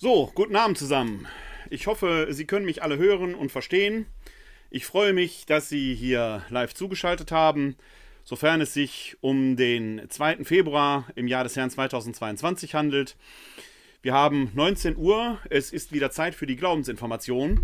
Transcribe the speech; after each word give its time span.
So, 0.00 0.30
guten 0.32 0.54
Abend 0.54 0.78
zusammen. 0.78 1.26
Ich 1.70 1.88
hoffe, 1.88 2.28
Sie 2.30 2.44
können 2.44 2.64
mich 2.64 2.84
alle 2.84 2.98
hören 2.98 3.34
und 3.34 3.50
verstehen. 3.50 4.06
Ich 4.70 4.86
freue 4.86 5.12
mich, 5.12 5.44
dass 5.44 5.68
Sie 5.68 5.92
hier 5.92 6.44
live 6.50 6.72
zugeschaltet 6.72 7.32
haben, 7.32 7.74
sofern 8.22 8.60
es 8.60 8.72
sich 8.72 9.16
um 9.22 9.56
den 9.56 10.02
2. 10.08 10.44
Februar 10.44 11.08
im 11.16 11.26
Jahr 11.26 11.42
des 11.42 11.56
Herrn 11.56 11.70
2022 11.70 12.76
handelt. 12.76 13.16
Wir 14.00 14.12
haben 14.12 14.52
19 14.54 14.96
Uhr, 14.96 15.40
es 15.50 15.72
ist 15.72 15.90
wieder 15.90 16.12
Zeit 16.12 16.36
für 16.36 16.46
die 16.46 16.54
Glaubensinformation. 16.54 17.58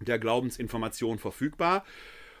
der 0.00 0.18
Glaubensinformation 0.18 1.20
verfügbar. 1.20 1.84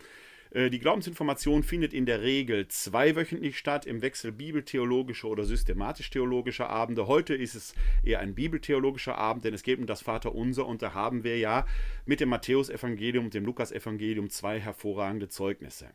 Äh, 0.52 0.70
die 0.70 0.80
Glaubensinformation 0.80 1.64
findet 1.64 1.94
in 1.94 2.06
der 2.06 2.22
Regel 2.22 2.68
zweiwöchentlich 2.68 3.58
statt, 3.58 3.86
im 3.86 4.02
Wechsel 4.02 4.32
bibeltheologische 4.32 5.28
oder 5.28 5.44
systematisch-theologische 5.46 6.68
Abende. 6.70 7.08
Heute 7.08 7.36
ist 7.36 7.56
es 7.56 7.74
eher 8.04 8.20
ein 8.20 8.36
bibeltheologischer 8.36 9.18
Abend, 9.18 9.46
denn 9.46 9.54
es 9.54 9.64
geht 9.64 9.80
um 9.80 9.86
das 9.86 10.02
Vaterunser 10.02 10.66
und 10.66 10.82
da 10.82 10.94
haben 10.94 11.24
wir 11.24 11.38
ja 11.38 11.66
mit 12.06 12.20
dem 12.20 12.30
Matthäusevangelium 12.30 13.26
und 13.26 13.34
dem 13.34 13.46
Lukasevangelium 13.46 14.30
zwei 14.30 14.60
hervorragende 14.60 15.30
Zeugnisse. 15.30 15.88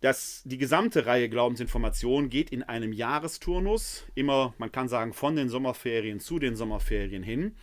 Das, 0.00 0.42
die 0.46 0.56
gesamte 0.56 1.04
Reihe 1.04 1.28
Glaubensinformation 1.28 2.30
geht 2.30 2.50
in 2.50 2.62
einem 2.62 2.92
Jahresturnus, 2.94 4.06
immer, 4.14 4.54
man 4.56 4.72
kann 4.72 4.88
sagen, 4.88 5.12
von 5.12 5.36
den 5.36 5.50
Sommerferien 5.50 6.20
zu 6.20 6.38
den 6.38 6.56
Sommerferien 6.56 7.22
hin. 7.22 7.54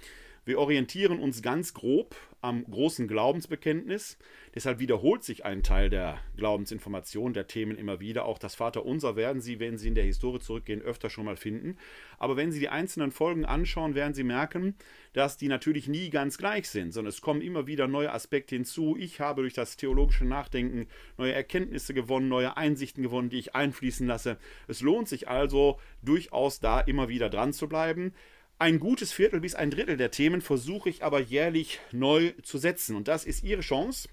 Wir 0.47 0.59
orientieren 0.59 1.19
uns 1.19 1.41
ganz 1.41 1.73
grob 1.73 2.15
am 2.39 2.63
großen 2.63 3.09
Glaubensbekenntnis. 3.09 4.17
Deshalb 4.55 4.79
wiederholt 4.79 5.25
sich 5.25 5.43
ein 5.43 5.61
Teil 5.61 5.89
der 5.89 6.19
Glaubensinformation, 6.37 7.33
der 7.33 7.47
Themen 7.47 7.77
immer 7.77 7.99
wieder. 7.99 8.23
Auch 8.23 8.39
das 8.39 8.55
Vaterunser 8.55 9.17
werden 9.17 9.41
Sie, 9.41 9.59
wenn 9.59 9.77
Sie 9.77 9.89
in 9.89 9.95
der 9.95 10.05
Historie 10.05 10.39
zurückgehen, 10.39 10.81
öfter 10.81 11.09
schon 11.09 11.25
mal 11.25 11.35
finden. 11.35 11.75
Aber 12.17 12.37
wenn 12.37 12.53
Sie 12.53 12.61
die 12.61 12.69
einzelnen 12.69 13.11
Folgen 13.11 13.43
anschauen, 13.43 13.93
werden 13.93 14.13
Sie 14.13 14.23
merken, 14.23 14.75
dass 15.11 15.35
die 15.35 15.49
natürlich 15.49 15.89
nie 15.89 16.09
ganz 16.09 16.37
gleich 16.37 16.69
sind, 16.69 16.93
sondern 16.93 17.09
es 17.09 17.19
kommen 17.19 17.41
immer 17.41 17.67
wieder 17.67 17.89
neue 17.89 18.13
Aspekte 18.13 18.55
hinzu. 18.55 18.95
Ich 18.97 19.19
habe 19.19 19.41
durch 19.41 19.53
das 19.53 19.75
theologische 19.75 20.23
Nachdenken 20.23 20.87
neue 21.17 21.33
Erkenntnisse 21.33 21.93
gewonnen, 21.93 22.29
neue 22.29 22.55
Einsichten 22.55 23.03
gewonnen, 23.03 23.29
die 23.29 23.39
ich 23.39 23.53
einfließen 23.53 24.07
lasse. 24.07 24.37
Es 24.69 24.79
lohnt 24.79 25.09
sich 25.09 25.27
also 25.27 25.77
durchaus 26.01 26.61
da 26.61 26.79
immer 26.79 27.09
wieder 27.09 27.29
dran 27.29 27.51
zu 27.51 27.67
bleiben. 27.67 28.13
Ein 28.59 28.79
gutes 28.79 29.13
Viertel 29.13 29.39
bis 29.39 29.53
ein 29.53 29.69
Drittel 29.69 29.97
der 29.97 30.09
Themen 30.09 30.41
versuche 30.41 30.89
ich 30.89 31.03
aber 31.03 31.19
jährlich 31.19 31.79
neu 31.91 32.31
zu 32.41 32.57
setzen. 32.57 32.95
Und 32.95 33.07
das 33.07 33.23
ist 33.23 33.43
Ihre 33.43 33.61
Chance. 33.61 34.09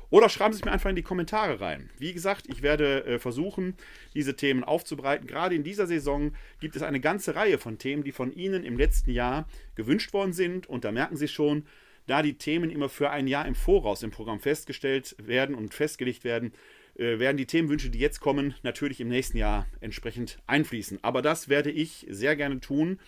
oder 0.10 0.30
schreiben 0.30 0.54
Sie 0.54 0.60
es 0.60 0.66
mir 0.66 0.72
einfach 0.72 0.90
in 0.90 0.96
die 0.96 1.04
Kommentare 1.04 1.62
rein. 1.62 1.90
Wie 1.98 2.14
gesagt, 2.14 2.46
ich 2.48 2.62
werde 2.62 3.06
äh, 3.06 3.20
versuchen, 3.20 3.76
diese 4.14 4.36
Themen 4.36 4.64
aufzubereiten. 4.64 5.28
Gerade 5.28 5.56
in 5.56 5.64
dieser 5.64 5.88
Saison 5.88 6.34
gibt 6.60 6.76
es 6.76 6.82
eine 6.82 7.00
ganze 7.00 7.36
Reihe 7.36 7.58
von 7.58 7.78
Themen, 7.78 8.04
die 8.04 8.12
von 8.12 8.34
Ihnen 8.34 8.64
im 8.64 8.78
letzten 8.78 9.12
Jahr 9.12 9.48
gewünscht 9.76 10.14
worden 10.14 10.34
sind. 10.34 10.68
Und 10.68 10.84
da 10.84 10.92
merken 10.92 11.18
Sie 11.18 11.28
schon, 11.28 11.66
da 12.08 12.24
die 12.24 12.34
Themen 12.34 12.72
immer 12.72 12.90
für 12.90 13.12
ein 13.12 13.28
Jahr 13.28 13.46
im 13.46 13.56
Voraus 13.56 14.02
im 14.02 14.10
Programm 14.10 14.40
festgestellt 14.40 15.16
werden 15.20 15.54
und 15.54 15.76
festgelegt 15.76 16.24
werden, 16.24 16.54
äh, 16.98 17.20
werden 17.20 17.38
die 17.38 17.46
Themenwünsche, 17.46 17.92
die 17.92 18.00
jetzt 18.00 18.20
kommen, 18.20 18.56
natürlich 18.64 19.00
im 19.00 19.10
nächsten 19.10 19.38
Jahr 19.38 19.68
entsprechend 19.80 20.40
einfließen. 20.48 21.00
Aber 21.04 21.22
das 21.22 21.50
werde 21.50 21.70
ich 21.70 22.08
sehr 22.10 22.36
gerne 22.36 22.60
tun 22.60 23.00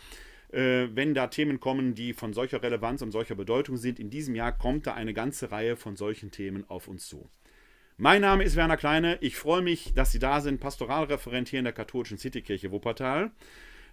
äh, 0.52 0.88
wenn 0.94 1.14
da 1.14 1.28
Themen 1.28 1.60
kommen, 1.60 1.96
die 1.96 2.14
von 2.14 2.34
solcher 2.34 2.62
Relevanz 2.62 3.02
und 3.02 3.12
solcher 3.12 3.36
Bedeutung 3.36 3.78
sind. 3.78 4.00
In 4.00 4.10
diesem 4.10 4.36
Jahr 4.36 4.52
kommt 4.52 4.88
da 4.88 4.94
eine 4.94 5.14
ganze 5.14 5.52
Reihe 5.52 5.76
von 5.76 5.96
solchen 5.96 6.32
Themen 6.32 6.66
auf 6.70 6.88
uns 6.88 7.08
zu. 7.08 7.30
Mein 7.98 8.22
Name 8.22 8.44
ist 8.44 8.56
Werner 8.56 8.78
Kleine. 8.78 9.18
Ich 9.22 9.36
freue 9.36 9.62
mich, 9.62 9.94
dass 9.94 10.12
Sie 10.12 10.20
da 10.20 10.42
sind, 10.42 10.60
Pastoralreferent 10.60 11.50
hier 11.50 11.60
in 11.60 11.66
der 11.66 11.74
katholischen 11.74 12.18
Citykirche 12.18 12.72
Wuppertal. 12.72 13.32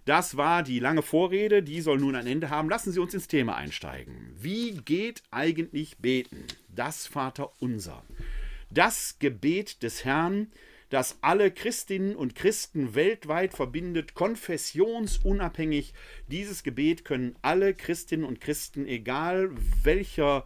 Das 0.05 0.37
war 0.37 0.63
die 0.63 0.79
lange 0.79 1.01
Vorrede, 1.01 1.61
die 1.61 1.81
soll 1.81 1.99
nun 1.99 2.15
ein 2.15 2.25
Ende 2.25 2.49
haben. 2.49 2.69
Lassen 2.69 2.91
Sie 2.91 2.99
uns 2.99 3.13
ins 3.13 3.27
Thema 3.27 3.55
einsteigen. 3.55 4.33
Wie 4.35 4.77
geht 4.77 5.21
eigentlich 5.29 5.97
beten? 5.99 6.45
Das 6.73 7.05
Vater 7.05 7.51
unser. 7.59 8.03
das 8.71 9.17
Gebet 9.19 9.83
des 9.83 10.05
Herrn, 10.05 10.51
das 10.89 11.19
alle 11.21 11.51
Christinnen 11.51 12.15
und 12.15 12.35
Christen 12.35 12.95
weltweit 12.95 13.53
verbindet, 13.53 14.15
konfessionsunabhängig. 14.15 15.93
Dieses 16.27 16.63
Gebet 16.63 17.05
können 17.05 17.35
alle 17.41 17.73
Christinnen 17.73 18.25
und 18.25 18.41
Christen, 18.41 18.85
egal 18.87 19.51
welcher 19.83 20.45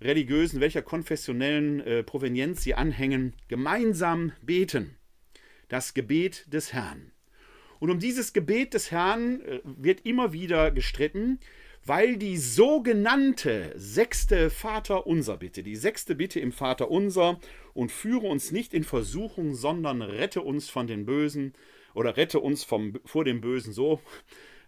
religiösen, 0.00 0.60
welcher 0.60 0.82
konfessionellen 0.82 1.80
äh, 1.80 2.02
Provenienz 2.02 2.62
sie 2.62 2.74
anhängen, 2.74 3.34
gemeinsam 3.48 4.32
beten. 4.42 4.96
Das 5.68 5.94
Gebet 5.94 6.52
des 6.52 6.72
Herrn. 6.72 7.12
Und 7.78 7.90
um 7.90 7.98
dieses 7.98 8.32
Gebet 8.32 8.74
des 8.74 8.90
Herrn 8.90 9.40
äh, 9.42 9.60
wird 9.64 10.06
immer 10.06 10.32
wieder 10.32 10.70
gestritten, 10.70 11.38
weil 11.84 12.16
die 12.16 12.36
sogenannte 12.36 13.72
sechste 13.76 14.50
Vaterunser 14.50 15.36
Bitte, 15.36 15.62
die 15.62 15.76
sechste 15.76 16.14
Bitte 16.14 16.40
im 16.40 16.52
Vaterunser 16.52 17.40
und 17.74 17.90
führe 17.90 18.26
uns 18.26 18.52
nicht 18.52 18.72
in 18.74 18.84
Versuchung, 18.84 19.54
sondern 19.54 20.02
rette 20.02 20.42
uns 20.42 20.70
von 20.70 20.86
den 20.86 21.06
Bösen 21.06 21.54
oder 21.94 22.16
rette 22.16 22.40
uns 22.40 22.64
vom, 22.64 22.94
vor 23.04 23.24
dem 23.24 23.40
Bösen 23.40 23.72
so, 23.72 24.00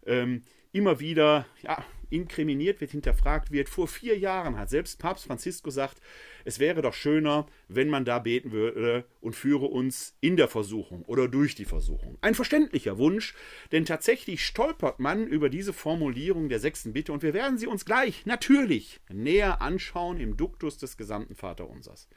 ähm, 0.07 0.43
immer 0.73 1.01
wieder 1.01 1.47
ja, 1.63 1.85
inkriminiert 2.15 2.81
wird, 2.81 2.93
hinterfragt 2.93 3.51
wird. 3.51 3.69
Vor 3.69 3.89
vier 3.89 4.19
Jahren 4.19 4.57
hat 4.57 4.71
selbst 4.71 4.99
Papst 4.99 5.27
Franziskus 5.27 5.75
gesagt, 5.75 6.01
es 6.45 6.59
wäre 6.59 6.83
doch 6.83 6.95
schöner, 6.95 7.47
wenn 7.69 7.89
man 7.89 8.05
da 8.05 8.19
beten 8.19 8.53
würde 8.53 9.05
und 9.21 9.35
führe 9.35 9.67
uns 9.67 10.15
in 10.21 10.37
der 10.37 10.49
Versuchung 10.49 11.03
oder 11.03 11.27
durch 11.27 11.55
die 11.55 11.65
Versuchung. 11.65 12.19
Ein 12.21 12.35
verständlicher 12.35 12.99
Wunsch, 12.99 13.35
denn 13.73 13.85
tatsächlich 13.85 14.45
stolpert 14.45 15.01
man 15.01 15.27
über 15.27 15.49
diese 15.49 15.73
Formulierung 15.73 16.49
der 16.49 16.61
sechsten 16.61 16.93
Bitte 16.93 17.13
und 17.13 17.23
wir 17.23 17.35
werden 17.35 17.59
sie 17.59 17.67
uns 17.67 17.85
gleich 17.85 18.27
natürlich 18.27 19.01
näher 19.11 19.63
anschauen 19.63 20.21
im 20.21 20.37
Duktus 20.37 20.79
des 20.79 20.97
gesamten 20.97 21.35
Vaterunsers. 21.35 22.09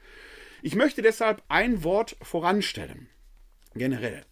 Ich 0.62 0.74
möchte 0.74 1.02
deshalb 1.02 1.42
ein 1.48 1.82
Wort 1.84 2.16
voranstellen. 2.22 3.08
Generell. 3.74 4.24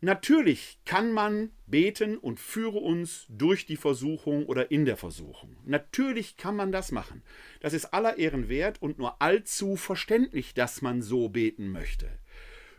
Natürlich 0.00 0.78
kann 0.84 1.12
man 1.12 1.50
beten 1.66 2.18
und 2.18 2.38
führe 2.38 2.78
uns 2.78 3.26
durch 3.28 3.66
die 3.66 3.76
Versuchung 3.76 4.46
oder 4.46 4.70
in 4.70 4.84
der 4.84 4.96
Versuchung. 4.96 5.56
Natürlich 5.64 6.36
kann 6.36 6.54
man 6.54 6.70
das 6.70 6.92
machen. 6.92 7.22
Das 7.60 7.72
ist 7.72 7.86
aller 7.86 8.16
Ehren 8.16 8.48
wert 8.48 8.80
und 8.80 8.98
nur 8.98 9.20
allzu 9.20 9.74
verständlich, 9.74 10.54
dass 10.54 10.82
man 10.82 11.02
so 11.02 11.28
beten 11.28 11.72
möchte. 11.72 12.08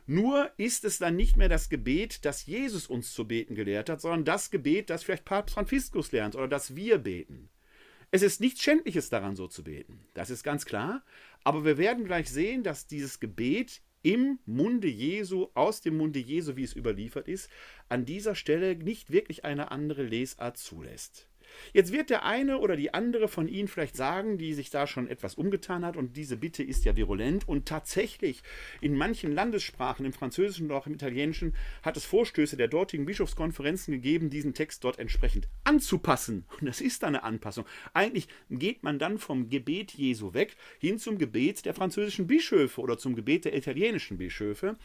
Nur 0.07 0.49
ist 0.55 0.85
es 0.85 0.97
dann 0.97 1.17
nicht 1.17 1.35
mehr 1.35 1.49
das 1.49 1.69
Gebet, 1.69 2.23
das 2.23 2.45
Jesus 2.45 2.87
uns 2.87 3.13
zu 3.13 3.27
beten 3.27 3.53
gelehrt 3.53 3.89
hat, 3.89 3.99
sondern 3.99 4.23
das 4.23 4.49
Gebet, 4.49 4.89
das 4.89 5.03
vielleicht 5.03 5.25
Papst 5.25 5.53
Franziskus 5.53 6.13
lernt 6.13 6.35
oder 6.35 6.47
das 6.47 6.75
wir 6.75 6.99
beten. 6.99 7.49
Es 8.11 8.21
ist 8.21 8.41
nichts 8.41 8.63
Schändliches 8.63 9.09
daran, 9.09 9.35
so 9.35 9.47
zu 9.47 9.63
beten. 9.63 9.99
Das 10.13 10.29
ist 10.29 10.43
ganz 10.43 10.65
klar. 10.65 11.03
Aber 11.43 11.63
wir 11.63 11.77
werden 11.77 12.05
gleich 12.05 12.29
sehen, 12.31 12.63
dass 12.63 12.87
dieses 12.87 13.19
Gebet 13.19 13.81
im 14.01 14.39
Munde 14.45 14.87
Jesu, 14.87 15.47
aus 15.53 15.81
dem 15.81 15.97
Munde 15.97 16.19
Jesu, 16.19 16.55
wie 16.55 16.63
es 16.63 16.75
überliefert 16.75 17.27
ist, 17.27 17.49
an 17.87 18.05
dieser 18.05 18.35
Stelle 18.35 18.75
nicht 18.75 19.11
wirklich 19.11 19.45
eine 19.45 19.71
andere 19.71 20.03
Lesart 20.03 20.57
zulässt. 20.57 21.28
Jetzt 21.73 21.91
wird 21.91 22.09
der 22.09 22.25
eine 22.25 22.57
oder 22.57 22.75
die 22.75 22.93
andere 22.93 23.27
von 23.27 23.47
Ihnen 23.47 23.67
vielleicht 23.67 23.95
sagen, 23.95 24.37
die 24.37 24.53
sich 24.53 24.69
da 24.69 24.87
schon 24.87 25.07
etwas 25.07 25.35
umgetan 25.35 25.85
hat, 25.85 25.97
und 25.97 26.17
diese 26.17 26.37
Bitte 26.37 26.63
ist 26.63 26.85
ja 26.85 26.95
virulent. 26.95 27.47
Und 27.47 27.67
tatsächlich, 27.67 28.41
in 28.81 28.95
manchen 28.95 29.31
Landessprachen, 29.31 30.05
im 30.05 30.13
Französischen 30.13 30.67
und 30.69 30.71
auch 30.71 30.87
im 30.87 30.93
Italienischen, 30.93 31.53
hat 31.83 31.97
es 31.97 32.05
Vorstöße 32.05 32.57
der 32.57 32.67
dortigen 32.67 33.05
Bischofskonferenzen 33.05 33.93
gegeben, 33.93 34.29
diesen 34.29 34.53
Text 34.53 34.83
dort 34.83 34.99
entsprechend 34.99 35.47
anzupassen. 35.63 36.45
Und 36.59 36.67
das 36.67 36.81
ist 36.81 37.03
eine 37.03 37.23
Anpassung. 37.23 37.65
Eigentlich 37.93 38.27
geht 38.49 38.83
man 38.83 38.99
dann 38.99 39.17
vom 39.17 39.49
Gebet 39.49 39.91
Jesu 39.91 40.33
weg 40.33 40.55
hin 40.79 40.97
zum 40.97 41.17
Gebet 41.17 41.65
der 41.65 41.73
französischen 41.73 42.27
Bischöfe 42.27 42.81
oder 42.81 42.97
zum 42.97 43.15
Gebet 43.15 43.45
der 43.45 43.55
italienischen 43.55 44.17
Bischöfe, 44.17 44.77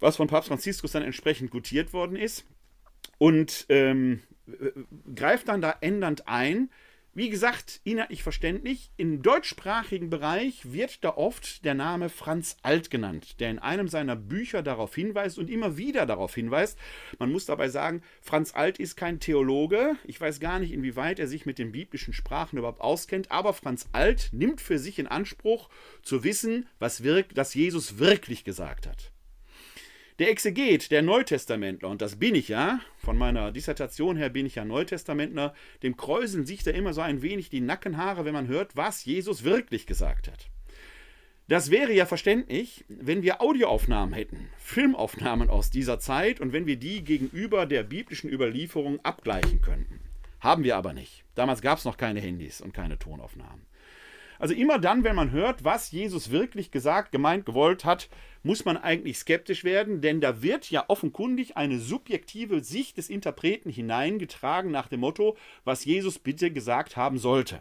was 0.00 0.16
von 0.16 0.28
Papst 0.28 0.48
Franziskus 0.48 0.92
dann 0.92 1.02
entsprechend 1.02 1.50
gutiert 1.50 1.92
worden 1.92 2.16
ist. 2.16 2.44
Und 3.18 3.66
ähm, 3.68 4.20
greift 5.14 5.48
dann 5.48 5.60
da 5.60 5.74
ändernd 5.80 6.28
ein. 6.28 6.70
Wie 7.14 7.30
gesagt, 7.30 7.80
inhaltlich 7.82 8.22
verständlich. 8.22 8.92
Im 8.96 9.22
deutschsprachigen 9.22 10.08
Bereich 10.08 10.72
wird 10.72 11.02
da 11.02 11.16
oft 11.16 11.64
der 11.64 11.74
Name 11.74 12.10
Franz 12.10 12.56
Alt 12.62 12.90
genannt, 12.90 13.40
der 13.40 13.50
in 13.50 13.58
einem 13.58 13.88
seiner 13.88 14.14
Bücher 14.14 14.62
darauf 14.62 14.94
hinweist 14.94 15.36
und 15.36 15.50
immer 15.50 15.76
wieder 15.76 16.06
darauf 16.06 16.34
hinweist. 16.36 16.78
Man 17.18 17.32
muss 17.32 17.44
dabei 17.44 17.70
sagen, 17.70 18.02
Franz 18.20 18.54
Alt 18.54 18.78
ist 18.78 18.96
kein 18.96 19.18
Theologe. 19.18 19.96
Ich 20.04 20.20
weiß 20.20 20.38
gar 20.38 20.60
nicht, 20.60 20.70
inwieweit 20.70 21.18
er 21.18 21.26
sich 21.26 21.44
mit 21.44 21.58
den 21.58 21.72
biblischen 21.72 22.12
Sprachen 22.12 22.56
überhaupt 22.56 22.80
auskennt, 22.80 23.32
aber 23.32 23.52
Franz 23.52 23.88
Alt 23.90 24.28
nimmt 24.30 24.60
für 24.60 24.78
sich 24.78 25.00
in 25.00 25.08
Anspruch 25.08 25.70
zu 26.02 26.22
wissen, 26.22 26.68
was 26.78 27.02
wirkt, 27.02 27.36
dass 27.36 27.52
Jesus 27.54 27.98
wirklich 27.98 28.44
gesagt 28.44 28.86
hat. 28.86 29.10
Der 30.18 30.30
Exeget, 30.30 30.90
der 30.90 31.02
Neutestamentler, 31.02 31.88
und 31.88 32.02
das 32.02 32.16
bin 32.16 32.34
ich 32.34 32.48
ja, 32.48 32.80
von 32.96 33.16
meiner 33.16 33.52
Dissertation 33.52 34.16
her 34.16 34.30
bin 34.30 34.46
ich 34.46 34.56
ja 34.56 34.64
Neutestamentler, 34.64 35.54
dem 35.84 35.96
kräuseln 35.96 36.44
sich 36.44 36.64
da 36.64 36.72
immer 36.72 36.92
so 36.92 37.02
ein 37.02 37.22
wenig 37.22 37.50
die 37.50 37.60
Nackenhaare, 37.60 38.24
wenn 38.24 38.32
man 38.32 38.48
hört, 38.48 38.76
was 38.76 39.04
Jesus 39.04 39.44
wirklich 39.44 39.86
gesagt 39.86 40.26
hat. 40.26 40.50
Das 41.46 41.70
wäre 41.70 41.92
ja 41.92 42.04
verständlich, 42.04 42.84
wenn 42.88 43.22
wir 43.22 43.40
Audioaufnahmen 43.40 44.12
hätten, 44.12 44.48
Filmaufnahmen 44.58 45.50
aus 45.50 45.70
dieser 45.70 46.00
Zeit 46.00 46.40
und 46.40 46.52
wenn 46.52 46.66
wir 46.66 46.76
die 46.76 47.04
gegenüber 47.04 47.64
der 47.64 47.84
biblischen 47.84 48.28
Überlieferung 48.28 48.98
abgleichen 49.04 49.60
könnten. 49.62 50.00
Haben 50.40 50.64
wir 50.64 50.76
aber 50.76 50.94
nicht. 50.94 51.24
Damals 51.36 51.62
gab 51.62 51.78
es 51.78 51.84
noch 51.84 51.96
keine 51.96 52.20
Handys 52.20 52.60
und 52.60 52.74
keine 52.74 52.98
Tonaufnahmen. 52.98 53.62
Also 54.38 54.54
immer 54.54 54.78
dann, 54.78 55.04
wenn 55.04 55.16
man 55.16 55.32
hört, 55.32 55.64
was 55.64 55.90
Jesus 55.90 56.30
wirklich 56.30 56.70
gesagt, 56.70 57.12
gemeint, 57.12 57.44
gewollt 57.44 57.84
hat, 57.84 58.08
muss 58.42 58.64
man 58.64 58.76
eigentlich 58.76 59.18
skeptisch 59.18 59.64
werden, 59.64 60.00
denn 60.00 60.20
da 60.20 60.42
wird 60.42 60.70
ja 60.70 60.84
offenkundig 60.88 61.56
eine 61.56 61.78
subjektive 61.78 62.62
Sicht 62.62 62.96
des 62.98 63.10
Interpreten 63.10 63.70
hineingetragen 63.70 64.70
nach 64.70 64.88
dem 64.88 65.00
Motto, 65.00 65.36
was 65.64 65.84
Jesus 65.84 66.18
bitte 66.18 66.50
gesagt 66.50 66.96
haben 66.96 67.18
sollte. 67.18 67.60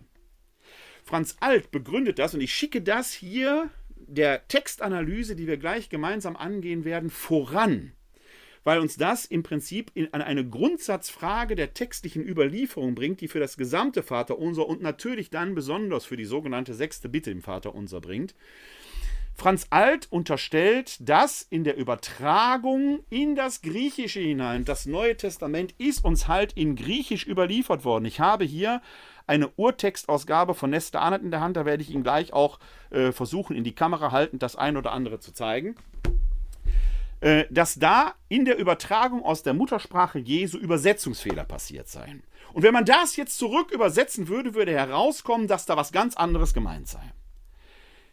Franz 1.04 1.38
Alt 1.40 1.72
begründet 1.72 2.20
das 2.20 2.34
und 2.34 2.42
ich 2.42 2.54
schicke 2.54 2.82
das 2.82 3.12
hier 3.14 3.70
der 3.96 4.48
Textanalyse, 4.48 5.36
die 5.36 5.48
wir 5.48 5.58
gleich 5.58 5.90
gemeinsam 5.90 6.36
angehen 6.36 6.86
werden, 6.86 7.10
voran 7.10 7.94
weil 8.68 8.82
uns 8.82 8.98
das 8.98 9.24
im 9.24 9.44
Prinzip 9.44 9.92
in, 9.94 10.14
an 10.14 10.22
eine 10.22 10.46
Grundsatzfrage 10.46 11.56
der 11.56 11.74
textlichen 11.74 12.28
Überlieferung 12.28 12.96
bringt, 12.96 13.22
die 13.22 13.30
für 13.30 13.40
das 13.40 13.56
gesamte 13.56 14.04
Vaterunser 14.04 14.68
und 14.68 14.82
natürlich 14.82 15.30
dann 15.30 15.56
besonders 15.56 16.04
für 16.04 16.18
die 16.18 16.26
sogenannte 16.26 16.74
sechste 16.74 17.08
Bitte 17.08 17.32
im 17.32 17.42
Vaterunser 17.42 18.02
bringt. 18.02 18.36
Franz 19.36 19.68
Alt 19.70 20.08
unterstellt, 20.12 20.98
dass 21.00 21.44
in 21.50 21.64
der 21.64 21.78
Übertragung 21.78 23.06
in 23.10 23.38
das 23.38 23.62
Griechische 23.62 24.20
hinein, 24.20 24.66
das 24.66 24.86
Neue 24.86 25.16
Testament 25.16 25.74
ist 25.78 26.04
uns 26.04 26.28
halt 26.28 26.52
in 26.52 26.76
Griechisch 26.76 27.26
überliefert 27.26 27.86
worden. 27.86 28.04
Ich 28.04 28.20
habe 28.20 28.44
hier 28.44 28.82
eine 29.28 29.48
Urtextausgabe 29.56 30.54
von 30.56 30.72
Nesta 30.72 31.00
Arnett 31.00 31.22
in 31.22 31.32
der 31.32 31.40
Hand, 31.40 31.56
da 31.56 31.66
werde 31.66 31.84
ich 31.84 31.90
Ihnen 31.90 32.04
gleich 32.04 32.34
auch 32.34 32.60
äh, 32.90 33.14
versuchen, 33.14 33.56
in 33.56 33.64
die 33.64 33.76
Kamera 33.76 34.12
haltend 34.12 34.44
das 34.44 34.58
ein 34.58 34.76
oder 34.76 34.92
andere 34.92 35.22
zu 35.22 35.32
zeigen. 35.32 35.76
Äh, 37.20 37.46
dass 37.50 37.76
da 37.76 38.14
in 38.30 38.46
der 38.46 38.58
Übertragung 38.58 39.24
aus 39.24 39.42
der 39.42 39.56
Muttersprache 39.56 40.20
Jesu 40.20 40.60
Übersetzungsfehler 40.60 41.46
passiert 41.46 41.88
seien. 41.88 42.24
Und 42.54 42.62
wenn 42.62 42.74
man 42.74 42.86
das 42.86 43.16
jetzt 43.16 43.40
zurück 43.40 43.72
übersetzen 43.72 44.28
würde, 44.28 44.54
würde 44.54 44.72
herauskommen, 44.72 45.48
dass 45.48 45.66
da 45.66 45.76
was 45.76 45.92
ganz 45.92 46.16
anderes 46.16 46.54
gemeint 46.54 46.88
sei. 46.88 47.14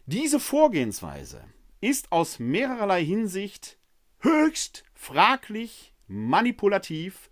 Diese 0.07 0.39
Vorgehensweise 0.39 1.43
ist 1.81 2.11
aus 2.11 2.39
mehrerlei 2.39 3.05
Hinsicht 3.05 3.77
höchst 4.21 4.83
fraglich, 4.95 5.93
manipulativ 6.07 7.29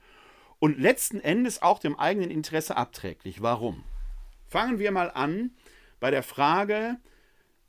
und 0.59 0.79
letzten 0.79 1.19
Endes 1.19 1.61
auch 1.61 1.79
dem 1.79 1.97
eigenen 1.97 2.29
Interesse 2.29 2.77
abträglich. 2.77 3.41
Warum? 3.41 3.83
Fangen 4.47 4.77
wir 4.77 4.91
mal 4.91 5.09
an 5.09 5.51
bei 5.99 6.11
der 6.11 6.23
Frage, 6.23 6.97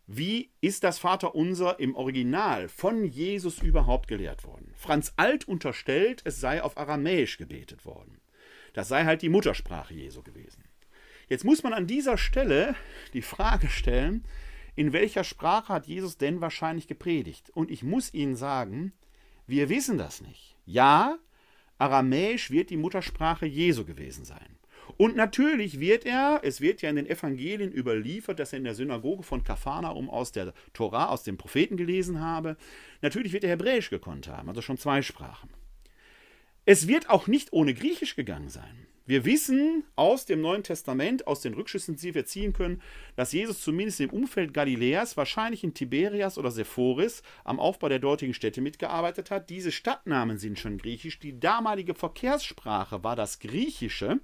wie 0.07 0.51
ist 0.61 0.85
das 0.85 0.99
Vaterunser 0.99 1.81
im 1.81 1.97
Original 1.97 2.69
von 2.69 3.05
Jesus 3.05 3.63
überhaupt 3.63 4.07
gelehrt 4.07 4.45
worden? 4.45 4.73
Franz 4.77 5.15
Alt 5.17 5.49
unterstellt, 5.49 6.21
es 6.25 6.41
sei 6.41 6.63
auf 6.63 6.77
Aramäisch 6.77 7.39
gebetet 7.39 7.87
worden. 7.87 8.21
Das 8.75 8.89
sei 8.89 9.05
halt 9.05 9.23
die 9.23 9.31
Muttersprache 9.31 9.95
Jesu 9.95 10.23
gewesen. 10.23 10.65
Jetzt 11.29 11.45
muss 11.45 11.63
man 11.63 11.73
an 11.73 11.87
dieser 11.87 12.19
Stelle 12.19 12.75
die 13.15 13.23
Frage 13.23 13.69
stellen, 13.69 14.25
in 14.77 14.93
welcher 14.93 15.25
Sprache 15.25 15.73
hat 15.73 15.87
Jesus 15.87 16.19
denn 16.19 16.41
wahrscheinlich 16.41 16.87
gepredigt? 16.87 17.51
Und 17.51 17.71
ich 17.71 17.83
muss 17.83 18.13
Ihnen 18.13 18.37
sagen, 18.37 18.93
wir 19.47 19.69
wissen 19.69 19.97
das 19.97 20.21
nicht. 20.21 20.57
Ja, 20.67 21.19
Aramäisch 21.79 22.51
wird 22.51 22.71
die 22.71 22.77
Muttersprache 22.77 23.47
Jesu 23.47 23.85
gewesen 23.85 24.25
sein. 24.25 24.59
Und 24.97 25.17
natürlich 25.17 25.81
wird 25.81 26.07
er, 26.07 26.41
es 26.43 26.61
wird 26.61 26.83
ja 26.83 26.91
in 26.91 26.97
den 26.97 27.07
Evangelien 27.07 27.73
überliefert, 27.73 28.38
dass 28.38 28.53
er 28.53 28.59
in 28.59 28.64
der 28.64 28.75
Synagoge 28.75 29.23
von 29.23 29.45
Kapharnaum 29.45 30.11
aus 30.11 30.33
der 30.33 30.55
Torah, 30.73 31.07
aus 31.07 31.23
dem 31.23 31.37
Propheten 31.37 31.76
gelesen 31.76 32.21
habe. 32.21 32.57
Natürlich 33.03 33.33
wird 33.33 33.45
er 33.45 33.50
Hebräisch 33.50 33.91
gekonnt 33.91 34.29
haben, 34.29 34.49
also 34.49 34.62
schon 34.62 34.79
zwei 34.79 35.03
Sprachen. 35.03 35.50
Es 36.67 36.88
wird 36.88 37.11
auch 37.11 37.26
nicht 37.26 37.53
ohne 37.53 37.75
Griechisch 37.75 38.17
gegangen 38.17 38.49
sein. 38.49 38.87
Wir 39.07 39.26
wissen 39.26 39.85
aus 39.97 40.25
dem 40.25 40.41
Neuen 40.41 40.62
Testament, 40.62 41.26
aus 41.26 41.43
den 41.43 41.53
Rückschlüssen, 41.53 41.97
die 41.97 42.14
wir 42.14 42.25
ziehen 42.25 42.55
können, 42.55 42.81
dass 43.17 43.33
Jesus 43.33 43.61
zumindest 43.61 44.00
im 44.00 44.09
Umfeld 44.09 44.55
Galiläas, 44.55 45.19
wahrscheinlich 45.19 45.62
in 45.62 45.75
Tiberias 45.75 46.38
oder 46.38 46.50
Sephoris, 46.50 47.23
am 47.45 47.61
Aufbau 47.61 47.91
der 47.91 47.99
dortigen 47.99 48.33
Städte 48.33 48.62
mitgearbeitet 48.62 49.31
hat. 49.31 49.50
Diese 49.50 49.73
Stadtnamen 49.73 50.38
sind 50.38 50.59
schon 50.59 50.79
griechisch. 50.79 51.19
Die 51.19 51.38
damalige 51.38 51.95
Verkehrssprache 51.95 53.05
war 53.05 53.14
das 53.14 53.41
Griechische, 53.41 54.21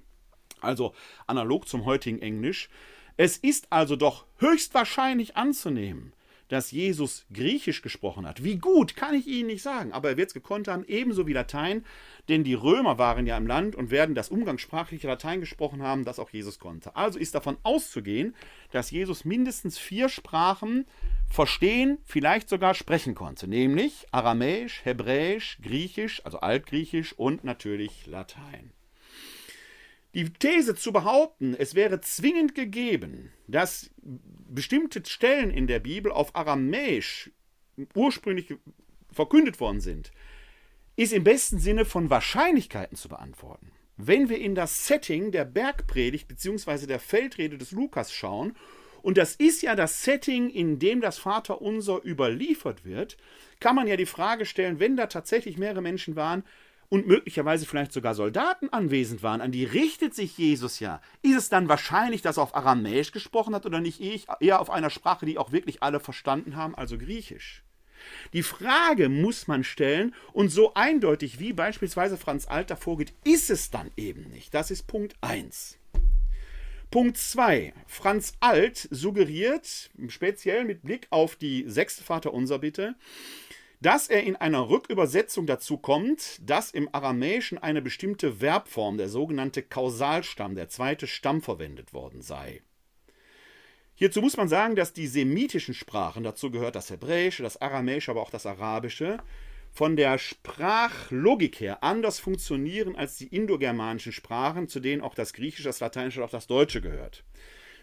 also 0.61 0.93
analog 1.27 1.67
zum 1.67 1.85
heutigen 1.85 2.21
Englisch. 2.21 2.69
Es 3.17 3.37
ist 3.37 3.67
also 3.71 3.95
doch 3.95 4.25
höchstwahrscheinlich 4.37 5.35
anzunehmen, 5.37 6.13
dass 6.51 6.71
Jesus 6.71 7.25
Griechisch 7.31 7.81
gesprochen 7.81 8.27
hat. 8.27 8.43
Wie 8.43 8.57
gut, 8.57 8.97
kann 8.97 9.15
ich 9.15 9.25
Ihnen 9.25 9.47
nicht 9.47 9.61
sagen, 9.61 9.93
aber 9.93 10.09
er 10.09 10.17
wird 10.17 10.29
es 10.29 10.33
gekonnt 10.33 10.67
haben, 10.67 10.83
ebenso 10.85 11.25
wie 11.25 11.33
Latein, 11.33 11.85
denn 12.27 12.43
die 12.43 12.55
Römer 12.55 12.97
waren 12.97 13.25
ja 13.25 13.37
im 13.37 13.47
Land 13.47 13.73
und 13.73 13.89
werden 13.89 14.15
das 14.15 14.29
umgangssprachliche 14.29 15.07
Latein 15.07 15.39
gesprochen 15.39 15.81
haben, 15.81 16.03
das 16.03 16.19
auch 16.19 16.29
Jesus 16.29 16.59
konnte. 16.59 16.95
Also 16.95 17.19
ist 17.19 17.35
davon 17.35 17.57
auszugehen, 17.63 18.35
dass 18.71 18.91
Jesus 18.91 19.23
mindestens 19.23 19.77
vier 19.77 20.09
Sprachen 20.09 20.85
verstehen, 21.29 21.99
vielleicht 22.03 22.49
sogar 22.49 22.73
sprechen 22.73 23.15
konnte, 23.15 23.47
nämlich 23.47 24.07
Aramäisch, 24.11 24.81
Hebräisch, 24.83 25.57
Griechisch, 25.61 26.21
also 26.25 26.41
Altgriechisch 26.41 27.13
und 27.13 27.45
natürlich 27.45 28.07
Latein. 28.07 28.71
Die 30.13 30.29
These 30.29 30.75
zu 30.75 30.91
behaupten, 30.91 31.55
es 31.57 31.73
wäre 31.73 32.01
zwingend 32.01 32.53
gegeben, 32.53 33.31
dass 33.47 33.89
bestimmte 34.49 35.03
Stellen 35.05 35.51
in 35.51 35.67
der 35.67 35.79
Bibel 35.79 36.11
auf 36.11 36.35
Aramäisch 36.35 37.31
ursprünglich 37.95 38.53
verkündet 39.11 39.59
worden 39.59 39.79
sind, 39.79 40.11
ist 40.97 41.13
im 41.13 41.23
besten 41.23 41.59
Sinne 41.59 41.85
von 41.85 42.09
Wahrscheinlichkeiten 42.09 42.97
zu 42.97 43.07
beantworten. 43.07 43.71
Wenn 43.95 44.29
wir 44.29 44.39
in 44.39 44.55
das 44.55 44.87
Setting 44.87 45.31
der 45.31 45.45
Bergpredigt 45.45 46.27
bzw. 46.27 46.87
der 46.87 46.99
Feldrede 46.99 47.57
des 47.57 47.71
Lukas 47.71 48.13
schauen, 48.13 48.55
und 49.01 49.17
das 49.17 49.35
ist 49.35 49.63
ja 49.63 49.75
das 49.75 50.03
Setting, 50.03 50.49
in 50.49 50.77
dem 50.77 51.01
das 51.01 51.17
Vaterunser 51.17 52.01
überliefert 52.03 52.85
wird, 52.85 53.17
kann 53.59 53.75
man 53.75 53.87
ja 53.87 53.95
die 53.95 54.05
Frage 54.05 54.45
stellen, 54.45 54.79
wenn 54.79 54.95
da 54.95 55.07
tatsächlich 55.07 55.57
mehrere 55.57 55.81
Menschen 55.81 56.15
waren, 56.15 56.43
und 56.91 57.07
möglicherweise 57.07 57.65
vielleicht 57.65 57.93
sogar 57.93 58.13
Soldaten 58.15 58.67
anwesend 58.67 59.23
waren, 59.23 59.39
an 59.39 59.53
die 59.53 59.63
richtet 59.63 60.13
sich 60.13 60.37
Jesus 60.37 60.81
ja. 60.81 61.01
Ist 61.21 61.37
es 61.37 61.49
dann 61.49 61.69
wahrscheinlich, 61.69 62.21
dass 62.21 62.35
er 62.35 62.43
auf 62.43 62.53
Aramäisch 62.53 63.13
gesprochen 63.13 63.55
hat 63.55 63.65
oder 63.65 63.79
nicht 63.79 64.01
eher 64.01 64.59
auf 64.59 64.69
einer 64.69 64.89
Sprache, 64.89 65.25
die 65.25 65.37
auch 65.37 65.53
wirklich 65.53 65.81
alle 65.81 66.01
verstanden 66.01 66.57
haben, 66.57 66.75
also 66.75 66.97
Griechisch? 66.97 67.63
Die 68.33 68.43
Frage 68.43 69.07
muss 69.07 69.47
man 69.47 69.63
stellen 69.63 70.13
und 70.33 70.49
so 70.49 70.73
eindeutig 70.73 71.39
wie 71.39 71.53
beispielsweise 71.53 72.17
Franz 72.17 72.47
Alter 72.47 72.75
vorgeht, 72.75 73.13
ist 73.23 73.49
es 73.49 73.71
dann 73.71 73.89
eben 73.95 74.23
nicht. 74.29 74.53
Das 74.53 74.69
ist 74.69 74.85
Punkt 74.85 75.15
1. 75.21 75.77
Punkt 76.89 77.15
2. 77.15 77.73
Franz 77.87 78.33
Alt 78.41 78.89
suggeriert, 78.91 79.91
speziell 80.09 80.65
mit 80.65 80.81
Blick 80.81 81.07
auf 81.09 81.37
die 81.37 81.63
sechste 81.67 82.03
Vaterunser 82.03 82.59
Bitte, 82.59 82.95
dass 83.81 84.07
er 84.07 84.23
in 84.23 84.35
einer 84.35 84.69
Rückübersetzung 84.69 85.47
dazu 85.47 85.77
kommt, 85.77 86.39
dass 86.47 86.71
im 86.71 86.87
Aramäischen 86.93 87.57
eine 87.57 87.81
bestimmte 87.81 88.33
Verbform, 88.39 88.97
der 88.97 89.09
sogenannte 89.09 89.63
Kausalstamm, 89.63 90.55
der 90.55 90.69
zweite 90.69 91.07
Stamm 91.07 91.41
verwendet 91.41 91.93
worden 91.93 92.21
sei. 92.21 92.61
Hierzu 93.95 94.21
muss 94.21 94.37
man 94.37 94.47
sagen, 94.47 94.75
dass 94.75 94.93
die 94.93 95.07
semitischen 95.07 95.73
Sprachen, 95.73 96.23
dazu 96.23 96.51
gehört 96.51 96.75
das 96.75 96.89
Hebräische, 96.89 97.43
das 97.43 97.61
Aramäische, 97.61 98.11
aber 98.11 98.21
auch 98.21 98.29
das 98.29 98.45
Arabische, 98.45 99.17
von 99.71 99.95
der 99.95 100.17
Sprachlogik 100.17 101.59
her 101.59 101.83
anders 101.83 102.19
funktionieren 102.19 102.95
als 102.95 103.17
die 103.17 103.27
indogermanischen 103.27 104.11
Sprachen, 104.11 104.67
zu 104.67 104.79
denen 104.79 105.01
auch 105.01 105.15
das 105.15 105.33
Griechische, 105.33 105.69
das 105.69 105.79
Lateinische 105.79 106.19
und 106.19 106.25
auch 106.25 106.31
das 106.31 106.47
Deutsche 106.47 106.81
gehört. 106.81 107.23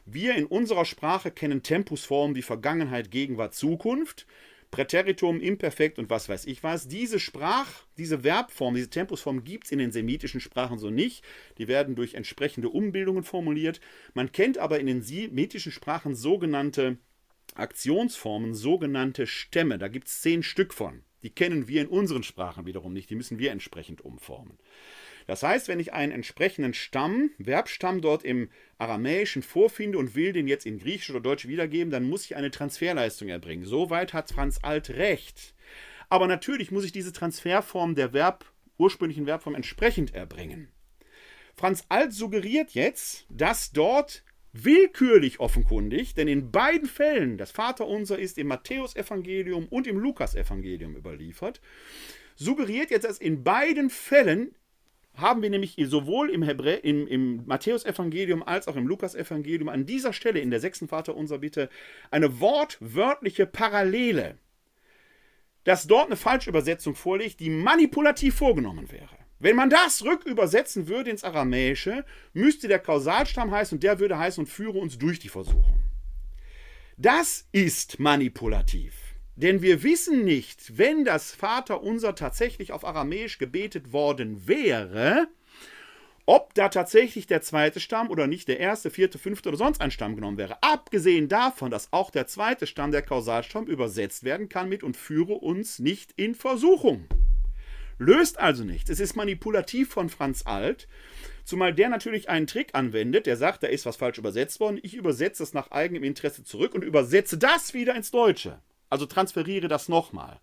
Wir 0.05 0.37
in 0.37 0.47
unserer 0.47 0.85
Sprache 0.85 1.31
kennen 1.31 1.62
Tempusformen 1.62 2.37
wie 2.37 2.43
Vergangenheit, 2.43 3.11
Gegenwart, 3.11 3.55
Zukunft. 3.55 4.26
Präteritum, 4.70 5.40
Imperfekt 5.40 5.98
und 5.98 6.10
was 6.10 6.28
weiß 6.28 6.46
ich 6.46 6.62
was. 6.62 6.88
Diese 6.88 7.18
Sprach, 7.18 7.68
diese 7.96 8.20
Verbform, 8.20 8.75
diese 8.75 8.90
Tempusform 8.90 9.44
gibt 9.44 9.64
es 9.64 9.72
in 9.72 9.78
den 9.78 9.92
semitischen 9.92 10.40
Sprachen 10.40 10.78
so 10.78 10.90
nicht. 10.90 11.25
Die 11.56 11.68
werden 11.68 11.94
durch 11.94 12.14
entsprechende 12.14 12.68
Umbildungen 12.68 13.25
formuliert. 13.25 13.80
Man 14.14 14.32
kennt 14.32 14.58
aber 14.58 14.78
in 14.78 14.87
den 14.87 15.02
semitischen 15.02 15.72
Sprachen 15.72 16.14
sogenannte 16.14 16.98
Aktionsformen, 17.54 18.54
sogenannte 18.54 19.26
Stämme. 19.26 19.78
Da 19.78 19.88
gibt 19.88 20.08
es 20.08 20.20
zehn 20.20 20.42
Stück 20.42 20.75
von. 20.75 21.02
Die 21.22 21.30
kennen 21.30 21.66
wir 21.66 21.82
in 21.82 21.88
unseren 21.88 22.22
Sprachen 22.22 22.66
wiederum 22.66 22.92
nicht. 22.92 23.10
Die 23.10 23.16
müssen 23.16 23.38
wir 23.38 23.50
entsprechend 23.50 24.02
umformen. 24.02 24.58
Das 25.28 25.42
heißt, 25.42 25.68
wenn 25.68 25.78
ich 25.78 25.92
einen 25.92 26.11
entsprechenden 26.11 26.73
Stamm, 26.73 27.30
Verbstamm 27.38 28.00
dort 28.00 28.25
im 28.25 28.49
Aramäischen 28.78 29.42
vorfinde 29.42 29.99
und 29.99 30.14
will 30.14 30.32
den 30.32 30.49
jetzt 30.49 30.64
in 30.64 30.78
Griechisch 30.78 31.11
oder 31.11 31.20
Deutsch 31.20 31.47
wiedergeben, 31.47 31.90
dann 31.90 32.08
muss 32.08 32.25
ich 32.25 32.35
eine 32.35 32.50
Transferleistung 32.50 33.28
erbringen. 33.28 33.66
Soweit 33.66 34.14
hat 34.14 34.30
Franz 34.30 34.58
Alt 34.62 34.88
recht. 34.88 35.54
Aber 36.08 36.26
natürlich 36.26 36.70
muss 36.70 36.87
ich 36.87 36.92
diese 36.92 37.12
Transferform 37.12 37.94
der 37.94 38.14
Verb, 38.14 38.47
ursprünglichen 38.78 39.26
Verbform 39.26 39.54
entsprechend 39.54 40.14
erbringen. 40.14 40.68
Franz 41.56 41.85
Alt 41.90 42.14
suggeriert 42.14 42.70
jetzt, 42.70 43.26
dass 43.28 43.70
dort 43.73 44.25
willkürlich 44.54 45.40
offenkundig, 45.40 46.14
denn 46.14 46.26
in 46.26 46.50
beiden 46.50 46.88
Fällen, 46.88 47.37
das 47.37 47.50
Vaterunser 47.50 48.18
ist 48.18 48.38
im 48.38 48.47
Matthäusevangelium 48.47 49.68
und 49.68 49.87
im 49.87 49.99
Lukasevangelium 49.99 50.97
überliefert, 50.97 51.61
suggeriert 52.35 52.90
jetzt, 52.90 53.04
dass 53.04 53.18
in 53.18 53.44
beiden 53.44 53.90
Fällen 53.90 54.54
haben 55.20 55.42
wir 55.42 55.50
nämlich 55.50 55.76
sowohl 55.78 56.30
im, 56.30 56.42
Hebrä 56.42 56.75
im, 56.75 57.06
im 57.06 57.44
Matthäusevangelium 57.46 58.42
als 58.42 58.68
auch 58.68 58.76
im 58.76 58.87
Lukasevangelium 58.87 59.68
an 59.68 59.87
dieser 59.87 60.12
Stelle 60.12 60.40
in 60.40 60.50
der 60.50 60.60
sechsten 60.60 60.88
Vater 60.88 61.16
unser 61.16 61.38
Bitte 61.38 61.68
eine 62.10 62.40
wortwörtliche 62.40 63.46
Parallele, 63.46 64.38
dass 65.64 65.87
dort 65.87 66.06
eine 66.06 66.16
Falschübersetzung 66.16 66.94
vorliegt, 66.94 67.40
die 67.40 67.50
manipulativ 67.50 68.37
vorgenommen 68.37 68.90
wäre. 68.90 69.16
Wenn 69.40 69.56
man 69.56 69.70
das 69.70 70.04
rückübersetzen 70.04 70.88
würde 70.88 71.10
ins 71.10 71.25
Aramäische, 71.25 72.04
müsste 72.32 72.66
der 72.66 72.80
Kausalstamm 72.80 73.50
heißen 73.50 73.76
und 73.76 73.82
der 73.82 74.00
würde 74.00 74.18
heißen 74.18 74.44
und 74.44 74.50
führe 74.50 74.78
uns 74.78 74.98
durch 74.98 75.18
die 75.18 75.28
Versuchung. 75.28 75.82
Das 76.96 77.46
ist 77.52 78.00
manipulativ. 78.00 79.07
Denn 79.38 79.62
wir 79.62 79.85
wissen 79.85 80.25
nicht, 80.25 80.78
wenn 80.78 81.04
das 81.04 81.30
Vaterunser 81.30 82.16
tatsächlich 82.16 82.73
auf 82.73 82.85
Aramäisch 82.85 83.38
gebetet 83.38 83.92
worden 83.92 84.49
wäre, 84.49 85.28
ob 86.26 86.54
da 86.54 86.68
tatsächlich 86.68 87.28
der 87.28 87.40
zweite 87.40 87.78
Stamm 87.78 88.11
oder 88.11 88.26
nicht 88.26 88.49
der 88.49 88.59
erste, 88.59 88.90
vierte, 88.90 89.16
fünfte 89.16 89.50
oder 89.50 89.59
sonst 89.59 89.80
ein 89.80 89.92
Stamm 89.92 90.16
genommen 90.16 90.38
wäre. 90.38 90.61
Abgesehen 90.61 91.28
davon, 91.28 91.71
dass 91.71 91.92
auch 91.92 92.11
der 92.11 92.26
zweite 92.26 92.66
Stamm, 92.66 92.90
der 92.90 93.02
Kausalstamm, 93.02 93.68
übersetzt 93.68 94.25
werden 94.25 94.49
kann 94.49 94.68
mit 94.68 94.83
und 94.83 94.97
führe 94.97 95.35
uns 95.35 95.78
nicht 95.78 96.14
in 96.16 96.35
Versuchung. 96.35 97.07
Löst 97.97 98.40
also 98.40 98.64
nichts. 98.64 98.90
Es 98.90 98.99
ist 98.99 99.14
manipulativ 99.14 99.90
von 99.90 100.09
Franz 100.09 100.45
Alt, 100.47 100.88
zumal 101.45 101.73
der 101.73 101.90
natürlich 101.90 102.28
einen 102.28 102.49
Trick 102.49 102.71
anwendet, 102.73 103.26
der 103.26 103.37
sagt, 103.37 103.62
da 103.62 103.68
ist 103.68 103.87
was 103.87 103.95
falsch 103.95 104.18
übersetzt 104.18 104.59
worden, 104.59 104.80
ich 104.83 104.95
übersetze 104.95 105.45
es 105.45 105.54
nach 105.54 105.71
eigenem 105.71 106.02
Interesse 106.02 106.42
zurück 106.42 106.75
und 106.75 106.83
übersetze 106.83 107.38
das 107.38 107.73
wieder 107.73 107.95
ins 107.95 108.11
Deutsche. 108.11 108.61
Also 108.90 109.07
transferiere 109.07 109.68
das 109.68 109.88
nochmal. 109.88 110.40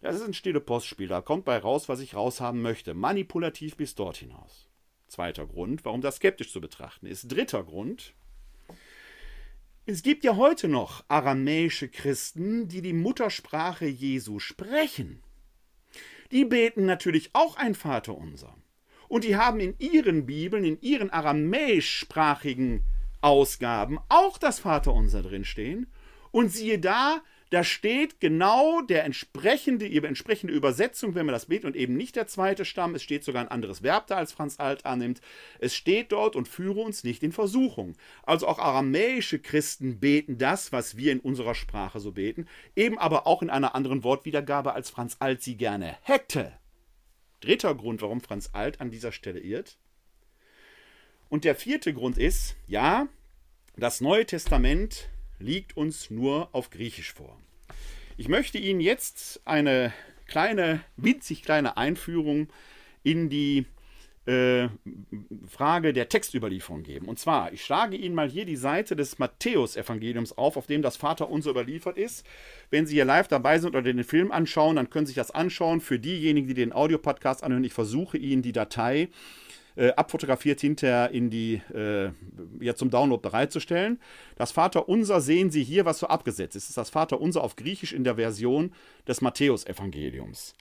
Das 0.00 0.16
ist 0.16 0.22
ein 0.22 0.34
stille 0.34 0.60
Postspiel, 0.60 1.08
da 1.08 1.20
kommt 1.20 1.44
bei 1.44 1.56
raus, 1.56 1.88
was 1.88 2.00
ich 2.00 2.14
raushaben 2.14 2.60
möchte. 2.60 2.94
Manipulativ 2.94 3.76
bis 3.76 3.94
dort 3.94 4.18
hinaus. 4.18 4.68
Zweiter 5.08 5.46
Grund, 5.46 5.84
warum 5.84 6.00
das 6.00 6.16
skeptisch 6.16 6.52
zu 6.52 6.60
betrachten 6.60 7.06
ist. 7.06 7.30
Dritter 7.30 7.62
Grund, 7.62 8.14
es 9.86 10.02
gibt 10.02 10.24
ja 10.24 10.36
heute 10.36 10.66
noch 10.66 11.04
aramäische 11.08 11.88
Christen, 11.88 12.68
die 12.68 12.80
die 12.80 12.94
Muttersprache 12.94 13.86
Jesu 13.86 14.38
sprechen. 14.38 15.22
Die 16.32 16.46
beten 16.46 16.86
natürlich 16.86 17.30
auch 17.34 17.56
ein 17.56 17.74
Vaterunser. 17.74 18.56
Und 19.08 19.24
die 19.24 19.36
haben 19.36 19.60
in 19.60 19.74
ihren 19.78 20.24
Bibeln, 20.24 20.64
in 20.64 20.80
ihren 20.80 21.10
aramäischsprachigen 21.10 22.82
Ausgaben 23.20 23.98
auch 24.08 24.38
das 24.38 24.58
Vaterunser 24.58 25.22
drinstehen. 25.22 25.86
Und 26.30 26.48
siehe 26.50 26.78
da, 26.78 27.22
da 27.54 27.62
steht 27.62 28.18
genau 28.18 28.80
der 28.80 29.04
entsprechende, 29.04 29.86
ihre 29.86 30.08
entsprechende 30.08 30.52
Übersetzung, 30.52 31.14
wenn 31.14 31.24
man 31.24 31.34
das 31.34 31.46
betet, 31.46 31.66
und 31.66 31.76
eben 31.76 31.96
nicht 31.96 32.16
der 32.16 32.26
zweite 32.26 32.64
Stamm. 32.64 32.96
Es 32.96 33.04
steht 33.04 33.22
sogar 33.22 33.42
ein 33.42 33.48
anderes 33.48 33.84
Verb 33.84 34.08
da, 34.08 34.16
als 34.16 34.32
Franz 34.32 34.58
Alt 34.58 34.84
annimmt. 34.84 35.20
Es 35.60 35.72
steht 35.76 36.10
dort 36.10 36.34
und 36.34 36.48
führe 36.48 36.80
uns 36.80 37.04
nicht 37.04 37.22
in 37.22 37.30
Versuchung. 37.30 37.94
Also 38.24 38.48
auch 38.48 38.58
aramäische 38.58 39.38
Christen 39.38 40.00
beten 40.00 40.36
das, 40.36 40.72
was 40.72 40.96
wir 40.96 41.12
in 41.12 41.20
unserer 41.20 41.54
Sprache 41.54 42.00
so 42.00 42.10
beten, 42.10 42.48
eben 42.74 42.98
aber 42.98 43.28
auch 43.28 43.40
in 43.40 43.50
einer 43.50 43.76
anderen 43.76 44.02
Wortwiedergabe, 44.02 44.72
als 44.72 44.90
Franz 44.90 45.18
Alt 45.20 45.40
sie 45.40 45.56
gerne 45.56 45.96
hätte. 46.02 46.52
Dritter 47.40 47.76
Grund, 47.76 48.02
warum 48.02 48.20
Franz 48.20 48.50
Alt 48.52 48.80
an 48.80 48.90
dieser 48.90 49.12
Stelle 49.12 49.38
irrt. 49.38 49.78
Und 51.28 51.44
der 51.44 51.54
vierte 51.54 51.94
Grund 51.94 52.18
ist, 52.18 52.56
ja, 52.66 53.06
das 53.76 54.00
Neue 54.00 54.26
Testament 54.26 55.08
liegt 55.38 55.76
uns 55.76 56.10
nur 56.10 56.48
auf 56.52 56.70
Griechisch 56.70 57.12
vor. 57.12 57.38
Ich 58.16 58.28
möchte 58.28 58.58
Ihnen 58.58 58.80
jetzt 58.80 59.40
eine 59.44 59.92
kleine, 60.26 60.80
winzig 60.96 61.42
kleine 61.42 61.76
Einführung 61.76 62.48
in 63.02 63.28
die 63.28 63.66
äh, 64.26 64.68
Frage 65.46 65.92
der 65.92 66.08
Textüberlieferung 66.08 66.82
geben. 66.82 67.06
Und 67.08 67.18
zwar, 67.18 67.52
ich 67.52 67.64
schlage 67.64 67.96
Ihnen 67.96 68.14
mal 68.14 68.28
hier 68.28 68.46
die 68.46 68.56
Seite 68.56 68.96
des 68.96 69.18
Matthäus-Evangeliums 69.18 70.38
auf, 70.38 70.56
auf 70.56 70.66
dem 70.66 70.80
das 70.80 70.96
Vater 70.96 71.28
unser 71.28 71.50
überliefert 71.50 71.98
ist. 71.98 72.24
Wenn 72.70 72.86
Sie 72.86 72.94
hier 72.94 73.04
live 73.04 73.28
dabei 73.28 73.58
sind 73.58 73.70
oder 73.70 73.82
den 73.82 74.02
Film 74.04 74.32
anschauen, 74.32 74.76
dann 74.76 74.88
können 74.88 75.06
Sie 75.06 75.10
sich 75.10 75.16
das 75.16 75.30
anschauen. 75.30 75.80
Für 75.80 75.98
diejenigen, 75.98 76.48
die 76.48 76.54
den 76.54 76.72
Audiopodcast 76.72 77.44
anhören, 77.44 77.64
ich 77.64 77.74
versuche 77.74 78.16
Ihnen 78.16 78.42
die 78.42 78.52
Datei 78.52 79.02
äh, 79.02 79.08
abfotografiert 79.90 80.60
hinterher 80.60 81.10
in 81.10 81.30
die, 81.30 81.60
äh, 81.74 82.10
ja, 82.60 82.74
zum 82.74 82.90
Download 82.90 83.20
bereitzustellen. 83.20 83.98
Das 84.36 84.52
Vater 84.52 84.88
Unser 84.88 85.20
sehen 85.20 85.50
Sie 85.50 85.64
hier, 85.64 85.84
was 85.84 85.98
so 85.98 86.06
abgesetzt 86.06 86.56
ist. 86.56 86.64
Das 86.64 86.70
ist 86.70 86.78
das 86.78 86.90
Vater 86.90 87.20
Unser 87.20 87.42
auf 87.42 87.56
Griechisch 87.56 87.92
in 87.92 88.04
der 88.04 88.16
Version 88.16 88.72
des 89.08 89.20
Matthäus-Evangeliums. 89.20 90.54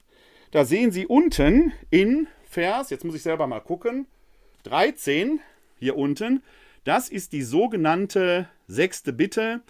Da 0.51 0.65
sehen 0.65 0.91
Sie 0.91 1.05
unten 1.05 1.73
in 1.89 2.27
Vers, 2.43 2.89
jetzt 2.89 3.03
muss 3.03 3.15
ich 3.15 3.23
selber 3.23 3.47
mal 3.47 3.59
gucken, 3.59 4.07
13 4.63 5.39
hier 5.79 5.97
unten, 5.97 6.43
das 6.83 7.09
ist 7.09 7.33
die 7.33 7.41
sogenannte 7.41 8.47
sechste 8.67 9.13
Bitte 9.13 9.61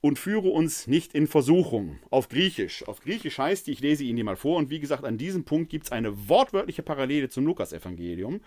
und 0.00 0.18
führe 0.18 0.48
uns 0.48 0.86
nicht 0.86 1.14
in 1.14 1.26
Versuchung. 1.26 1.98
Auf 2.10 2.28
Griechisch. 2.28 2.86
Auf 2.86 3.00
Griechisch 3.00 3.38
heißt 3.38 3.66
die, 3.66 3.72
ich 3.72 3.80
lese 3.80 4.04
Ihnen 4.04 4.16
die 4.16 4.22
mal 4.22 4.36
vor, 4.36 4.56
und 4.56 4.70
wie 4.70 4.80
gesagt, 4.80 5.04
an 5.04 5.18
diesem 5.18 5.44
Punkt 5.44 5.70
gibt 5.70 5.86
es 5.86 5.92
eine 5.92 6.28
wortwörtliche 6.28 6.82
Parallele 6.82 7.28
zum 7.28 7.46
Lukas-Evangelium. 7.46 8.40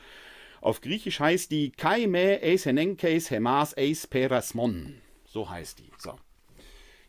Auf 0.61 0.81
Griechisch 0.81 1.19
heißt 1.19 1.51
die 1.51 1.71
Kaime 1.71 2.39
eis 2.41 2.65
henenkes 2.65 3.31
hemas 3.31 3.75
eis 3.75 4.07
perasmon. 4.07 5.01
So 5.25 5.49
heißt 5.49 5.79
die. 5.79 5.89
So. 5.97 6.17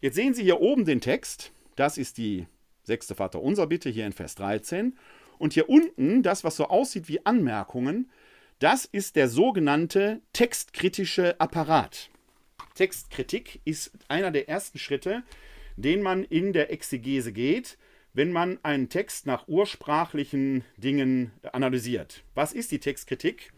Jetzt 0.00 0.16
sehen 0.16 0.34
Sie 0.34 0.42
hier 0.42 0.60
oben 0.60 0.84
den 0.84 1.00
Text. 1.00 1.52
Das 1.76 1.98
ist 1.98 2.18
die 2.18 2.46
sechste 2.82 3.14
Vater 3.14 3.42
unser 3.42 3.66
Bitte 3.66 3.90
hier 3.90 4.06
in 4.06 4.12
Vers 4.12 4.34
13. 4.36 4.96
Und 5.38 5.52
hier 5.52 5.68
unten, 5.68 6.22
das, 6.22 6.44
was 6.44 6.56
so 6.56 6.66
aussieht 6.68 7.08
wie 7.08 7.24
Anmerkungen, 7.26 8.10
das 8.58 8.84
ist 8.84 9.16
der 9.16 9.28
sogenannte 9.28 10.20
textkritische 10.32 11.40
Apparat. 11.40 12.10
Textkritik 12.74 13.60
ist 13.64 13.92
einer 14.08 14.30
der 14.30 14.48
ersten 14.48 14.78
Schritte, 14.78 15.22
den 15.76 16.02
man 16.02 16.24
in 16.24 16.52
der 16.52 16.70
Exegese 16.72 17.32
geht, 17.32 17.78
wenn 18.14 18.32
man 18.32 18.58
einen 18.62 18.88
Text 18.88 19.26
nach 19.26 19.48
ursprachlichen 19.48 20.64
Dingen 20.76 21.32
analysiert. 21.52 22.22
Was 22.34 22.52
ist 22.52 22.70
die 22.70 22.78
Textkritik? 22.80 23.52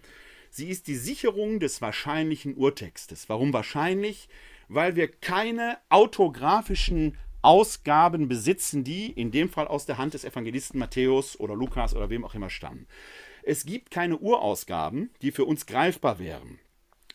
Sie 0.50 0.68
ist 0.68 0.87
die 0.87 0.94
Sicherung 0.94 1.59
des 1.59 1.83
wahrscheinlichen 1.83 2.56
Urtextes. 2.56 3.28
Warum 3.28 3.52
wahrscheinlich? 3.52 4.28
Weil 4.68 4.94
wir 4.94 5.09
keine 5.09 5.78
autografischen 5.88 7.18
Ausgaben 7.42 8.28
besitzen, 8.28 8.85
die 8.85 9.11
in 9.11 9.30
dem 9.30 9.50
Fall 9.50 9.66
aus 9.66 9.85
der 9.85 9.99
Hand 9.99 10.14
des 10.14 10.25
Evangelisten 10.25 10.78
Matthäus 10.78 11.38
oder 11.38 11.54
Lukas 11.54 11.94
oder 11.94 12.09
wem 12.09 12.25
auch 12.25 12.35
immer 12.35 12.49
stammen. 12.50 12.87
Es 13.42 13.66
gibt 13.66 13.90
keine 13.90 14.16
Urausgaben, 14.16 15.11
die 15.21 15.33
für 15.33 15.44
uns 15.44 15.66
greifbar 15.66 16.18
wären. 16.18 16.59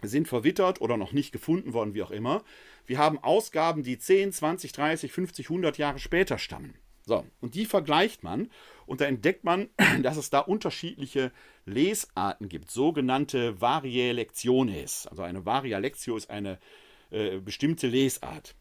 Sind 0.01 0.27
verwittert 0.27 0.81
oder 0.81 0.97
noch 0.97 1.11
nicht 1.11 1.31
gefunden 1.31 1.73
worden, 1.73 1.93
wie 1.93 2.03
auch 2.03 2.11
immer. 2.11 2.43
Wir 2.85 2.97
haben 2.97 3.19
Ausgaben, 3.19 3.83
die 3.83 3.99
10, 3.99 4.31
20, 4.31 4.71
30, 4.71 5.11
50, 5.11 5.45
100 5.47 5.77
Jahre 5.77 5.99
später 5.99 6.37
stammen. 6.37 6.75
So, 7.05 7.25
und 7.41 7.55
die 7.55 7.65
vergleicht 7.65 8.23
man 8.23 8.49
und 8.85 9.01
da 9.01 9.05
entdeckt 9.05 9.43
man, 9.43 9.69
dass 10.03 10.15
es 10.15 10.29
da 10.29 10.39
unterschiedliche 10.39 11.31
Lesarten 11.65 12.49
gibt, 12.49 12.71
sogenannte 12.71 13.59
Variae 13.59 14.11
Lectiones. 14.11 15.07
Also 15.07 15.23
eine 15.23 15.45
Varia 15.45 15.79
Lectio 15.79 16.15
ist 16.15 16.29
eine 16.29 16.59
äh, 17.11 17.39
bestimmte 17.39 17.87
Lesart. 17.87 18.55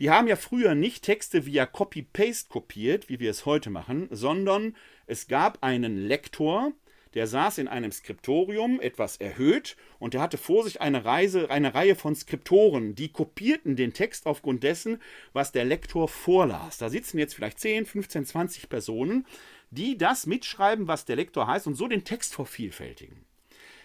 Die 0.00 0.10
haben 0.10 0.26
ja 0.26 0.36
früher 0.36 0.74
nicht 0.74 1.04
Texte 1.04 1.46
via 1.46 1.66
Copy-Paste 1.66 2.48
kopiert, 2.48 3.08
wie 3.08 3.20
wir 3.20 3.30
es 3.30 3.46
heute 3.46 3.70
machen, 3.70 4.08
sondern 4.10 4.74
es 5.06 5.28
gab 5.28 5.62
einen 5.62 5.96
Lektor, 5.96 6.72
der 7.14 7.26
saß 7.26 7.58
in 7.58 7.68
einem 7.68 7.92
Skriptorium, 7.92 8.80
etwas 8.80 9.16
erhöht, 9.16 9.76
und 9.98 10.14
der 10.14 10.20
hatte 10.20 10.38
vor 10.38 10.64
sich 10.64 10.80
eine, 10.80 11.04
Reise, 11.04 11.50
eine 11.50 11.74
Reihe 11.74 11.94
von 11.94 12.14
Skriptoren, 12.14 12.94
die 12.94 13.08
kopierten 13.08 13.76
den 13.76 13.92
Text 13.92 14.26
aufgrund 14.26 14.62
dessen, 14.62 15.00
was 15.32 15.52
der 15.52 15.64
Lektor 15.64 16.08
vorlas. 16.08 16.78
Da 16.78 16.90
sitzen 16.90 17.18
jetzt 17.18 17.34
vielleicht 17.34 17.60
10, 17.60 17.86
15, 17.86 18.26
20 18.26 18.68
Personen, 18.68 19.26
die 19.70 19.96
das 19.96 20.26
mitschreiben, 20.26 20.88
was 20.88 21.04
der 21.04 21.16
Lektor 21.16 21.46
heißt, 21.46 21.66
und 21.66 21.74
so 21.74 21.88
den 21.88 22.04
Text 22.04 22.34
vervielfältigen. 22.34 23.24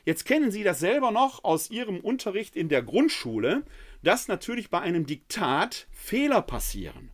Jetzt 0.06 0.26
kennen 0.26 0.50
Sie 0.50 0.64
das 0.64 0.80
selber 0.80 1.12
noch 1.12 1.44
aus 1.44 1.70
Ihrem 1.70 2.00
Unterricht 2.00 2.56
in 2.56 2.70
der 2.70 2.82
Grundschule 2.82 3.64
dass 4.02 4.28
natürlich 4.28 4.70
bei 4.70 4.80
einem 4.80 5.06
Diktat 5.06 5.88
Fehler 5.92 6.42
passieren. 6.42 7.12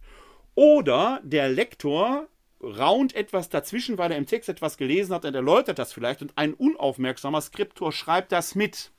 Oder 0.53 1.19
der 1.23 1.49
Lektor 1.49 2.27
raunt 2.65 3.15
etwas 3.15 3.49
dazwischen, 3.49 3.97
weil 3.97 4.11
er 4.11 4.17
im 4.17 4.25
Text 4.25 4.49
etwas 4.49 4.77
gelesen 4.77 5.13
hat 5.13 5.25
und 5.25 5.35
erläutert 5.35 5.79
das 5.79 5.93
vielleicht 5.93 6.21
und 6.21 6.33
ein 6.35 6.53
unaufmerksamer 6.53 7.41
Skriptor 7.41 7.91
schreibt 7.91 8.31
das 8.31 8.55
mit. 8.55 8.91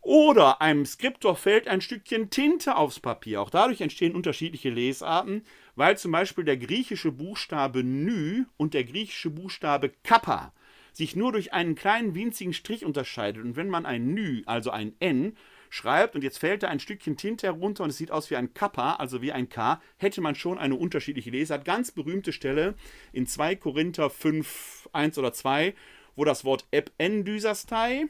Oder 0.00 0.60
einem 0.60 0.84
Skriptor 0.84 1.34
fällt 1.34 1.66
ein 1.66 1.80
Stückchen 1.80 2.28
Tinte 2.28 2.76
aufs 2.76 3.00
Papier. 3.00 3.40
Auch 3.40 3.48
dadurch 3.48 3.80
entstehen 3.80 4.14
unterschiedliche 4.14 4.68
Lesarten, 4.68 5.46
weil 5.76 5.96
zum 5.96 6.12
Beispiel 6.12 6.44
der 6.44 6.58
griechische 6.58 7.10
Buchstabe 7.10 7.82
Nü 7.82 8.44
und 8.58 8.74
der 8.74 8.84
griechische 8.84 9.30
Buchstabe 9.30 9.92
Kappa 10.02 10.52
sich 10.92 11.16
nur 11.16 11.32
durch 11.32 11.54
einen 11.54 11.74
kleinen 11.74 12.14
winzigen 12.14 12.52
Strich 12.52 12.84
unterscheidet. 12.84 13.42
Und 13.42 13.56
wenn 13.56 13.70
man 13.70 13.86
ein 13.86 14.12
Nü, 14.12 14.42
also 14.44 14.70
ein 14.70 14.94
N, 15.00 15.36
schreibt 15.74 16.14
und 16.14 16.22
jetzt 16.22 16.38
fällt 16.38 16.62
da 16.62 16.68
ein 16.68 16.78
Stückchen 16.78 17.16
Tinte 17.16 17.48
herunter 17.48 17.82
und 17.82 17.90
es 17.90 17.96
sieht 17.96 18.12
aus 18.12 18.30
wie 18.30 18.36
ein 18.36 18.54
Kappa, 18.54 18.94
also 18.94 19.22
wie 19.22 19.32
ein 19.32 19.48
K, 19.48 19.82
hätte 19.96 20.20
man 20.20 20.36
schon 20.36 20.56
eine 20.56 20.76
unterschiedliche 20.76 21.30
Lesart. 21.30 21.64
Ganz 21.64 21.90
berühmte 21.90 22.32
Stelle 22.32 22.74
in 23.12 23.26
2 23.26 23.56
Korinther 23.56 24.08
5, 24.08 24.88
1 24.92 25.18
oder 25.18 25.32
2, 25.32 25.74
wo 26.14 26.24
das 26.24 26.44
Wort 26.44 26.64
ependysastei, 26.70 28.06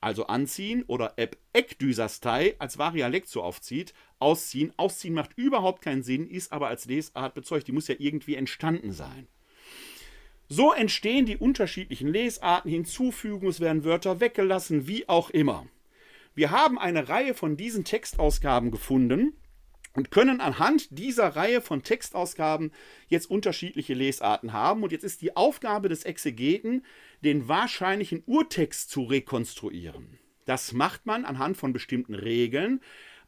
also 0.00 0.28
anziehen, 0.28 0.84
oder 0.86 1.14
epekdysastei 1.16 2.54
als 2.60 2.78
Varialektion 2.78 3.42
aufzieht, 3.42 3.92
ausziehen. 4.20 4.72
Ausziehen 4.76 5.14
macht 5.14 5.36
überhaupt 5.36 5.82
keinen 5.82 6.04
Sinn, 6.04 6.28
ist 6.28 6.52
aber 6.52 6.68
als 6.68 6.86
Lesart 6.86 7.34
bezeugt. 7.34 7.66
Die 7.66 7.72
muss 7.72 7.88
ja 7.88 7.96
irgendwie 7.98 8.36
entstanden 8.36 8.92
sein. 8.92 9.26
So 10.48 10.72
entstehen 10.72 11.26
die 11.26 11.36
unterschiedlichen 11.36 12.08
Lesarten, 12.08 12.70
hinzufügen, 12.70 13.48
es 13.48 13.58
werden 13.58 13.82
Wörter 13.82 14.20
weggelassen, 14.20 14.86
wie 14.86 15.08
auch 15.08 15.30
immer. 15.30 15.66
Wir 16.34 16.50
haben 16.50 16.78
eine 16.78 17.08
Reihe 17.08 17.34
von 17.34 17.56
diesen 17.56 17.84
Textausgaben 17.84 18.70
gefunden 18.70 19.34
und 19.94 20.10
können 20.10 20.40
anhand 20.40 20.96
dieser 20.96 21.28
Reihe 21.28 21.60
von 21.60 21.82
Textausgaben 21.82 22.72
jetzt 23.08 23.28
unterschiedliche 23.28 23.94
Lesarten 23.94 24.52
haben. 24.52 24.82
Und 24.82 24.92
jetzt 24.92 25.04
ist 25.04 25.20
die 25.22 25.36
Aufgabe 25.36 25.88
des 25.88 26.04
Exegeten, 26.04 26.84
den 27.24 27.48
wahrscheinlichen 27.48 28.22
Urtext 28.26 28.90
zu 28.90 29.02
rekonstruieren. 29.02 30.18
Das 30.44 30.72
macht 30.72 31.06
man 31.06 31.24
anhand 31.24 31.56
von 31.56 31.72
bestimmten 31.72 32.14
Regeln. 32.14 32.80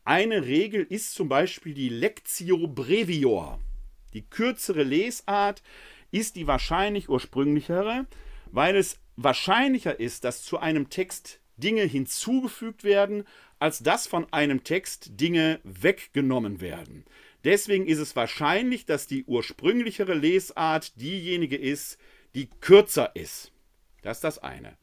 Eine 0.04 0.46
Regel 0.46 0.86
ist 0.88 1.14
zum 1.14 1.28
Beispiel 1.28 1.74
die 1.74 1.88
Lectio 1.88 2.68
Brevior. 2.68 3.60
Die 4.14 4.22
kürzere 4.22 4.82
Lesart 4.82 5.62
ist 6.10 6.36
die 6.36 6.46
wahrscheinlich 6.46 7.08
ursprünglichere, 7.08 8.06
weil 8.50 8.76
es 8.76 8.98
wahrscheinlicher 9.16 9.98
ist, 9.98 10.24
dass 10.24 10.42
zu 10.42 10.58
einem 10.58 10.90
Text 10.90 11.41
Dinge 11.62 11.82
hinzugefügt 11.82 12.84
werden, 12.84 13.24
als 13.58 13.78
dass 13.78 14.06
von 14.06 14.32
einem 14.32 14.64
Text 14.64 15.20
Dinge 15.20 15.60
weggenommen 15.64 16.60
werden. 16.60 17.04
Deswegen 17.44 17.86
ist 17.86 17.98
es 17.98 18.16
wahrscheinlich, 18.16 18.86
dass 18.86 19.06
die 19.06 19.24
ursprünglichere 19.24 20.14
Lesart 20.14 21.00
diejenige 21.00 21.56
ist, 21.56 21.98
die 22.34 22.48
kürzer 22.60 23.14
ist. 23.14 23.52
Das 24.02 24.18
ist 24.18 24.24
das 24.24 24.38
eine. 24.38 24.76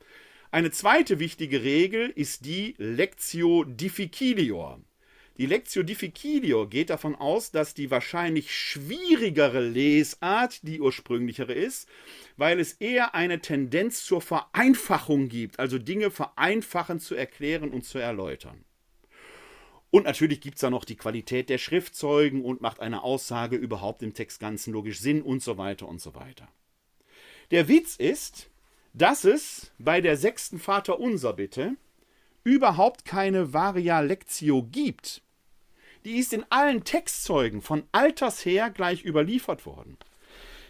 Eine 0.52 0.72
zweite 0.72 1.20
wichtige 1.20 1.64
Regel 1.64 2.10
ist 2.10 2.46
die 2.46 2.76
Lectio 2.78 3.64
difficilior. 3.66 4.82
Die 5.40 5.46
Lectio 5.46 5.84
difficilior 5.84 6.70
geht 6.70 6.90
davon 6.90 7.16
aus, 7.16 7.52
dass 7.52 7.74
die 7.74 7.90
wahrscheinlich 7.90 8.54
schwierigere 8.54 9.62
Lesart 9.62 10.68
die 10.68 10.82
ursprünglichere 10.82 11.54
ist, 11.54 11.88
weil 12.36 12.60
es 12.60 12.74
eher 12.74 13.16
eine 13.16 13.40
Tendenz 13.40 14.04
zur 14.04 14.20
Vereinfachung 14.20 15.30
gibt, 15.30 15.58
also 15.58 15.80
Dinge 15.80 16.12
vereinfachen 16.12 17.00
zu 17.00 17.16
erklären 17.16 17.72
und 17.72 17.86
zu 17.86 18.00
erläutern. 18.00 18.66
Und 19.92 20.04
natürlich 20.04 20.42
gibt 20.42 20.56
es 20.56 20.62
da 20.62 20.70
noch 20.70 20.84
die 20.84 20.98
Qualität 20.98 21.50
der 21.50 21.58
Schriftzeugen 21.58 22.44
und 22.44 22.60
macht 22.60 22.82
eine 22.82 23.02
Aussage 23.02 23.56
überhaupt 23.56 24.04
im 24.04 24.14
Text 24.14 24.42
ganzen 24.42 24.74
logisch 24.74 25.00
Sinn 25.00 25.22
und 25.22 25.42
so 25.42 25.58
weiter 25.58 25.88
und 25.88 26.02
so 26.02 26.16
weiter. 26.16 26.50
Der 27.52 27.70
Witz 27.70 27.96
ist, 27.96 28.50
dass 28.92 29.24
es 29.24 29.72
bei 29.80 30.02
der 30.02 30.18
sechsten 30.18 30.60
Vaterunser 30.60 31.32
Bitte 31.32 31.78
überhaupt 32.44 33.06
keine 33.06 33.54
Varia 33.54 34.02
Lectio 34.02 34.64
gibt 34.64 35.22
die 36.06 36.18
ist 36.18 36.34
in 36.34 36.46
allen 36.50 36.84
Textzeugen 36.84 37.62
von 37.62 37.84
alters 37.92 38.46
her 38.46 38.70
gleich 38.70 39.04
überliefert 39.04 39.66
worden. 39.66 39.98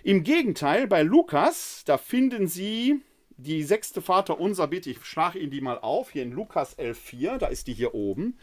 Im 0.04 0.24
Gegenteil, 0.24 0.88
bei 0.88 1.04
Lukas, 1.04 1.84
da 1.86 1.98
finden 1.98 2.48
Sie 2.48 3.02
die 3.38 3.64
sechste 3.64 4.02
Vater 4.02 4.40
unser 4.40 4.68
Bitte, 4.68 4.90
ich 4.90 5.04
schlage 5.06 5.40
Ihnen 5.40 5.52
die 5.52 5.62
mal 5.62 5.80
auf, 5.80 6.12
hier 6.12 6.24
in 6.24 6.32
Lukas 6.32 6.78
11,4, 6.78 7.38
da 7.38 7.48
ist 7.48 7.68
die 7.68 7.74
hier 7.74 7.94
oben. 7.94 8.38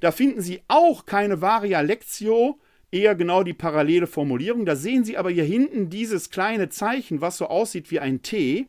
Da 0.00 0.12
finden 0.12 0.40
Sie 0.40 0.62
auch 0.68 1.06
keine 1.06 1.40
Varia 1.40 1.80
Lectio, 1.80 2.58
eher 2.90 3.14
genau 3.14 3.42
die 3.42 3.54
parallele 3.54 4.06
Formulierung. 4.06 4.66
Da 4.66 4.76
sehen 4.76 5.04
Sie 5.04 5.16
aber 5.16 5.30
hier 5.30 5.44
hinten 5.44 5.90
dieses 5.90 6.30
kleine 6.30 6.68
Zeichen, 6.68 7.20
was 7.20 7.38
so 7.38 7.46
aussieht 7.46 7.90
wie 7.90 8.00
ein 8.00 8.22
T. 8.22 8.68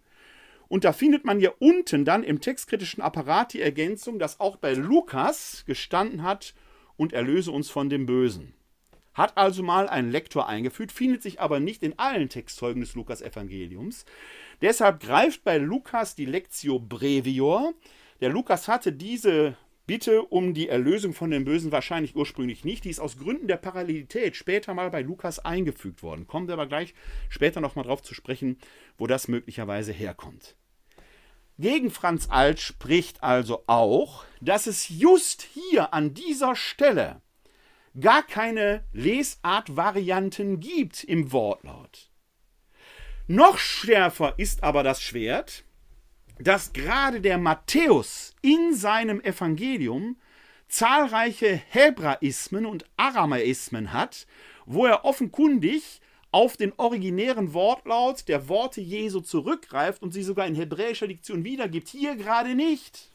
Und 0.67 0.83
da 0.83 0.93
findet 0.93 1.25
man 1.25 1.39
hier 1.39 1.53
unten 1.59 2.05
dann 2.05 2.23
im 2.23 2.41
textkritischen 2.41 3.03
Apparat 3.03 3.53
die 3.53 3.61
Ergänzung, 3.61 4.17
dass 4.17 4.39
auch 4.39 4.57
bei 4.57 4.73
Lukas 4.73 5.63
gestanden 5.67 6.23
hat, 6.23 6.55
und 6.97 7.13
erlöse 7.13 7.51
uns 7.51 7.69
von 7.69 7.89
dem 7.89 8.05
Bösen. 8.05 8.53
Hat 9.13 9.38
also 9.38 9.63
mal 9.63 9.88
ein 9.88 10.12
Lektor 10.12 10.47
eingefügt, 10.47 10.91
findet 10.91 11.23
sich 11.23 11.39
aber 11.39 11.60
nicht 11.60 11.84
in 11.84 11.97
allen 11.97 12.27
Textzeugen 12.27 12.81
des 12.81 12.95
Lukas-Evangeliums. 12.95 14.05
Deshalb 14.62 14.99
greift 14.99 15.43
bei 15.43 15.58
Lukas 15.58 16.15
die 16.15 16.25
Lectio 16.25 16.79
Brevior. 16.79 17.73
Der 18.19 18.29
Lukas 18.29 18.67
hatte 18.67 18.91
diese 18.91 19.55
Bitte 19.88 20.23
um 20.23 20.55
die 20.55 20.67
Erlösung 20.67 21.13
von 21.13 21.29
dem 21.29 21.45
Bösen 21.45 21.71
wahrscheinlich 21.71 22.15
ursprünglich 22.15 22.65
nicht. 22.65 22.86
Die 22.86 22.89
ist 22.89 22.99
aus 22.99 23.19
Gründen 23.19 23.47
der 23.47 23.58
Parallelität 23.58 24.36
später 24.36 24.73
mal 24.73 24.89
bei 24.89 25.01
Lukas 25.01 25.38
eingefügt 25.38 26.01
worden. 26.01 26.25
Kommen 26.25 26.47
wir 26.47 26.53
aber 26.53 26.65
gleich 26.65 26.95
später 27.29 27.62
nochmal 27.62 27.86
drauf 27.86 28.01
zu 28.01 28.15
sprechen, 28.15 28.58
wo 28.97 29.05
das 29.05 29.27
möglicherweise 29.27 29.91
herkommt. 29.91 30.55
Gegen 31.57 31.89
Franz 31.89 32.27
Alt 32.29 32.59
spricht 32.59 33.23
also 33.23 33.63
auch, 33.67 34.25
dass 34.41 34.67
es 34.67 34.89
just 34.89 35.41
hier 35.41 35.93
an 35.93 36.13
dieser 36.13 36.55
Stelle 36.55 37.21
gar 37.99 38.23
keine 38.23 38.83
Lesartvarianten 38.91 40.59
gibt 40.59 41.03
im 41.05 41.31
Wortlaut. 41.31 42.09
Noch 43.27 43.57
schärfer 43.57 44.33
ist 44.37 44.63
aber 44.63 44.83
das 44.83 45.01
Schwert, 45.01 45.63
dass 46.39 46.73
gerade 46.73 47.21
der 47.21 47.37
Matthäus 47.37 48.35
in 48.41 48.73
seinem 48.75 49.21
Evangelium 49.21 50.17
zahlreiche 50.67 51.55
Hebraismen 51.69 52.65
und 52.65 52.85
Aramaismen 52.97 53.93
hat, 53.93 54.27
wo 54.65 54.85
er 54.85 55.05
offenkundig 55.05 56.01
auf 56.35 56.57
den 56.57 56.73
originären 56.75 57.53
Wortlaut 57.53 58.27
der 58.27 58.49
Worte 58.49 58.81
Jesu 58.81 59.21
zurückgreift 59.21 60.03
und 60.03 60.11
sie 60.11 60.21
sogar 60.21 60.45
in 60.45 60.53
hebräischer 60.53 61.07
Diktion 61.07 61.45
wiedergibt. 61.45 61.87
Hier 61.87 62.17
gerade 62.17 62.55
nicht. 62.55 63.09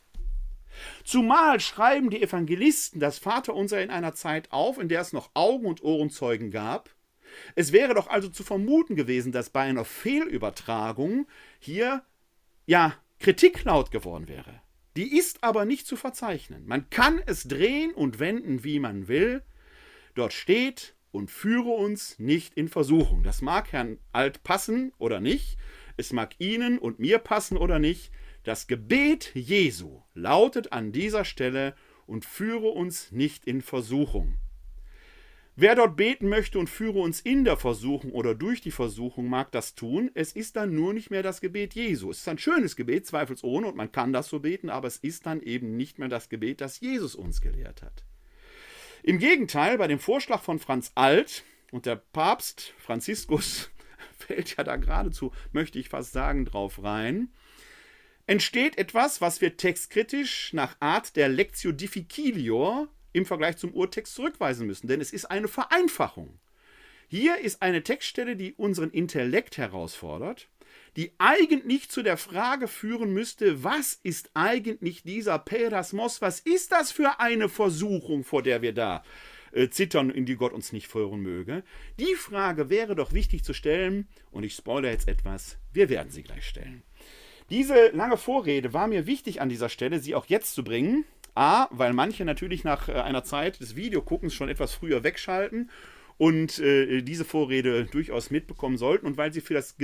Zumal 1.05 1.61
schreiben 1.61 2.09
die 2.09 2.23
Evangelisten 2.23 2.99
das 2.99 3.19
Vaterunser 3.19 3.83
in 3.83 3.91
einer 3.91 4.15
Zeit 4.15 4.51
auf, 4.53 4.79
in 4.79 4.89
der 4.89 5.03
es 5.03 5.13
noch 5.13 5.29
Augen- 5.35 5.67
und 5.67 5.83
Ohrenzeugen 5.83 6.51
gab. 6.51 6.89
Es 7.55 7.73
wäre 7.73 7.93
doch 7.93 8.07
also 8.07 8.31
zu 8.31 8.43
vermuten 8.43 8.97
gewesen, 8.97 9.33
dass 9.33 9.51
bei 9.51 9.65
einer 9.65 9.85
Fehlübertragung 9.85 11.27
hier 11.59 12.03
ja 12.65 12.95
Kritik 13.19 13.65
laut 13.65 13.91
geworden 13.91 14.29
wäre. 14.29 14.63
Die 14.97 15.19
ist 15.19 15.45
aber 15.45 15.67
nicht 15.67 15.87
zu 15.87 15.97
verzeichnen. 15.97 16.65
Man 16.65 16.89
kann 16.89 17.21
es 17.27 17.47
drehen 17.47 17.93
und 17.93 18.19
wenden, 18.19 18.65
wie 18.65 18.81
man 18.81 19.09
will. 19.09 19.43
Dort 20.15 20.33
steht, 20.33 20.95
und 21.13 21.31
führe 21.31 21.71
uns 21.71 22.19
nicht 22.19 22.55
in 22.55 22.69
Versuchung. 22.69 23.23
Das 23.23 23.43
mag 23.43 23.73
Herrn 23.73 23.99
Alt 24.13 24.43
passen 24.43 24.93
oder 24.99 25.21
nicht. 25.21 25.57
Es 25.97 26.13
mag 26.13 26.35
Ihnen 26.39 26.79
und 26.79 26.99
mir 26.99 27.19
passen 27.19 27.57
oder 27.57 27.79
nicht. 27.79 28.13
Das 28.45 28.67
Gebet 28.67 29.33
Jesu 29.35 30.01
lautet 30.15 30.73
an 30.73 30.93
dieser 30.93 31.25
Stelle 31.25 31.75
und 32.07 32.25
führe 32.25 32.69
uns 32.69 33.13
nicht 33.13 33.45
in 33.45 33.61
Versuchung. 33.61 34.39
Wer 35.57 35.75
dort 35.75 35.97
beten 35.97 36.29
möchte 36.29 36.59
und 36.59 36.71
führe 36.71 37.01
uns 37.01 37.21
in 37.21 37.45
der 37.45 37.59
Versuchung 37.59 38.13
oder 38.13 38.35
durch 38.35 38.63
die 38.63 38.71
Versuchung, 38.71 39.29
mag 39.29 39.53
das 39.53 39.75
tun. 39.75 40.11
Es 40.15 40.33
ist 40.33 40.57
dann 40.57 40.75
nur 40.75 40.95
nicht 40.95 41.11
mehr 41.11 41.23
das 41.23 41.43
Gebet 41.43 41.75
Jesu. 41.75 42.11
Es 42.11 42.21
ist 42.21 42.29
ein 42.29 42.39
schönes 42.39 42.77
Gebet, 42.77 43.07
zweifelsohne, 43.07 43.67
und 43.67 43.77
man 43.77 43.93
kann 43.93 44.15
das 44.15 44.29
so 44.29 44.41
beten, 44.41 44.71
aber 44.71 44.89
es 44.89 44.97
ist 44.97 45.27
dann 45.27 45.43
eben 45.43 45.77
nicht 45.77 45.99
mehr 45.99 46.09
das 46.09 46.31
Gebet, 46.31 46.63
das 46.63 46.81
Jesus 46.81 47.15
uns 47.15 47.43
gelehrt 47.43 47.83
hat. 47.83 48.05
Im 49.03 49.19
Gegenteil, 49.19 49.79
bei 49.79 49.87
dem 49.87 49.99
Vorschlag 49.99 50.43
von 50.43 50.59
Franz 50.59 50.93
Alt 50.95 51.45
und 51.71 51.87
der 51.87 51.97
Papst 51.97 52.75
Franziskus 52.79 53.71
fällt 54.19 54.57
ja 54.57 54.65
da 54.65 54.77
geradezu, 54.77 55.33
möchte 55.53 55.79
ich 55.79 55.89
fast 55.89 56.13
sagen, 56.13 56.45
drauf 56.45 56.83
rein, 56.83 57.33
entsteht 58.27 58.77
etwas, 58.77 59.21
was 59.21 59.41
wir 59.41 59.57
textkritisch 59.57 60.53
nach 60.53 60.77
Art 60.81 61.17
der 61.17 61.29
Lectio 61.29 61.73
Difficilior 61.73 62.89
im 63.13 63.25
Vergleich 63.25 63.57
zum 63.57 63.73
Urtext 63.73 64.15
zurückweisen 64.15 64.67
müssen, 64.67 64.87
denn 64.87 65.01
es 65.01 65.13
ist 65.13 65.25
eine 65.25 65.49
Vereinfachung. 65.49 66.39
Hier 67.09 67.39
ist 67.39 67.63
eine 67.63 67.83
Textstelle, 67.83 68.37
die 68.37 68.53
unseren 68.55 68.91
Intellekt 68.91 69.57
herausfordert, 69.57 70.49
die 70.97 71.13
eigentlich 71.19 71.89
zu 71.91 72.03
der 72.03 72.17
Frage 72.17 72.69
führen 72.69 73.13
müsste, 73.13 73.63
was 73.65 73.95
ist 74.03 74.31
eigentlich 74.35 75.03
dieser 75.03 75.39
Perasmos, 75.39 76.21
was 76.21 76.41
ist 76.41 76.73
das 76.73 76.93
für 76.93 77.21
eine 77.21 77.49
Versuchung, 77.49 78.25
vor 78.25 78.43
der 78.43 78.63
wir 78.63 78.73
da 78.73 79.03
äh, 79.53 79.69
zittern, 79.69 80.11
in 80.11 80.27
die 80.27 80.37
Gott 80.37 80.53
uns 80.53 80.73
nicht 80.73 80.89
führen 80.89 81.21
möge. 81.21 81.63
Die 81.99 82.15
Frage 82.15 82.71
wäre 82.71 82.95
doch 82.95 83.13
wichtig 83.13 83.45
zu 83.45 83.53
stellen, 83.53 84.09
und 84.31 84.45
ich 84.45 84.55
spoilere 84.55 84.93
jetzt 84.93 85.09
etwas, 85.09 85.59
wir 85.73 85.89
werden 85.89 86.11
sie 86.11 86.23
gleich 86.23 86.47
stellen. 86.47 86.83
Diese 87.51 87.89
lange 87.89 88.17
Vorrede 88.17 88.73
war 88.73 88.87
mir 88.87 89.07
wichtig 89.07 89.41
an 89.41 89.49
dieser 89.49 89.69
Stelle, 89.69 89.99
sie 89.99 90.15
auch 90.15 90.27
jetzt 90.27 90.55
zu 90.55 90.63
bringen. 90.63 91.05
A, 91.35 91.69
weil 91.71 91.93
manche 91.93 92.25
natürlich 92.25 92.65
nach 92.65 92.89
äh, 92.89 92.93
einer 92.93 93.25
Zeit 93.25 93.61
des 93.61 93.77
Videoguckens 93.77 94.35
schon 94.35 94.49
etwas 94.49 94.75
früher 94.75 95.05
wegschalten 95.05 95.71
und 96.17 96.59
äh, 96.59 97.03
diese 97.03 97.25
Vorrede 97.25 97.87
durchaus 97.87 98.31
mitbekommen 98.31 98.77
sollten 98.77 99.07
und 99.07 99.17
weil 99.17 99.33
sie 99.33 99.41
für 99.41 99.55
das 99.55 99.77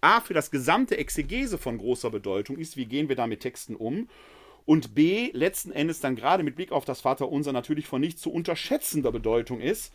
A, 0.00 0.20
für 0.20 0.34
das 0.34 0.50
gesamte 0.50 0.96
Exegese 0.96 1.58
von 1.58 1.78
großer 1.78 2.10
Bedeutung 2.10 2.56
ist, 2.56 2.76
wie 2.76 2.86
gehen 2.86 3.08
wir 3.08 3.16
da 3.16 3.26
mit 3.26 3.40
Texten 3.40 3.76
um, 3.76 4.08
und 4.66 4.94
B, 4.94 5.30
letzten 5.32 5.72
Endes 5.72 6.00
dann 6.00 6.16
gerade 6.16 6.42
mit 6.42 6.54
Blick 6.54 6.70
auf 6.70 6.84
das 6.84 7.00
Vaterunser 7.00 7.52
natürlich 7.52 7.86
von 7.86 8.00
nicht 8.00 8.18
zu 8.18 8.30
unterschätzender 8.30 9.10
Bedeutung 9.10 9.60
ist, 9.60 9.92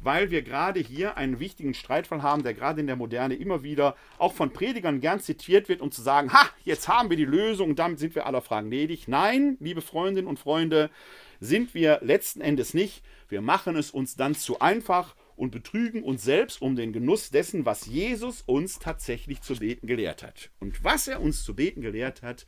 weil 0.00 0.30
wir 0.30 0.42
gerade 0.42 0.80
hier 0.80 1.16
einen 1.16 1.40
wichtigen 1.40 1.72
Streitfall 1.72 2.22
haben, 2.22 2.42
der 2.42 2.54
gerade 2.54 2.80
in 2.80 2.86
der 2.86 2.96
Moderne 2.96 3.36
immer 3.36 3.62
wieder 3.62 3.96
auch 4.18 4.32
von 4.32 4.52
Predigern 4.52 5.00
gern 5.00 5.20
zitiert 5.20 5.68
wird, 5.68 5.80
um 5.80 5.90
zu 5.90 6.02
sagen, 6.02 6.32
ha, 6.32 6.46
jetzt 6.64 6.88
haben 6.88 7.10
wir 7.10 7.16
die 7.16 7.24
Lösung 7.24 7.70
und 7.70 7.78
damit 7.78 7.98
sind 7.98 8.14
wir 8.14 8.26
aller 8.26 8.42
Fragen 8.42 8.70
ledig. 8.70 9.08
Nein, 9.08 9.56
liebe 9.60 9.80
Freundinnen 9.80 10.28
und 10.28 10.38
Freunde, 10.38 10.90
sind 11.40 11.72
wir 11.72 12.00
letzten 12.02 12.40
Endes 12.40 12.74
nicht. 12.74 13.02
Wir 13.28 13.40
machen 13.40 13.76
es 13.76 13.90
uns 13.90 14.16
dann 14.16 14.34
zu 14.34 14.60
einfach 14.60 15.14
und 15.38 15.52
betrügen 15.52 16.02
uns 16.02 16.24
selbst 16.24 16.60
um 16.60 16.76
den 16.76 16.92
Genuss 16.92 17.30
dessen, 17.30 17.64
was 17.64 17.86
Jesus 17.86 18.42
uns 18.42 18.78
tatsächlich 18.78 19.40
zu 19.40 19.56
beten 19.56 19.86
gelehrt 19.86 20.22
hat. 20.22 20.50
Und 20.58 20.84
was 20.84 21.08
er 21.08 21.20
uns 21.20 21.44
zu 21.44 21.54
beten 21.54 21.80
gelehrt 21.80 22.22
hat, 22.22 22.46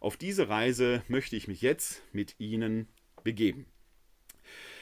auf 0.00 0.16
diese 0.16 0.48
Reise 0.48 1.02
möchte 1.08 1.34
ich 1.34 1.48
mich 1.48 1.62
jetzt 1.62 2.02
mit 2.12 2.36
Ihnen 2.38 2.88
begeben. 3.24 3.66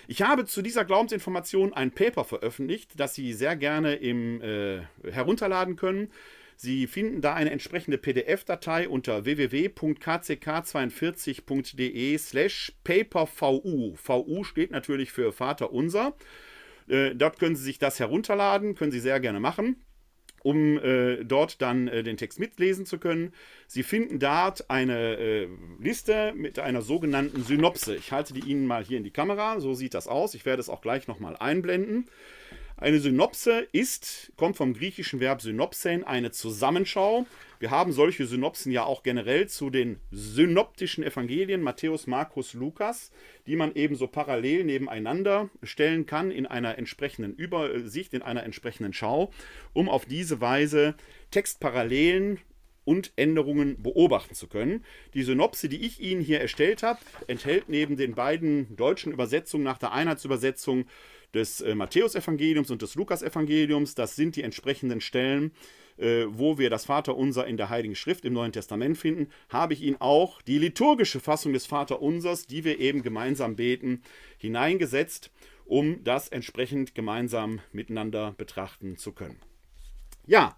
Ich 0.06 0.20
habe 0.20 0.44
zu 0.44 0.60
dieser 0.60 0.84
Glaubensinformation 0.84 1.72
ein 1.72 1.92
Paper 1.92 2.24
veröffentlicht, 2.24 3.00
das 3.00 3.14
Sie 3.14 3.32
sehr 3.32 3.56
gerne 3.56 3.94
im, 3.94 4.42
äh, 4.42 4.82
herunterladen 5.10 5.76
können. 5.76 6.10
Sie 6.56 6.86
finden 6.86 7.20
da 7.20 7.34
eine 7.34 7.50
entsprechende 7.50 7.98
PDF-Datei 7.98 8.88
unter 8.88 9.24
www.kck42.de 9.24 12.18
slash 12.18 12.72
papervu. 12.84 13.96
VU 13.96 14.44
steht 14.44 14.70
natürlich 14.70 15.10
für 15.10 15.32
Vater 15.32 15.72
Unser. 15.72 16.14
Äh, 16.88 17.14
dort 17.14 17.38
können 17.38 17.56
Sie 17.56 17.64
sich 17.64 17.78
das 17.78 17.98
herunterladen, 18.00 18.74
können 18.74 18.92
Sie 18.92 19.00
sehr 19.00 19.20
gerne 19.20 19.40
machen 19.40 19.76
um 20.44 20.78
äh, 20.78 21.24
dort 21.24 21.62
dann 21.62 21.88
äh, 21.88 22.02
den 22.02 22.18
Text 22.18 22.38
mitlesen 22.38 22.84
zu 22.84 22.98
können. 22.98 23.32
Sie 23.66 23.82
finden 23.82 24.18
dort 24.18 24.68
eine 24.68 25.16
äh, 25.16 25.48
Liste 25.80 26.34
mit 26.36 26.58
einer 26.58 26.82
sogenannten 26.82 27.42
Synopse. 27.42 27.96
Ich 27.96 28.12
halte 28.12 28.34
die 28.34 28.46
Ihnen 28.46 28.66
mal 28.66 28.84
hier 28.84 28.98
in 28.98 29.04
die 29.04 29.10
Kamera, 29.10 29.58
so 29.58 29.72
sieht 29.72 29.94
das 29.94 30.06
aus. 30.06 30.34
Ich 30.34 30.44
werde 30.44 30.60
es 30.60 30.68
auch 30.68 30.82
gleich 30.82 31.08
nochmal 31.08 31.34
einblenden. 31.38 32.10
Eine 32.76 32.98
Synopse 32.98 33.68
ist, 33.70 34.32
kommt 34.36 34.56
vom 34.56 34.74
griechischen 34.74 35.20
Verb 35.20 35.40
synopsen, 35.40 36.02
eine 36.02 36.32
Zusammenschau. 36.32 37.24
Wir 37.60 37.70
haben 37.70 37.92
solche 37.92 38.26
Synopsen 38.26 38.72
ja 38.72 38.82
auch 38.82 39.04
generell 39.04 39.48
zu 39.48 39.70
den 39.70 40.00
synoptischen 40.10 41.04
Evangelien, 41.04 41.62
Matthäus, 41.62 42.08
Markus, 42.08 42.52
Lukas, 42.52 43.12
die 43.46 43.54
man 43.54 43.76
eben 43.76 43.94
so 43.94 44.08
parallel 44.08 44.64
nebeneinander 44.64 45.50
stellen 45.62 46.04
kann 46.06 46.32
in 46.32 46.46
einer 46.46 46.76
entsprechenden 46.76 47.34
Übersicht, 47.34 48.12
in 48.12 48.22
einer 48.22 48.42
entsprechenden 48.42 48.92
Schau, 48.92 49.30
um 49.72 49.88
auf 49.88 50.04
diese 50.04 50.40
Weise 50.40 50.96
Textparallelen 51.30 52.40
und 52.84 53.12
Änderungen 53.16 53.82
beobachten 53.82 54.34
zu 54.34 54.48
können. 54.48 54.84
Die 55.14 55.22
Synopse, 55.22 55.68
die 55.68 55.86
ich 55.86 56.00
Ihnen 56.00 56.20
hier 56.20 56.40
erstellt 56.40 56.82
habe, 56.82 56.98
enthält 57.28 57.68
neben 57.68 57.96
den 57.96 58.14
beiden 58.14 58.76
deutschen 58.76 59.12
Übersetzungen 59.12 59.64
nach 59.64 59.78
der 59.78 59.92
Einheitsübersetzung 59.92 60.86
des 61.34 61.60
äh, 61.60 61.74
Matthäusevangeliums 61.74 62.70
und 62.70 62.82
des 62.82 62.94
Lukasevangeliums. 62.94 63.94
Das 63.94 64.16
sind 64.16 64.36
die 64.36 64.42
entsprechenden 64.42 65.00
Stellen, 65.00 65.52
äh, 65.96 66.24
wo 66.28 66.58
wir 66.58 66.70
das 66.70 66.86
Vaterunser 66.86 67.46
in 67.46 67.56
der 67.56 67.68
Heiligen 67.68 67.94
Schrift 67.94 68.24
im 68.24 68.32
Neuen 68.32 68.52
Testament 68.52 68.98
finden, 68.98 69.28
habe 69.48 69.74
ich 69.74 69.82
Ihnen 69.82 70.00
auch 70.00 70.42
die 70.42 70.58
liturgische 70.58 71.20
Fassung 71.20 71.52
des 71.52 71.66
Vaterunsers, 71.66 72.46
die 72.46 72.64
wir 72.64 72.80
eben 72.80 73.02
gemeinsam 73.02 73.56
beten, 73.56 74.02
hineingesetzt, 74.38 75.30
um 75.64 76.02
das 76.04 76.28
entsprechend 76.28 76.94
gemeinsam 76.94 77.60
miteinander 77.72 78.34
betrachten 78.36 78.96
zu 78.96 79.12
können. 79.12 79.38
Ja, 80.26 80.56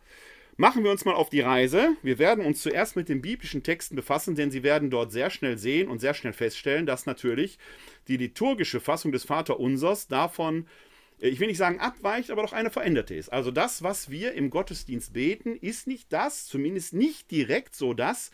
Machen 0.58 0.84
wir 0.84 0.90
uns 0.90 1.04
mal 1.04 1.14
auf 1.14 1.28
die 1.28 1.40
Reise. 1.40 1.96
Wir 2.02 2.18
werden 2.18 2.44
uns 2.44 2.62
zuerst 2.62 2.96
mit 2.96 3.10
den 3.10 3.20
biblischen 3.20 3.62
Texten 3.62 3.94
befassen, 3.94 4.36
denn 4.36 4.50
Sie 4.50 4.62
werden 4.62 4.88
dort 4.88 5.12
sehr 5.12 5.28
schnell 5.28 5.58
sehen 5.58 5.88
und 5.88 6.00
sehr 6.00 6.14
schnell 6.14 6.32
feststellen, 6.32 6.86
dass 6.86 7.04
natürlich 7.04 7.58
die 8.08 8.16
liturgische 8.16 8.80
Fassung 8.80 9.12
des 9.12 9.24
Vaterunsers 9.24 10.08
davon 10.08 10.66
äh, 11.20 11.28
ich 11.28 11.40
will 11.40 11.48
nicht 11.48 11.58
sagen 11.58 11.78
abweicht, 11.78 12.30
aber 12.30 12.42
doch 12.42 12.54
eine 12.54 12.70
veränderte 12.70 13.14
ist. 13.14 13.30
Also 13.30 13.50
das, 13.50 13.82
was 13.82 14.10
wir 14.10 14.32
im 14.32 14.48
Gottesdienst 14.48 15.12
beten, 15.12 15.56
ist 15.56 15.86
nicht 15.86 16.10
das, 16.12 16.46
zumindest 16.46 16.94
nicht 16.94 17.30
direkt 17.30 17.74
so 17.74 17.92
das, 17.92 18.30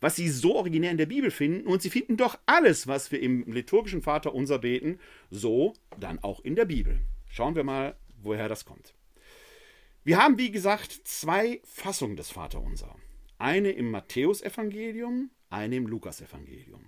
was 0.00 0.16
sie 0.16 0.28
so 0.28 0.56
originär 0.56 0.90
in 0.90 0.98
der 0.98 1.06
Bibel 1.06 1.30
finden. 1.30 1.66
Und 1.66 1.80
sie 1.80 1.90
finden 1.90 2.18
doch 2.18 2.38
alles, 2.44 2.86
was 2.86 3.12
wir 3.12 3.20
im 3.20 3.50
liturgischen 3.50 4.02
Vater 4.02 4.34
unser 4.34 4.58
beten, 4.58 4.98
so 5.30 5.72
dann 5.98 6.18
auch 6.18 6.40
in 6.40 6.54
der 6.54 6.66
Bibel. 6.66 7.00
Schauen 7.30 7.54
wir 7.54 7.64
mal, 7.64 7.96
woher 8.22 8.48
das 8.48 8.66
kommt. 8.66 8.94
Wir 10.04 10.20
haben, 10.20 10.36
wie 10.36 10.50
gesagt, 10.50 10.90
zwei 11.04 11.60
Fassungen 11.62 12.16
des 12.16 12.30
Vaterunser. 12.30 12.96
Eine 13.38 13.70
im 13.70 13.92
Matthäusevangelium, 13.92 15.30
eine 15.48 15.76
im 15.76 15.86
Lukasevangelium. 15.86 16.86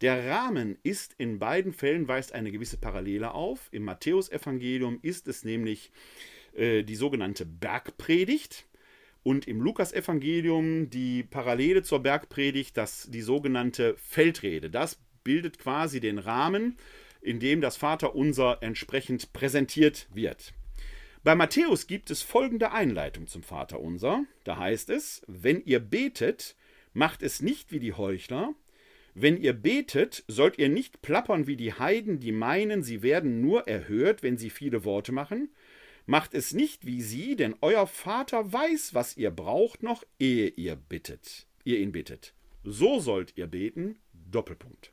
Der 0.00 0.26
Rahmen 0.26 0.78
ist 0.82 1.14
in 1.18 1.38
beiden 1.38 1.74
Fällen, 1.74 2.08
weist 2.08 2.32
eine 2.32 2.50
gewisse 2.50 2.78
Parallele 2.78 3.34
auf. 3.34 3.68
Im 3.72 3.84
Matthäusevangelium 3.84 5.00
ist 5.02 5.28
es 5.28 5.44
nämlich 5.44 5.90
äh, 6.54 6.82
die 6.82 6.96
sogenannte 6.96 7.44
Bergpredigt 7.44 8.66
und 9.22 9.46
im 9.46 9.60
Lukasevangelium 9.60 10.88
die 10.88 11.24
Parallele 11.24 11.82
zur 11.82 11.98
Bergpredigt, 11.98 12.74
das 12.78 13.06
die 13.10 13.20
sogenannte 13.20 13.96
Feldrede. 13.98 14.70
Das 14.70 14.98
bildet 15.24 15.58
quasi 15.58 16.00
den 16.00 16.18
Rahmen, 16.18 16.78
in 17.20 17.38
dem 17.38 17.60
das 17.60 17.76
Vaterunser 17.76 18.62
entsprechend 18.62 19.34
präsentiert 19.34 20.08
wird. 20.14 20.54
Bei 21.26 21.34
Matthäus 21.34 21.88
gibt 21.88 22.12
es 22.12 22.22
folgende 22.22 22.70
Einleitung 22.70 23.26
zum 23.26 23.42
Vaterunser. 23.42 24.24
Da 24.44 24.58
heißt 24.58 24.90
es: 24.90 25.22
Wenn 25.26 25.60
ihr 25.64 25.80
betet, 25.80 26.54
macht 26.92 27.20
es 27.20 27.42
nicht 27.42 27.72
wie 27.72 27.80
die 27.80 27.94
Heuchler. 27.94 28.54
Wenn 29.12 29.36
ihr 29.36 29.52
betet, 29.52 30.22
sollt 30.28 30.56
ihr 30.56 30.68
nicht 30.68 31.02
plappern 31.02 31.48
wie 31.48 31.56
die 31.56 31.72
Heiden, 31.72 32.20
die 32.20 32.30
meinen, 32.30 32.84
sie 32.84 33.02
werden 33.02 33.40
nur 33.40 33.66
erhört, 33.66 34.22
wenn 34.22 34.38
sie 34.38 34.50
viele 34.50 34.84
Worte 34.84 35.10
machen. 35.10 35.48
Macht 36.04 36.32
es 36.32 36.54
nicht 36.54 36.86
wie 36.86 37.02
sie, 37.02 37.34
denn 37.34 37.56
euer 37.60 37.88
Vater 37.88 38.52
weiß, 38.52 38.94
was 38.94 39.16
ihr 39.16 39.32
braucht, 39.32 39.82
noch 39.82 40.04
ehe 40.20 40.46
ihr 40.50 40.76
bittet, 40.76 41.48
ihr 41.64 41.80
ihn 41.80 41.90
bittet. 41.90 42.34
So 42.62 43.00
sollt 43.00 43.36
ihr 43.36 43.48
beten. 43.48 43.98
Doppelpunkt. 44.12 44.92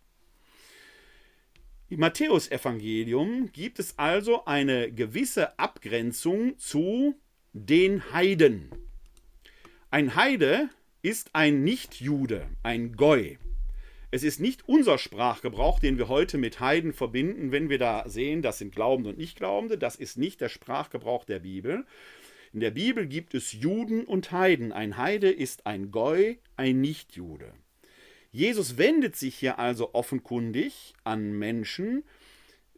Im 1.90 2.00
Matthäusevangelium 2.00 3.52
gibt 3.52 3.78
es 3.78 4.00
also 4.00 4.46
eine 4.46 4.92
gewisse 4.92 5.60
Abgrenzung 5.60 6.58
zu 6.58 7.16
den 7.52 8.12
Heiden. 8.14 8.70
Ein 9.92 10.16
Heide 10.16 10.70
ist 11.02 11.36
ein 11.36 11.64
Nichtjude, 11.64 12.48
ein 12.64 12.96
Goi. 12.96 13.38
Es 14.10 14.24
ist 14.24 14.40
nicht 14.40 14.68
unser 14.68 14.98
Sprachgebrauch, 14.98 15.80
den 15.80 15.98
wir 15.98 16.08
heute 16.08 16.38
mit 16.38 16.60
Heiden 16.60 16.94
verbinden, 16.94 17.52
wenn 17.52 17.70
wir 17.70 17.80
da 17.80 18.08
sehen, 18.08 18.42
das 18.42 18.60
sind 18.60 18.74
Glaubende 18.74 19.10
und 19.10 19.18
Nichtglaubende. 19.18 19.78
Das 19.78 19.96
ist 19.96 20.18
nicht 20.18 20.40
der 20.40 20.50
Sprachgebrauch 20.50 21.26
der 21.26 21.40
Bibel. 21.40 21.86
In 22.54 22.60
der 22.60 22.72
Bibel 22.72 23.08
gibt 23.08 23.34
es 23.34 23.52
Juden 23.52 24.06
und 24.06 24.32
Heiden. 24.32 24.72
Ein 24.72 24.98
Heide 24.98 25.30
ist 25.30 25.66
ein 25.66 25.92
Goi, 25.92 26.38
ein 26.56 26.80
Nichtjude. 26.80 27.54
Jesus 28.34 28.78
wendet 28.78 29.16
sich 29.16 29.36
hier 29.36 29.60
also 29.60 29.94
offenkundig 29.94 30.96
an 31.04 31.34
Menschen 31.34 32.04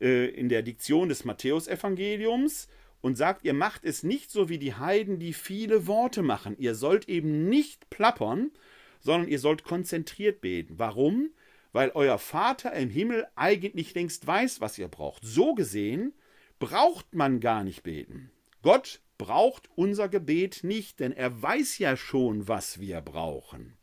äh, 0.01 0.27
in 0.29 0.49
der 0.49 0.63
Diktion 0.63 1.07
des 1.07 1.23
Matthäusevangeliums 1.23 2.67
und 2.99 3.15
sagt, 3.15 3.45
ihr 3.45 3.53
macht 3.53 3.85
es 3.85 4.03
nicht 4.03 4.31
so 4.31 4.49
wie 4.49 4.57
die 4.57 4.73
Heiden, 4.73 5.17
die 5.17 5.31
viele 5.31 5.87
Worte 5.87 6.23
machen. 6.23 6.57
Ihr 6.59 6.75
sollt 6.75 7.07
eben 7.07 7.47
nicht 7.47 7.89
plappern, 7.89 8.51
sondern 8.99 9.29
ihr 9.29 9.39
sollt 9.39 9.63
konzentriert 9.63 10.41
beten. 10.41 10.77
Warum? 10.77 11.29
Weil 11.71 11.91
euer 11.93 12.17
Vater 12.17 12.73
im 12.73 12.89
Himmel 12.89 13.25
eigentlich 13.35 13.93
längst 13.93 14.27
weiß, 14.27 14.59
was 14.59 14.77
ihr 14.77 14.89
braucht. 14.89 15.23
So 15.23 15.55
gesehen 15.55 16.13
braucht 16.59 17.15
man 17.15 17.39
gar 17.39 17.63
nicht 17.63 17.83
beten. 17.83 18.29
Gott 18.61 18.99
braucht 19.17 19.69
unser 19.75 20.09
Gebet 20.09 20.65
nicht, 20.65 20.99
denn 20.99 21.13
er 21.13 21.41
weiß 21.41 21.77
ja 21.77 21.95
schon, 21.95 22.49
was 22.49 22.81
wir 22.81 22.99
brauchen. 22.99 23.77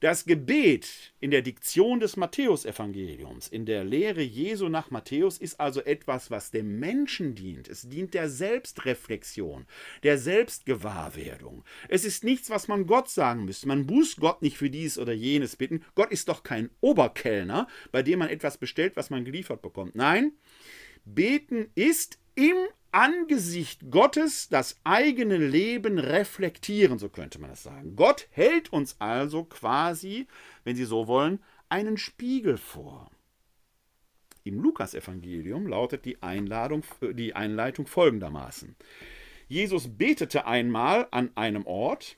Das 0.00 0.26
Gebet 0.26 1.14
in 1.20 1.30
der 1.30 1.40
Diktion 1.40 2.00
des 2.00 2.18
Matthäusevangeliums, 2.18 3.48
in 3.48 3.64
der 3.64 3.82
Lehre 3.82 4.20
Jesu 4.20 4.68
nach 4.68 4.90
Matthäus, 4.90 5.38
ist 5.38 5.58
also 5.58 5.80
etwas, 5.80 6.30
was 6.30 6.50
dem 6.50 6.78
Menschen 6.78 7.34
dient. 7.34 7.66
Es 7.66 7.88
dient 7.88 8.12
der 8.12 8.28
Selbstreflexion, 8.28 9.64
der 10.02 10.18
Selbstgewahrwerdung. 10.18 11.64
Es 11.88 12.04
ist 12.04 12.24
nichts, 12.24 12.50
was 12.50 12.68
man 12.68 12.86
Gott 12.86 13.08
sagen 13.08 13.46
müsste. 13.46 13.68
Man 13.68 13.86
muss 13.86 14.16
Gott 14.16 14.42
nicht 14.42 14.58
für 14.58 14.68
dies 14.68 14.98
oder 14.98 15.14
jenes 15.14 15.56
bitten. 15.56 15.82
Gott 15.94 16.10
ist 16.10 16.28
doch 16.28 16.42
kein 16.42 16.68
Oberkellner, 16.82 17.66
bei 17.90 18.02
dem 18.02 18.18
man 18.18 18.28
etwas 18.28 18.58
bestellt, 18.58 18.96
was 18.96 19.08
man 19.08 19.24
geliefert 19.24 19.62
bekommt. 19.62 19.94
Nein, 19.94 20.32
beten 21.06 21.70
ist 21.74 22.18
im 22.34 22.56
Angesicht 22.96 23.90
Gottes 23.90 24.48
das 24.48 24.80
eigene 24.82 25.36
Leben 25.36 25.98
reflektieren, 25.98 26.98
so 26.98 27.10
könnte 27.10 27.38
man 27.38 27.50
es 27.50 27.62
sagen. 27.62 27.94
Gott 27.94 28.26
hält 28.30 28.72
uns 28.72 28.96
also 28.98 29.44
quasi, 29.44 30.26
wenn 30.64 30.76
Sie 30.76 30.86
so 30.86 31.06
wollen, 31.06 31.40
einen 31.68 31.98
Spiegel 31.98 32.56
vor. 32.56 33.10
Im 34.44 34.62
Lukasevangelium 34.62 35.66
lautet 35.66 36.06
die, 36.06 36.22
Einladung, 36.22 36.84
die 37.02 37.34
Einleitung 37.34 37.86
folgendermaßen. 37.86 38.76
Jesus 39.46 39.98
betete 39.98 40.46
einmal 40.46 41.06
an 41.10 41.30
einem 41.34 41.66
Ort, 41.66 42.16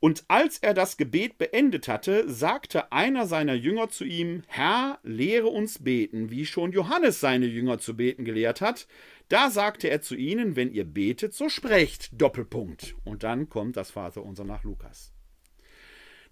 und 0.00 0.24
als 0.28 0.56
er 0.56 0.72
das 0.72 0.96
Gebet 0.96 1.36
beendet 1.36 1.86
hatte, 1.86 2.26
sagte 2.28 2.90
einer 2.90 3.26
seiner 3.26 3.52
Jünger 3.52 3.90
zu 3.90 4.04
ihm, 4.04 4.42
Herr, 4.46 4.98
lehre 5.02 5.48
uns 5.48 5.84
beten, 5.84 6.30
wie 6.30 6.46
schon 6.46 6.72
Johannes 6.72 7.20
seine 7.20 7.44
Jünger 7.44 7.78
zu 7.78 7.94
beten 7.94 8.24
gelehrt 8.24 8.62
hat. 8.62 8.88
Da 9.28 9.50
sagte 9.50 9.90
er 9.90 10.00
zu 10.00 10.16
ihnen, 10.16 10.56
wenn 10.56 10.72
ihr 10.72 10.86
betet, 10.86 11.34
so 11.34 11.50
sprecht. 11.50 12.10
Doppelpunkt. 12.20 12.94
Und 13.04 13.24
dann 13.24 13.50
kommt 13.50 13.76
das 13.76 13.90
Vaterunser 13.90 14.44
nach 14.44 14.64
Lukas. 14.64 15.12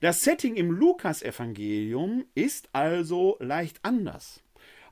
Das 0.00 0.22
Setting 0.22 0.57
im 0.57 0.70
Lukas-Evangelium 0.70 2.24
ist 2.35 2.70
also 2.72 3.37
leicht 3.38 3.81
anders. 3.83 4.42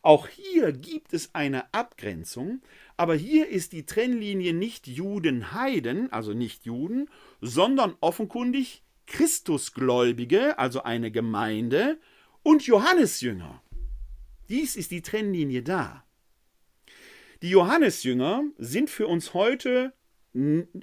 Auch 0.06 0.28
hier 0.28 0.70
gibt 0.70 1.12
es 1.14 1.34
eine 1.34 1.74
Abgrenzung, 1.74 2.60
aber 2.96 3.16
hier 3.16 3.48
ist 3.48 3.72
die 3.72 3.86
Trennlinie 3.86 4.54
nicht 4.54 4.86
Juden-Heiden, 4.86 6.12
also 6.12 6.32
nicht 6.32 6.64
Juden, 6.64 7.10
sondern 7.40 7.96
offenkundig 8.00 8.82
Christusgläubige, 9.06 10.58
also 10.58 10.82
eine 10.82 11.10
Gemeinde, 11.10 11.98
und 12.42 12.66
Johannesjünger. 12.66 13.62
Dies 14.48 14.76
ist 14.76 14.90
die 14.90 15.02
Trennlinie 15.02 15.62
da. 15.62 16.04
Die 17.42 17.50
Johannesjünger 17.50 18.44
sind 18.56 18.90
für 18.90 19.06
uns 19.06 19.34
heute 19.34 19.92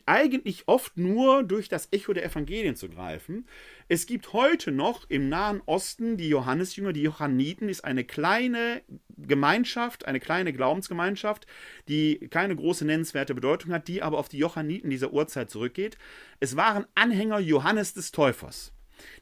eigentlich 0.06 0.68
oft 0.68 0.98
nur 0.98 1.44
durch 1.44 1.70
das 1.70 1.88
Echo 1.92 2.13
der 2.13 2.26
Evangelien 2.26 2.76
zu 2.76 2.89
greifen. 2.89 3.48
Es 3.88 4.06
gibt 4.06 4.34
heute 4.34 4.72
noch 4.72 5.10
im 5.10 5.30
Nahen 5.30 5.62
Osten 5.66 6.18
die 6.18 6.30
Johannesjünger, 6.30 6.94
die 6.94 7.04
Johanniten 7.04 7.70
ist 7.70 7.84
eine 7.84 8.04
kleine 8.04 8.82
Gemeinschaft, 9.18 10.06
eine 10.06 10.20
kleine 10.20 10.54
Glaubensgemeinschaft, 10.54 11.46
die 11.88 12.28
keine 12.30 12.56
große 12.56 12.86
nennenswerte 12.86 13.36
Bedeutung 13.36 13.72
hat, 13.72 13.88
die 13.88 14.02
aber 14.02 14.18
auf 14.18 14.30
die 14.30 14.39
Johanniten 14.39 14.89
dieser 14.89 15.13
Urzeit 15.13 15.50
zurückgeht. 15.50 15.98
Es 16.39 16.56
waren 16.56 16.86
Anhänger 16.96 17.39
Johannes 17.39 17.94
des 17.94 18.12
Täufers. 18.12 18.74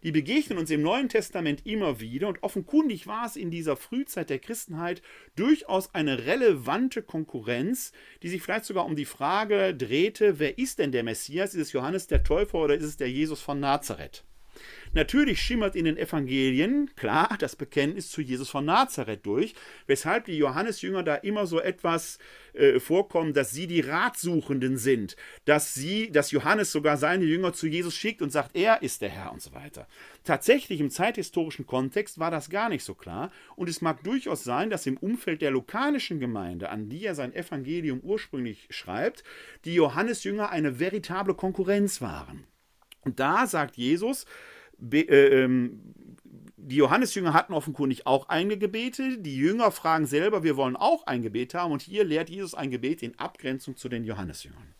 Die 0.04 0.12
begegnen 0.12 0.58
uns 0.58 0.70
im 0.70 0.82
Neuen 0.82 1.10
Testament 1.10 1.65
immer 1.65 2.00
wieder 2.00 2.28
und 2.28 2.41
offenkundig 2.44 3.08
war 3.08 3.26
es 3.26 3.36
in 3.36 3.52
dieser 3.52 3.76
Frühzeit 3.76 4.30
der 4.30 4.39
Christenheit 4.39 5.02
durchaus 5.36 5.94
eine 5.94 6.26
relevante 6.26 7.02
Konkurrenz, 7.02 7.91
die 8.24 8.30
sich 8.30 8.41
vielleicht 8.41 8.65
sogar 8.65 8.86
um 8.86 8.96
die 8.96 9.06
Frage 9.06 9.76
drehte, 9.76 10.39
wer 10.39 10.58
ist 10.58 10.80
denn 10.80 10.91
der 10.91 11.04
Messias? 11.04 11.54
Ist 11.54 11.67
es 11.67 11.74
Johannes 11.74 12.08
der 12.08 12.24
Täufer 12.24 12.60
oder 12.60 12.76
ist 12.76 12.84
es 12.84 12.98
der 12.98 13.10
Jesus 13.10 13.41
von 13.41 13.60
Nazareth? 13.60 14.24
Natürlich 14.93 15.41
schimmert 15.41 15.77
in 15.77 15.86
den 15.86 15.95
Evangelien, 15.95 16.91
klar, 16.97 17.38
das 17.39 17.56
Bekenntnis 17.56 18.12
zu 18.12 18.19
Jesus 18.19 18.49
von 18.49 18.65
Nazareth 18.65 19.25
durch, 19.25 19.56
weshalb 19.88 20.25
die 20.25 20.38
Johannesjünger 20.38 21.01
da 21.01 21.15
immer 21.15 21.47
so 21.47 21.62
etwas 21.62 22.19
äh, 22.51 22.77
vorkommen, 22.77 23.34
dass 23.34 23.51
sie 23.51 23.67
die 23.67 23.80
Ratsuchenden 23.80 24.75
sind, 24.75 25.15
dass 25.45 25.73
sie, 25.73 26.12
dass 26.12 26.32
Johannes 26.32 26.73
sogar 26.73 26.97
seine 26.97 27.23
Jünger 27.23 27.54
zu 27.54 27.67
Jesus 27.67 27.95
schickt 27.95 28.21
und 28.21 28.32
sagt, 28.32 28.54
er 28.54 28.82
ist 28.82 29.01
der 29.01 29.08
Herr 29.08 29.32
und 29.32 29.41
so 29.41 29.54
weiter. 29.54 29.88
Tatsächlich 30.25 30.82
im 30.82 30.89
zeithistorischen 30.89 31.65
Kontext 31.65 32.19
war 32.19 32.30
das 32.30 32.49
gar 32.49 32.67
nicht 32.67 32.84
so 32.84 32.93
klar 32.93 33.32
und 33.56 33.69
es 33.69 33.80
mag 33.80 34.04
durchaus 34.04 34.43
sein, 34.43 34.69
dass 34.69 34.86
im 34.88 34.97
Umfeld 34.97 35.41
der 35.41 35.51
lukanischen 35.51 36.19
Gemeinde, 36.19 36.67
an 36.67 36.89
die 36.89 37.06
er 37.06 37.15
sein 37.15 37.34
Evangelium 37.34 38.01
ursprünglich 38.01 38.67
schreibt, 38.69 39.23
die 39.63 39.73
Johannesjünger 39.73 40.49
eine 40.49 40.82
veritable 40.82 41.34
Konkurrenz 41.34 42.01
waren. 42.01 42.43
Und 43.04 43.19
da 43.19 43.47
sagt 43.47 43.77
Jesus, 43.77 44.25
Be 44.82 45.08
äh, 45.08 45.44
ähm, 45.44 45.80
die 46.58 46.76
Johannesjünger 46.76 47.34
hatten 47.34 47.54
offenkundig 47.54 48.06
auch 48.06 48.30
eigene 48.30 48.58
Gebete. 48.58 49.17
Die 49.17 49.36
Jünger 49.36 49.72
fragen 49.72 50.06
selber, 50.06 50.44
wir 50.44 50.58
wollen 50.58 50.76
auch 50.76 51.08
ein 51.08 51.22
Gebet 51.22 51.54
haben. 51.54 51.72
Und 51.72 51.82
hier 51.82 52.04
lehrt 52.04 52.30
Jesus 52.30 52.54
ein 52.54 52.70
Gebet 52.70 53.02
in 53.04 53.17
Abgrenzung 53.17 53.78
zu 53.78 53.89
den 53.89 54.04
Johannesjüngern. 54.04 54.76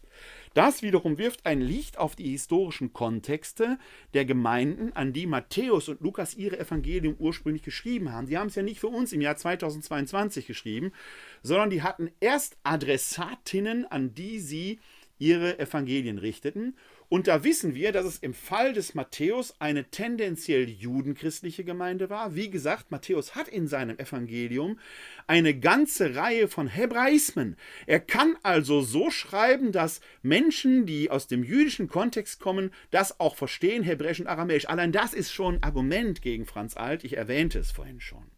Das 0.54 0.82
wiederum 0.82 1.18
wirft 1.18 1.46
ein 1.46 1.62
Licht 1.62 1.98
auf 1.98 2.16
die 2.16 2.30
historischen 2.30 2.92
Kontexte 2.92 3.80
der 4.14 4.26
Gemeinden, 4.26 4.92
an 4.94 5.14
die 5.14 5.26
Matthäus 5.26 5.88
und 5.88 6.02
Lukas 6.02 6.36
ihre 6.36 6.60
Evangelium 6.60 7.16
ursprünglich 7.18 7.64
geschrieben 7.64 8.12
haben. 8.12 8.28
Sie 8.28 8.38
haben 8.38 8.48
es 8.48 8.56
ja 8.56 8.64
nicht 8.64 8.82
für 8.82 8.88
uns 8.88 9.14
im 9.14 9.22
Jahr 9.22 9.38
2022 9.38 10.48
geschrieben, 10.48 10.92
sondern 11.42 11.70
die 11.70 11.84
hatten 11.84 12.12
erst 12.20 12.58
Adressatinnen, 12.64 13.86
an 13.86 14.14
die 14.14 14.40
sie 14.40 14.80
ihre 15.20 15.58
Evangelien 15.58 16.18
richteten. 16.18 16.76
Und 17.14 17.28
da 17.28 17.44
wissen 17.44 17.76
wir, 17.76 17.92
dass 17.92 18.06
es 18.06 18.20
im 18.20 18.34
Fall 18.34 18.72
des 18.72 18.96
Matthäus 18.96 19.54
eine 19.60 19.84
tendenziell 19.84 20.70
judenchristliche 20.70 21.66
Gemeinde 21.66 22.10
war. 22.10 22.36
Wie 22.36 22.50
gesagt, 22.50 22.90
Matthäus 22.90 23.36
hat 23.36 23.50
in 23.50 23.68
seinem 23.68 24.00
Evangelium 24.00 24.80
eine 25.28 25.54
ganze 25.54 26.16
Reihe 26.16 26.48
von 26.48 26.68
Hebraismen. 26.68 27.58
Er 27.86 28.00
kann 28.00 28.38
also 28.44 28.80
so 28.80 29.12
schreiben, 29.12 29.74
dass 29.74 30.00
Menschen, 30.22 30.86
die 30.86 31.12
aus 31.12 31.28
dem 31.28 31.44
jüdischen 31.44 31.90
Kontext 31.90 32.40
kommen, 32.40 32.72
das 32.92 33.20
auch 33.20 33.36
verstehen, 33.36 33.84
Hebräisch 33.84 34.22
und 34.22 34.28
Aramäisch. 34.28 34.70
Allein 34.70 34.94
das 34.94 35.14
ist 35.14 35.34
schon 35.34 35.56
ein 35.56 35.64
Argument 35.64 36.22
gegen 36.22 36.46
Franz 36.46 36.78
Alt. 36.78 37.04
Ich 37.04 37.18
erwähnte 37.18 37.60
es 37.60 37.72
vorhin 37.72 38.00
schon. 38.00 38.31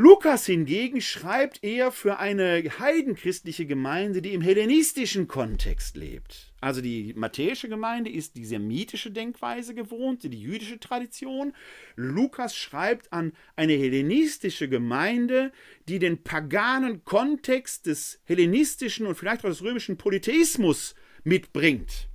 Lukas 0.00 0.46
hingegen 0.46 1.00
schreibt 1.00 1.64
eher 1.64 1.90
für 1.90 2.20
eine 2.20 2.62
heidenchristliche 2.78 3.66
Gemeinde, 3.66 4.22
die 4.22 4.32
im 4.32 4.42
hellenistischen 4.42 5.26
Kontext 5.26 5.96
lebt. 5.96 6.52
Also 6.60 6.80
die 6.80 7.14
matthäische 7.16 7.68
Gemeinde 7.68 8.08
ist 8.08 8.36
die 8.36 8.44
semitische 8.44 9.10
Denkweise 9.10 9.74
gewohnt, 9.74 10.22
die 10.22 10.40
jüdische 10.40 10.78
Tradition. 10.78 11.52
Lukas 11.96 12.54
schreibt 12.54 13.12
an 13.12 13.32
eine 13.56 13.72
hellenistische 13.72 14.68
Gemeinde, 14.68 15.50
die 15.88 15.98
den 15.98 16.22
paganen 16.22 17.04
Kontext 17.04 17.86
des 17.86 18.20
hellenistischen 18.22 19.04
und 19.04 19.16
vielleicht 19.16 19.44
auch 19.44 19.48
des 19.48 19.62
römischen 19.62 19.96
Polytheismus 19.96 20.94
mitbringt. 21.24 22.08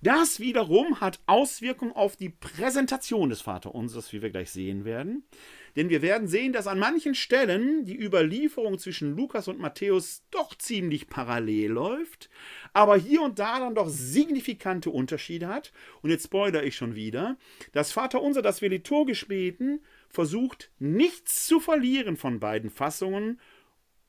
Das 0.00 0.40
wiederum 0.40 1.00
hat 1.00 1.20
Auswirkungen 1.26 1.92
auf 1.92 2.16
die 2.16 2.30
Präsentation 2.30 3.28
des 3.28 3.42
Vaterunseres, 3.42 4.12
wie 4.14 4.22
wir 4.22 4.30
gleich 4.30 4.50
sehen 4.50 4.86
werden. 4.86 5.24
Denn 5.76 5.88
wir 5.88 6.02
werden 6.02 6.28
sehen, 6.28 6.52
dass 6.52 6.66
an 6.66 6.78
manchen 6.78 7.14
Stellen 7.14 7.84
die 7.84 7.98
Überlieferung 7.98 8.78
zwischen 8.78 9.16
Lukas 9.16 9.48
und 9.48 9.58
Matthäus 9.58 10.22
doch 10.30 10.56
ziemlich 10.56 11.08
parallel 11.08 11.70
läuft, 11.70 12.28
aber 12.72 12.96
hier 12.96 13.22
und 13.22 13.38
da 13.38 13.58
dann 13.58 13.74
doch 13.74 13.88
signifikante 13.88 14.90
Unterschiede 14.90 15.48
hat. 15.48 15.72
Und 16.02 16.10
jetzt 16.10 16.24
spoilere 16.24 16.64
ich 16.64 16.76
schon 16.76 16.94
wieder. 16.94 17.36
Das 17.72 17.92
Vaterunser, 17.92 18.42
das 18.42 18.60
wir 18.60 18.68
liturgisch 18.68 19.26
beten, 19.26 19.80
versucht 20.10 20.70
nichts 20.78 21.46
zu 21.46 21.58
verlieren 21.58 22.16
von 22.16 22.38
beiden 22.38 22.70
Fassungen 22.70 23.40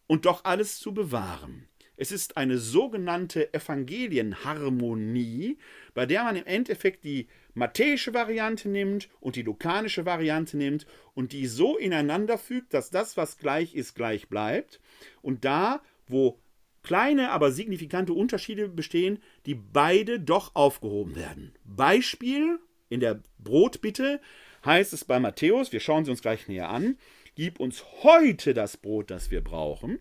und 0.08 0.26
doch 0.26 0.44
alles 0.44 0.80
zu 0.80 0.94
bewahren. 0.94 1.68
Es 1.96 2.12
ist 2.12 2.38
eine 2.38 2.58
sogenannte 2.58 3.54
Evangelienharmonie, 3.54 5.60
bei 5.94 6.08
der 6.08 6.24
man 6.24 6.36
im 6.36 6.46
Endeffekt 6.46 7.04
die 7.04 7.28
matthäische 7.54 8.14
Variante 8.14 8.70
nimmt 8.70 9.10
und 9.20 9.36
die 9.36 9.42
lukanische 9.42 10.06
Variante 10.06 10.58
nimmt 10.58 10.86
und 11.14 11.32
die 11.32 11.48
so 11.48 11.78
ineinander 11.78 12.38
fügt, 12.38 12.74
dass 12.74 12.90
das, 12.90 13.18
was 13.18 13.38
gleich 13.38 13.76
ist, 13.76 13.96
gleich 13.96 14.28
bleibt. 14.30 14.80
Und 15.22 15.46
da, 15.46 15.82
wo 16.08 16.40
kleine, 16.84 17.32
aber 17.32 17.52
signifikante 17.52 18.14
Unterschiede 18.14 18.68
bestehen, 18.68 19.20
die 19.46 19.56
beide 19.56 20.20
doch 20.20 20.56
aufgehoben 20.56 21.16
werden. 21.16 21.54
Beispiel 21.64 22.60
in 22.90 23.00
der 23.00 23.22
Brotbitte 23.40 24.20
heißt 24.66 24.94
es 24.94 25.06
bei 25.06 25.20
Matthäus, 25.20 25.72
wir 25.72 25.80
schauen 25.80 26.06
sie 26.06 26.12
uns 26.12 26.22
gleich 26.22 26.48
näher 26.48 26.70
an, 26.70 26.98
gib 27.36 27.60
uns 27.60 27.84
heute 28.04 28.54
das 28.54 28.78
Brot, 28.78 29.10
das 29.10 29.32
wir 29.32 29.44
brauchen. 29.44 30.00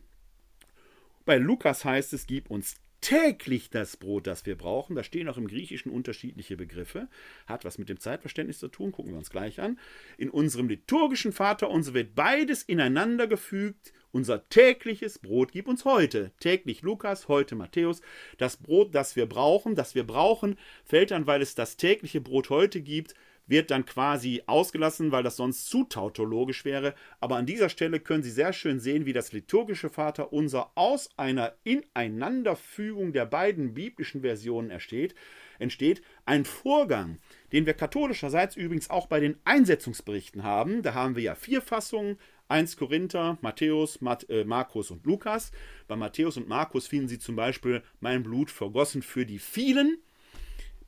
Bei 1.24 1.38
Lukas 1.38 1.84
heißt 1.84 2.12
es, 2.12 2.26
gib 2.26 2.50
uns 2.50 2.76
täglich 3.02 3.68
das 3.68 3.98
Brot, 3.98 4.26
das 4.26 4.46
wir 4.46 4.56
brauchen. 4.56 4.96
Da 4.96 5.04
stehen 5.04 5.28
auch 5.28 5.36
im 5.36 5.48
Griechischen 5.48 5.92
unterschiedliche 5.92 6.56
Begriffe. 6.56 7.08
Hat 7.46 7.66
was 7.66 7.76
mit 7.76 7.90
dem 7.90 8.00
Zeitverständnis 8.00 8.58
zu 8.58 8.68
tun, 8.68 8.92
gucken 8.92 9.12
wir 9.12 9.18
uns 9.18 9.28
gleich 9.28 9.60
an. 9.60 9.78
In 10.16 10.30
unserem 10.30 10.68
liturgischen 10.68 11.32
Vater 11.32 11.68
unser 11.68 11.92
wird 11.92 12.14
beides 12.14 12.62
ineinander 12.62 13.26
gefügt. 13.26 13.92
Unser 14.12 14.48
tägliches 14.48 15.18
Brot 15.18 15.52
gib 15.52 15.68
uns 15.68 15.84
heute. 15.84 16.32
Täglich 16.38 16.82
Lukas, 16.82 17.28
heute 17.28 17.54
Matthäus. 17.54 18.02
Das 18.38 18.56
Brot, 18.56 18.94
das 18.94 19.16
wir 19.16 19.26
brauchen, 19.26 19.74
das 19.74 19.94
wir 19.94 20.06
brauchen, 20.06 20.56
fällt 20.84 21.10
dann, 21.10 21.26
weil 21.26 21.42
es 21.42 21.54
das 21.54 21.76
tägliche 21.76 22.20
Brot 22.20 22.50
heute 22.50 22.82
gibt, 22.82 23.14
wird 23.46 23.70
dann 23.70 23.84
quasi 23.84 24.42
ausgelassen, 24.46 25.12
weil 25.12 25.22
das 25.22 25.36
sonst 25.36 25.66
zu 25.66 25.84
tautologisch 25.84 26.64
wäre. 26.64 26.94
Aber 27.20 27.36
an 27.36 27.46
dieser 27.46 27.68
Stelle 27.68 28.00
können 28.00 28.22
Sie 28.22 28.30
sehr 28.30 28.52
schön 28.52 28.80
sehen, 28.80 29.06
wie 29.06 29.12
das 29.12 29.32
liturgische 29.32 29.90
Vaterunser 29.90 30.70
aus 30.74 31.10
einer 31.16 31.54
Ineinanderfügung 31.64 33.12
der 33.12 33.26
beiden 33.26 33.74
biblischen 33.74 34.22
Versionen 34.22 34.70
entsteht. 34.70 35.14
entsteht. 35.58 36.02
Ein 36.24 36.44
Vorgang, 36.44 37.18
den 37.52 37.66
wir 37.66 37.74
katholischerseits 37.74 38.56
übrigens 38.56 38.90
auch 38.90 39.06
bei 39.06 39.20
den 39.20 39.36
Einsetzungsberichten 39.44 40.42
haben. 40.42 40.82
Da 40.82 40.94
haben 40.94 41.16
wir 41.16 41.22
ja 41.22 41.34
vier 41.34 41.62
Fassungen. 41.62 42.18
1 42.48 42.76
Korinther, 42.76 43.38
Matthäus, 43.40 44.02
Mat 44.02 44.28
äh, 44.28 44.44
Markus 44.44 44.90
und 44.90 45.06
Lukas. 45.06 45.52
Bei 45.88 45.96
Matthäus 45.96 46.36
und 46.36 46.48
Markus 46.48 46.86
finden 46.86 47.08
Sie 47.08 47.18
zum 47.18 47.34
Beispiel 47.34 47.82
mein 48.00 48.22
Blut 48.22 48.50
vergossen 48.50 49.00
für 49.00 49.24
die 49.24 49.38
vielen. 49.38 50.02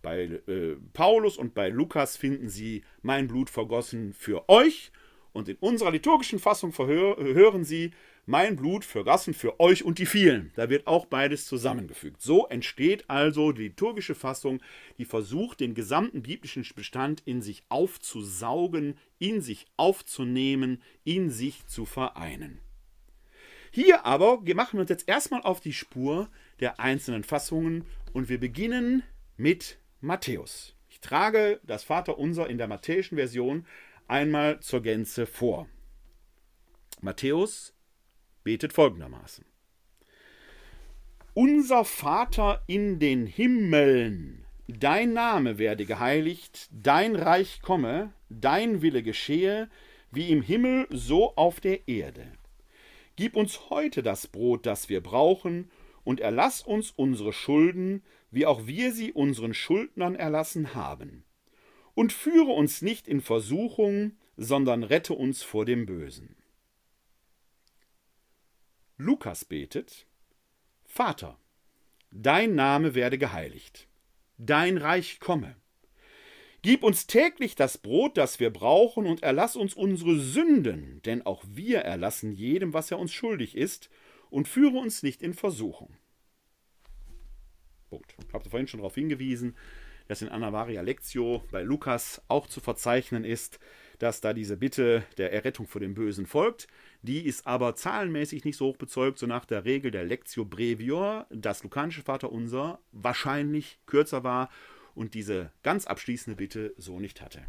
Bei 0.05 0.25
äh, 0.25 0.77
Paulus 0.93 1.39
und 1.39 1.55
bei 1.55 1.71
Lukas 1.71 2.17
finden 2.17 2.51
Sie 2.51 2.85
mein 3.03 3.27
Blut 3.27 3.49
vergossen 3.49 4.13
für 4.13 4.49
euch. 4.49 4.93
Und 5.33 5.49
in 5.49 5.57
unserer 5.57 5.91
liturgischen 5.91 6.39
Fassung 6.39 6.73
hören 6.77 7.65
Sie 7.65 7.91
mein 8.27 8.55
Blut 8.57 8.85
vergossen 8.85 9.35
für 9.35 9.59
euch 9.61 9.83
und 9.85 9.99
die 9.99 10.07
vielen. 10.07 10.53
Da 10.57 10.69
wird 10.71 10.87
auch 10.87 11.07
beides 11.07 11.47
zusammengefügt. 11.47 12.23
So 12.23 12.47
entsteht 12.47 13.09
also 13.09 13.53
die 13.53 13.65
liturgische 13.65 14.15
Fassung, 14.15 14.61
die 14.99 15.07
versucht, 15.07 15.61
den 15.61 15.75
gesamten 15.75 16.23
biblischen 16.23 16.67
Bestand 16.77 17.23
in 17.25 17.43
sich 17.43 17.65
aufzusaugen, 17.69 18.99
in 19.19 19.41
sich 19.41 19.67
aufzunehmen, 19.77 20.83
in 21.03 21.31
sich 21.31 21.67
zu 21.67 21.85
vereinen. 21.87 22.61
Hier 23.71 24.07
aber 24.07 24.41
machen 24.55 24.75
wir 24.75 24.83
uns 24.83 24.91
jetzt 24.91 25.09
erstmal 25.09 25.43
auf 25.43 25.61
die 25.61 25.73
Spur 25.73 26.29
der 26.61 26.79
einzelnen 26.79 27.25
Fassungen 27.25 27.85
und 28.13 28.29
wir 28.29 28.39
beginnen 28.39 29.03
mit 29.37 29.79
Matthäus. 30.05 30.77
Ich 30.91 31.01
trage 31.01 31.61
das 31.65 31.83
Vaterunser 31.83 32.49
in 32.51 32.59
der 32.59 32.69
matthäischen 32.69 33.17
Version 33.17 33.67
einmal 34.07 34.61
zur 34.61 34.83
Gänze 34.83 35.27
vor. 35.27 35.67
Matthäus 37.01 37.73
betet 38.43 38.75
folgendermaßen. 38.75 39.47
Unser 41.33 41.87
Vater 41.87 42.63
in 42.67 42.99
den 42.99 43.27
Himmeln, 43.27 44.45
dein 44.69 45.15
Name 45.15 45.57
werde 45.57 45.87
geheiligt, 45.87 46.69
dein 46.71 47.17
Reich 47.17 47.63
komme, 47.63 48.13
dein 48.29 48.83
Wille 48.83 49.03
geschehe, 49.03 49.71
wie 50.13 50.29
im 50.29 50.43
Himmel 50.43 50.87
so 50.91 51.35
auf 51.35 51.61
der 51.61 51.89
Erde. 51.89 52.31
Gib 53.17 53.37
uns 53.37 53.71
heute 53.71 54.03
das 54.03 54.27
Brot, 54.27 54.67
das 54.67 54.91
wir 54.91 55.03
brauchen, 55.03 55.71
und 56.05 56.21
erlass 56.21 56.61
uns 56.61 56.91
unsere 56.91 57.33
Schulden, 57.33 58.03
wie 58.35 58.47
auch 58.47 58.67
wir 58.67 58.93
sie 58.93 59.13
unseren 59.13 59.55
Schuldnern 59.55 60.17
erlassen 60.17 60.75
haben. 60.75 61.25
Und 61.95 62.13
führe 62.13 62.51
uns 62.51 62.83
nicht 62.83 63.07
in 63.07 63.21
Versuchung, 63.21 64.17
sondern 64.37 64.83
rette 64.83 65.15
uns 65.15 65.43
vor 65.43 65.65
dem 65.65 65.87
Bösen. 65.87 66.35
Lukas 68.97 69.45
betet, 69.45 70.07
Vater, 70.85 71.39
dein 72.11 72.55
Name 72.55 72.95
werde 72.95 73.19
geheiligt, 73.19 73.89
dein 74.39 74.79
Reich 74.79 75.21
komme. 75.21 75.57
Gib 76.63 76.83
uns 76.83 77.07
täglich 77.07 77.57
das 77.57 77.79
Brot, 77.79 78.17
das 78.17 78.41
wir 78.41 78.51
brauchen, 78.51 79.07
und 79.07 79.23
erlass 79.23 79.55
uns 79.55 79.75
unsere 79.75 80.19
Sünden, 80.19 81.03
denn 81.03 81.23
auch 81.27 81.45
wir 81.47 81.81
erlassen 81.81 82.33
jedem, 82.33 82.73
was 82.73 82.91
er 82.91 82.99
uns 82.99 83.13
schuldig 83.13 83.57
ist, 83.57 83.91
und 84.31 84.49
führe 84.49 84.79
uns 84.79 85.03
nicht 85.03 85.23
in 85.23 85.35
Versuchung. 85.35 85.97
Punkt. 87.95 88.17
Ich 88.27 88.35
habe 88.35 88.51
vorhin 88.51 88.67
schon 88.67 88.81
darauf 88.81 88.97
hingewiesen, 88.97 89.55
dass 90.09 90.21
in 90.21 90.29
Anna 90.29 90.53
Varia 90.53 90.83
Lectio 90.83 91.45
bei 91.53 91.63
Lukas 91.63 92.21
auch 92.27 92.49
zu 92.49 92.61
verzeichnen 92.61 93.25
ist, 93.25 93.61
dass 94.01 94.21
da 94.21 94.33
diese 94.33 94.57
Bitte 94.57 95.05
der 95.17 95.33
Errettung 95.33 95.69
vor 95.69 95.81
dem 95.81 95.95
Bösen 95.95 96.27
folgt. 96.27 96.67
Die 97.03 97.25
ist 97.25 97.47
aber 97.47 97.77
zahlenmäßig 97.77 98.45
nicht 98.45 98.57
so 98.57 98.67
hoch 98.67 98.77
bezeugt, 98.77 99.19
so 99.21 99.27
nach 99.27 99.45
der 99.45 99.65
Regel 99.65 99.93
der 99.93 100.05
Lectio 100.05 100.45
Brevior, 100.45 101.27
das 101.31 101.63
lukanische 101.63 102.03
Vaterunser 102.03 102.81
wahrscheinlich 102.91 103.79
kürzer 103.87 104.25
war 104.25 104.51
und 104.95 105.15
diese 105.15 105.53
ganz 105.63 105.87
abschließende 105.87 106.37
Bitte 106.37 106.75
so 106.77 106.99
nicht 106.99 107.21
hatte. 107.21 107.43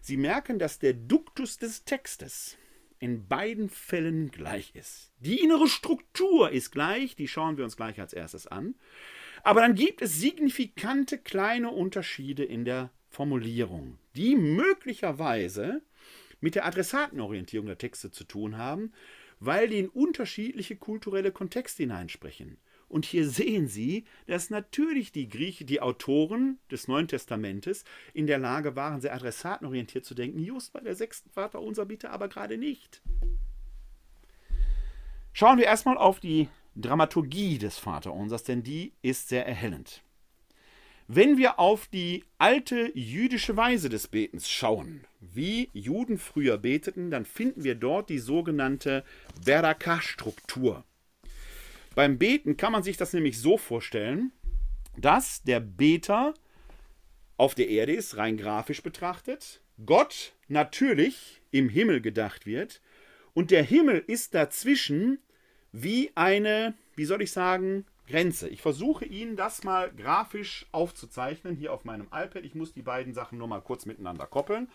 Sie 0.00 0.16
merken, 0.16 0.60
dass 0.60 0.78
der 0.78 0.92
Duktus 0.92 1.58
des 1.58 1.84
Textes 1.84 2.56
in 3.00 3.26
beiden 3.26 3.68
Fällen 3.68 4.30
gleich 4.30 4.74
ist. 4.74 5.12
Die 5.18 5.40
innere 5.40 5.68
Struktur 5.68 6.50
ist 6.50 6.70
gleich, 6.70 7.16
die 7.16 7.28
schauen 7.28 7.56
wir 7.56 7.64
uns 7.64 7.76
gleich 7.76 8.00
als 8.00 8.12
erstes 8.12 8.46
an. 8.46 8.76
Aber 9.44 9.60
dann 9.60 9.74
gibt 9.74 10.00
es 10.00 10.18
signifikante 10.18 11.18
kleine 11.18 11.70
Unterschiede 11.70 12.44
in 12.44 12.64
der 12.64 12.90
Formulierung, 13.10 13.98
die 14.16 14.36
möglicherweise 14.36 15.82
mit 16.40 16.54
der 16.54 16.64
Adressatenorientierung 16.64 17.66
der 17.66 17.78
Texte 17.78 18.10
zu 18.10 18.24
tun 18.24 18.56
haben, 18.56 18.92
weil 19.40 19.68
die 19.68 19.80
in 19.80 19.88
unterschiedliche 19.90 20.76
kulturelle 20.76 21.30
Kontexte 21.30 21.82
hineinsprechen. 21.82 22.56
Und 22.88 23.04
hier 23.04 23.28
sehen 23.28 23.68
Sie, 23.68 24.04
dass 24.26 24.48
natürlich 24.48 25.12
die 25.12 25.28
Griechen, 25.28 25.66
die 25.66 25.82
Autoren 25.82 26.58
des 26.70 26.88
Neuen 26.88 27.08
Testamentes 27.08 27.84
in 28.14 28.26
der 28.26 28.38
Lage 28.38 28.76
waren, 28.76 29.02
sehr 29.02 29.14
adressatenorientiert 29.14 30.06
zu 30.06 30.14
denken. 30.14 30.38
Just 30.38 30.72
bei 30.72 30.80
der 30.80 30.94
sechsten 30.94 31.28
Vater 31.28 31.60
unser 31.60 31.84
bitte 31.84 32.10
aber 32.10 32.28
gerade 32.28 32.56
nicht. 32.56 33.02
Schauen 35.34 35.58
wir 35.58 35.66
erstmal 35.66 35.98
auf 35.98 36.20
die 36.20 36.48
Dramaturgie 36.76 37.58
des 37.58 37.78
Vaterunsers, 37.78 38.44
denn 38.44 38.62
die 38.62 38.92
ist 39.02 39.28
sehr 39.28 39.46
erhellend. 39.46 40.02
Wenn 41.06 41.36
wir 41.36 41.58
auf 41.58 41.86
die 41.86 42.24
alte 42.38 42.90
jüdische 42.98 43.56
Weise 43.56 43.90
des 43.90 44.08
Betens 44.08 44.48
schauen, 44.48 45.04
wie 45.20 45.68
Juden 45.74 46.16
früher 46.16 46.56
beteten, 46.56 47.10
dann 47.10 47.26
finden 47.26 47.62
wir 47.62 47.74
dort 47.74 48.08
die 48.08 48.18
sogenannte 48.18 49.04
Berakah-Struktur. 49.44 50.84
Beim 51.94 52.18
Beten 52.18 52.56
kann 52.56 52.72
man 52.72 52.82
sich 52.82 52.96
das 52.96 53.12
nämlich 53.12 53.38
so 53.38 53.58
vorstellen, 53.58 54.32
dass 54.96 55.42
der 55.42 55.60
Beter 55.60 56.32
auf 57.36 57.54
der 57.54 57.68
Erde 57.68 57.92
ist, 57.92 58.16
rein 58.16 58.36
grafisch 58.36 58.82
betrachtet, 58.82 59.60
Gott 59.84 60.32
natürlich 60.48 61.42
im 61.50 61.68
Himmel 61.68 62.00
gedacht 62.00 62.46
wird 62.46 62.80
und 63.34 63.50
der 63.50 63.62
Himmel 63.62 64.02
ist 64.06 64.34
dazwischen 64.34 65.18
wie 65.74 66.12
eine, 66.14 66.74
wie 66.94 67.04
soll 67.04 67.20
ich 67.20 67.32
sagen, 67.32 67.84
Grenze. 68.06 68.48
Ich 68.48 68.62
versuche 68.62 69.04
Ihnen 69.04 69.34
das 69.34 69.64
mal 69.64 69.90
grafisch 69.90 70.66
aufzuzeichnen 70.70 71.56
hier 71.56 71.72
auf 71.72 71.84
meinem 71.84 72.06
iPad. 72.12 72.44
Ich 72.44 72.54
muss 72.54 72.72
die 72.72 72.82
beiden 72.82 73.12
Sachen 73.12 73.38
nur 73.38 73.48
mal 73.48 73.60
kurz 73.60 73.84
miteinander 73.84 74.26
koppeln. 74.26 74.68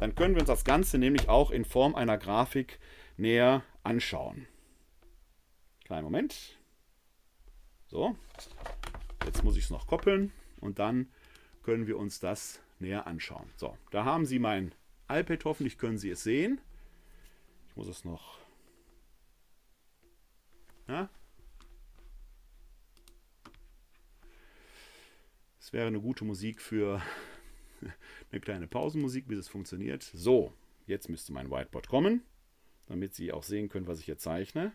Dann 0.00 0.14
können 0.14 0.34
wir 0.34 0.40
uns 0.40 0.48
das 0.48 0.64
Ganze 0.64 0.96
nämlich 0.96 1.28
auch 1.28 1.50
in 1.50 1.66
Form 1.66 1.94
einer 1.94 2.16
Grafik 2.16 2.78
näher 3.18 3.64
anschauen. 3.82 4.46
Kleinen 5.84 6.04
Moment. 6.04 6.58
So, 7.88 8.16
jetzt 9.26 9.44
muss 9.44 9.58
ich 9.58 9.64
es 9.64 9.70
noch 9.70 9.86
koppeln 9.86 10.32
und 10.60 10.78
dann 10.78 11.08
können 11.64 11.86
wir 11.86 11.98
uns 11.98 12.18
das 12.18 12.60
näher 12.78 13.06
anschauen. 13.06 13.50
So, 13.56 13.76
da 13.90 14.04
haben 14.04 14.24
Sie 14.24 14.38
mein 14.38 14.74
iPad, 15.08 15.44
hoffentlich 15.44 15.76
können 15.76 15.98
Sie 15.98 16.10
es 16.10 16.22
sehen. 16.22 16.60
Ich 17.68 17.76
muss 17.76 17.88
es 17.88 18.04
noch. 18.06 18.45
Ja, 20.88 21.08
Es 25.66 25.72
wäre 25.72 25.88
eine 25.88 26.00
gute 26.00 26.24
Musik 26.24 26.60
für 26.60 27.02
eine 28.30 28.40
kleine 28.40 28.68
Pausenmusik, 28.68 29.26
bis 29.26 29.38
es 29.40 29.48
funktioniert. 29.48 30.04
So, 30.14 30.52
jetzt 30.86 31.08
müsste 31.08 31.32
mein 31.32 31.50
Whiteboard 31.50 31.88
kommen, 31.88 32.22
damit 32.86 33.16
Sie 33.16 33.32
auch 33.32 33.42
sehen 33.42 33.68
können, 33.68 33.88
was 33.88 33.98
ich 33.98 34.04
hier 34.04 34.16
zeichne. 34.16 34.72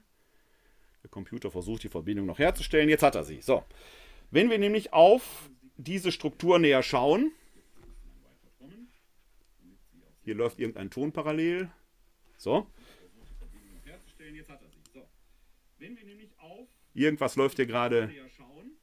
Der 1.02 1.10
Computer 1.10 1.50
versucht 1.50 1.84
die 1.84 1.88
Verbindung 1.88 2.26
noch 2.26 2.40
herzustellen. 2.40 2.90
Jetzt 2.90 3.04
hat 3.04 3.16
er 3.16 3.24
sie. 3.24 3.40
So, 3.40 3.64
wenn 4.32 4.50
wir 4.50 4.58
nämlich 4.58 4.92
auf 4.92 5.50
diese 5.78 6.12
Struktur 6.12 6.60
näher 6.60 6.84
schauen, 6.84 7.32
hier 10.26 10.36
läuft 10.36 10.60
irgendein 10.60 10.90
Ton 10.90 11.14
parallel. 11.14 11.72
So. 12.36 12.68
Irgendwas 16.94 17.36
läuft 17.36 17.58
hier 17.58 17.66
gerade 17.66 18.12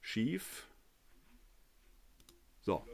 schief. 0.01 0.67
So. 2.61 2.85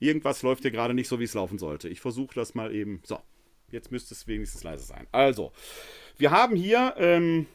Irgendwas 0.00 0.42
läuft 0.42 0.62
hier 0.62 0.70
gerade 0.70 0.94
nicht 0.94 1.08
so, 1.08 1.18
wie 1.18 1.24
es 1.24 1.34
laufen 1.34 1.58
sollte. 1.58 1.88
Ich 1.88 2.00
versuche 2.00 2.34
das 2.34 2.54
mal 2.54 2.74
eben. 2.74 3.02
So, 3.04 3.20
jetzt 3.70 3.90
müsste 3.90 4.14
es 4.14 4.26
wenigstens 4.26 4.62
leise 4.62 4.84
sein. 4.84 5.06
Also, 5.10 5.52
wir 6.16 6.30
haben 6.30 6.54
hier 6.54 6.94
ähm, 6.98 7.46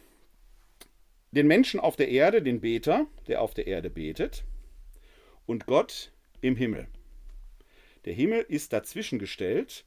den 1.31 1.47
Menschen 1.47 1.79
auf 1.79 1.95
der 1.95 2.09
Erde, 2.09 2.41
den 2.41 2.59
Beter, 2.59 3.07
der 3.27 3.41
auf 3.41 3.53
der 3.53 3.67
Erde 3.67 3.89
betet, 3.89 4.43
und 5.45 5.65
Gott 5.65 6.11
im 6.41 6.55
Himmel. 6.55 6.87
Der 8.05 8.13
Himmel 8.13 8.41
ist 8.41 8.73
dazwischen 8.73 9.19
gestellt 9.19 9.85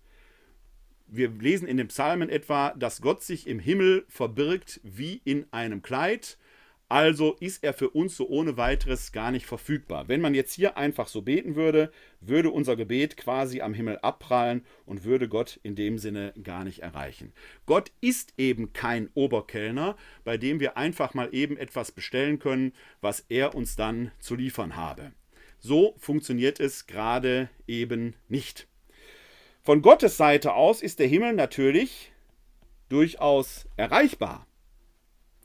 wir 1.09 1.31
lesen 1.31 1.69
in 1.69 1.77
den 1.77 1.89
Psalmen 1.89 2.29
etwa, 2.29 2.75
dass 2.77 3.01
Gott 3.01 3.23
sich 3.23 3.47
im 3.47 3.59
Himmel 3.59 4.05
verbirgt 4.09 4.81
wie 4.83 5.21
in 5.25 5.47
einem 5.53 5.83
Kleid. 5.83 6.39
Also 6.89 7.37
ist 7.41 7.65
er 7.65 7.73
für 7.73 7.91
uns 7.91 8.17
so 8.17 8.29
ohne 8.29 8.57
weiteres 8.57 9.11
gar 9.11 9.33
nicht 9.33 9.47
verfügbar. 9.47 10.07
Wenn 10.07 10.21
man 10.21 10.35
jetzt 10.35 10.53
hier 10.53 10.77
einfach 10.77 11.09
so 11.09 11.23
beten 11.23 11.57
würde, 11.57 11.91
würde 12.21 12.51
unser 12.51 12.77
Gebet 12.77 13.17
quasi 13.17 13.61
am 13.61 13.75
Himmel 13.75 13.99
abprallen 13.99 14.65
und 14.85 15.03
würde 15.03 15.29
Gott 15.29 15.59
in 15.65 15.75
dem 15.75 15.99
Sinne 15.99 16.33
gar 16.45 16.63
nicht 16.63 16.81
erreichen. 16.81 17.33
Gott 17.67 17.91
ist 18.01 18.35
eben 18.39 18.73
kein 18.73 19.11
Oberkellner, 19.15 19.97
bei 20.23 20.37
dem 20.37 20.61
wir 20.61 20.77
einfach 20.77 21.13
mal 21.13 21.29
eben 21.33 21.57
etwas 21.57 21.91
bestellen 21.91 22.39
können, 22.39 22.73
was 23.01 23.25
er 23.29 23.57
uns 23.57 23.75
dann 23.75 24.13
zu 24.21 24.37
liefern 24.37 24.77
habe. 24.77 25.11
So 25.59 25.97
funktioniert 25.99 26.61
es 26.61 26.87
gerade 26.87 27.49
eben 27.67 28.15
nicht. 28.29 28.69
Von 29.67 29.83
Gottes 29.83 30.17
Seite 30.17 30.55
aus 30.55 30.81
ist 30.81 31.01
der 31.01 31.09
Himmel 31.09 31.33
natürlich 31.33 32.13
durchaus 32.89 33.67
erreichbar, 33.77 34.47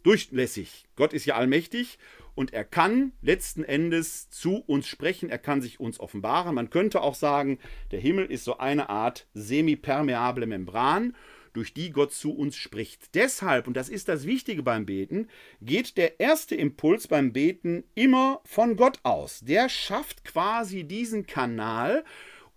durchlässig. 0.04 0.86
Gott 0.96 1.12
ist 1.14 1.26
ja 1.26 1.38
allmächtig 1.38 1.98
und 2.36 2.54
er 2.54 2.64
kann 2.64 3.14
letzten 3.24 3.64
Endes 3.64 4.30
zu 4.30 4.58
uns 4.58 4.86
sprechen, 4.88 5.32
er 5.32 5.40
kann 5.40 5.64
sich 5.64 5.80
uns 5.80 6.00
offenbaren. 6.00 6.54
Man 6.54 6.70
könnte 6.70 7.02
auch 7.02 7.16
sagen, 7.16 7.58
der 7.90 8.00
Himmel 8.00 8.28
ist 8.28 8.44
so 8.44 8.60
eine 8.60 8.90
Art 8.90 9.26
semipermeable 9.34 10.46
Membran, 10.46 11.16
durch 11.54 11.74
die 11.74 11.90
Gott 11.90 12.14
zu 12.14 12.32
uns 12.32 12.56
spricht. 12.56 13.16
Deshalb, 13.16 13.66
und 13.66 13.76
das 13.76 13.90
ist 13.90 14.08
das 14.08 14.28
Wichtige 14.28 14.62
beim 14.62 14.86
Beten, 14.86 15.30
geht 15.62 15.98
der 15.98 16.20
erste 16.20 16.54
Impuls 16.54 17.08
beim 17.08 17.34
Beten 17.34 17.86
immer 17.96 18.42
von 18.46 18.76
Gott 18.76 19.00
aus. 19.02 19.40
Der 19.40 19.68
schafft 19.68 20.24
quasi 20.24 20.84
diesen 20.84 21.26
Kanal, 21.26 22.06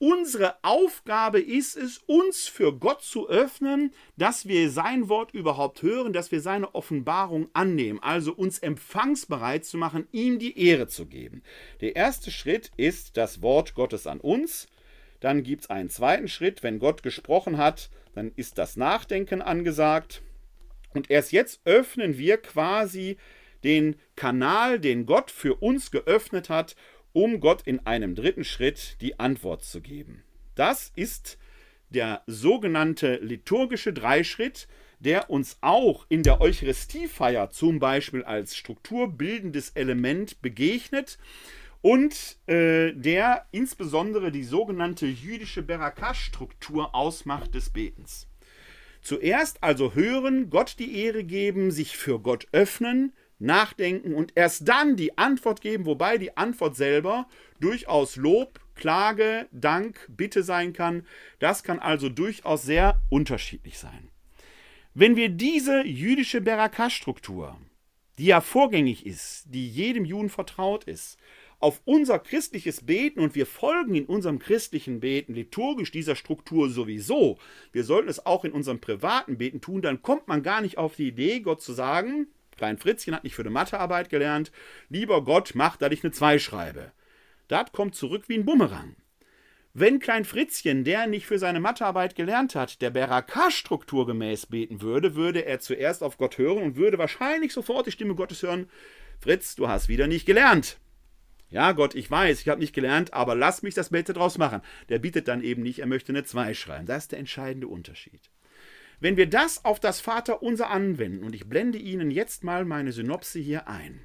Unsere 0.06 0.62
Aufgabe 0.62 1.40
ist 1.40 1.78
es, 1.78 1.96
uns 2.04 2.46
für 2.46 2.74
Gott 2.74 3.00
zu 3.00 3.26
öffnen, 3.26 3.90
dass 4.18 4.46
wir 4.46 4.68
sein 4.68 5.08
Wort 5.08 5.32
überhaupt 5.32 5.80
hören, 5.80 6.12
dass 6.12 6.30
wir 6.30 6.42
seine 6.42 6.74
Offenbarung 6.74 7.48
annehmen, 7.54 8.00
also 8.02 8.34
uns 8.34 8.58
empfangsbereit 8.58 9.64
zu 9.64 9.78
machen, 9.78 10.06
ihm 10.12 10.38
die 10.38 10.58
Ehre 10.62 10.88
zu 10.88 11.06
geben. 11.06 11.42
Der 11.80 11.96
erste 11.96 12.30
Schritt 12.30 12.70
ist 12.76 13.16
das 13.16 13.40
Wort 13.40 13.72
Gottes 13.72 14.06
an 14.06 14.20
uns. 14.20 14.66
Dann 15.20 15.42
gibt 15.42 15.62
es 15.62 15.70
einen 15.70 15.88
zweiten 15.88 16.28
Schritt. 16.28 16.62
Wenn 16.62 16.80
Gott 16.80 17.02
gesprochen 17.02 17.56
hat, 17.56 17.88
dann 18.14 18.30
ist 18.36 18.58
das 18.58 18.76
Nachdenken 18.76 19.40
angesagt. 19.40 20.20
Und 20.92 21.08
erst 21.08 21.32
jetzt 21.32 21.62
öffnen 21.64 22.18
wir 22.18 22.36
quasi 22.36 23.16
den 23.64 23.96
Kanal, 24.16 24.78
den 24.78 25.06
Gott 25.06 25.30
für 25.30 25.54
uns 25.54 25.90
geöffnet 25.90 26.50
hat, 26.50 26.76
um 27.14 27.40
Gott 27.40 27.62
in 27.62 27.86
einem 27.86 28.14
dritten 28.14 28.44
Schritt 28.44 28.98
die 29.00 29.18
Antwort 29.18 29.64
zu 29.64 29.80
geben. 29.80 30.24
Das 30.54 30.92
ist 30.94 31.38
der 31.88 32.22
sogenannte 32.26 33.16
liturgische 33.22 33.92
Dreischritt, 33.92 34.68
der 34.98 35.30
uns 35.30 35.58
auch 35.60 36.06
in 36.08 36.22
der 36.22 36.40
Eucharistiefeier 36.40 37.50
zum 37.50 37.78
Beispiel 37.78 38.24
als 38.24 38.56
strukturbildendes 38.56 39.70
Element 39.70 40.42
begegnet 40.42 41.18
und 41.82 42.38
äh, 42.46 42.92
der 42.92 43.46
insbesondere 43.52 44.32
die 44.32 44.44
sogenannte 44.44 45.06
jüdische 45.06 45.62
Berakah-Struktur 45.62 46.94
ausmacht 46.94 47.54
des 47.54 47.70
Betens. 47.70 48.26
Zuerst 49.02 49.62
also 49.62 49.94
hören, 49.94 50.48
Gott 50.50 50.76
die 50.78 50.98
Ehre 50.98 51.24
geben, 51.24 51.70
sich 51.70 51.96
für 51.96 52.18
Gott 52.18 52.48
öffnen, 52.52 53.12
nachdenken 53.38 54.14
und 54.14 54.32
erst 54.34 54.68
dann 54.68 54.96
die 54.96 55.18
Antwort 55.18 55.60
geben, 55.60 55.86
wobei 55.86 56.18
die 56.18 56.36
Antwort 56.36 56.76
selber 56.76 57.26
durchaus 57.60 58.16
Lob, 58.16 58.60
Klage, 58.74 59.48
Dank, 59.52 60.08
Bitte 60.08 60.42
sein 60.42 60.72
kann. 60.72 61.06
Das 61.38 61.62
kann 61.62 61.78
also 61.78 62.08
durchaus 62.08 62.62
sehr 62.62 63.00
unterschiedlich 63.10 63.78
sein. 63.78 64.10
Wenn 64.94 65.16
wir 65.16 65.28
diese 65.28 65.84
jüdische 65.84 66.40
Berakah-Struktur, 66.40 67.58
die 68.18 68.26
ja 68.26 68.40
vorgängig 68.40 69.06
ist, 69.06 69.46
die 69.46 69.68
jedem 69.68 70.04
Juden 70.04 70.28
vertraut 70.28 70.84
ist, 70.84 71.18
auf 71.58 71.80
unser 71.84 72.18
christliches 72.18 72.84
Beten 72.84 73.20
und 73.20 73.34
wir 73.34 73.46
folgen 73.46 73.94
in 73.94 74.04
unserem 74.06 74.38
christlichen 74.38 75.00
Beten 75.00 75.34
liturgisch 75.34 75.90
dieser 75.90 76.14
Struktur 76.14 76.68
sowieso, 76.68 77.38
wir 77.72 77.84
sollten 77.84 78.08
es 78.08 78.24
auch 78.24 78.44
in 78.44 78.52
unserem 78.52 78.80
privaten 78.80 79.38
Beten 79.38 79.60
tun, 79.60 79.80
dann 79.80 80.02
kommt 80.02 80.28
man 80.28 80.42
gar 80.42 80.60
nicht 80.60 80.78
auf 80.78 80.96
die 80.96 81.08
Idee, 81.08 81.40
Gott 81.40 81.62
zu 81.62 81.72
sagen, 81.72 82.26
Klein 82.56 82.78
Fritzchen 82.78 83.14
hat 83.14 83.24
nicht 83.24 83.34
für 83.34 83.42
eine 83.42 83.50
Mathearbeit 83.50 84.10
gelernt. 84.10 84.52
Lieber 84.88 85.24
Gott, 85.24 85.52
mach, 85.54 85.76
dass 85.76 85.92
ich 85.92 86.04
eine 86.04 86.12
2 86.12 86.38
schreibe. 86.38 86.92
Das 87.48 87.72
kommt 87.72 87.94
zurück 87.94 88.24
wie 88.28 88.38
ein 88.38 88.44
Bumerang. 88.44 88.96
Wenn 89.76 89.98
Klein 89.98 90.24
Fritzchen, 90.24 90.84
der 90.84 91.08
nicht 91.08 91.26
für 91.26 91.40
seine 91.40 91.58
Mathearbeit 91.58 92.14
gelernt 92.14 92.54
hat, 92.54 92.80
der 92.80 92.90
Berakah-Struktur 92.90 94.06
gemäß 94.06 94.46
beten 94.46 94.82
würde, 94.82 95.16
würde 95.16 95.44
er 95.44 95.58
zuerst 95.58 96.04
auf 96.04 96.16
Gott 96.16 96.38
hören 96.38 96.62
und 96.62 96.76
würde 96.76 96.96
wahrscheinlich 96.96 97.52
sofort 97.52 97.88
die 97.88 97.92
Stimme 97.92 98.14
Gottes 98.14 98.42
hören: 98.44 98.70
Fritz, 99.18 99.56
du 99.56 99.66
hast 99.66 99.88
wieder 99.88 100.06
nicht 100.06 100.26
gelernt. 100.26 100.78
Ja, 101.50 101.72
Gott, 101.72 101.94
ich 101.96 102.10
weiß, 102.10 102.40
ich 102.40 102.48
habe 102.48 102.60
nicht 102.60 102.72
gelernt, 102.72 103.12
aber 103.12 103.34
lass 103.34 103.62
mich 103.62 103.74
das 103.74 103.90
Beste 103.90 104.12
draus 104.12 104.38
machen. 104.38 104.60
Der 104.88 105.00
bietet 105.00 105.26
dann 105.26 105.42
eben 105.42 105.62
nicht, 105.62 105.80
er 105.80 105.86
möchte 105.86 106.12
eine 106.12 106.24
2 106.24 106.54
schreiben. 106.54 106.86
Das 106.86 107.04
ist 107.04 107.12
der 107.12 107.18
entscheidende 107.18 107.66
Unterschied. 107.66 108.30
Wenn 109.04 109.18
wir 109.18 109.28
das 109.28 109.66
auf 109.66 109.80
das 109.80 110.00
Vaterunser 110.00 110.70
anwenden, 110.70 111.24
und 111.24 111.34
ich 111.34 111.46
blende 111.46 111.76
Ihnen 111.76 112.10
jetzt 112.10 112.42
mal 112.42 112.64
meine 112.64 112.90
Synopse 112.90 113.38
hier 113.38 113.68
ein, 113.68 114.00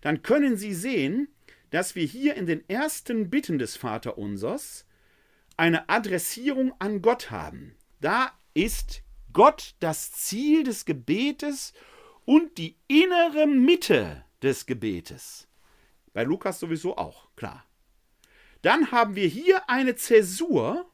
dann 0.00 0.22
können 0.22 0.56
Sie 0.56 0.74
sehen, 0.74 1.26
dass 1.70 1.96
wir 1.96 2.04
hier 2.06 2.36
in 2.36 2.46
den 2.46 2.62
ersten 2.68 3.30
Bitten 3.30 3.58
des 3.58 3.76
Vaterunsers 3.76 4.86
eine 5.56 5.88
Adressierung 5.88 6.72
an 6.78 7.02
Gott 7.02 7.32
haben. 7.32 7.74
Da 8.00 8.30
ist 8.54 9.02
Gott 9.32 9.74
das 9.80 10.12
Ziel 10.12 10.62
des 10.62 10.84
Gebetes 10.84 11.72
und 12.24 12.58
die 12.58 12.76
innere 12.86 13.48
Mitte 13.48 14.24
des 14.40 14.66
Gebetes. 14.66 15.48
Bei 16.12 16.22
Lukas 16.22 16.60
sowieso 16.60 16.96
auch, 16.96 17.34
klar. 17.34 17.64
Dann 18.62 18.92
haben 18.92 19.16
wir 19.16 19.26
hier 19.26 19.68
eine 19.68 19.96
Zäsur, 19.96 20.88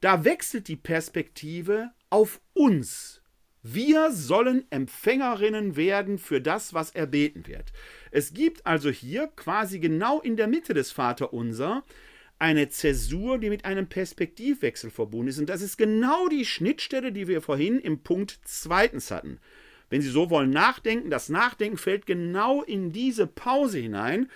da 0.00 0.24
wechselt 0.24 0.66
die 0.66 0.74
Perspektive 0.74 1.92
auf 2.14 2.40
uns. 2.52 3.22
Wir 3.64 4.12
sollen 4.12 4.70
Empfängerinnen 4.70 5.74
werden 5.74 6.18
für 6.18 6.40
das, 6.40 6.72
was 6.72 6.92
erbeten 6.92 7.48
wird. 7.48 7.72
Es 8.12 8.32
gibt 8.32 8.64
also 8.64 8.88
hier 8.88 9.26
quasi 9.34 9.80
genau 9.80 10.20
in 10.20 10.36
der 10.36 10.46
Mitte 10.46 10.74
des 10.74 10.92
Vaterunser 10.92 11.82
eine 12.38 12.68
Zäsur, 12.68 13.38
die 13.38 13.50
mit 13.50 13.64
einem 13.64 13.88
Perspektivwechsel 13.88 14.90
verbunden 14.90 15.26
ist. 15.26 15.40
Und 15.40 15.48
das 15.48 15.60
ist 15.60 15.76
genau 15.76 16.28
die 16.28 16.44
Schnittstelle, 16.44 17.10
die 17.10 17.26
wir 17.26 17.42
vorhin 17.42 17.80
im 17.80 17.98
Punkt 17.98 18.38
zweitens 18.44 19.10
hatten. 19.10 19.40
Wenn 19.90 20.00
Sie 20.00 20.10
so 20.10 20.30
wollen, 20.30 20.50
nachdenken, 20.50 21.10
das 21.10 21.28
Nachdenken 21.28 21.78
fällt 21.78 22.06
genau 22.06 22.62
in 22.62 22.92
diese 22.92 23.26
Pause 23.26 23.80
hinein, 23.80 24.30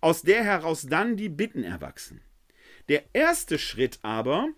aus 0.00 0.22
der 0.22 0.42
heraus 0.42 0.88
dann 0.90 1.16
die 1.16 1.28
Bitten 1.28 1.62
erwachsen. 1.62 2.22
Der 2.88 3.04
erste 3.12 3.56
Schritt 3.56 4.00
aber 4.02 4.48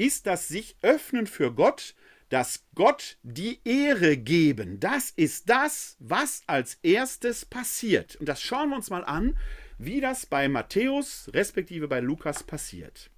ist 0.00 0.26
das 0.26 0.48
sich 0.48 0.76
öffnen 0.80 1.26
für 1.26 1.52
Gott, 1.52 1.94
das 2.30 2.64
Gott 2.74 3.18
die 3.22 3.60
Ehre 3.64 4.16
geben. 4.16 4.80
Das 4.80 5.10
ist 5.10 5.50
das, 5.50 5.96
was 5.98 6.42
als 6.46 6.78
erstes 6.82 7.44
passiert. 7.44 8.16
Und 8.16 8.26
das 8.26 8.40
schauen 8.40 8.70
wir 8.70 8.76
uns 8.76 8.88
mal 8.88 9.04
an, 9.04 9.36
wie 9.76 10.00
das 10.00 10.24
bei 10.24 10.48
Matthäus 10.48 11.28
respektive 11.34 11.86
bei 11.86 12.00
Lukas 12.00 12.42
passiert. 12.42 13.10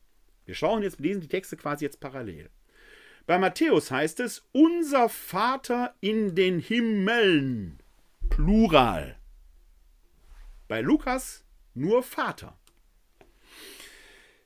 Wir 0.44 0.56
schauen 0.56 0.82
jetzt, 0.82 0.98
lesen 0.98 1.20
die 1.20 1.28
Texte 1.28 1.56
quasi 1.56 1.84
jetzt 1.84 2.00
parallel. 2.00 2.50
Bei 3.26 3.38
Matthäus 3.38 3.92
heißt 3.92 4.18
es, 4.18 4.42
unser 4.50 5.08
Vater 5.08 5.94
in 6.00 6.34
den 6.34 6.58
Himmeln. 6.58 7.78
Plural. 8.28 9.16
Bei 10.66 10.80
Lukas 10.80 11.44
nur 11.74 12.02
Vater. 12.02 12.58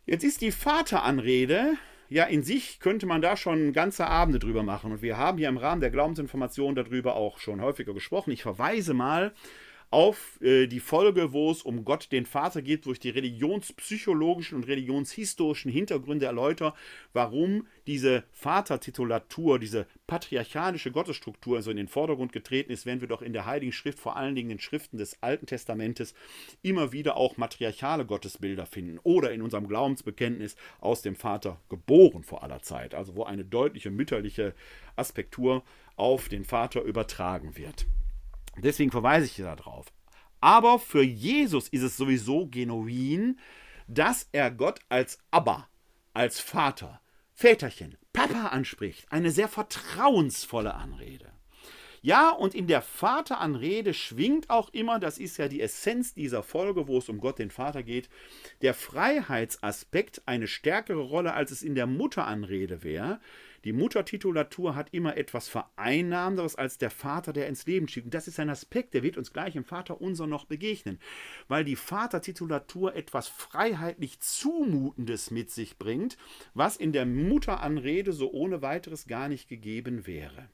Jetzt 0.04 0.22
ist 0.22 0.42
die 0.42 0.52
Vateranrede, 0.52 1.78
ja, 2.08 2.24
in 2.24 2.42
sich 2.42 2.80
könnte 2.80 3.06
man 3.06 3.22
da 3.22 3.36
schon 3.36 3.72
ganze 3.72 4.06
Abende 4.06 4.38
drüber 4.38 4.62
machen. 4.62 4.92
Und 4.92 5.02
wir 5.02 5.16
haben 5.16 5.38
hier 5.38 5.48
im 5.48 5.56
Rahmen 5.56 5.80
der 5.80 5.90
Glaubensinformation 5.90 6.74
darüber 6.74 7.16
auch 7.16 7.38
schon 7.38 7.60
häufiger 7.60 7.94
gesprochen. 7.94 8.30
Ich 8.30 8.42
verweise 8.42 8.94
mal 8.94 9.32
auf 9.90 10.40
äh, 10.42 10.66
die 10.66 10.80
Folge, 10.80 11.32
wo 11.32 11.50
es 11.50 11.62
um 11.62 11.84
Gott 11.84 12.10
den 12.10 12.26
Vater 12.26 12.60
geht, 12.60 12.86
wo 12.86 12.92
ich 12.92 12.98
die 12.98 13.10
religionspsychologischen 13.10 14.56
und 14.56 14.66
religionshistorischen 14.66 15.70
Hintergründe 15.70 16.26
erläutere, 16.26 16.74
warum 17.12 17.66
diese 17.86 18.24
Vatertitulatur, 18.32 19.58
diese 19.58 19.86
patriarchalische 20.06 20.90
Gottesstruktur 20.90 21.62
so 21.62 21.70
in 21.70 21.76
den 21.76 21.88
Vordergrund 21.88 22.32
getreten 22.32 22.72
ist, 22.72 22.84
wenn 22.84 23.00
wir 23.00 23.08
doch 23.08 23.22
in 23.22 23.32
der 23.32 23.46
Heiligen 23.46 23.72
Schrift, 23.72 23.98
vor 23.98 24.16
allen 24.16 24.34
Dingen 24.34 24.50
in 24.50 24.56
den 24.56 24.62
Schriften 24.62 24.98
des 24.98 25.22
Alten 25.22 25.46
Testamentes, 25.46 26.14
immer 26.62 26.92
wieder 26.92 27.16
auch 27.16 27.36
matriarchale 27.36 28.06
Gottesbilder 28.06 28.66
finden 28.66 28.98
oder 29.02 29.32
in 29.32 29.42
unserem 29.42 29.68
Glaubensbekenntnis 29.68 30.56
aus 30.80 31.02
dem 31.02 31.14
Vater 31.14 31.60
geboren 31.68 32.24
vor 32.24 32.42
aller 32.42 32.60
Zeit, 32.62 32.94
also 32.94 33.14
wo 33.14 33.24
eine 33.24 33.44
deutliche 33.44 33.90
mütterliche 33.90 34.54
Aspektur 34.96 35.62
auf 35.96 36.28
den 36.28 36.44
Vater 36.44 36.82
übertragen 36.82 37.56
wird. 37.56 37.86
Deswegen 38.62 38.90
verweise 38.90 39.26
ich 39.26 39.36
darauf. 39.36 39.86
Aber 40.40 40.78
für 40.78 41.02
Jesus 41.02 41.68
ist 41.68 41.82
es 41.82 41.96
sowieso 41.96 42.46
genuin, 42.46 43.38
dass 43.88 44.28
er 44.32 44.50
Gott 44.50 44.80
als 44.88 45.18
Abba, 45.30 45.68
als 46.12 46.40
Vater, 46.40 47.00
Väterchen, 47.34 47.96
Papa 48.12 48.48
anspricht. 48.48 49.10
Eine 49.10 49.30
sehr 49.30 49.48
vertrauensvolle 49.48 50.74
Anrede. 50.74 51.32
Ja, 52.02 52.30
und 52.30 52.54
in 52.54 52.68
der 52.68 52.82
Vateranrede 52.82 53.92
schwingt 53.92 54.48
auch 54.48 54.68
immer, 54.72 55.00
das 55.00 55.18
ist 55.18 55.38
ja 55.38 55.48
die 55.48 55.60
Essenz 55.60 56.14
dieser 56.14 56.42
Folge, 56.44 56.86
wo 56.86 56.98
es 56.98 57.08
um 57.08 57.18
Gott 57.18 57.40
den 57.40 57.50
Vater 57.50 57.82
geht, 57.82 58.08
der 58.62 58.74
Freiheitsaspekt 58.74 60.22
eine 60.24 60.46
stärkere 60.46 61.00
Rolle, 61.00 61.34
als 61.34 61.50
es 61.50 61.62
in 61.62 61.74
der 61.74 61.86
Mutteranrede 61.86 62.84
wäre. 62.84 63.18
Die 63.66 63.72
Muttertitulatur 63.72 64.76
hat 64.76 64.94
immer 64.94 65.16
etwas 65.16 65.48
Vereinnahmenderes 65.48 66.54
als 66.54 66.78
der 66.78 66.88
Vater, 66.88 67.32
der 67.32 67.48
ins 67.48 67.66
Leben 67.66 67.88
schiebt. 67.88 68.04
Und 68.04 68.14
das 68.14 68.28
ist 68.28 68.38
ein 68.38 68.48
Aspekt, 68.48 68.94
der 68.94 69.02
wird 69.02 69.18
uns 69.18 69.32
gleich 69.32 69.56
im 69.56 69.64
Vater 69.64 70.00
unser 70.00 70.28
noch 70.28 70.44
begegnen. 70.44 71.00
Weil 71.48 71.64
die 71.64 71.74
Vatertitulatur 71.74 72.94
etwas 72.94 73.26
freiheitlich 73.26 74.20
Zumutendes 74.20 75.32
mit 75.32 75.50
sich 75.50 75.78
bringt, 75.78 76.16
was 76.54 76.76
in 76.76 76.92
der 76.92 77.06
Mutteranrede 77.06 78.12
so 78.12 78.30
ohne 78.30 78.62
weiteres 78.62 79.08
gar 79.08 79.28
nicht 79.28 79.48
gegeben 79.48 80.06
wäre. 80.06 80.48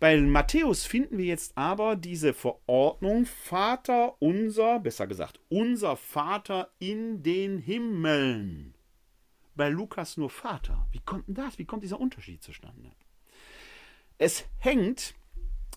Bei 0.00 0.20
Matthäus 0.20 0.84
finden 0.84 1.16
wir 1.16 1.24
jetzt 1.24 1.56
aber 1.56 1.96
diese 1.96 2.34
Verordnung 2.34 3.24
Vater 3.24 4.20
unser, 4.20 4.80
besser 4.80 5.06
gesagt, 5.06 5.40
unser 5.48 5.96
Vater 5.96 6.74
in 6.78 7.22
den 7.22 7.56
Himmeln 7.56 8.73
bei 9.54 9.68
Lukas 9.68 10.16
nur 10.16 10.30
Vater. 10.30 10.86
Wie 10.92 11.00
kommt 11.00 11.28
denn 11.28 11.34
das? 11.34 11.58
Wie 11.58 11.64
kommt 11.64 11.84
dieser 11.84 12.00
Unterschied 12.00 12.42
zustande? 12.42 12.92
Es 14.18 14.44
hängt 14.58 15.14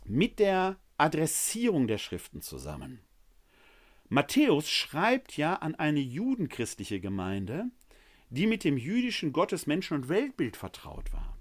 mit 0.06 0.40
der 0.40 0.78
Adressierung 0.98 1.88
der 1.88 1.98
Schriften 1.98 2.42
zusammen. 2.42 3.00
Matthäus 4.10 4.70
schreibt 4.70 5.36
ja 5.36 5.56
an 5.56 5.76
eine 5.76 6.00
judenchristliche 6.00 7.00
Gemeinde, 7.00 7.66
die 8.30 8.48
mit 8.48 8.64
dem 8.64 8.78
jüdischen 8.78 9.34
Gottes, 9.34 9.68
Menschen 9.68 9.96
und 9.96 10.10
Weltbild 10.10 10.58
vertraut 10.58 11.12
war. 11.14 11.38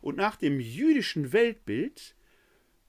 Und 0.00 0.16
nach 0.16 0.36
dem 0.36 0.60
jüdischen 0.60 1.32
Weltbild 1.32 2.14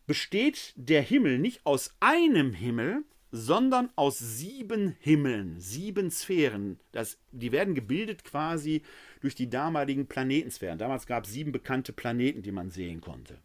besteht 0.06 0.74
der 0.76 1.02
Himmel 1.02 1.40
nicht 1.40 1.66
aus 1.66 1.96
einem 2.00 2.54
Himmel, 2.54 3.04
sondern 3.32 3.90
aus 3.96 4.20
sieben 4.20 4.96
Himmeln, 5.00 5.60
sieben 5.60 6.12
Sphären. 6.12 6.80
Das, 6.92 7.18
die 7.32 7.52
werden 7.52 7.76
gebildet 7.76 8.24
quasi 8.24 8.82
durch 9.22 9.36
die 9.36 9.50
damaligen 9.50 10.08
Planetensphären. 10.08 10.78
Damals 10.78 11.08
gab 11.08 11.26
es 11.26 11.32
sieben 11.32 11.52
bekannte 11.52 11.94
Planeten, 11.94 12.42
die 12.42 12.52
man 12.52 12.70
sehen 12.70 13.02
konnte. 13.02 13.38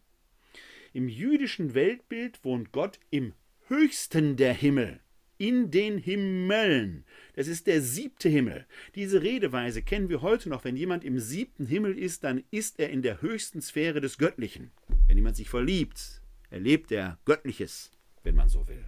Im 0.93 1.09
jüdischen 1.09 1.75
Weltbild 1.75 2.43
wohnt 2.45 2.73
Gott 2.73 2.99
im 3.11 3.35
höchsten 3.69 4.37
der 4.37 4.55
Himmel, 4.55 5.01
in 5.39 5.71
den 5.71 5.99
Himmeln. 5.99 7.05
Das 7.35 7.49
ist 7.49 7.67
der 7.67 7.83
siebte 7.83 8.29
Himmel. 8.29 8.67
Diese 8.95 9.23
Redeweise 9.23 9.83
kennen 9.83 10.09
wir 10.09 10.23
heute 10.23 10.49
noch. 10.49 10.65
Wenn 10.65 10.77
jemand 10.77 11.05
im 11.05 11.19
siebten 11.19 11.67
Himmel 11.67 11.99
ist, 11.99 12.25
dann 12.25 12.43
ist 12.51 12.81
er 12.81 12.91
in 12.91 13.03
der 13.03 13.21
höchsten 13.21 13.61
Sphäre 13.61 14.01
des 14.01 14.19
Göttlichen. 14.19 14.71
Wenn 15.07 15.19
jemand 15.19 15.37
sich 15.37 15.51
verliebt, 15.51 16.23
erlebt 16.51 16.91
er 16.91 17.19
Göttliches, 17.25 17.91
wenn 18.23 18.35
man 18.35 18.49
so 18.49 18.67
will. 18.67 18.85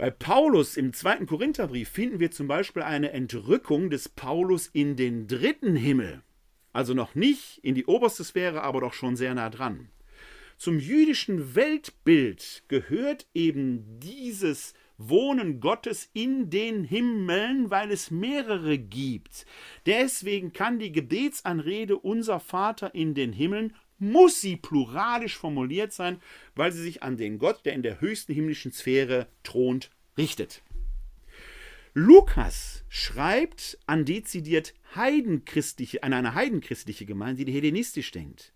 Bei 0.00 0.08
Paulus 0.10 0.78
im 0.78 0.94
zweiten 0.94 1.26
Korintherbrief 1.26 1.90
finden 1.90 2.20
wir 2.20 2.30
zum 2.30 2.48
Beispiel 2.48 2.82
eine 2.82 3.12
Entrückung 3.12 3.90
des 3.90 4.08
Paulus 4.08 4.66
in 4.66 4.96
den 4.96 5.26
dritten 5.26 5.76
Himmel. 5.76 6.22
Also 6.72 6.94
noch 6.94 7.14
nicht 7.14 7.58
in 7.62 7.74
die 7.74 7.84
oberste 7.84 8.24
Sphäre, 8.24 8.62
aber 8.62 8.80
doch 8.80 8.94
schon 8.94 9.16
sehr 9.16 9.34
nah 9.34 9.50
dran. 9.50 9.90
Zum 10.56 10.78
jüdischen 10.78 11.54
Weltbild 11.54 12.62
gehört 12.68 13.26
eben 13.34 14.00
dieses 14.00 14.72
Wohnen 14.96 15.60
Gottes 15.60 16.08
in 16.14 16.48
den 16.48 16.82
Himmeln, 16.82 17.68
weil 17.68 17.90
es 17.90 18.10
mehrere 18.10 18.78
gibt. 18.78 19.44
Deswegen 19.84 20.54
kann 20.54 20.78
die 20.78 20.92
Gebetsanrede 20.92 21.98
Unser 21.98 22.40
Vater 22.40 22.94
in 22.94 23.12
den 23.12 23.34
Himmeln 23.34 23.74
muss 24.00 24.40
sie 24.40 24.56
pluralisch 24.56 25.36
formuliert 25.36 25.92
sein, 25.92 26.20
weil 26.54 26.72
sie 26.72 26.82
sich 26.82 27.02
an 27.02 27.16
den 27.16 27.38
Gott, 27.38 27.64
der 27.64 27.74
in 27.74 27.82
der 27.82 28.00
höchsten 28.00 28.32
himmlischen 28.32 28.72
Sphäre 28.72 29.26
thront, 29.44 29.90
richtet. 30.18 30.62
Lukas 31.92 32.84
schreibt 32.88 33.78
an 33.86 34.04
dezidiert 34.04 34.74
heidenchristliche, 34.94 36.02
an 36.02 36.12
eine 36.12 36.34
heidenchristliche 36.34 37.04
Gemeinde, 37.04 37.44
die 37.44 37.52
hellenistisch 37.52 38.10
denkt. 38.12 38.52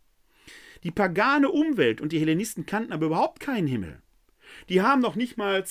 Die 0.85 0.91
pagane 0.91 1.51
Umwelt 1.51 2.01
und 2.01 2.13
die 2.13 2.21
Hellenisten 2.21 2.67
kannten 2.67 2.93
aber 2.93 3.07
überhaupt 3.07 3.41
keinen 3.41 3.67
Himmel. 3.67 4.03
Die 4.69 4.83
haben 4.83 5.01
noch 5.01 5.17
nicht 5.17 5.37
mal 5.37 5.65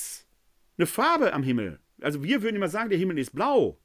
eine 0.78 0.88
Farbe 0.88 1.34
am 1.34 1.43
Himmel. 1.43 1.80
Also 2.01 2.24
wir 2.24 2.41
würden 2.41 2.55
immer 2.55 2.69
sagen, 2.69 2.89
der 2.89 2.99
Himmel 2.99 3.19
ist 3.19 3.34
blau. 3.34 3.78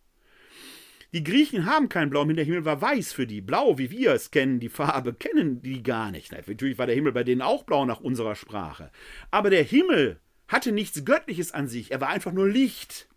Die 1.12 1.24
Griechen 1.24 1.64
haben 1.64 1.88
keinen 1.88 2.10
blauen 2.10 2.28
Himmel, 2.28 2.36
der 2.36 2.44
Himmel 2.44 2.64
war 2.66 2.82
weiß 2.82 3.12
für 3.12 3.26
die. 3.26 3.40
Blau, 3.40 3.78
wie 3.78 3.90
wir 3.90 4.12
es 4.12 4.30
kennen, 4.30 4.60
die 4.60 4.68
Farbe, 4.68 5.14
kennen 5.14 5.62
die 5.62 5.82
gar 5.82 6.10
nicht. 6.10 6.32
Natürlich 6.32 6.76
war 6.76 6.86
der 6.86 6.94
Himmel 6.94 7.12
bei 7.12 7.24
denen 7.24 7.40
auch 7.40 7.64
blau 7.64 7.86
nach 7.86 8.00
unserer 8.00 8.34
Sprache. 8.34 8.90
Aber 9.30 9.48
der 9.48 9.62
Himmel 9.62 10.20
hatte 10.48 10.72
nichts 10.72 11.04
Göttliches 11.04 11.52
an 11.52 11.66
sich, 11.68 11.92
er 11.92 12.00
war 12.00 12.08
einfach 12.08 12.32
nur 12.32 12.48
Licht. 12.48 13.08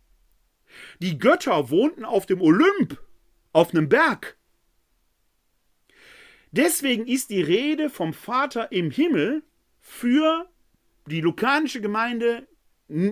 Die 1.00 1.18
Götter 1.18 1.70
wohnten 1.70 2.06
auf 2.06 2.26
dem 2.26 2.42
Olymp, 2.42 3.02
auf 3.52 3.74
einem 3.74 3.90
Berg. 3.90 4.38
Deswegen 6.52 7.08
ist 7.08 7.30
die 7.30 7.42
Rede 7.42 7.90
vom 7.90 8.14
Vater 8.14 8.72
im 8.72 8.92
Himmel 8.92 9.44
für 9.80 10.50
die 11.08 11.22
lukanische 11.22 11.82
Gemeinde 11.82 12.48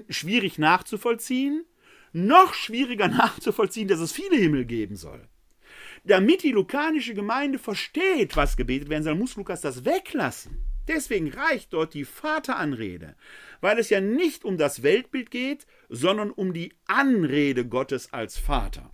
schwierig 0.10 0.58
nachzuvollziehen, 0.58 1.66
noch 2.14 2.54
schwieriger 2.54 3.08
nachzuvollziehen, 3.10 3.88
dass 3.88 4.00
es 4.00 4.12
viele 4.12 4.38
Himmel 4.38 4.66
geben 4.66 4.96
soll. 4.96 5.28
Damit 6.04 6.44
die 6.44 6.52
lukanische 6.52 7.14
Gemeinde 7.14 7.60
versteht, 7.60 8.36
was 8.36 8.58
gebetet 8.58 8.90
werden 8.90 9.04
soll, 9.04 9.16
muss 9.16 9.36
Lukas 9.36 9.62
das 9.62 9.86
weglassen. 9.86 10.58
Deswegen 10.88 11.32
reicht 11.32 11.74
dort 11.74 11.94
die 11.94 12.06
Vateranrede, 12.06 13.16
weil 13.62 13.78
es 13.78 13.90
ja 13.90 14.02
nicht 14.02 14.44
um 14.44 14.58
das 14.58 14.82
Weltbild 14.82 15.30
geht, 15.30 15.68
sondern 15.88 16.32
um 16.32 16.54
die 16.54 16.74
Anrede 16.88 17.68
Gottes 17.68 18.12
als 18.12 18.38
Vater. 18.38 18.92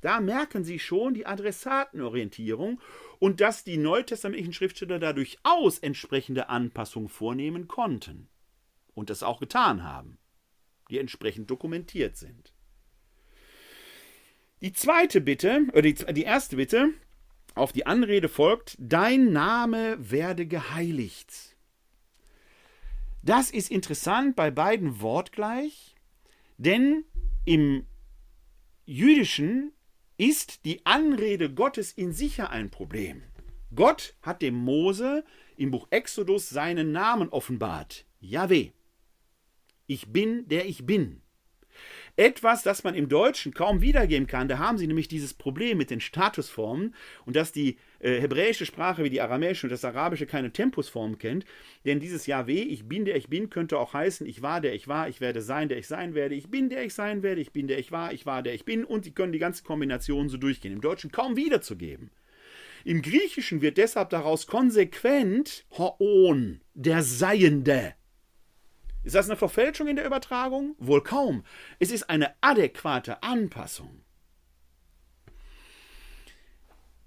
Da 0.00 0.20
merken 0.20 0.62
Sie 0.62 0.78
schon 0.78 1.14
die 1.14 1.26
Adressatenorientierung 1.26 2.80
und 3.18 3.40
dass 3.40 3.64
die 3.64 3.78
neutestamentlichen 3.78 4.52
Schriftsteller 4.52 4.98
da 4.98 5.12
durchaus 5.12 5.78
entsprechende 5.78 6.48
Anpassungen 6.48 7.08
vornehmen 7.08 7.66
konnten 7.66 8.28
und 8.94 9.10
das 9.10 9.22
auch 9.22 9.40
getan 9.40 9.82
haben, 9.82 10.18
die 10.90 10.98
entsprechend 10.98 11.50
dokumentiert 11.50 12.16
sind. 12.16 12.52
Die 14.60 14.72
zweite 14.72 15.20
Bitte, 15.20 15.66
oder 15.72 15.82
die, 15.82 15.94
die 15.94 16.22
erste 16.22 16.56
Bitte, 16.56 16.90
auf 17.54 17.72
die 17.72 17.86
Anrede 17.86 18.28
folgt, 18.28 18.76
dein 18.78 19.32
Name 19.32 19.96
werde 19.98 20.46
geheiligt. 20.46 21.56
Das 23.22 23.50
ist 23.50 23.70
interessant 23.70 24.36
bei 24.36 24.50
beiden 24.50 25.00
wortgleich, 25.00 25.94
denn 26.56 27.04
im 27.44 27.86
Jüdischen 28.84 29.72
ist 30.16 30.64
die 30.64 30.84
Anrede 30.86 31.52
Gottes 31.52 31.92
in 31.92 32.12
sich 32.12 32.42
ein 32.42 32.70
Problem. 32.70 33.22
Gott 33.74 34.16
hat 34.22 34.42
dem 34.42 34.54
Mose 34.54 35.24
im 35.56 35.70
Buch 35.70 35.86
Exodus 35.90 36.48
seinen 36.48 36.90
Namen 36.90 37.28
offenbart. 37.28 38.06
Yahweh. 38.20 38.70
Ich 39.86 40.12
bin, 40.12 40.48
der 40.48 40.66
ich 40.66 40.86
bin. 40.86 41.22
Etwas, 42.18 42.64
das 42.64 42.82
man 42.82 42.96
im 42.96 43.08
Deutschen 43.08 43.54
kaum 43.54 43.80
wiedergeben 43.80 44.26
kann. 44.26 44.48
Da 44.48 44.58
haben 44.58 44.76
sie 44.76 44.88
nämlich 44.88 45.06
dieses 45.06 45.34
Problem 45.34 45.78
mit 45.78 45.88
den 45.88 46.00
Statusformen 46.00 46.92
und 47.24 47.36
dass 47.36 47.52
die 47.52 47.78
äh, 48.00 48.20
hebräische 48.20 48.66
Sprache 48.66 49.04
wie 49.04 49.10
die 49.10 49.20
aramäische 49.20 49.66
und 49.66 49.70
das 49.70 49.84
arabische 49.84 50.26
keine 50.26 50.52
Tempusform 50.52 51.18
kennt. 51.18 51.44
Denn 51.84 52.00
dieses 52.00 52.26
Jahweh, 52.26 52.62
ich 52.62 52.88
bin 52.88 53.04
der 53.04 53.14
ich 53.14 53.28
bin, 53.28 53.50
könnte 53.50 53.78
auch 53.78 53.94
heißen, 53.94 54.26
ich 54.26 54.42
war 54.42 54.60
der 54.60 54.74
ich 54.74 54.88
war, 54.88 55.08
ich 55.08 55.20
werde 55.20 55.40
sein, 55.42 55.68
der 55.68 55.78
ich 55.78 55.86
sein 55.86 56.14
werde, 56.14 56.34
ich 56.34 56.50
bin 56.50 56.70
der 56.70 56.82
ich 56.82 56.92
sein 56.92 57.22
werde, 57.22 57.40
ich 57.40 57.52
bin 57.52 57.68
der 57.68 57.78
ich 57.78 57.92
war, 57.92 58.12
ich 58.12 58.26
war 58.26 58.42
der 58.42 58.54
ich 58.54 58.64
bin 58.64 58.82
und 58.84 59.04
sie 59.04 59.12
können 59.12 59.32
die 59.32 59.38
ganze 59.38 59.62
Kombination 59.62 60.28
so 60.28 60.38
durchgehen. 60.38 60.72
Im 60.72 60.80
Deutschen 60.80 61.12
kaum 61.12 61.36
wiederzugeben. 61.36 62.10
Im 62.84 63.00
Griechischen 63.00 63.62
wird 63.62 63.76
deshalb 63.76 64.10
daraus 64.10 64.48
konsequent 64.48 65.66
Hoon, 65.78 66.62
der 66.74 67.04
Seiende. 67.04 67.94
Ist 69.04 69.14
das 69.14 69.28
eine 69.28 69.36
Verfälschung 69.36 69.88
in 69.88 69.96
der 69.96 70.06
Übertragung? 70.06 70.74
Wohl 70.78 71.02
kaum. 71.02 71.44
Es 71.78 71.90
ist 71.90 72.10
eine 72.10 72.34
adäquate 72.40 73.22
Anpassung. 73.22 74.04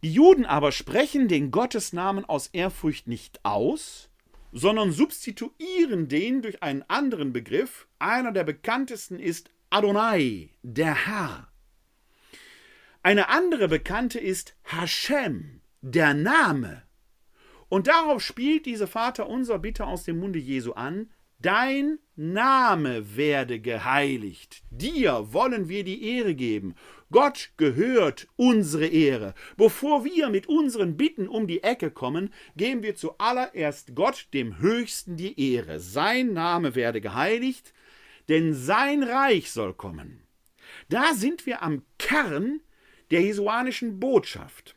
Die 0.03 0.13
Juden 0.13 0.45
aber 0.45 0.71
sprechen 0.71 1.27
den 1.27 1.51
Gottesnamen 1.51 2.25
aus 2.25 2.47
Ehrfurcht 2.47 3.07
nicht 3.07 3.45
aus, 3.45 4.09
sondern 4.51 4.91
substituieren 4.91 6.07
den 6.07 6.41
durch 6.41 6.63
einen 6.63 6.83
anderen 6.87 7.33
Begriff. 7.33 7.87
Einer 7.99 8.31
der 8.31 8.43
bekanntesten 8.43 9.19
ist 9.19 9.51
Adonai, 9.69 10.49
der 10.63 11.05
Herr. 11.05 11.47
Eine 13.03 13.29
andere 13.29 13.67
bekannte 13.67 14.19
ist 14.19 14.55
Hashem, 14.63 15.61
der 15.81 16.13
Name. 16.13 16.83
Und 17.69 17.87
darauf 17.87 18.21
spielt 18.21 18.65
diese 18.65 18.87
Vater 18.87 19.29
unser 19.29 19.59
Bitte 19.59 19.85
aus 19.85 20.03
dem 20.03 20.19
Munde 20.19 20.39
Jesu 20.39 20.73
an, 20.73 21.09
Dein 21.41 21.97
Name 22.15 23.15
werde 23.15 23.59
geheiligt. 23.59 24.61
Dir 24.69 25.33
wollen 25.33 25.69
wir 25.69 25.83
die 25.83 26.15
Ehre 26.15 26.35
geben. 26.35 26.75
Gott 27.09 27.51
gehört 27.57 28.27
unsere 28.35 28.85
Ehre. 28.85 29.33
Bevor 29.57 30.05
wir 30.05 30.29
mit 30.29 30.47
unseren 30.47 30.97
Bitten 30.97 31.27
um 31.27 31.47
die 31.47 31.63
Ecke 31.63 31.89
kommen, 31.89 32.31
geben 32.55 32.83
wir 32.83 32.95
zuallererst 32.95 33.95
Gott, 33.95 34.27
dem 34.35 34.59
Höchsten, 34.59 35.17
die 35.17 35.53
Ehre. 35.53 35.79
Sein 35.79 36.33
Name 36.33 36.75
werde 36.75 37.01
geheiligt, 37.01 37.73
denn 38.29 38.53
sein 38.53 39.01
Reich 39.01 39.51
soll 39.51 39.73
kommen. 39.73 40.21
Da 40.89 41.15
sind 41.15 41.47
wir 41.47 41.63
am 41.63 41.81
Kern 41.97 42.61
der 43.09 43.21
jesuanischen 43.21 43.99
Botschaft. 43.99 44.75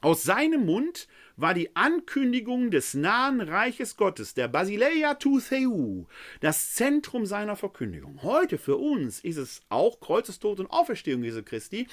Aus 0.00 0.22
seinem 0.22 0.64
Mund 0.64 1.08
war 1.40 1.54
die 1.54 1.74
Ankündigung 1.74 2.70
des 2.70 2.94
nahen 2.94 3.40
Reiches 3.40 3.96
Gottes, 3.96 4.34
der 4.34 4.48
Basileia 4.48 5.14
tu 5.14 5.40
Theu, 5.40 6.04
das 6.40 6.74
Zentrum 6.74 7.24
seiner 7.24 7.56
Verkündigung. 7.56 8.22
Heute 8.22 8.58
für 8.58 8.76
uns 8.76 9.20
ist 9.20 9.38
es 9.38 9.62
auch 9.68 10.00
Kreuzestod 10.00 10.60
und 10.60 10.70
Auferstehung 10.70 11.22
Jesu 11.24 11.42
Christi, 11.42 11.86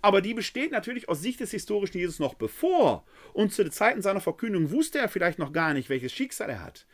aber 0.00 0.20
die 0.20 0.34
besteht 0.34 0.72
natürlich 0.72 1.08
aus 1.08 1.20
Sicht 1.20 1.40
des 1.40 1.50
historischen 1.50 1.98
Jesus 1.98 2.18
noch 2.18 2.34
bevor 2.34 3.04
und 3.32 3.52
zu 3.52 3.62
den 3.62 3.72
Zeiten 3.72 4.00
seiner 4.00 4.20
Verkündigung 4.20 4.70
wusste 4.70 4.98
er 4.98 5.08
vielleicht 5.08 5.38
noch 5.38 5.52
gar 5.52 5.74
nicht, 5.74 5.88
welches 5.88 6.12
Schicksal 6.12 6.48
er 6.48 6.64
hat. 6.64 6.86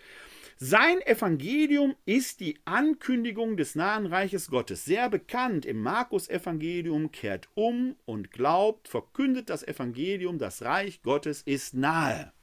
Sein 0.63 1.01
Evangelium 1.01 1.97
ist 2.05 2.41
die 2.41 2.61
Ankündigung 2.67 3.57
des 3.57 3.77
nahen 3.77 4.05
Reiches 4.05 4.51
Gottes. 4.51 4.85
Sehr 4.85 5.09
bekannt 5.09 5.65
im 5.65 5.81
Markus-Evangelium, 5.81 7.13
kehrt 7.13 7.49
um 7.55 7.97
und 8.05 8.31
glaubt, 8.31 8.87
verkündet 8.87 9.49
das 9.49 9.67
Evangelium, 9.67 10.39
das 10.39 10.61
Reich 10.61 11.01
Gottes 11.01 11.41
ist 11.41 11.73
nahe. 11.73 12.35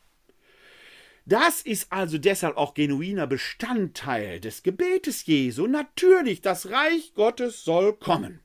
Das 1.28 1.61
ist 1.61 1.93
also 1.93 2.18
deshalb 2.18 2.57
auch 2.57 2.74
genuiner 2.74 3.28
Bestandteil 3.28 4.39
des 4.39 4.63
Gebetes 4.63 5.28
Jesu. 5.28 5.68
Natürlich, 5.68 6.41
das 6.41 6.72
Reich 6.72 7.13
Gottes 7.13 7.63
soll 7.63 7.93
kommen. 7.93 8.39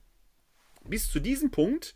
Bis 0.84 1.10
zu 1.10 1.18
diesem 1.18 1.50
Punkt 1.50 1.94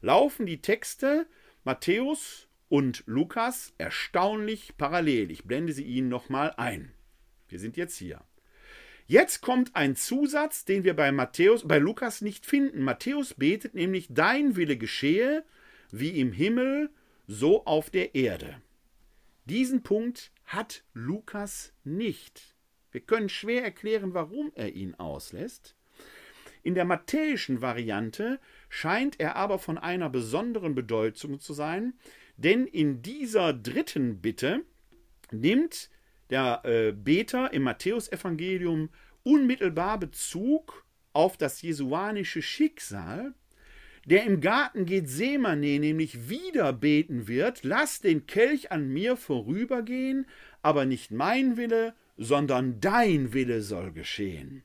laufen 0.00 0.46
die 0.46 0.62
Texte 0.62 1.26
Matthäus 1.62 2.48
und 2.70 3.02
Lukas 3.04 3.74
erstaunlich 3.76 4.78
parallel. 4.78 5.30
Ich 5.30 5.44
blende 5.44 5.74
sie 5.74 5.84
Ihnen 5.84 6.08
nochmal 6.08 6.54
ein. 6.56 6.94
Wir 7.48 7.58
sind 7.58 7.76
jetzt 7.76 7.96
hier. 7.96 8.22
Jetzt 9.06 9.40
kommt 9.40 9.74
ein 9.74 9.96
Zusatz, 9.96 10.64
den 10.64 10.84
wir 10.84 10.94
bei 10.94 11.10
Matthäus, 11.12 11.66
bei 11.66 11.78
Lukas 11.78 12.20
nicht 12.20 12.44
finden. 12.44 12.82
Matthäus 12.82 13.34
betet 13.34 13.74
nämlich: 13.74 14.08
Dein 14.10 14.56
Wille 14.56 14.76
geschehe, 14.76 15.44
wie 15.90 16.20
im 16.20 16.32
Himmel, 16.32 16.90
so 17.26 17.64
auf 17.64 17.90
der 17.90 18.14
Erde. 18.14 18.60
Diesen 19.46 19.82
Punkt 19.82 20.30
hat 20.44 20.84
Lukas 20.92 21.72
nicht. 21.84 22.54
Wir 22.90 23.00
können 23.00 23.28
schwer 23.28 23.64
erklären, 23.64 24.12
warum 24.12 24.52
er 24.54 24.74
ihn 24.74 24.94
auslässt. 24.94 25.74
In 26.62 26.74
der 26.74 26.84
matthäischen 26.84 27.62
Variante 27.62 28.40
scheint 28.68 29.20
er 29.20 29.36
aber 29.36 29.58
von 29.58 29.78
einer 29.78 30.10
besonderen 30.10 30.74
Bedeutung 30.74 31.40
zu 31.40 31.54
sein, 31.54 31.94
denn 32.36 32.66
in 32.66 33.00
dieser 33.00 33.54
dritten 33.54 34.20
Bitte 34.20 34.64
nimmt 35.30 35.90
der 36.30 36.62
äh, 36.64 36.92
Beter 36.92 37.52
im 37.52 37.62
Matthäusevangelium 37.62 38.90
unmittelbar 39.22 39.98
Bezug 39.98 40.84
auf 41.12 41.36
das 41.36 41.62
jesuanische 41.62 42.42
Schicksal, 42.42 43.34
der 44.04 44.24
im 44.24 44.40
Garten 44.40 44.86
Gethsemane 44.86 45.78
nämlich 45.78 46.28
wieder 46.28 46.72
beten 46.72 47.28
wird, 47.28 47.64
lass 47.64 48.00
den 48.00 48.26
Kelch 48.26 48.72
an 48.72 48.88
mir 48.88 49.16
vorübergehen, 49.16 50.26
aber 50.62 50.86
nicht 50.86 51.10
mein 51.10 51.56
Wille, 51.56 51.94
sondern 52.16 52.80
dein 52.80 53.32
Wille 53.32 53.62
soll 53.62 53.92
geschehen. 53.92 54.62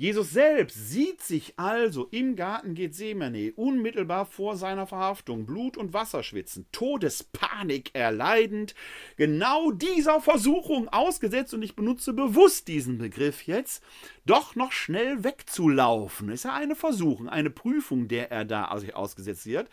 Jesus 0.00 0.30
selbst 0.30 0.90
sieht 0.90 1.22
sich 1.22 1.58
also 1.58 2.06
im 2.12 2.36
Garten 2.36 2.74
Gethsemane 2.74 3.52
unmittelbar 3.56 4.26
vor 4.26 4.56
seiner 4.56 4.86
Verhaftung 4.86 5.44
Blut 5.44 5.76
und 5.76 5.92
Wasser 5.92 6.22
schwitzen, 6.22 6.66
Todespanik 6.70 7.90
erleidend, 7.94 8.76
genau 9.16 9.72
dieser 9.72 10.20
Versuchung 10.20 10.88
ausgesetzt, 10.88 11.52
und 11.52 11.64
ich 11.64 11.74
benutze 11.74 12.12
bewusst 12.12 12.68
diesen 12.68 12.98
Begriff 12.98 13.42
jetzt, 13.48 13.82
doch 14.24 14.54
noch 14.54 14.70
schnell 14.70 15.24
wegzulaufen. 15.24 16.28
Ist 16.28 16.44
ja 16.44 16.54
eine 16.54 16.76
Versuchung, 16.76 17.28
eine 17.28 17.50
Prüfung, 17.50 18.06
der 18.06 18.30
er 18.30 18.44
da 18.44 18.66
ausgesetzt 18.66 19.46
wird. 19.46 19.68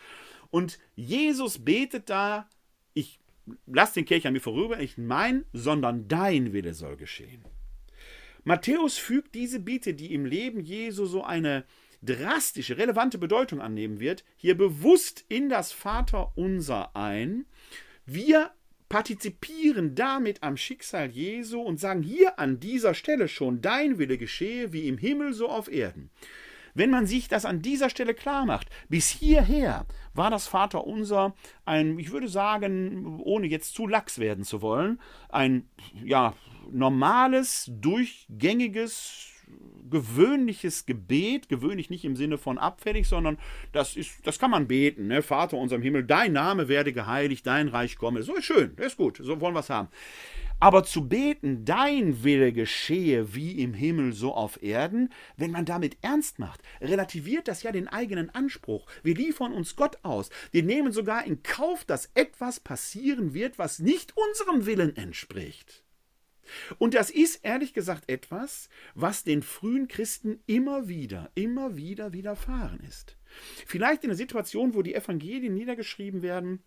Und 0.50 0.80
Jesus 0.96 1.64
betet 1.64 2.10
da, 2.10 2.48
ich 2.94 3.20
lass 3.66 3.92
den 3.92 4.04
Kelch 4.04 4.26
an 4.26 4.32
mir 4.32 4.40
vorüber, 4.40 4.78
nicht 4.78 4.98
mein, 4.98 5.44
sondern 5.52 6.08
dein 6.08 6.52
Wille 6.52 6.74
soll 6.74 6.96
geschehen. 6.96 7.44
Matthäus 8.46 8.96
fügt 8.96 9.34
diese 9.34 9.58
Bitte, 9.58 9.92
die 9.92 10.14
im 10.14 10.24
Leben 10.24 10.60
Jesu 10.60 11.04
so 11.06 11.24
eine 11.24 11.64
drastische, 12.00 12.78
relevante 12.78 13.18
Bedeutung 13.18 13.60
annehmen 13.60 13.98
wird, 13.98 14.24
hier 14.36 14.56
bewusst 14.56 15.24
in 15.28 15.48
das 15.48 15.72
Vaterunser 15.72 16.94
ein. 16.94 17.46
Wir 18.04 18.52
partizipieren 18.88 19.96
damit 19.96 20.44
am 20.44 20.56
Schicksal 20.56 21.10
Jesu 21.10 21.60
und 21.60 21.80
sagen 21.80 22.04
hier 22.04 22.38
an 22.38 22.60
dieser 22.60 22.94
Stelle 22.94 23.26
schon, 23.26 23.62
dein 23.62 23.98
Wille 23.98 24.16
geschehe 24.16 24.72
wie 24.72 24.86
im 24.86 24.96
Himmel 24.96 25.32
so 25.32 25.48
auf 25.48 25.68
Erden. 25.68 26.10
Wenn 26.72 26.90
man 26.90 27.08
sich 27.08 27.26
das 27.26 27.46
an 27.46 27.62
dieser 27.62 27.90
Stelle 27.90 28.14
klar 28.14 28.46
macht, 28.46 28.68
bis 28.88 29.08
hierher 29.08 29.86
war 30.14 30.30
das 30.30 30.46
Vaterunser 30.46 31.34
ein, 31.64 31.98
ich 31.98 32.12
würde 32.12 32.28
sagen, 32.28 33.18
ohne 33.24 33.48
jetzt 33.48 33.74
zu 33.74 33.88
lax 33.88 34.20
werden 34.20 34.44
zu 34.44 34.62
wollen, 34.62 35.00
ein 35.30 35.68
ja, 36.04 36.36
normales, 36.70 37.70
durchgängiges, 37.72 39.32
gewöhnliches 39.88 40.86
Gebet, 40.86 41.48
gewöhnlich 41.48 41.90
nicht 41.90 42.04
im 42.04 42.16
Sinne 42.16 42.38
von 42.38 42.58
abfällig, 42.58 43.06
sondern 43.06 43.38
das 43.72 43.96
ist, 43.96 44.26
das 44.26 44.38
kann 44.38 44.50
man 44.50 44.66
beten, 44.66 45.06
ne? 45.06 45.22
Vater 45.22 45.56
unserem 45.56 45.82
Himmel, 45.82 46.04
dein 46.04 46.32
Name 46.32 46.68
werde 46.68 46.92
geheiligt, 46.92 47.46
dein 47.46 47.68
Reich 47.68 47.96
komme. 47.96 48.22
So 48.22 48.34
ist 48.34 48.44
schön, 48.44 48.74
das 48.76 48.88
ist 48.88 48.96
gut, 48.96 49.20
so 49.22 49.40
wollen 49.40 49.54
wir 49.54 49.60
es 49.60 49.70
haben. 49.70 49.88
Aber 50.58 50.84
zu 50.84 51.06
beten, 51.06 51.66
dein 51.66 52.24
Wille 52.24 52.50
geschehe 52.50 53.34
wie 53.34 53.60
im 53.60 53.74
Himmel 53.74 54.14
so 54.14 54.32
auf 54.32 54.62
Erden, 54.62 55.10
wenn 55.36 55.50
man 55.50 55.66
damit 55.66 55.98
ernst 56.00 56.38
macht, 56.38 56.62
relativiert 56.80 57.46
das 57.46 57.62
ja 57.62 57.72
den 57.72 57.88
eigenen 57.88 58.30
Anspruch. 58.30 58.86
Wir 59.02 59.14
liefern 59.14 59.52
uns 59.52 59.76
Gott 59.76 59.98
aus. 60.02 60.30
Wir 60.52 60.62
nehmen 60.62 60.92
sogar 60.92 61.26
in 61.26 61.42
Kauf, 61.42 61.84
dass 61.84 62.10
etwas 62.14 62.58
passieren 62.58 63.34
wird, 63.34 63.58
was 63.58 63.80
nicht 63.80 64.14
unserem 64.16 64.64
Willen 64.64 64.96
entspricht. 64.96 65.85
Und 66.78 66.94
das 66.94 67.10
ist 67.10 67.44
ehrlich 67.44 67.74
gesagt 67.74 68.08
etwas, 68.08 68.68
was 68.94 69.24
den 69.24 69.42
frühen 69.42 69.88
Christen 69.88 70.40
immer 70.46 70.88
wieder, 70.88 71.30
immer 71.34 71.76
wieder 71.76 72.12
widerfahren 72.12 72.80
ist. 72.80 73.16
Vielleicht 73.66 74.04
in 74.04 74.10
der 74.10 74.16
Situation, 74.16 74.74
wo 74.74 74.82
die 74.82 74.94
Evangelien 74.94 75.54
niedergeschrieben 75.54 76.22
werden, 76.22 76.62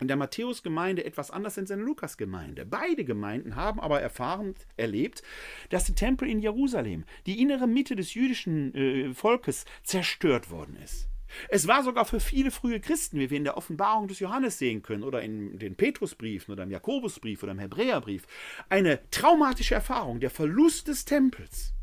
in 0.00 0.08
der 0.08 0.16
Matthäus-Gemeinde 0.16 1.04
etwas 1.04 1.30
anders 1.30 1.58
als 1.58 1.70
in 1.70 1.78
der 1.78 1.86
Lukas-Gemeinde. 1.86 2.64
Beide 2.64 3.04
Gemeinden 3.04 3.54
haben 3.54 3.80
aber 3.80 4.00
erfahren, 4.00 4.54
erlebt, 4.76 5.22
dass 5.68 5.84
der 5.84 5.94
Tempel 5.94 6.28
in 6.28 6.40
Jerusalem, 6.40 7.04
die 7.26 7.40
innere 7.40 7.66
Mitte 7.66 7.96
des 7.96 8.14
jüdischen 8.14 8.74
äh, 8.74 9.14
Volkes, 9.14 9.66
zerstört 9.82 10.50
worden 10.50 10.76
ist. 10.82 11.09
Es 11.48 11.66
war 11.66 11.82
sogar 11.82 12.04
für 12.04 12.20
viele 12.20 12.50
frühe 12.50 12.80
Christen, 12.80 13.18
wie 13.18 13.30
wir 13.30 13.36
in 13.36 13.44
der 13.44 13.56
Offenbarung 13.56 14.08
des 14.08 14.20
Johannes 14.20 14.58
sehen 14.58 14.82
können, 14.82 15.02
oder 15.02 15.22
in 15.22 15.58
den 15.58 15.76
Petrusbriefen 15.76 16.52
oder 16.52 16.64
im 16.64 16.70
Jakobusbrief 16.70 17.42
oder 17.42 17.52
im 17.52 17.58
Hebräerbrief, 17.58 18.26
eine 18.68 19.00
traumatische 19.10 19.74
Erfahrung, 19.74 20.20
der 20.20 20.30
Verlust 20.30 20.88
des 20.88 21.04
Tempels. 21.04 21.74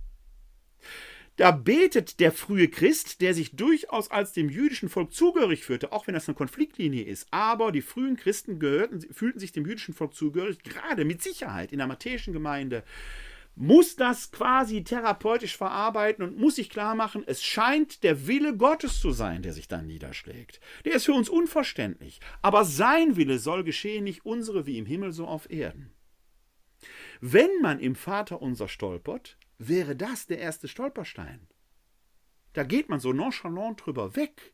Da 1.38 1.52
betet 1.52 2.20
der 2.20 2.32
frühe 2.32 2.68
Christ, 2.68 3.22
der 3.22 3.36
sich 3.36 3.56
durchaus 3.56 4.10
als 4.10 4.34
dem 4.34 4.50
jüdischen 4.50 4.89
Volk 4.89 5.14
zugehörig 5.14 5.64
führte, 5.64 5.91
auch 5.91 6.08
wenn 6.08 6.16
das 6.16 6.28
eine 6.28 6.36
Konfliktlinie 6.36 7.04
ist. 7.04 7.28
Aber 7.30 7.72
die 7.72 7.84
frühen 7.84 8.18
Christen 8.18 8.60
gehörten, 8.60 9.02
fühlten 9.14 9.39
sich 9.39 9.52
dem 9.52 9.68
jüdischen 9.68 9.93
Volk 9.93 10.16
zugehörig, 10.16 10.64
gerade 10.64 11.06
mit 11.06 11.22
Sicherheit 11.22 11.72
in 11.72 11.78
der 11.78 11.86
matthäischen 11.86 12.34
Gemeinde, 12.34 12.84
muss 13.58 13.95
das 13.95 14.32
quasi 14.32 14.84
therapeutisch 14.84 15.58
verarbeiten 15.58 16.24
und 16.24 16.38
muss 16.38 16.55
sich 16.55 16.70
klar 16.70 16.93
machen, 16.93 17.24
es 17.26 17.43
scheint 17.43 18.03
der 18.03 18.28
Wille 18.28 18.55
Gottes 18.55 19.01
zu 19.01 19.12
sein, 19.12 19.41
der 19.41 19.51
sich 19.51 19.68
dann 19.68 19.88
niederschlägt. 19.88 20.60
Der 20.86 20.93
ist 20.93 21.05
für 21.05 21.14
uns 21.14 21.28
unverständlich, 21.28 22.22
aber 22.43 22.66
sein 22.66 23.16
Wille 23.16 23.39
soll 23.39 23.64
geschehen, 23.64 24.03
nicht 24.03 24.26
unsere 24.26 24.68
wie 24.68 24.78
im 24.78 24.86
Himmel 24.86 25.12
so 25.12 25.28
auf 25.28 25.49
Erden. 25.49 25.91
Wenn 27.20 27.49
man 27.62 27.80
im 27.80 27.95
Vater 27.95 28.43
unser 28.43 28.68
stolpert, 28.68 29.38
wäre 29.58 29.95
das 29.95 30.28
der 30.28 30.38
erste 30.38 30.68
Stolperstein. 30.68 31.47
Da 32.53 32.64
geht 32.64 32.89
man 32.89 32.99
so 32.99 33.12
nonchalant 33.12 33.84
drüber 33.84 34.16
weg. 34.16 34.53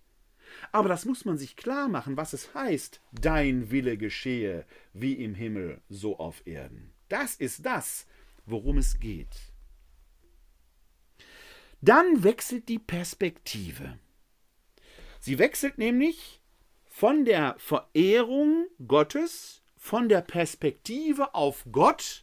Aber 0.71 0.87
das 0.87 1.03
muss 1.03 1.25
man 1.25 1.37
sich 1.37 1.57
klar 1.57 1.89
machen, 1.89 2.15
was 2.15 2.31
es 2.31 2.53
heißt, 2.53 3.01
dein 3.11 3.69
Wille 3.69 3.97
geschehe, 3.97 4.65
wie 4.93 5.13
im 5.13 5.35
Himmel, 5.35 5.81
so 5.89 6.19
auf 6.19 6.45
Erden. 6.45 6.93
Das 7.09 7.35
ist 7.35 7.65
das, 7.65 8.07
worum 8.45 8.77
es 8.77 8.99
geht. 8.99 9.53
Dann 11.81 12.23
wechselt 12.23 12.69
die 12.69 12.79
Perspektive. 12.79 13.99
Sie 15.19 15.37
wechselt 15.39 15.77
nämlich 15.77 16.41
von 16.85 17.25
der 17.25 17.55
Verehrung 17.57 18.67
Gottes, 18.87 19.63
von 19.75 20.07
der 20.07 20.21
Perspektive 20.21 21.33
auf 21.35 21.65
Gott 21.71 22.22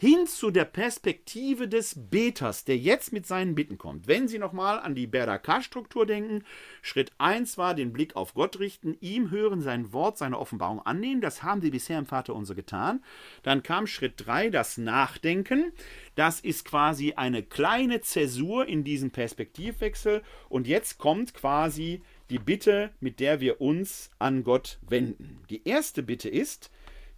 hin 0.00 0.26
zu 0.26 0.50
der 0.50 0.64
Perspektive 0.64 1.68
des 1.68 1.94
Beters, 1.94 2.64
der 2.64 2.78
jetzt 2.78 3.12
mit 3.12 3.26
seinen 3.26 3.54
Bitten 3.54 3.76
kommt. 3.76 4.08
Wenn 4.08 4.28
Sie 4.28 4.38
nochmal 4.38 4.80
an 4.80 4.94
die 4.94 5.06
Berdakar-Struktur 5.06 6.06
denken, 6.06 6.42
Schritt 6.80 7.12
1 7.18 7.58
war 7.58 7.74
den 7.74 7.92
Blick 7.92 8.16
auf 8.16 8.32
Gott 8.32 8.58
richten, 8.60 8.96
ihm 9.02 9.30
hören, 9.30 9.60
sein 9.60 9.92
Wort, 9.92 10.16
seine 10.16 10.38
Offenbarung 10.38 10.80
annehmen. 10.80 11.20
Das 11.20 11.42
haben 11.42 11.60
Sie 11.60 11.70
bisher 11.70 11.98
im 11.98 12.06
Vater 12.06 12.34
unser 12.34 12.54
getan. 12.54 13.04
Dann 13.42 13.62
kam 13.62 13.86
Schritt 13.86 14.14
3, 14.16 14.48
das 14.48 14.78
Nachdenken. 14.78 15.70
Das 16.14 16.40
ist 16.40 16.64
quasi 16.64 17.12
eine 17.12 17.42
kleine 17.42 18.00
Zäsur 18.00 18.66
in 18.66 18.84
diesem 18.84 19.10
Perspektivwechsel. 19.10 20.22
Und 20.48 20.66
jetzt 20.66 20.96
kommt 20.96 21.34
quasi 21.34 22.00
die 22.30 22.38
Bitte, 22.38 22.90
mit 23.00 23.20
der 23.20 23.40
wir 23.40 23.60
uns 23.60 24.10
an 24.18 24.44
Gott 24.44 24.78
wenden. 24.88 25.40
Die 25.50 25.68
erste 25.68 26.02
Bitte 26.02 26.30
ist, 26.30 26.70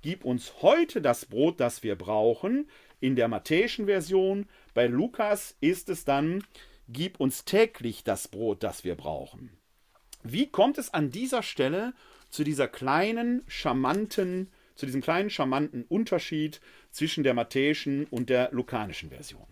Gib 0.03 0.25
uns 0.25 0.63
heute 0.63 1.01
das 1.01 1.27
Brot, 1.27 1.61
das 1.61 1.85
wir 1.85 1.97
brauchen. 1.97 2.69
In 3.01 3.15
der 3.15 3.29
matthäischen 3.29 3.87
Version, 3.87 4.47
bei 4.75 4.87
Lukas 4.89 5.57
ist 5.61 5.89
es 5.89 6.05
dann, 6.05 6.45
gib 6.89 7.21
uns 7.21 7.45
täglich 7.45 8.03
das 8.03 8.27
Brot, 8.27 8.65
das 8.65 8.83
wir 8.83 8.97
brauchen. 8.97 9.51
Wie 10.25 10.49
kommt 10.49 10.79
es 10.79 10.93
an 10.93 11.11
dieser 11.11 11.43
Stelle 11.45 11.95
zu 12.31 12.43
dieser 12.43 12.67
kleinen, 12.67 13.43
charmanten, 13.47 14.51
zu 14.75 14.87
diesem 14.87 15.03
kleinen, 15.03 15.31
charmanten 15.31 15.85
Unterschied 15.85 16.61
zwischen 16.91 17.23
der 17.23 17.35
matthäischen 17.35 18.07
und 18.07 18.29
der 18.29 18.51
lukanischen 18.53 19.11
Version? 19.11 19.47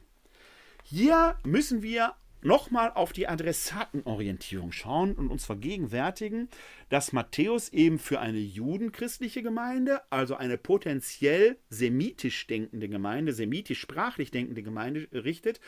Hier 0.82 1.36
müssen 1.44 1.82
wir 1.82 2.14
nochmal 2.42 2.92
auf 2.94 3.12
die 3.12 3.28
Adressatenorientierung 3.28 4.72
schauen 4.72 5.14
und 5.14 5.30
uns 5.30 5.44
vergegenwärtigen, 5.44 6.48
dass 6.88 7.12
Matthäus 7.12 7.68
eben 7.70 7.98
für 7.98 8.20
eine 8.20 8.38
judenchristliche 8.38 9.42
Gemeinde, 9.42 10.00
also 10.10 10.36
eine 10.36 10.58
potenziell 10.58 11.56
semitisch 11.68 12.46
denkende 12.46 12.88
Gemeinde, 12.88 13.32
semitisch-sprachlich 13.32 14.30
denkende 14.30 14.62
Gemeinde 14.62 15.08
richtet, 15.12 15.60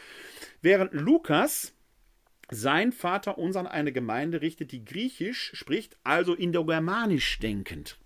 während 0.60 0.92
Lukas 0.92 1.74
sein 2.50 2.92
Vater 2.92 3.38
uns 3.38 3.56
an 3.56 3.66
eine 3.66 3.92
Gemeinde 3.92 4.42
richtet, 4.42 4.72
die 4.72 4.84
griechisch 4.84 5.52
spricht, 5.54 5.96
also 6.04 6.34
indogermanisch 6.34 7.38
denkend. 7.38 7.98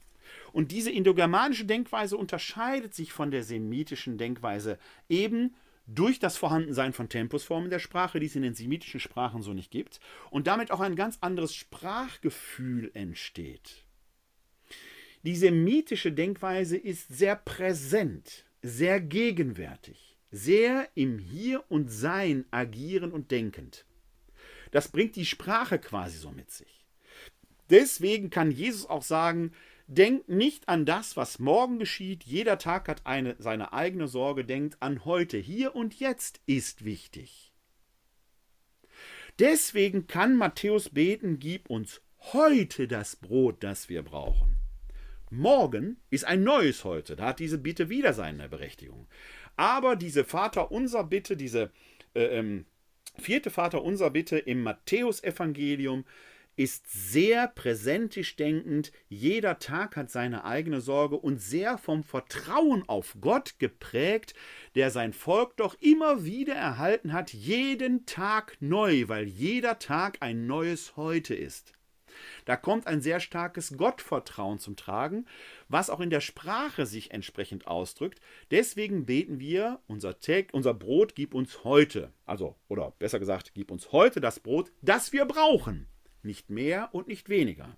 Und 0.53 0.73
diese 0.73 0.91
indogermanische 0.91 1.65
Denkweise 1.65 2.17
unterscheidet 2.17 2.95
sich 2.95 3.13
von 3.13 3.31
der 3.31 3.43
semitischen 3.43 4.19
Denkweise 4.19 4.79
eben 5.09 5.55
durch 5.87 6.19
das 6.19 6.37
Vorhandensein 6.37 6.93
von 6.93 7.09
Tempusformen 7.09 7.71
der 7.71 7.79
Sprache, 7.79 8.21
die 8.21 8.27
es 8.27 8.37
in 8.37 8.43
den 8.43 8.55
semitischen 8.55 9.01
Sprachen 9.01 9.43
so 9.43 9.53
nicht 9.53 9.71
gibt, 9.71 10.01
und 10.31 10.47
damit 10.47 10.71
auch 10.71 10.81
ein 10.81 10.97
ganz 10.97 11.19
anderes 11.21 11.55
Sprachgefühl 11.55 12.91
entsteht. 12.95 13.85
Die 15.23 15.37
semitische 15.37 16.13
Denkweise 16.13 16.77
ist 16.77 17.09
sehr 17.09 17.37
präsent, 17.37 18.45
sehr 18.63 19.01
gegenwärtig, 19.01 20.17
sehr 20.31 20.89
im 20.95 21.19
Hier 21.19 21.65
und 21.69 21.89
Sein 21.89 22.45
agierend 22.51 23.13
und 23.13 23.31
denkend. 23.31 23.87
Das 24.71 24.89
bringt 24.89 25.17
die 25.17 25.27
Sprache 25.27 25.79
quasi 25.79 26.19
so 26.19 26.31
mit 26.31 26.51
sich. 26.51 26.85
Deswegen 27.71 28.31
kann 28.31 28.51
Jesus 28.51 28.87
auch 28.87 29.03
sagen, 29.03 29.53
Denkt 29.89 30.29
nicht 30.29 30.69
an 30.69 30.85
das, 30.85 31.17
was 31.17 31.39
morgen 31.39 31.79
geschieht. 31.79 32.25
Jeder 32.25 32.59
Tag 32.59 32.89
hat 32.89 33.07
eine, 33.07 33.37
seine 33.39 33.73
eigene 33.73 34.09
Sorge. 34.09 34.45
Denkt 34.45 34.77
an 34.81 35.05
heute. 35.05 35.39
Hier 35.39 35.77
und 35.77 36.01
jetzt 36.01 36.41
ist 36.47 36.85
wichtig. 36.85 37.53
Deswegen 39.39 40.07
kann 40.07 40.37
Matthäus 40.37 40.89
beten, 40.89 41.39
gib 41.39 41.71
uns 41.71 42.01
heute 42.33 42.89
das 42.89 43.17
Brot, 43.17 43.63
das 43.63 43.89
wir 43.89 44.03
brauchen. 44.03 44.57
Morgen 45.31 45.99
ist 46.11 46.25
ein 46.25 46.43
neues 46.43 46.85
heute. 46.85 47.15
Da 47.15 47.27
hat 47.27 47.39
diese 47.39 47.59
Bitte 47.59 47.89
wieder 47.89 48.13
seine 48.13 48.49
Berechtigung. 48.49 49.07
Aber 49.57 49.95
diese 49.95 50.25
Vaterunser 50.25 51.05
Bitte, 51.05 51.37
diese 51.37 51.71
äh, 52.15 52.39
ähm, 52.39 52.65
vierte 53.19 53.51
Vaterunser 53.51 54.11
Bitte 54.11 54.39
im 54.39 54.63
Matthäusevangelium 54.63 56.05
ist 56.57 57.13
sehr 57.13 57.49
präsentisch 57.49 58.35
denkend, 58.37 58.91
jeder 59.09 59.59
Tag 59.59 59.95
hat 59.97 60.11
seine 60.11 60.45
eigene 60.45 60.81
Sorge 60.81 61.17
und 61.17 61.39
sehr 61.41 61.77
vom 61.77 62.03
Vertrauen 62.03 62.83
auf 62.89 63.17
Gott 63.21 63.59
geprägt, 63.59 64.35
der 64.75 64.91
sein 64.91 65.13
Volk 65.13 65.57
doch 65.59 65.75
immer 65.81 66.25
wieder 66.25 66.55
erhalten 66.55 67.13
hat, 67.13 67.33
jeden 67.33 68.07
Tag 68.07 68.57
neu, 68.61 69.09
weil 69.09 69.27
jeder 69.27 69.79
Tag 69.79 70.19
ein 70.21 70.47
neues 70.47 70.97
Heute 70.97 71.35
ist. 71.35 71.75
Da 72.47 72.57
kommt 72.57 72.87
ein 72.87 73.03
sehr 73.03 73.21
starkes 73.21 73.77
Gottvertrauen 73.77 74.59
zum 74.59 74.75
Tragen, 74.75 75.27
was 75.69 75.91
auch 75.91 76.01
in 76.01 76.09
der 76.09 76.23
Sprache 76.23 76.87
sich 76.87 77.11
entsprechend 77.11 77.67
ausdrückt. 77.67 78.23
Deswegen 78.51 79.05
beten 79.05 79.39
wir, 79.39 79.81
unser, 79.87 80.19
Tag, 80.19 80.47
unser 80.53 80.73
Brot 80.73 81.15
gib 81.15 81.35
uns 81.35 81.65
heute, 81.65 82.15
also, 82.25 82.57
oder 82.69 82.95
besser 82.99 83.19
gesagt, 83.19 83.53
gib 83.55 83.71
uns 83.71 83.93
heute 83.93 84.23
das 84.23 84.41
Brot, 84.41 84.73
das 84.81 85.13
wir 85.13 85.27
brauchen 85.27 85.87
nicht 86.27 86.51
mehr 86.51 86.91
und 86.93 87.09
nicht 87.09 87.29
weniger. 87.29 87.77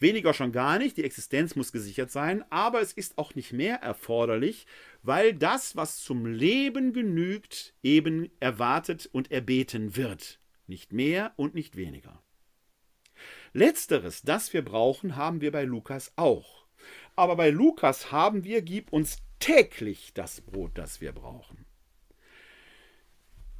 Weniger 0.00 0.32
schon 0.32 0.52
gar 0.52 0.78
nicht, 0.78 0.96
die 0.96 1.04
Existenz 1.04 1.56
muss 1.56 1.72
gesichert 1.72 2.10
sein, 2.10 2.44
aber 2.50 2.80
es 2.80 2.92
ist 2.92 3.18
auch 3.18 3.34
nicht 3.34 3.52
mehr 3.52 3.76
erforderlich, 3.76 4.66
weil 5.02 5.34
das, 5.34 5.74
was 5.74 6.00
zum 6.00 6.26
Leben 6.26 6.92
genügt, 6.92 7.74
eben 7.82 8.30
erwartet 8.38 9.08
und 9.10 9.30
erbeten 9.32 9.96
wird. 9.96 10.38
nicht 10.66 10.92
mehr 10.92 11.32
und 11.36 11.54
nicht 11.54 11.76
weniger. 11.76 12.22
Letzteres, 13.54 14.20
das 14.20 14.52
wir 14.52 14.62
brauchen, 14.62 15.16
haben 15.16 15.40
wir 15.40 15.50
bei 15.50 15.64
Lukas 15.64 16.12
auch. 16.16 16.66
Aber 17.16 17.36
bei 17.36 17.48
Lukas 17.48 18.12
haben 18.12 18.44
wir, 18.44 18.60
gib 18.60 18.92
uns 18.92 19.16
täglich 19.40 20.12
das 20.12 20.42
Brot, 20.42 20.72
das 20.74 21.00
wir 21.00 21.12
brauchen. 21.12 21.64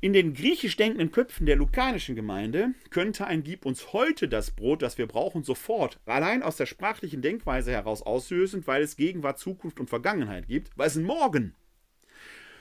In 0.00 0.12
den 0.12 0.32
griechisch 0.32 0.76
denkenden 0.76 1.10
Köpfen 1.10 1.44
der 1.44 1.56
lukanischen 1.56 2.14
Gemeinde 2.14 2.72
könnte 2.90 3.26
ein 3.26 3.42
Gib 3.42 3.66
uns 3.66 3.92
heute 3.92 4.28
das 4.28 4.52
Brot, 4.52 4.80
das 4.80 4.96
wir 4.96 5.08
brauchen, 5.08 5.42
sofort, 5.42 5.98
allein 6.06 6.44
aus 6.44 6.56
der 6.56 6.66
sprachlichen 6.66 7.20
Denkweise 7.20 7.72
heraus 7.72 8.02
auslösend, 8.02 8.68
weil 8.68 8.82
es 8.82 8.96
Gegenwart, 8.96 9.40
Zukunft 9.40 9.80
und 9.80 9.90
Vergangenheit 9.90 10.46
gibt, 10.46 10.70
weil 10.76 10.86
es 10.86 10.94
ein 10.94 11.02
Morgen. 11.02 11.56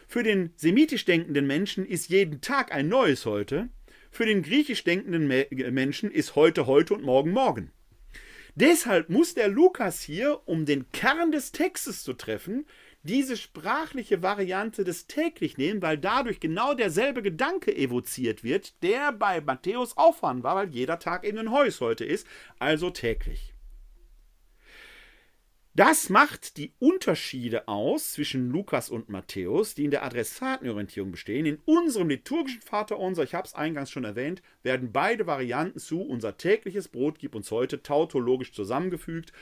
Für 0.07 0.23
den 0.23 0.51
semitisch 0.55 1.05
denkenden 1.05 1.45
Menschen 1.45 1.85
ist 1.85 2.09
jeden 2.09 2.41
Tag 2.41 2.73
ein 2.73 2.87
neues 2.87 3.27
Heute, 3.27 3.69
für 4.09 4.25
den 4.25 4.41
griechisch 4.41 4.83
denkenden 4.83 5.27
Menschen 5.27 6.09
ist 6.09 6.35
heute 6.35 6.65
heute 6.65 6.95
und 6.95 7.03
morgen 7.03 7.29
morgen. 7.31 7.71
Deshalb 8.55 9.09
muss 9.09 9.35
der 9.35 9.49
Lukas 9.49 10.01
hier, 10.01 10.41
um 10.47 10.65
den 10.65 10.89
Kern 10.91 11.31
des 11.31 11.51
Textes 11.51 12.01
zu 12.01 12.13
treffen, 12.13 12.65
diese 13.07 13.37
sprachliche 13.37 14.21
Variante 14.21 14.83
des 14.83 15.07
täglich 15.07 15.57
nehmen, 15.57 15.81
weil 15.81 15.97
dadurch 15.97 16.39
genau 16.39 16.73
derselbe 16.73 17.23
Gedanke 17.23 17.75
evoziert 17.75 18.43
wird, 18.43 18.81
der 18.83 19.11
bei 19.11 19.41
Matthäus 19.41 19.93
vorhanden 19.93 20.43
war, 20.43 20.55
weil 20.55 20.69
jeder 20.69 20.99
Tag 20.99 21.23
eben 21.25 21.39
ein 21.39 21.51
Heus 21.51 21.81
heute 21.81 22.05
ist, 22.05 22.27
also 22.59 22.89
täglich. 22.89 23.56
Das 25.77 26.09
macht 26.09 26.57
die 26.57 26.73
Unterschiede 26.79 27.67
aus 27.67 28.13
zwischen 28.13 28.49
Lukas 28.49 28.89
und 28.89 29.09
Matthäus, 29.09 29.75
die 29.75 29.85
in 29.85 29.91
der 29.91 30.03
Adressatenorientierung 30.03 31.11
bestehen. 31.11 31.45
In 31.45 31.59
unserem 31.65 32.09
liturgischen 32.09 32.63
Vaterunser, 32.63 33.21
ich 33.21 33.35
habe 33.35 33.45
es 33.45 33.53
eingangs 33.53 33.91
schon 33.91 34.03
erwähnt, 34.03 34.41
werden 34.63 34.91
beide 34.91 35.27
Varianten 35.27 35.77
zu 35.77 36.01
unser 36.01 36.35
tägliches 36.35 36.87
Brot 36.87 37.19
gibt 37.19 37.35
uns 37.35 37.51
heute 37.51 37.83
tautologisch 37.83 38.53
zusammengefügt, 38.53 39.33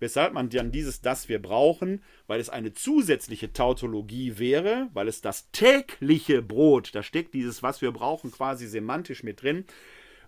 weshalb 0.00 0.32
man 0.32 0.48
dann 0.48 0.72
dieses 0.72 1.02
das 1.02 1.28
wir 1.28 1.42
brauchen, 1.42 2.02
weil 2.26 2.40
es 2.40 2.48
eine 2.48 2.72
zusätzliche 2.72 3.52
Tautologie 3.52 4.38
wäre, 4.38 4.88
weil 4.94 5.08
es 5.08 5.20
das 5.20 5.50
tägliche 5.50 6.40
Brot, 6.40 6.94
da 6.94 7.02
steckt 7.02 7.34
dieses 7.34 7.62
was 7.62 7.82
wir 7.82 7.92
brauchen 7.92 8.32
quasi 8.32 8.66
semantisch 8.66 9.22
mit 9.22 9.42
drin 9.42 9.66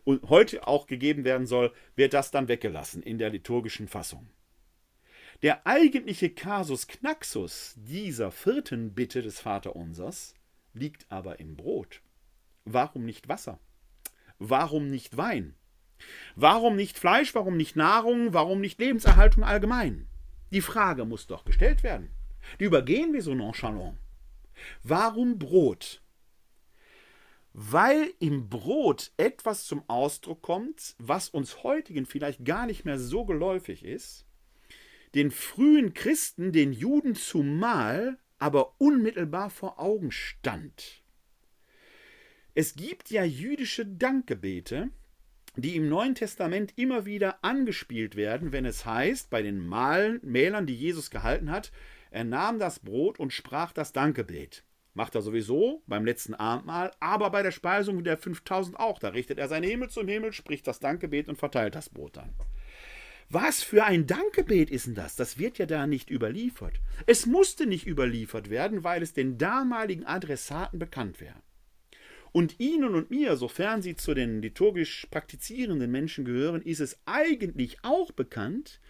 und 0.05 0.29
heute 0.29 0.69
auch 0.69 0.87
gegeben 0.87 1.25
werden 1.25 1.47
soll, 1.47 1.73
wird 1.97 2.13
das 2.13 2.31
dann 2.31 2.49
weggelassen 2.49 3.03
in 3.03 3.17
der 3.17 3.31
liturgischen 3.31 3.89
Fassung. 3.89 4.29
Der 5.43 5.67
eigentliche 5.67 6.31
Kasus 6.31 6.87
Knaxus 6.87 7.75
dieser 7.77 8.31
vierten 8.31 8.95
Bitte 8.95 9.23
des 9.23 9.41
Vaterunsers 9.41 10.35
liegt 10.73 11.11
aber 11.11 11.41
im 11.41 11.57
Brot. 11.57 12.03
Warum 12.65 13.05
nicht 13.05 13.29
Wasser? 13.29 13.59
Warum 14.39 14.89
nicht 14.89 15.17
Wein? 15.17 15.55
Warum 16.35 16.77
nicht 16.77 16.99
Fleisch? 16.99 17.35
Warum 17.35 17.57
nicht 17.57 17.77
Nahrung? 17.77 18.33
Warum 18.33 18.61
nicht 18.61 18.79
Lebenserhaltung 18.81 19.45
allgemein? 19.45 20.09
Die 20.51 20.61
Frage 20.61 21.05
muss 21.05 21.27
doch 21.27 21.45
gestellt 21.45 21.83
werden. 21.83 22.11
Die 22.61 22.65
übergehen 22.65 23.13
wir 23.13 23.23
so 23.23 23.35
nonchalant. 23.35 23.99
Warum 24.83 25.39
Brot? 25.39 26.03
Weil 27.53 28.13
im 28.19 28.49
Brot 28.49 29.13
etwas 29.17 29.65
zum 29.65 29.89
Ausdruck 29.89 30.43
kommt, 30.43 30.97
was 30.99 31.29
uns 31.29 31.63
heutigen 31.63 32.07
vielleicht 32.07 32.45
gar 32.45 32.67
nicht 32.67 32.85
mehr 32.85 32.99
so 32.99 33.25
geläufig 33.25 33.85
ist, 33.85 34.27
den 35.15 35.31
frühen 35.31 35.95
Christen, 35.95 36.53
den 36.53 36.73
Juden 36.73 37.15
zumal, 37.15 38.19
aber 38.39 38.81
unmittelbar 38.81 39.51
vor 39.51 39.79
Augen 39.79 40.11
stand. 40.11 41.03
Es 42.55 42.75
gibt 42.75 43.11
ja 43.11 43.25
jüdische 43.25 43.87
Dankgebete, 43.87 44.91
die 45.57 45.77
im 45.77 45.89
Neuen 45.89 46.15
Testament 46.15 46.73
immer 46.77 47.07
wieder 47.07 47.43
angespielt 47.43 48.17
werden, 48.17 48.53
wenn 48.53 48.65
es 48.65 48.85
heißt, 48.85 49.31
bei 49.31 49.43
den 49.43 49.69
Mählern, 49.69 50.67
die 50.67 50.75
Jesus 50.75 51.11
gehalten 51.11 51.51
hat, 51.51 51.73
er 52.11 52.25
nahm 52.25 52.59
das 52.59 52.81
Brot 52.81 53.19
und 53.19 53.33
sprach 53.33 53.73
das 53.73 53.93
Dankgebet. 53.93 54.65
Macht 54.95 55.17
er 55.17 55.23
sowieso 55.23 55.83
beim 55.89 56.05
letzten 56.05 56.35
Abendmahl, 56.35 56.93
aber 57.01 57.31
bei 57.31 57.43
der 57.43 57.51
Speisung 57.51 58.05
der 58.05 58.17
5000 58.17 58.79
auch. 58.79 59.01
Da 59.01 59.09
richtet 59.09 59.39
er 59.39 59.49
seinen 59.49 59.69
Himmel 59.69 59.91
zum 59.91 60.07
Himmel, 60.07 60.33
spricht 60.33 60.69
das 60.69 60.79
Dankgebet 60.79 61.29
und 61.29 61.37
verteilt 61.37 61.75
das 61.75 61.91
Brot 61.91 62.17
dann. 62.17 62.33
Was 63.31 63.63
für 63.63 63.85
ein 63.85 64.07
Dankgebet 64.07 64.71
ist 64.71 64.87
denn 64.87 64.95
das? 64.95 65.17
Das 65.17 65.39
wird 65.39 65.59
ja 65.59 65.67
da 65.67 65.87
nicht 65.87 66.11
überliefert. 66.11 66.81
Es 67.07 67.27
musste 67.27 67.67
nicht 67.67 67.87
überliefert 67.87 68.51
werden, 68.51 68.85
weil 68.85 69.03
es 69.03 69.13
den 69.13 69.39
damaligen 69.39 70.05
Adressaten 70.05 70.79
bekannt 70.79 71.21
wäre. 71.21 71.43
Und 72.33 72.59
Ihnen 72.59 72.95
und 72.95 73.11
mir, 73.11 73.37
sofern 73.37 73.81
Sie 73.81 73.95
zu 73.95 74.13
den 74.13 74.43
liturgisch 74.43 75.07
praktizierenden 75.11 75.91
Menschen 75.91 76.25
gehören, 76.25 76.63
ist 76.63 76.81
es 76.81 76.99
eigentlich 77.07 77.79
auch 77.83 78.11
bekannt, 78.11 78.81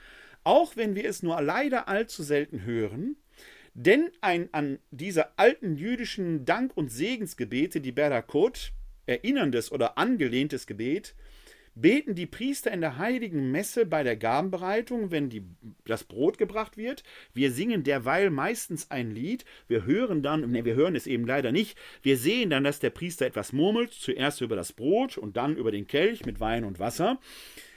auch 0.45 0.76
wenn 0.76 0.95
wir 0.95 1.05
es 1.05 1.22
nur 1.22 1.41
leider 1.43 1.89
allzu 1.89 2.22
selten 2.22 2.64
hören, 2.64 3.16
denn 3.74 4.11
ein 4.20 4.49
an 4.53 4.78
diese 4.91 5.37
alten 5.39 5.76
jüdischen 5.76 6.45
Dank- 6.45 6.76
und 6.76 6.91
Segensgebete, 6.91 7.80
die 7.80 7.93
Berakot, 7.93 8.72
erinnerndes 9.07 9.72
oder 9.72 9.99
angelehntes 9.99 10.66
Gebet, 10.66 11.14
beten 11.75 12.14
die 12.14 12.27
Priester 12.27 12.70
in 12.70 12.81
der 12.81 12.99
heiligen 12.99 13.51
Messe 13.51 13.87
bei 13.87 14.03
der 14.03 14.16
Gabenbereitung, 14.16 15.11
wenn 15.11 15.29
die, 15.29 15.45
das 15.85 16.05
Brot 16.05 16.39
gebracht 16.39 16.77
wird. 16.77 17.03
Wir 17.33 17.51
singen 17.51 17.83
derweil 17.83 18.31
meistens 18.31 18.91
ein 18.91 19.11
Lied. 19.11 19.45
Wir 19.66 19.85
hören 19.85 20.22
dann, 20.22 20.51
ne, 20.51 20.64
wir 20.64 20.75
hören 20.75 20.97
es 20.97 21.07
eben 21.07 21.27
leider 21.27 21.53
nicht. 21.53 21.77
Wir 22.03 22.16
sehen 22.16 22.51
dann, 22.51 22.64
dass 22.64 22.81
der 22.81 22.91
Priester 22.91 23.27
etwas 23.27 23.53
murmelt, 23.53 23.93
zuerst 23.93 24.41
über 24.41 24.57
das 24.57 24.72
Brot 24.72 25.18
und 25.18 25.37
dann 25.37 25.57
über 25.57 25.72
den 25.72 25.87
Kelch 25.87 26.25
mit 26.25 26.41
Wein 26.41 26.64
und 26.64 26.79
Wasser. 26.79 27.18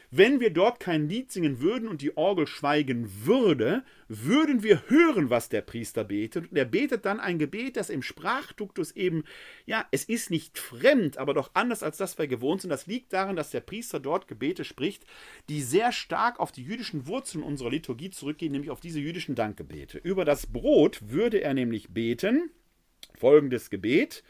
Wenn 0.10 0.40
wir 0.40 0.52
dort 0.52 0.80
kein 0.80 1.10
Lied 1.10 1.34
singen 1.34 1.60
würden 1.60 1.90
und 1.90 2.02
die 2.02 2.16
Orgel 2.16 2.48
schweigen 2.48 3.26
würde, 3.26 3.84
würden 4.08 4.64
wir 4.64 4.84
hören, 4.88 5.30
was 5.30 5.50
der 5.50 5.62
Priester 5.62 6.06
betet. 6.06 6.50
Und 6.50 6.58
er 6.58 6.64
betet 6.64 7.04
dann 7.04 7.20
ein 7.20 7.40
Gebet, 7.40 7.76
das 7.76 7.90
im 7.90 8.02
Sprachduktus 8.02 8.92
eben, 8.92 9.26
ja, 9.66 9.86
es 9.92 10.06
ist 10.06 10.32
nicht 10.32 10.58
fremd, 10.58 11.18
aber 11.18 11.34
doch 11.34 11.52
anders 11.56 11.84
als 11.84 11.98
das 11.98 12.18
wir 12.18 12.28
gewohnt 12.28 12.62
sind. 12.62 12.70
Das 12.70 12.88
liegt 12.88 13.12
daran, 13.12 13.36
dass 13.36 13.52
der 13.52 13.60
Priester 13.60 14.00
dort 14.00 14.30
Gebete 14.30 14.64
spricht, 14.64 15.06
die 15.50 15.62
sehr 15.62 15.92
stark 15.92 16.40
auf 16.40 16.54
die 16.54 16.64
jüdischen 16.64 17.06
Wurzeln 17.08 17.44
unserer 17.44 17.70
Liturgie 17.70 18.10
zurückgehen, 18.10 18.54
nämlich 18.54 18.72
auf 18.72 18.80
diese 18.80 19.02
jüdischen 19.02 19.36
Dankgebete. 19.36 19.98
Über 19.98 20.24
das 20.24 20.48
Brot 20.48 21.10
würde 21.10 21.42
er 21.42 21.54
nämlich 21.54 21.90
beten, 21.90 22.50
folgendes 23.18 23.70
Gebet. 23.70 24.24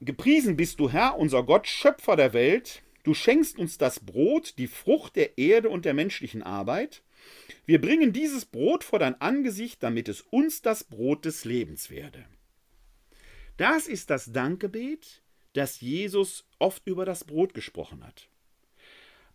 Gepriesen 0.00 0.56
bist 0.56 0.78
du, 0.78 0.90
Herr, 0.90 1.16
unser 1.18 1.42
Gott, 1.42 1.66
Schöpfer 1.66 2.16
der 2.16 2.32
Welt. 2.32 2.82
Du 3.02 3.14
schenkst 3.14 3.58
uns 3.58 3.78
das 3.78 4.00
Brot, 4.00 4.58
die 4.58 4.66
Frucht 4.66 5.16
der 5.16 5.38
Erde 5.38 5.70
und 5.70 5.84
der 5.84 5.94
menschlichen 5.94 6.42
Arbeit. 6.42 7.02
Wir 7.64 7.80
bringen 7.80 8.12
dieses 8.12 8.44
Brot 8.44 8.84
vor 8.84 8.98
dein 8.98 9.20
Angesicht, 9.20 9.82
damit 9.82 10.08
es 10.08 10.20
uns 10.20 10.60
das 10.60 10.84
Brot 10.84 11.24
des 11.24 11.44
Lebens 11.44 11.90
werde. 11.90 12.24
Das 13.56 13.86
ist 13.86 14.10
das 14.10 14.32
Dankgebet, 14.32 15.22
das 15.54 15.80
Jesus 15.80 16.44
oft 16.58 16.86
über 16.86 17.04
das 17.04 17.24
Brot 17.24 17.54
gesprochen 17.54 18.04
hat. 18.04 18.28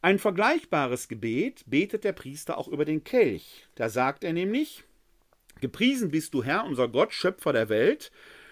Ein 0.03 0.19
vergleichbares 0.19 1.07
Gebet 1.07 1.63
betet 1.65 2.03
der 2.03 2.13
Priester 2.13 2.57
auch 2.57 2.67
über 2.67 2.85
den 2.85 3.03
Kelch. 3.03 3.67
Da 3.75 3.89
sagt 3.89 4.23
er 4.23 4.33
nämlich: 4.33 4.83
Gepriesen 5.59 6.11
bist 6.11 6.33
du, 6.33 6.43
Herr, 6.43 6.65
unser 6.65 6.87
Gott, 6.87 7.13
Schöpfer 7.13 7.53
der 7.53 7.69
Welt. 7.69 8.11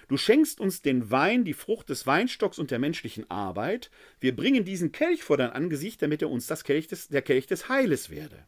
Du 0.09 0.17
schenkst 0.17 0.59
uns 0.59 0.81
den 0.81 1.11
Wein, 1.11 1.45
die 1.45 1.53
Frucht 1.53 1.89
des 1.89 2.07
Weinstocks 2.07 2.57
und 2.57 2.71
der 2.71 2.79
menschlichen 2.79 3.29
Arbeit. 3.29 3.91
Wir 4.19 4.35
bringen 4.35 4.65
diesen 4.65 4.91
Kelch 4.91 5.23
vor 5.23 5.37
dein 5.37 5.51
Angesicht, 5.51 6.01
damit 6.01 6.23
er 6.23 6.31
uns 6.31 6.47
das 6.47 6.63
Kelch 6.63 6.87
des, 6.87 7.09
der 7.09 7.21
Kelch 7.21 7.45
des 7.45 7.69
Heiles 7.69 8.09
werde. 8.09 8.43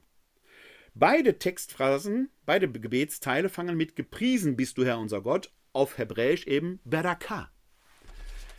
Beide 0.95 1.38
Textphrasen, 1.38 2.32
beide 2.47 2.68
Gebetsteile 2.68 3.47
fangen 3.47 3.78
mit 3.78 3.95
Gepriesen 3.95 4.57
bist 4.57 4.80
du 4.80 4.86
Herr 4.86 4.97
unser 4.97 5.22
Gott, 5.22 5.53
auf 5.72 5.99
Hebräisch 5.99 6.47
eben 6.47 6.80
Beraka. 6.84 7.51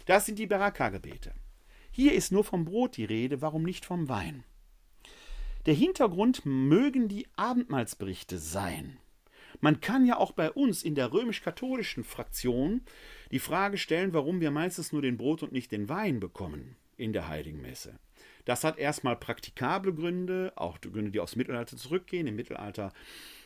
Das 0.07 0.25
sind 0.25 0.39
die 0.39 0.47
Beraka-Gebete. 0.47 1.35
Hier 1.91 2.15
ist 2.15 2.31
nur 2.31 2.45
vom 2.45 2.65
Brot 2.65 2.97
die 2.97 3.05
Rede, 3.05 3.43
warum 3.43 3.65
nicht 3.65 3.85
vom 3.85 4.09
Wein? 4.09 4.45
Der 5.67 5.75
Hintergrund 5.75 6.47
mögen 6.47 7.09
die 7.09 7.27
Abendmahlsberichte 7.35 8.39
sein. 8.39 8.97
Man 9.63 9.81
kann 9.81 10.05
ja 10.05 10.17
auch 10.17 10.33
bei 10.33 10.51
uns 10.51 10.83
in 10.83 10.97
der 10.97 11.13
römisch-katholischen 11.13 12.03
Fraktion 12.03 12.83
die 13.31 13.39
Frage 13.39 13.79
stellen, 13.79 14.13
warum 14.13 14.41
wir 14.41 14.51
meistens 14.51 14.93
nur 14.93 15.03
den 15.03 15.17
Brot 15.17 15.45
und 15.45 15.53
nicht 15.53 15.71
den 15.71 15.89
Wein 15.89 16.19
bekommen 16.19 16.75
in 16.97 17.13
der 17.13 17.29
Heiligen 17.29 17.63
Messe. 17.63 18.01
Das 18.45 18.65
hat 18.65 18.77
erstmal 18.77 19.15
praktikable 19.15 19.95
Gründe, 19.95 20.53
auch 20.57 20.81
Gründe, 20.81 21.13
die 21.13 21.21
aufs 21.21 21.37
Mittelalter 21.37 21.77
zurückgehen. 21.77 22.27
Im 22.27 22.35
Mittelalter 22.35 22.93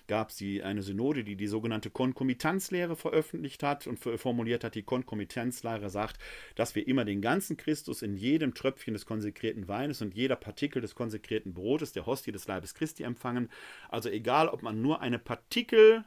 gab 0.08 0.30
es 0.30 0.42
eine 0.62 0.82
Synode, 0.82 1.24
die 1.24 1.36
die 1.36 1.46
sogenannte 1.46 1.90
Konkomitanzlehre 1.90 2.96
veröffentlicht 2.96 3.62
hat 3.62 3.86
und 3.86 3.98
formuliert 3.98 4.64
hat. 4.64 4.74
Die 4.74 4.82
Konkomitanzlehre 4.82 5.90
sagt, 5.90 6.18
dass 6.54 6.74
wir 6.74 6.86
immer 6.86 7.04
den 7.04 7.20
ganzen 7.20 7.56
Christus 7.56 8.02
in 8.02 8.16
jedem 8.16 8.54
Tröpfchen 8.54 8.94
des 8.94 9.06
konsekrierten 9.06 9.68
Weines 9.68 10.02
und 10.02 10.14
jeder 10.14 10.36
Partikel 10.36 10.82
des 10.82 10.94
konsekrierten 10.94 11.54
Brotes, 11.54 11.92
der 11.92 12.06
Hostie 12.06 12.32
des 12.32 12.46
Leibes 12.46 12.74
Christi 12.74 13.02
empfangen. 13.02 13.48
Also 13.88 14.08
egal, 14.08 14.48
ob 14.48 14.62
man 14.62 14.80
nur 14.80 15.00
eine 15.00 15.18
Partikel 15.18 16.04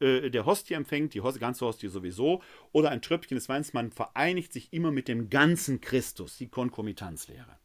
äh, 0.00 0.30
der 0.30 0.46
Hostie 0.46 0.74
empfängt, 0.74 1.14
die 1.14 1.20
ganze 1.20 1.66
Hostie 1.66 1.88
sowieso, 1.88 2.42
oder 2.72 2.90
ein 2.90 3.02
Tröpfchen 3.02 3.36
des 3.36 3.48
Weins, 3.48 3.72
man 3.72 3.90
vereinigt 3.90 4.52
sich 4.52 4.72
immer 4.72 4.90
mit 4.90 5.08
dem 5.08 5.30
ganzen 5.30 5.80
Christus, 5.80 6.36
die 6.36 6.48
Konkomitanzlehre. 6.48 7.58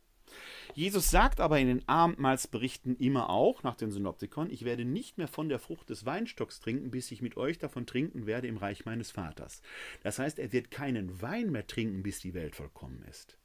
Jesus 0.73 1.09
sagt 1.09 1.39
aber 1.39 1.59
in 1.59 1.67
den 1.67 1.87
Abendmahlsberichten 1.87 2.95
immer 2.97 3.29
auch, 3.29 3.63
nach 3.63 3.75
den 3.75 3.91
Synoptikon, 3.91 4.49
ich 4.49 4.65
werde 4.65 4.85
nicht 4.85 5.17
mehr 5.17 5.27
von 5.27 5.49
der 5.49 5.59
Frucht 5.59 5.89
des 5.89 6.05
Weinstocks 6.05 6.59
trinken, 6.59 6.91
bis 6.91 7.11
ich 7.11 7.21
mit 7.21 7.37
euch 7.37 7.57
davon 7.57 7.85
trinken 7.85 8.25
werde 8.25 8.47
im 8.47 8.57
Reich 8.57 8.85
meines 8.85 9.11
Vaters. 9.11 9.61
Das 10.03 10.19
heißt, 10.19 10.39
er 10.39 10.51
wird 10.51 10.71
keinen 10.71 11.21
Wein 11.21 11.51
mehr 11.51 11.67
trinken, 11.67 12.03
bis 12.03 12.19
die 12.19 12.33
Welt 12.33 12.55
vollkommen 12.55 13.03
ist. 13.09 13.37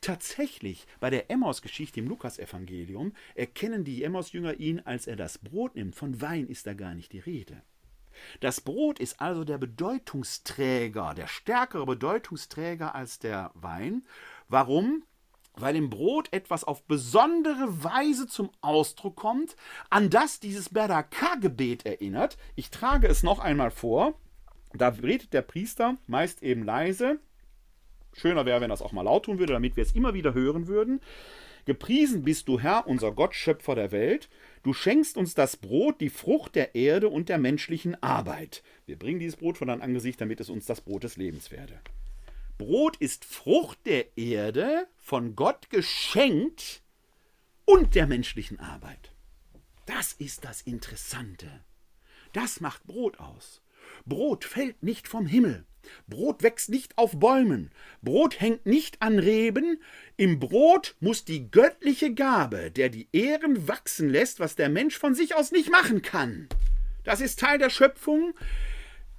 Tatsächlich, 0.00 0.86
bei 1.00 1.10
der 1.10 1.30
Emmaus-Geschichte 1.30 2.00
im 2.00 2.08
Lukasevangelium 2.08 3.12
erkennen 3.34 3.84
die 3.84 4.02
Emmaus-Jünger 4.02 4.58
ihn, 4.58 4.80
als 4.80 5.06
er 5.06 5.16
das 5.16 5.38
Brot 5.38 5.74
nimmt. 5.74 5.96
Von 5.96 6.20
Wein 6.20 6.48
ist 6.48 6.66
da 6.66 6.74
gar 6.74 6.94
nicht 6.94 7.12
die 7.12 7.18
Rede. 7.18 7.62
Das 8.40 8.60
Brot 8.60 8.98
ist 8.98 9.20
also 9.20 9.44
der 9.44 9.58
Bedeutungsträger, 9.58 11.14
der 11.14 11.26
stärkere 11.26 11.86
Bedeutungsträger 11.86 12.94
als 12.94 13.18
der 13.18 13.50
Wein. 13.54 14.06
Warum? 14.48 15.04
Weil 15.60 15.76
im 15.76 15.90
Brot 15.90 16.32
etwas 16.32 16.64
auf 16.64 16.84
besondere 16.84 17.84
Weise 17.84 18.26
zum 18.26 18.50
Ausdruck 18.60 19.16
kommt, 19.16 19.56
an 19.90 20.10
das 20.10 20.40
dieses 20.40 20.70
Berdaka-Gebet 20.70 21.84
erinnert. 21.84 22.38
Ich 22.56 22.70
trage 22.70 23.08
es 23.08 23.22
noch 23.22 23.38
einmal 23.38 23.70
vor. 23.70 24.14
Da 24.72 24.88
redet 24.88 25.32
der 25.32 25.42
Priester 25.42 25.96
meist 26.06 26.42
eben 26.42 26.64
leise. 26.64 27.18
Schöner 28.12 28.46
wäre, 28.46 28.60
wenn 28.60 28.70
es 28.70 28.82
auch 28.82 28.92
mal 28.92 29.02
laut 29.02 29.24
tun 29.24 29.38
würde, 29.38 29.52
damit 29.52 29.76
wir 29.76 29.82
es 29.82 29.92
immer 29.92 30.14
wieder 30.14 30.34
hören 30.34 30.66
würden. 30.66 31.00
Gepriesen 31.66 32.22
bist 32.24 32.48
du, 32.48 32.58
Herr, 32.58 32.86
unser 32.86 33.12
Gott, 33.12 33.34
Schöpfer 33.34 33.74
der 33.74 33.92
Welt. 33.92 34.28
Du 34.62 34.72
schenkst 34.72 35.16
uns 35.16 35.34
das 35.34 35.56
Brot, 35.56 36.00
die 36.00 36.08
Frucht 36.08 36.54
der 36.54 36.74
Erde 36.74 37.08
und 37.08 37.28
der 37.28 37.38
menschlichen 37.38 38.02
Arbeit. 38.02 38.62
Wir 38.86 38.98
bringen 38.98 39.20
dieses 39.20 39.36
Brot 39.36 39.58
vor 39.58 39.66
dein 39.66 39.82
Angesicht, 39.82 40.20
damit 40.20 40.40
es 40.40 40.50
uns 40.50 40.66
das 40.66 40.80
Brot 40.80 41.04
des 41.04 41.16
Lebens 41.16 41.50
werde. 41.50 41.80
Brot 42.60 42.98
ist 42.98 43.24
Frucht 43.24 43.78
der 43.86 44.18
Erde, 44.18 44.86
von 44.98 45.34
Gott 45.34 45.70
geschenkt 45.70 46.82
und 47.64 47.94
der 47.94 48.06
menschlichen 48.06 48.60
Arbeit. 48.60 49.14
Das 49.86 50.12
ist 50.12 50.44
das 50.44 50.60
Interessante. 50.60 51.48
Das 52.34 52.60
macht 52.60 52.86
Brot 52.86 53.18
aus. 53.18 53.62
Brot 54.04 54.44
fällt 54.44 54.82
nicht 54.82 55.08
vom 55.08 55.24
Himmel. 55.24 55.64
Brot 56.06 56.42
wächst 56.42 56.68
nicht 56.68 56.98
auf 56.98 57.18
Bäumen, 57.18 57.70
Brot 58.02 58.38
hängt 58.38 58.66
nicht 58.66 59.00
an 59.00 59.18
Reben, 59.18 59.80
im 60.18 60.38
Brot 60.38 60.96
muss 61.00 61.24
die 61.24 61.50
göttliche 61.50 62.12
Gabe, 62.12 62.70
der 62.70 62.90
die 62.90 63.08
Ehren 63.12 63.68
wachsen 63.68 64.10
lässt, 64.10 64.38
was 64.38 64.54
der 64.54 64.68
Mensch 64.68 64.98
von 64.98 65.14
sich 65.14 65.34
aus 65.34 65.50
nicht 65.50 65.70
machen 65.70 66.02
kann. 66.02 66.46
Das 67.04 67.22
ist 67.22 67.40
Teil 67.40 67.56
der 67.56 67.70
Schöpfung, 67.70 68.34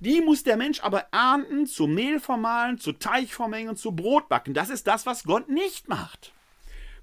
die 0.02 0.20
muss 0.20 0.44
der 0.44 0.58
Mensch 0.58 0.82
aber 0.82 1.08
ernten, 1.12 1.68
zu 1.68 1.88
Mehl 1.88 2.20
vermahlen, 2.20 2.80
zu 2.80 2.92
Teich 2.92 3.34
vermengen, 3.34 3.78
zu 3.78 3.94
Brot 3.94 4.28
backen. 4.28 4.54
Das 4.54 4.70
ist 4.70 4.88
das, 4.88 5.06
was 5.06 5.24
Gott 5.24 5.48
nicht 5.48 5.88
macht. 5.88 6.34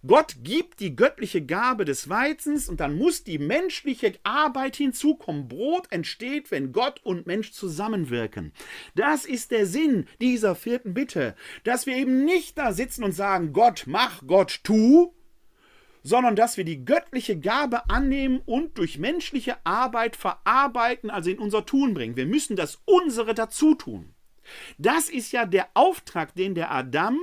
Gott 0.07 0.37
gibt 0.45 0.79
die 0.79 0.95
göttliche 0.95 1.45
Gabe 1.45 1.85
des 1.85 2.09
Weizens 2.09 2.69
und 2.69 2.79
dann 2.79 2.97
muss 2.97 3.25
die 3.25 3.39
menschliche 3.39 4.15
Arbeit 4.23 4.77
hinzukommen. 4.77 5.49
Brot 5.49 5.91
entsteht, 5.91 6.51
wenn 6.51 6.73
Gott 6.73 7.01
und 7.03 7.27
Mensch 7.27 7.53
zusammenwirken. 7.53 8.53
Das 8.95 9.25
ist 9.25 9.51
der 9.51 9.67
Sinn 9.67 10.07
dieser 10.21 10.55
vierten 10.55 10.95
Bitte, 10.95 11.35
dass 11.65 11.87
wir 11.87 11.97
eben 11.97 12.25
nicht 12.25 12.59
da 12.59 12.73
sitzen 12.73 13.03
und 13.03 13.13
sagen, 13.13 13.53
Gott 13.53 13.85
mach, 13.87 14.23
Gott 14.27 14.61
tu, 14.63 15.15
sondern 16.09 16.37
dass 16.37 16.57
wir 16.57 16.65
die 16.65 16.87
göttliche 16.87 17.39
Gabe 17.39 17.91
annehmen 17.91 18.41
und 18.47 18.79
durch 18.79 18.99
menschliche 18.99 19.59
Arbeit 19.65 20.17
verarbeiten, 20.17 21.11
also 21.11 21.29
in 21.29 21.39
unser 21.39 21.67
Tun 21.67 21.93
bringen. 21.93 22.17
Wir 22.17 22.25
müssen 22.25 22.57
das 22.57 22.81
unsere 22.87 23.35
dazu 23.35 23.75
tun. 23.75 24.15
Das 24.79 25.11
ist 25.11 25.33
ja 25.33 25.45
der 25.45 25.69
Auftrag, 25.75 26.35
den 26.35 26.55
der 26.55 26.73
Adam 26.73 27.19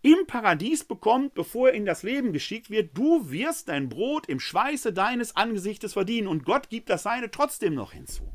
im 0.00 0.26
Paradies 0.26 0.82
bekommt, 0.82 1.34
bevor 1.34 1.68
er 1.68 1.74
in 1.74 1.84
das 1.84 2.02
Leben 2.02 2.32
geschickt 2.32 2.70
wird, 2.70 2.96
du 2.96 3.30
wirst 3.30 3.68
dein 3.68 3.90
Brot 3.90 4.26
im 4.28 4.40
Schweiße 4.40 4.94
deines 4.94 5.36
Angesichtes 5.36 5.92
verdienen 5.92 6.26
und 6.26 6.44
Gott 6.44 6.70
gibt 6.70 6.88
das 6.88 7.02
Seine 7.02 7.30
trotzdem 7.30 7.74
noch 7.74 7.92
hinzu. 7.92 8.32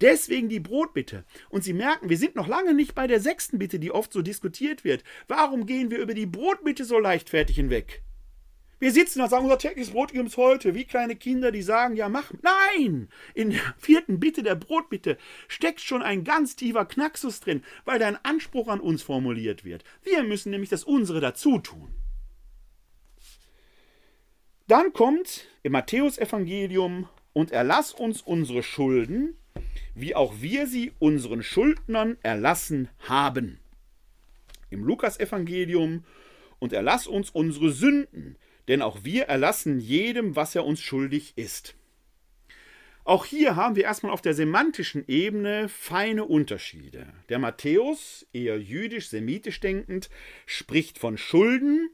Deswegen 0.00 0.48
die 0.48 0.60
Brotbitte. 0.60 1.24
Und 1.48 1.64
Sie 1.64 1.72
merken, 1.72 2.08
wir 2.10 2.18
sind 2.18 2.36
noch 2.36 2.46
lange 2.46 2.74
nicht 2.74 2.94
bei 2.94 3.08
der 3.08 3.20
sechsten 3.20 3.58
Bitte, 3.58 3.80
die 3.80 3.90
oft 3.90 4.12
so 4.12 4.22
diskutiert 4.22 4.84
wird. 4.84 5.02
Warum 5.26 5.66
gehen 5.66 5.90
wir 5.90 5.98
über 5.98 6.14
die 6.14 6.26
Brotbitte 6.26 6.84
so 6.84 6.98
leichtfertig 6.98 7.56
hinweg? 7.56 8.04
Wir 8.78 8.92
sitzen 8.92 9.22
und 9.22 9.30
sagen, 9.30 9.44
unser 9.44 9.58
tägliches 9.58 9.92
Brot 9.92 10.12
gibt 10.12 10.28
es 10.28 10.36
heute, 10.36 10.74
wie 10.74 10.84
kleine 10.84 11.16
Kinder, 11.16 11.50
die 11.50 11.62
sagen, 11.62 11.96
ja, 11.96 12.10
mach. 12.10 12.32
Nein! 12.42 13.08
In 13.34 13.50
der 13.50 13.74
vierten 13.78 14.20
Bitte 14.20 14.42
der 14.42 14.54
Brotbitte 14.54 15.16
steckt 15.48 15.80
schon 15.80 16.02
ein 16.02 16.24
ganz 16.24 16.56
tiefer 16.56 16.84
Knacksus 16.84 17.40
drin, 17.40 17.62
weil 17.86 17.98
da 17.98 18.06
ein 18.06 18.22
Anspruch 18.22 18.68
an 18.68 18.80
uns 18.80 19.02
formuliert 19.02 19.64
wird. 19.64 19.82
Wir 20.02 20.22
müssen 20.24 20.50
nämlich 20.50 20.68
das 20.68 20.84
unsere 20.84 21.20
dazu 21.20 21.58
tun. 21.58 21.94
Dann 24.68 24.92
kommt 24.92 25.46
im 25.62 25.72
Matthäusevangelium 25.72 27.08
und 27.32 27.52
erlass 27.52 27.92
uns 27.92 28.20
unsere 28.20 28.62
Schulden, 28.62 29.38
wie 29.94 30.14
auch 30.14 30.34
wir 30.40 30.66
sie 30.66 30.92
unseren 30.98 31.42
Schuldnern 31.42 32.18
erlassen 32.22 32.88
haben. 32.98 33.58
Im 34.68 34.84
Lukasevangelium 34.84 36.04
und 36.58 36.72
erlass 36.72 37.06
uns 37.06 37.30
unsere 37.30 37.70
Sünden, 37.70 38.36
denn 38.68 38.82
auch 38.82 39.04
wir 39.04 39.24
erlassen 39.24 39.78
jedem, 39.78 40.36
was 40.36 40.54
er 40.54 40.64
uns 40.64 40.80
schuldig 40.80 41.34
ist. 41.36 41.74
Auch 43.06 43.24
hier 43.24 43.54
haben 43.54 43.76
wir 43.76 43.84
erstmal 43.84 44.10
auf 44.10 44.20
der 44.20 44.34
semantischen 44.34 45.04
Ebene 45.06 45.68
feine 45.68 46.24
Unterschiede. 46.24 47.06
Der 47.28 47.38
Matthäus, 47.38 48.26
eher 48.32 48.58
jüdisch-semitisch 48.58 49.60
denkend, 49.60 50.10
spricht 50.44 50.98
von 50.98 51.16
Schulden. 51.16 51.88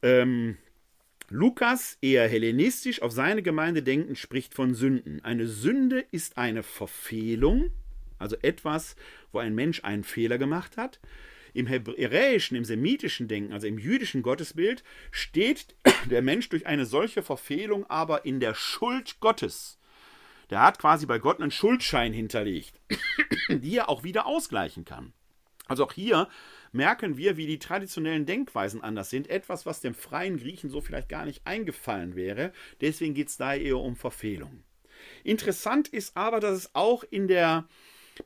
Ähm, 0.00 0.56
Lukas, 1.28 1.98
eher 2.00 2.26
hellenistisch 2.26 3.02
auf 3.02 3.12
seine 3.12 3.42
Gemeinde 3.42 3.82
denkend, 3.82 4.16
spricht 4.16 4.54
von 4.54 4.74
Sünden. 4.74 5.22
Eine 5.22 5.46
Sünde 5.46 6.06
ist 6.10 6.38
eine 6.38 6.62
Verfehlung, 6.62 7.70
also 8.18 8.36
etwas, 8.40 8.96
wo 9.30 9.40
ein 9.40 9.54
Mensch 9.54 9.84
einen 9.84 10.04
Fehler 10.04 10.38
gemacht 10.38 10.78
hat. 10.78 11.00
Im 11.54 11.66
hebräischen, 11.66 12.56
im 12.56 12.64
semitischen 12.64 13.28
Denken, 13.28 13.52
also 13.52 13.66
im 13.66 13.78
jüdischen 13.78 14.22
Gottesbild, 14.22 14.84
steht 15.10 15.74
der 16.10 16.20
Mensch 16.20 16.50
durch 16.50 16.66
eine 16.66 16.84
solche 16.84 17.22
Verfehlung 17.22 17.88
aber 17.88 18.26
in 18.26 18.40
der 18.40 18.54
Schuld 18.54 19.20
Gottes. 19.20 19.78
Der 20.50 20.60
hat 20.60 20.78
quasi 20.78 21.06
bei 21.06 21.18
Gott 21.18 21.40
einen 21.40 21.50
Schuldschein 21.50 22.12
hinterlegt, 22.12 22.78
die 23.48 23.76
er 23.76 23.88
auch 23.88 24.04
wieder 24.04 24.26
ausgleichen 24.26 24.84
kann. 24.84 25.12
Also 25.66 25.84
auch 25.84 25.92
hier 25.92 26.28
merken 26.72 27.16
wir, 27.16 27.36
wie 27.36 27.46
die 27.46 27.58
traditionellen 27.58 28.26
Denkweisen 28.26 28.82
anders 28.82 29.08
sind. 29.08 29.30
Etwas, 29.30 29.64
was 29.64 29.80
dem 29.80 29.94
freien 29.94 30.36
Griechen 30.36 30.68
so 30.68 30.80
vielleicht 30.80 31.08
gar 31.08 31.24
nicht 31.24 31.46
eingefallen 31.46 32.16
wäre. 32.16 32.52
Deswegen 32.80 33.14
geht 33.14 33.28
es 33.28 33.36
da 33.36 33.54
eher 33.54 33.78
um 33.78 33.96
Verfehlung. 33.96 34.62
Interessant 35.22 35.88
ist 35.88 36.16
aber, 36.16 36.40
dass 36.40 36.56
es 36.56 36.74
auch 36.74 37.04
in 37.10 37.28
der 37.28 37.66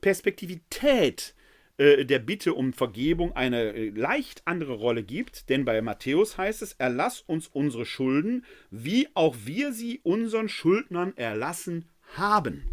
Perspektivität 0.01 1.35
äh, 1.79 2.05
der 2.05 2.19
Bitte 2.19 2.55
um 2.55 2.73
Vergebung 2.73 3.33
eine 3.35 3.73
äh, 3.73 3.91
leicht 3.91 4.43
andere 4.45 4.75
Rolle 4.75 5.05
gibt, 5.05 5.49
denn 5.49 5.65
bei 5.65 5.81
Matthäus 5.81 6.37
heißt 6.37 6.61
es, 6.63 6.73
erlass 6.75 7.23
uns 7.23 7.47
unsere 7.47 7.87
Schulden, 7.87 8.45
wie 8.71 9.09
auch 9.15 9.37
wir 9.45 9.73
sie 9.73 10.01
unseren 10.03 10.49
Schuldnern 10.49 11.17
erlassen 11.17 11.87
haben. 12.17 12.65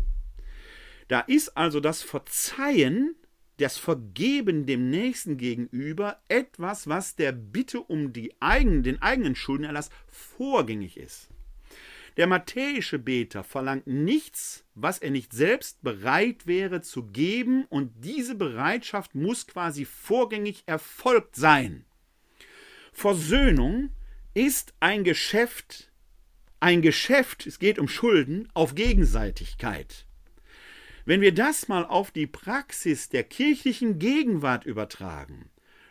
Da 1.07 1.19
ist 1.19 1.55
also 1.55 1.79
das 1.79 2.01
Verzeihen, 2.01 3.15
das 3.57 3.77
Vergeben 3.77 4.65
dem 4.65 4.89
Nächsten 4.89 5.37
gegenüber 5.37 6.19
etwas, 6.27 6.87
was 6.87 7.15
der 7.15 7.31
Bitte 7.31 7.81
um 7.81 8.11
die 8.11 8.33
eigenen, 8.39 8.81
den 8.81 9.01
eigenen 9.01 9.35
Schuldenerlass 9.35 9.91
vorgängig 10.07 10.97
ist. 10.97 11.29
Der 12.17 12.27
matthäische 12.27 12.97
Beter 12.97 13.43
verlangt 13.43 13.87
nichts, 13.87 14.63
was 14.73 14.99
er 14.99 15.11
nicht 15.11 15.33
selbst 15.33 15.81
bereit 15.83 16.47
wäre 16.47 16.81
zu 16.81 17.03
geben, 17.03 17.65
und 17.65 17.91
diese 17.97 18.35
Bereitschaft 18.35 19.15
muss 19.15 19.47
quasi 19.47 19.83
vorgängig 19.83 20.63
erfolgt 20.65 21.35
sein. 21.35 21.85
Versöhnung 22.93 23.89
ist 24.33 24.73
ein 24.79 25.03
Geschäft, 25.03 25.91
ein 26.61 26.81
Geschäft, 26.81 27.45
es 27.45 27.59
geht 27.59 27.79
um 27.79 27.89
Schulden, 27.89 28.47
auf 28.53 28.75
Gegenseitigkeit. 28.75 30.05
Wenn 31.03 31.21
wir 31.21 31.33
das 31.33 31.67
mal 31.67 31.85
auf 31.85 32.11
die 32.11 32.27
Praxis 32.27 33.09
der 33.09 33.23
kirchlichen 33.23 33.99
Gegenwart 33.99 34.65
übertragen, 34.65 35.49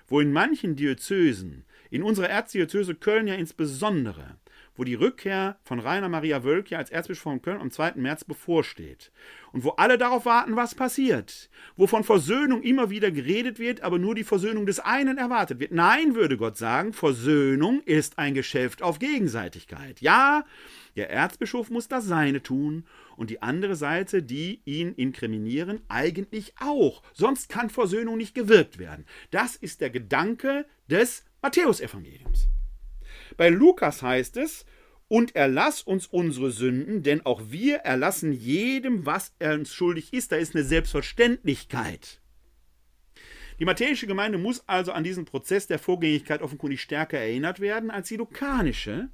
wo 0.09 0.21
in 0.21 0.33
manchen 0.33 0.75
Diözesen, 0.75 1.65
in 1.91 2.03
unserer 2.03 2.31
Erzdiözese 2.31 2.95
Köln 2.95 3.29
ja 3.29 3.35
insbesondere, 3.35 4.39
wo 4.77 4.85
die 4.85 4.95
Rückkehr 4.95 5.59
von 5.63 5.79
Rainer 5.79 6.09
Maria 6.09 6.45
Wölke 6.45 6.77
als 6.77 6.91
Erzbischof 6.91 7.23
von 7.23 7.43
Köln 7.43 7.61
am 7.61 7.71
2. 7.71 7.95
März 7.97 8.25
bevorsteht. 8.25 9.13
Und 9.53 9.65
wo 9.65 9.71
alle 9.71 9.99
darauf 9.99 10.25
warten, 10.25 10.57
was 10.57 10.75
passiert. 10.75 11.49
Wo 11.77 11.87
von 11.87 12.05
Versöhnung 12.05 12.63
immer 12.63 12.91
wieder 12.91 13.11
geredet 13.11 13.59
wird, 13.59 13.83
aber 13.83 13.99
nur 13.99 14.15
die 14.15 14.25
Versöhnung 14.25 14.67
des 14.67 14.81
einen 14.81 15.19
erwartet 15.19 15.61
wird. 15.61 15.73
Nein, 15.73 16.15
würde 16.15 16.37
Gott 16.37 16.57
sagen, 16.57 16.93
Versöhnung 16.93 17.83
ist 17.85 18.19
ein 18.19 18.35
Geschäft 18.35 18.83
auf 18.83 18.99
Gegenseitigkeit. 18.99 20.01
Ja, 20.01 20.45
der 20.97 21.11
Erzbischof 21.11 21.71
muss 21.71 21.89
das 21.89 22.05
Seine 22.05 22.43
tun 22.43 22.85
und 23.17 23.31
die 23.31 23.43
andere 23.43 23.77
Seite, 23.77 24.23
die 24.23 24.61
ihn 24.65 24.93
inkriminieren, 24.95 25.81
eigentlich 25.89 26.55
auch. 26.61 27.03
Sonst 27.13 27.49
kann 27.49 27.71
Versöhnung 27.71 28.17
nicht 28.17 28.35
gewirkt 28.35 28.79
werden. 28.79 29.05
Das 29.31 29.57
ist 29.57 29.81
der 29.81 29.91
Gedanke 29.91 30.67
des 30.89 31.25
Matthäusevangeliums. 31.43 32.49
Bei 33.37 33.49
Lukas 33.49 34.03
heißt 34.03 34.37
es, 34.37 34.65
und 35.09 35.37
erlass 35.37 35.83
uns 35.83 36.07
unsere 36.07 36.51
Sünden, 36.51 37.03
denn 37.03 37.25
auch 37.27 37.43
wir 37.49 37.77
erlassen 37.79 38.33
jedem, 38.33 39.07
was 39.07 39.35
er 39.39 39.55
uns 39.55 39.73
schuldig 39.73 40.13
ist. 40.13 40.33
Da 40.33 40.37
ist 40.37 40.55
eine 40.55 40.65
Selbstverständlichkeit. 40.65 42.21
Die 43.61 43.65
matthäische 43.65 44.07
Gemeinde 44.07 44.39
muss 44.39 44.65
also 44.67 44.93
an 44.93 45.05
diesen 45.05 45.27
Prozess 45.27 45.67
der 45.67 45.79
Vorgängigkeit 45.79 46.43
offenkundig 46.43 46.81
stärker 46.81 47.19
erinnert 47.19 47.61
werden 47.61 47.91
als 47.91 48.09
die 48.09 48.17
lukanische. 48.17 49.11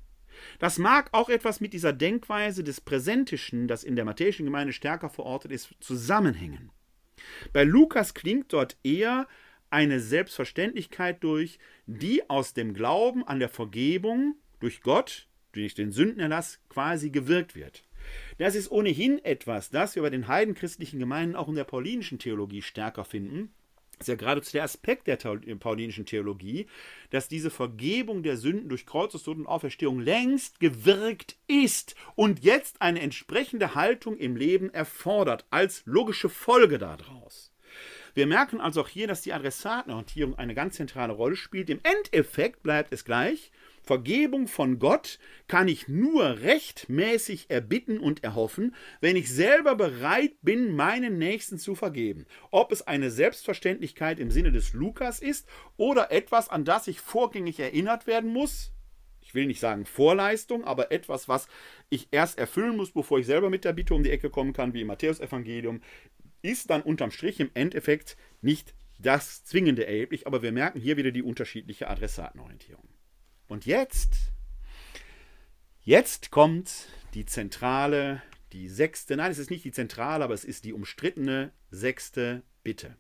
Das 0.59 0.79
mag 0.79 1.11
auch 1.13 1.29
etwas 1.29 1.61
mit 1.61 1.75
dieser 1.75 1.93
Denkweise 1.93 2.65
des 2.65 2.81
Präsentischen, 2.81 3.69
das 3.69 3.85
in 3.85 3.97
der 3.97 4.07
matthäischen 4.07 4.47
Gemeinde 4.47 4.73
stärker 4.73 5.11
verortet 5.11 5.53
ist, 5.53 5.75
zusammenhängen. 5.81 6.71
Bei 7.53 7.65
Lukas 7.65 8.15
klingt 8.15 8.53
dort 8.53 8.79
eher 8.83 9.27
eine 9.71 10.01
Selbstverständlichkeit 10.01 11.23
durch, 11.23 11.59
die 11.87 12.29
aus 12.29 12.55
dem 12.55 12.75
Glauben 12.75 13.27
an 13.27 13.39
der 13.39 13.49
Vergebung 13.49 14.37
durch 14.59 14.83
Gott, 14.83 15.29
durch 15.53 15.75
den 15.75 15.93
Sündenerlass 15.93 16.61
quasi 16.69 17.11
gewirkt 17.11 17.55
wird. 17.55 17.85
Das 18.39 18.55
ist 18.55 18.71
ohnehin 18.71 19.23
etwas, 19.25 19.71
das 19.71 19.95
wir 19.95 20.03
bei 20.03 20.11
den 20.11 20.29
heidenchristlichen 20.29 20.99
Gemeinden 20.99 21.37
auch 21.37 21.49
in 21.49 21.55
der 21.55 21.65
paulinischen 21.65 22.19
Theologie 22.19 22.63
stärker 22.63 23.05
finden. 23.05 23.53
Das 23.99 24.09
ist 24.09 24.13
ja 24.13 24.17
geradezu 24.17 24.53
der 24.53 24.65
Aspekt 24.65 25.07
der 25.09 25.17
paulinischen 25.17 26.07
Theologie, 26.07 26.67
dass 27.11 27.29
diese 27.29 27.51
Vergebung 27.51 28.23
der 28.23 28.39
Sünden 28.39 28.71
durch 28.71 28.87
Kreuzestod 28.87 29.37
und 29.37 29.47
Auferstehung 29.47 30.01
längst 30.01 30.59
gewirkt 30.59 31.37
ist 31.47 31.95
und 32.15 32.43
jetzt 32.43 32.81
eine 32.81 33.03
entsprechende 33.03 33.75
Haltung 33.75 34.17
im 34.17 34.37
Leben 34.37 34.73
erfordert, 34.73 35.45
als 35.51 35.83
logische 35.85 36.31
Folge 36.31 36.79
daraus. 36.79 37.53
Wir 38.15 38.27
merken 38.27 38.61
also 38.61 38.83
auch 38.83 38.89
hier, 38.89 39.07
dass 39.07 39.23
die 39.23 39.33
Adressatenorientierung 39.33 40.37
eine 40.37 40.55
ganz 40.55 40.77
zentrale 40.77 41.13
Rolle 41.13 41.37
spielt. 41.37 41.71
Im 41.71 41.81
Endeffekt 41.83 42.63
bleibt 42.63 42.93
es 42.93 43.05
gleich. 43.05 43.53
Vergebung 43.83 44.47
von 44.47 44.79
Gott 44.79 45.19
kann 45.49 45.67
ich 45.67 45.89
nur 45.89 46.41
rechtmäßig 46.41 47.47
erbitten 47.49 47.99
und 47.99 48.23
erhoffen, 48.23 48.75
wenn 49.01 49.17
ich 49.17 49.33
selber 49.33 49.75
bereit 49.75 50.35
bin, 50.43 50.77
meinen 50.77 51.19
Nächsten 51.19 51.59
zu 51.59 51.75
vergeben. 51.75 52.27
Ob 52.51 52.73
es 52.73 52.83
eine 52.83 53.11
Selbstverständlichkeit 53.11 54.19
im 54.19 54.31
Sinne 54.31 54.53
des 54.53 54.75
Lukas 54.75 55.21
ist 55.21 55.49
oder 55.77 56.13
etwas, 56.13 56.49
an 56.49 56.65
das 56.65 56.89
ich 56.89 57.01
vorgängig 57.01 57.59
erinnert 57.59 58.07
werden 58.07 58.33
muss, 58.33 58.73
ich 59.23 59.35
will 59.35 59.47
nicht 59.47 59.61
sagen 59.61 59.87
Vorleistung, 59.87 60.65
aber 60.65 60.91
etwas, 60.91 61.29
was 61.29 61.47
ich 61.89 62.09
erst 62.11 62.39
erfüllen 62.39 62.77
muss, 62.77 62.91
bevor 62.91 63.21
ich 63.21 63.27
selber 63.27 63.49
mit 63.49 63.65
der 63.65 63.73
Bitte 63.73 63.95
um 63.95 64.03
die 64.03 64.11
Ecke 64.11 64.29
kommen 64.29 64.53
kann, 64.53 64.75
wie 64.75 64.81
im 64.81 64.89
Matthäusevangelium, 64.89 65.83
ist 66.43 66.71
dann 66.71 66.83
unterm 66.83 67.11
Strich 67.11 67.41
im 67.41 67.51
Endeffekt 67.55 68.17
nicht 68.41 68.75
das 68.99 69.45
zwingende 69.45 69.87
erheblich, 69.87 70.27
aber 70.27 70.43
wir 70.43 70.53
merken 70.53 70.81
hier 70.81 70.97
wieder 70.97 71.11
die 71.11 71.23
unterschiedliche 71.23 71.89
Adressatenorientierung. 71.89 72.89
Und 73.49 73.67
jetzt, 73.67 74.33
jetzt 75.81 76.31
kommt 76.31 76.89
die 77.15 77.27
zentrale, 77.27 78.23
die 78.53 78.69
sechste, 78.69 79.17
nein, 79.17 79.31
es 79.31 79.39
ist 79.39 79.51
nicht 79.51 79.65
die 79.65 79.73
zentrale, 79.73 80.25
aber 80.25 80.35
es 80.35 80.45
ist 80.45 80.65
die 80.65 80.73
umstrittene 80.73 81.53
sechste 81.71 82.43
Bitte. 82.63 82.97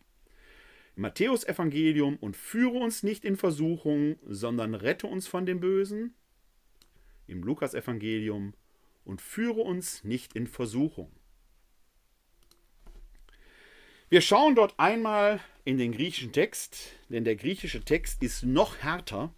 Im 0.96 1.02
Matthäusevangelium 1.02 2.16
und 2.16 2.36
führe 2.36 2.78
uns 2.78 3.02
nicht 3.02 3.24
in 3.24 3.36
Versuchung, 3.36 4.16
sondern 4.26 4.74
rette 4.74 5.06
uns 5.06 5.26
von 5.26 5.46
dem 5.46 5.60
Bösen. 5.60 6.14
Im 7.26 7.42
Lukasevangelium 7.42 8.54
und 9.04 9.20
führe 9.20 9.60
uns 9.60 10.02
nicht 10.02 10.34
in 10.34 10.46
Versuchung. 10.46 11.12
Wir 14.12 14.22
schauen 14.22 14.56
dort 14.56 14.74
einmal 14.76 15.38
in 15.64 15.78
den 15.78 15.92
griechischen 15.92 16.32
Text, 16.32 16.96
denn 17.10 17.22
der 17.22 17.36
griechische 17.36 17.80
Text 17.80 18.24
ist 18.24 18.42
noch 18.42 18.78
härter 18.78 19.32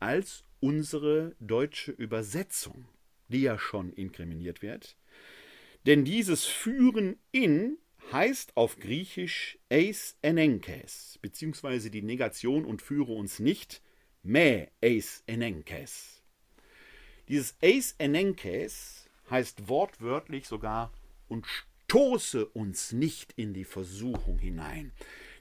als 0.00 0.44
unsere 0.60 1.36
deutsche 1.40 1.92
Übersetzung, 1.92 2.88
die 3.28 3.42
ja 3.42 3.58
schon 3.58 3.92
inkriminiert 3.92 4.62
wird. 4.62 4.96
Denn 5.84 6.06
dieses 6.06 6.46
Führen 6.46 7.18
in 7.32 7.76
heißt 8.10 8.56
auf 8.56 8.78
Griechisch 8.78 9.58
eis 9.68 10.16
enenkes, 10.22 11.18
beziehungsweise 11.20 11.90
die 11.90 12.00
Negation 12.00 12.64
und 12.64 12.80
führe 12.80 13.12
uns 13.12 13.40
nicht, 13.40 13.82
me 14.22 14.68
eis 14.82 15.22
enenkes. 15.26 16.22
Dieses 17.28 17.58
eis 17.60 17.94
enenkes 17.98 19.06
heißt 19.28 19.68
wortwörtlich 19.68 20.48
sogar 20.48 20.94
und 21.28 21.46
stoße 21.90 22.44
uns 22.44 22.92
nicht 22.92 23.32
in 23.36 23.54
die 23.54 23.64
Versuchung 23.64 24.38
hinein. 24.38 24.92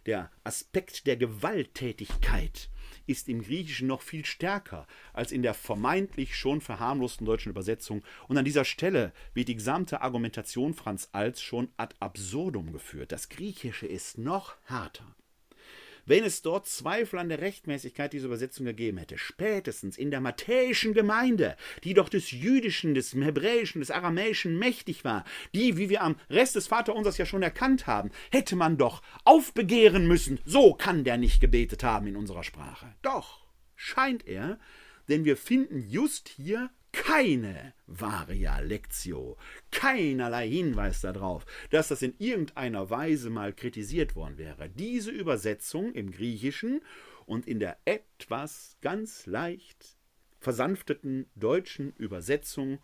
Der 0.06 0.32
Aspekt 0.46 1.06
der 1.06 1.18
Gewalttätigkeit 1.18 2.70
ist 3.06 3.28
im 3.28 3.42
Griechischen 3.42 3.90
noch 3.90 4.02
viel 4.02 4.24
stärker 4.24 4.88
als 5.12 5.34
in 5.34 5.42
der 5.42 5.54
vermeintlich 5.54 6.38
schon 6.38 6.62
verharmlosten 6.62 7.26
deutschen 7.26 7.50
Übersetzung. 7.50 8.02
Und 8.30 8.38
an 8.38 8.46
dieser 8.46 8.64
Stelle 8.64 9.12
wird 9.34 9.50
die 9.50 9.56
gesamte 9.56 10.00
Argumentation 10.00 10.74
Franz 10.74 11.10
Als 11.12 11.42
schon 11.42 11.68
ad 11.76 11.94
absurdum 12.00 12.72
geführt. 12.72 13.12
Das 13.12 13.28
Griechische 13.28 13.86
ist 13.86 14.18
noch 14.18 14.56
härter. 14.64 15.18
Wenn 16.08 16.24
es 16.24 16.42
dort 16.42 16.68
Zweifel 16.68 17.20
an 17.20 17.28
der 17.28 17.42
Rechtmäßigkeit 17.42 18.14
dieser 18.14 18.28
Übersetzung 18.28 18.66
gegeben 18.66 18.98
hätte, 18.98 19.18
spätestens 19.18 19.98
in 19.98 20.10
der 20.10 20.22
matthäischen 20.22 20.94
Gemeinde, 20.94 21.58
die 21.84 21.94
doch 21.94 22.08
des 22.08 22.32
Jüdischen, 22.32 22.96
des 22.96 23.14
Hebräischen, 23.14 23.82
des 23.82 23.92
Aramäischen 23.92 24.58
mächtig 24.58 25.04
war, 25.04 25.26
die, 25.54 25.76
wie 25.76 25.90
wir 25.90 26.02
am 26.04 26.16
Rest 26.30 26.56
des 26.56 26.68
Vaterunsers 26.68 27.18
ja 27.18 27.26
schon 27.26 27.44
erkannt 27.44 27.88
haben, 27.88 28.12
hätte 28.32 28.56
man 28.56 28.78
doch 28.78 29.02
aufbegehren 29.26 30.08
müssen. 30.08 30.40
So 30.46 30.74
kann 30.74 31.04
der 31.04 31.18
nicht 31.18 31.42
gebetet 31.42 31.84
haben 31.84 32.08
in 32.08 32.16
unserer 32.16 32.46
Sprache. 32.46 32.96
Doch, 33.02 33.46
scheint 33.76 34.26
er, 34.26 34.60
denn 35.10 35.26
wir 35.26 35.36
finden 35.36 35.82
just 35.90 36.30
hier 36.30 36.70
keine 37.04 37.74
Varia 37.86 38.60
Lectio, 38.60 39.38
keinerlei 39.72 40.50
Hinweis 40.50 41.02
darauf, 41.02 41.46
dass 41.70 41.90
das 41.90 42.02
in 42.02 42.16
irgendeiner 42.18 42.90
Weise 42.90 43.30
mal 43.30 43.54
kritisiert 43.54 44.16
worden 44.16 44.38
wäre. 44.38 44.70
Diese 44.70 45.12
Übersetzung 45.12 45.94
im 45.94 46.12
Griechischen 46.12 46.82
und 47.26 47.48
in 47.48 47.60
der 47.60 47.78
etwas 47.86 48.78
ganz 48.82 49.26
leicht 49.26 49.98
versanfteten 50.40 51.30
deutschen 51.36 51.94
Übersetzung 51.94 52.80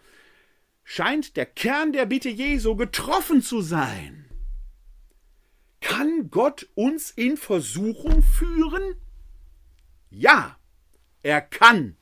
scheint 0.83 1.35
der 1.35 1.45
Kern 1.45 1.91
der 1.91 2.05
Bitte 2.05 2.29
Jesu 2.29 2.75
getroffen 2.75 3.41
zu 3.41 3.61
sein. 3.61 4.29
Kann 5.81 6.29
Gott 6.29 6.69
uns 6.75 7.11
in 7.11 7.35
Versuchung 7.35 8.21
führen? 8.21 8.95
Ja, 10.09 10.57
er 11.23 11.41
kann. 11.41 11.97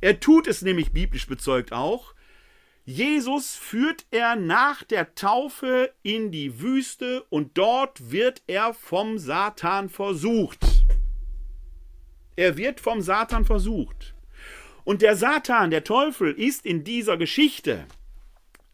Er 0.00 0.20
tut 0.20 0.46
es 0.46 0.62
nämlich 0.62 0.92
biblisch 0.92 1.26
bezeugt 1.26 1.72
auch. 1.72 2.14
Jesus 2.84 3.54
führt 3.54 4.06
er 4.10 4.34
nach 4.36 4.82
der 4.82 5.14
Taufe 5.14 5.92
in 6.02 6.32
die 6.32 6.60
Wüste 6.60 7.22
und 7.28 7.56
dort 7.58 8.10
wird 8.10 8.42
er 8.46 8.74
vom 8.74 9.18
Satan 9.18 9.88
versucht. 9.90 10.64
Er 12.36 12.56
wird 12.56 12.80
vom 12.80 13.02
Satan 13.02 13.44
versucht. 13.44 14.14
Und 14.84 15.02
der 15.02 15.14
Satan, 15.14 15.70
der 15.70 15.84
Teufel, 15.84 16.32
ist 16.32 16.64
in 16.64 16.84
dieser 16.84 17.18
Geschichte 17.18 17.86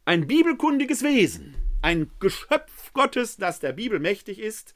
ein 0.04 0.28
bibelkundiges 0.28 1.02
Wesen, 1.02 1.56
ein 1.82 2.10
Geschöpf 2.20 2.92
Gottes, 2.92 3.36
das 3.36 3.58
der 3.58 3.72
Bibel 3.72 3.98
mächtig 3.98 4.38
ist, 4.38 4.72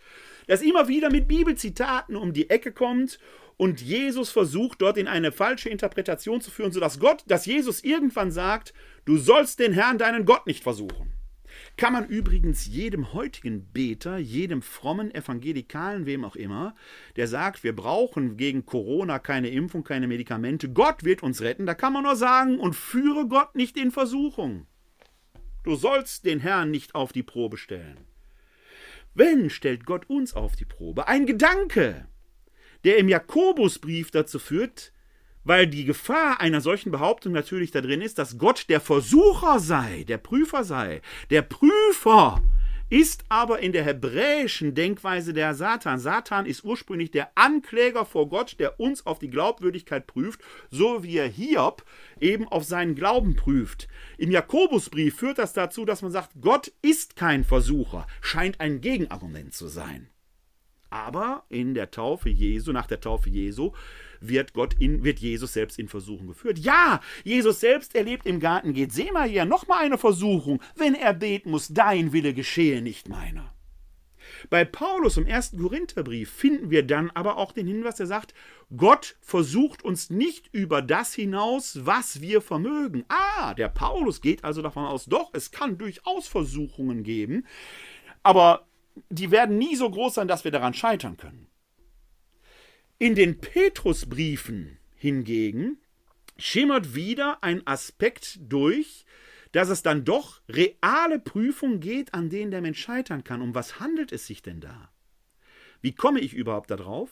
das 0.49 0.61
immer 0.61 0.89
wieder 0.89 1.11
mit 1.11 1.29
Bibelzitaten 1.29 2.17
um 2.17 2.33
die 2.33 2.51
Ecke 2.51 2.73
kommt 2.73 3.21
und 3.61 3.83
Jesus 3.83 4.31
versucht 4.31 4.81
dort 4.81 4.97
in 4.97 5.07
eine 5.07 5.33
falsche 5.33 5.69
Interpretation 5.69 6.41
zu 6.41 6.51
führen, 6.51 6.73
sodass 6.73 6.99
Gott, 6.99 7.25
dass 7.27 7.45
Jesus 7.45 7.85
irgendwann 7.85 8.31
sagt, 8.31 8.73
du 9.05 9.19
sollst 9.19 9.59
den 9.59 9.75
Herrn, 9.75 9.99
deinen 9.99 10.25
Gott 10.25 10.47
nicht 10.47 10.63
versuchen. 10.63 11.13
Kann 11.77 11.93
man 11.93 12.07
übrigens 12.07 12.65
jedem 12.65 13.13
heutigen 13.13 13.71
Beter, 13.71 14.17
jedem 14.17 14.63
frommen 14.63 15.15
Evangelikalen, 15.15 16.07
wem 16.07 16.25
auch 16.25 16.37
immer, 16.37 16.75
der 17.17 17.29
sagt, 17.29 17.63
wir 17.63 17.77
brauchen 17.77 18.39
gegen 18.39 18.65
Corona 18.65 19.19
keine 19.19 19.51
Impfung, 19.51 19.85
keine 19.85 20.09
Medikamente, 20.09 20.71
Gott 20.71 21.05
wird 21.05 21.23
uns 21.23 21.43
retten, 21.43 21.67
da 21.67 21.75
kann 21.75 21.93
man 21.93 22.05
nur 22.05 22.17
sagen, 22.17 22.59
und 22.59 22.75
führe 22.75 23.29
Gott 23.29 23.57
nicht 23.57 23.77
in 23.77 23.91
Versuchung. 23.91 24.69
Du 25.65 25.77
sollst 25.77 26.25
den 26.25 26.41
Herrn 26.41 26.71
nicht 26.71 26.95
auf 26.95 27.13
die 27.13 27.23
Probe 27.23 27.59
stellen. 27.59 28.07
Wenn 29.13 29.51
stellt 29.51 29.85
Gott 29.85 30.09
uns 30.09 30.33
auf 30.33 30.57
die 30.57 30.65
Probe? 30.65 31.09
Ein 31.09 31.27
Gedanke, 31.27 32.09
der 32.85 32.99
im 32.99 33.09
Jakobusbrief 33.09 34.11
dazu 34.11 34.39
führt, 34.39 34.93
weil 35.45 35.67
die 35.67 35.85
Gefahr 35.85 36.41
einer 36.41 36.61
solchen 36.61 36.93
Behauptung 36.93 37.33
natürlich 37.33 37.71
da 37.71 37.81
drin 37.81 38.03
ist, 38.03 38.19
dass 38.19 38.39
Gott 38.39 38.67
der 38.69 38.81
Versucher 38.81 39.59
sei, 39.59 40.05
der 40.05 40.19
Prüfer 40.19 40.65
sei. 40.65 41.01
Der 41.31 41.43
Prüfer 41.43 42.43
ist 42.91 43.25
aber 43.29 43.61
in 43.61 43.73
der 43.73 43.85
hebräischen 43.85 44.75
Denkweise 44.75 45.33
der 45.33 45.55
Satan. 45.55 46.01
Satan 46.01 46.45
ist 46.45 46.65
ursprünglich 46.65 47.13
der 47.13 47.31
Ankläger 47.37 48.05
vor 48.05 48.29
Gott, 48.29 48.57
der 48.59 48.81
uns 48.81 49.07
auf 49.07 49.21
die 49.21 49.31
Glaubwürdigkeit 49.31 50.09
prüft, 50.09 50.41
so 50.71 51.05
wie 51.05 51.17
er 51.17 51.29
Hiob 51.29 51.85
eben 52.21 52.49
auf 52.49 52.65
seinen 52.65 52.97
Glauben 52.97 53.37
prüft. 53.37 53.87
Im 54.19 54.33
Jakobusbrief 54.33 55.17
führt 55.17 55.39
das 55.39 55.53
dazu, 55.53 55.85
dass 55.85 56.03
man 56.03 56.11
sagt, 56.11 56.33
Gott 56.41 56.73
ist 56.83 57.15
kein 57.15 57.45
Versucher, 57.45 58.07
scheint 58.21 58.61
ein 58.61 58.81
Gegenargument 58.81 59.55
zu 59.55 59.69
sein. 59.69 60.09
Aber 60.91 61.45
in 61.49 61.75
der 61.75 61.91
Taufe 61.91 62.29
Jesu, 62.29 62.73
nach 62.73 62.87
der 62.87 63.01
Taufe 63.01 63.31
Jesu, 63.31 63.73
wird 64.21 64.53
Gott 64.53 64.75
in, 64.79 65.05
wird 65.05 65.21
Jesus 65.21 65.53
selbst 65.53 65.79
in 65.79 65.89
Versuchung 65.89 66.27
geführt. 66.27 66.59
Ja, 66.59 67.01
Jesus 67.25 67.61
selbst 67.61 67.95
erlebt 67.95 68.27
im 68.27 68.41
Garten 68.41 68.75
Gethsemane 68.75 69.47
nochmal 69.47 69.85
eine 69.85 69.99
Versuchung, 69.99 70.61
wenn 70.77 70.95
er 70.95 71.15
beten 71.15 71.51
muss, 71.51 71.69
dein 71.69 72.13
Wille 72.13 72.35
geschehe, 72.35 72.83
nicht 72.83 73.09
meiner. 73.09 73.55
Bei 74.49 74.65
Paulus 74.65 75.17
im 75.17 75.27
ersten 75.27 75.61
Korintherbrief 75.61 76.31
finden 76.31 76.71
wir 76.71 76.87
dann 76.87 77.11
aber 77.11 77.37
auch 77.37 77.53
den 77.53 77.67
Hinweis, 77.67 77.97
der 77.97 78.07
sagt, 78.07 78.35
Gott 78.77 79.17
versucht 79.21 79.83
uns 79.83 80.11
nicht 80.11 80.49
über 80.53 80.83
das 80.83 81.15
hinaus, 81.15 81.81
was 81.85 82.21
wir 82.21 82.41
vermögen. 82.41 83.05
Ah, 83.09 83.55
der 83.55 83.69
Paulus 83.69 84.21
geht 84.21 84.45
also 84.45 84.63
davon 84.63 84.85
aus, 84.85 85.07
doch, 85.07 85.31
es 85.35 85.51
kann 85.51 85.79
durchaus 85.79 86.29
Versuchungen 86.29 87.03
geben, 87.03 87.47
aber 88.23 88.67
die 89.09 89.31
werden 89.31 89.59
nie 89.59 89.77
so 89.77 89.91
groß 89.91 90.15
sein, 90.15 90.29
dass 90.29 90.45
wir 90.45 90.51
daran 90.51 90.75
scheitern 90.75 91.17
können. 91.17 91.47
In 92.99 93.15
den 93.15 93.39
Petrusbriefen 93.39 94.79
hingegen 94.95 95.79
schimmert 96.37 96.95
wieder 96.95 97.43
ein 97.43 97.67
Aspekt 97.67 98.39
durch, 98.43 99.05
dass 99.53 99.69
es 99.69 99.83
dann 99.83 100.05
doch 100.05 100.41
reale 100.49 101.19
Prüfungen 101.19 101.81
geht, 101.81 102.15
an 102.15 102.31
denen 102.31 102.51
der 102.51 102.61
Mensch 102.61 102.81
scheitern 102.81 103.25
kann. 103.25 103.43
Um 103.43 103.55
was 103.55 103.81
handelt 103.81 104.13
es 104.13 104.27
sich 104.27 104.43
denn 104.43 104.61
da? 104.61 104.93
Wie 105.81 105.95
komme 105.95 106.21
ich 106.21 106.35
überhaupt 106.35 106.71
darauf? 106.71 107.11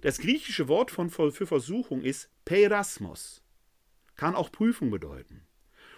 Das 0.00 0.18
griechische 0.18 0.68
Wort 0.68 0.90
für 0.90 1.46
Versuchung 1.46 2.02
ist 2.02 2.30
Perasmos. 2.44 3.42
Kann 4.14 4.34
auch 4.34 4.52
Prüfung 4.52 4.90
bedeuten. 4.90 5.46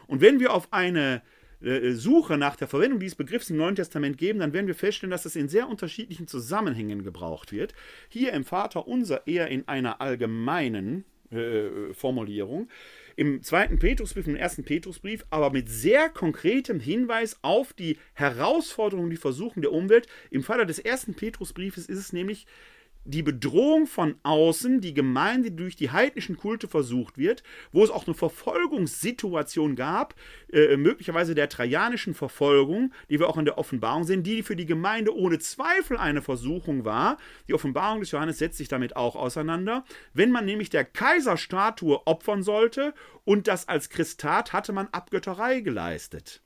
Und 0.06 0.20
wenn 0.20 0.40
wir 0.40 0.52
auf 0.52 0.72
eine 0.72 1.22
Suche 1.60 2.38
nach 2.38 2.56
der 2.56 2.68
Verwendung 2.68 3.00
dieses 3.00 3.16
Begriffs 3.16 3.50
im 3.50 3.56
Neuen 3.56 3.76
Testament 3.76 4.16
geben, 4.16 4.40
dann 4.40 4.52
werden 4.52 4.66
wir 4.66 4.74
feststellen, 4.74 5.10
dass 5.10 5.26
es 5.26 5.36
in 5.36 5.48
sehr 5.48 5.68
unterschiedlichen 5.68 6.26
Zusammenhängen 6.26 7.04
gebraucht 7.04 7.52
wird. 7.52 7.74
Hier 8.08 8.32
im 8.32 8.44
Vater 8.44 8.88
unser 8.88 9.26
eher 9.26 9.48
in 9.48 9.68
einer 9.68 10.00
allgemeinen 10.00 11.04
äh, 11.30 11.92
Formulierung. 11.92 12.68
Im 13.16 13.42
zweiten 13.42 13.78
Petrusbrief, 13.78 14.26
im 14.26 14.36
ersten 14.36 14.64
Petrusbrief, 14.64 15.26
aber 15.28 15.50
mit 15.50 15.68
sehr 15.68 16.08
konkretem 16.08 16.80
Hinweis 16.80 17.38
auf 17.42 17.72
die 17.74 17.98
Herausforderungen, 18.14 19.10
die 19.10 19.16
Versuchen 19.16 19.60
der 19.60 19.72
Umwelt. 19.72 20.06
Im 20.30 20.42
Falle 20.42 20.64
des 20.64 20.78
ersten 20.78 21.14
Petrusbriefes 21.14 21.86
ist 21.86 21.98
es 21.98 22.12
nämlich 22.12 22.46
die 23.10 23.22
Bedrohung 23.22 23.86
von 23.86 24.14
außen, 24.22 24.80
die 24.80 24.94
Gemeinde 24.94 25.50
durch 25.50 25.76
die 25.76 25.90
heidnischen 25.90 26.36
Kulte 26.36 26.68
versucht 26.68 27.18
wird, 27.18 27.42
wo 27.72 27.84
es 27.84 27.90
auch 27.90 28.06
eine 28.06 28.14
Verfolgungssituation 28.14 29.76
gab, 29.76 30.14
äh, 30.52 30.76
möglicherweise 30.76 31.34
der 31.34 31.48
trajanischen 31.48 32.14
Verfolgung, 32.14 32.92
die 33.08 33.18
wir 33.18 33.28
auch 33.28 33.36
in 33.36 33.44
der 33.44 33.58
Offenbarung 33.58 34.04
sehen, 34.04 34.22
die 34.22 34.42
für 34.42 34.56
die 34.56 34.66
Gemeinde 34.66 35.14
ohne 35.14 35.38
Zweifel 35.38 35.96
eine 35.96 36.22
Versuchung 36.22 36.84
war. 36.84 37.18
Die 37.48 37.54
Offenbarung 37.54 38.00
des 38.00 38.10
Johannes 38.12 38.38
setzt 38.38 38.58
sich 38.58 38.68
damit 38.68 38.96
auch 38.96 39.16
auseinander. 39.16 39.84
Wenn 40.14 40.30
man 40.30 40.44
nämlich 40.44 40.70
der 40.70 40.84
Kaiserstatue 40.84 42.06
opfern 42.06 42.42
sollte 42.42 42.94
und 43.24 43.48
das 43.48 43.68
als 43.68 43.90
Christ 43.90 44.20
tat, 44.20 44.52
hatte 44.52 44.72
man 44.72 44.88
Abgötterei 44.92 45.60
geleistet. 45.60 46.42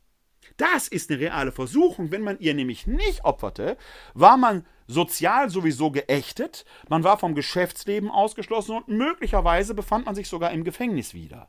Das 0.56 0.88
ist 0.88 1.10
eine 1.10 1.20
reale 1.20 1.52
Versuchung. 1.52 2.10
Wenn 2.10 2.22
man 2.22 2.38
ihr 2.38 2.54
nämlich 2.54 2.86
nicht 2.86 3.24
opferte, 3.24 3.76
war 4.14 4.36
man 4.36 4.66
sozial 4.86 5.50
sowieso 5.50 5.90
geächtet, 5.90 6.64
man 6.88 7.04
war 7.04 7.18
vom 7.18 7.34
Geschäftsleben 7.34 8.10
ausgeschlossen 8.10 8.76
und 8.76 8.88
möglicherweise 8.88 9.74
befand 9.74 10.06
man 10.06 10.14
sich 10.14 10.28
sogar 10.28 10.50
im 10.52 10.64
Gefängnis 10.64 11.14
wieder. 11.14 11.48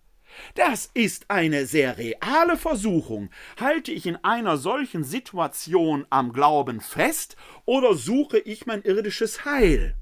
Das 0.55 0.89
ist 0.93 1.29
eine 1.29 1.65
sehr 1.65 1.97
reale 1.97 2.57
Versuchung. 2.57 3.29
Halte 3.59 3.91
ich 3.91 4.05
in 4.05 4.17
einer 4.17 4.57
solchen 4.57 5.03
Situation 5.03 6.05
am 6.09 6.33
Glauben 6.33 6.81
fest 6.81 7.35
oder 7.65 7.93
suche 7.93 8.39
ich 8.39 8.65
mein 8.65 8.81
irdisches 8.81 9.45
Heil? 9.45 9.95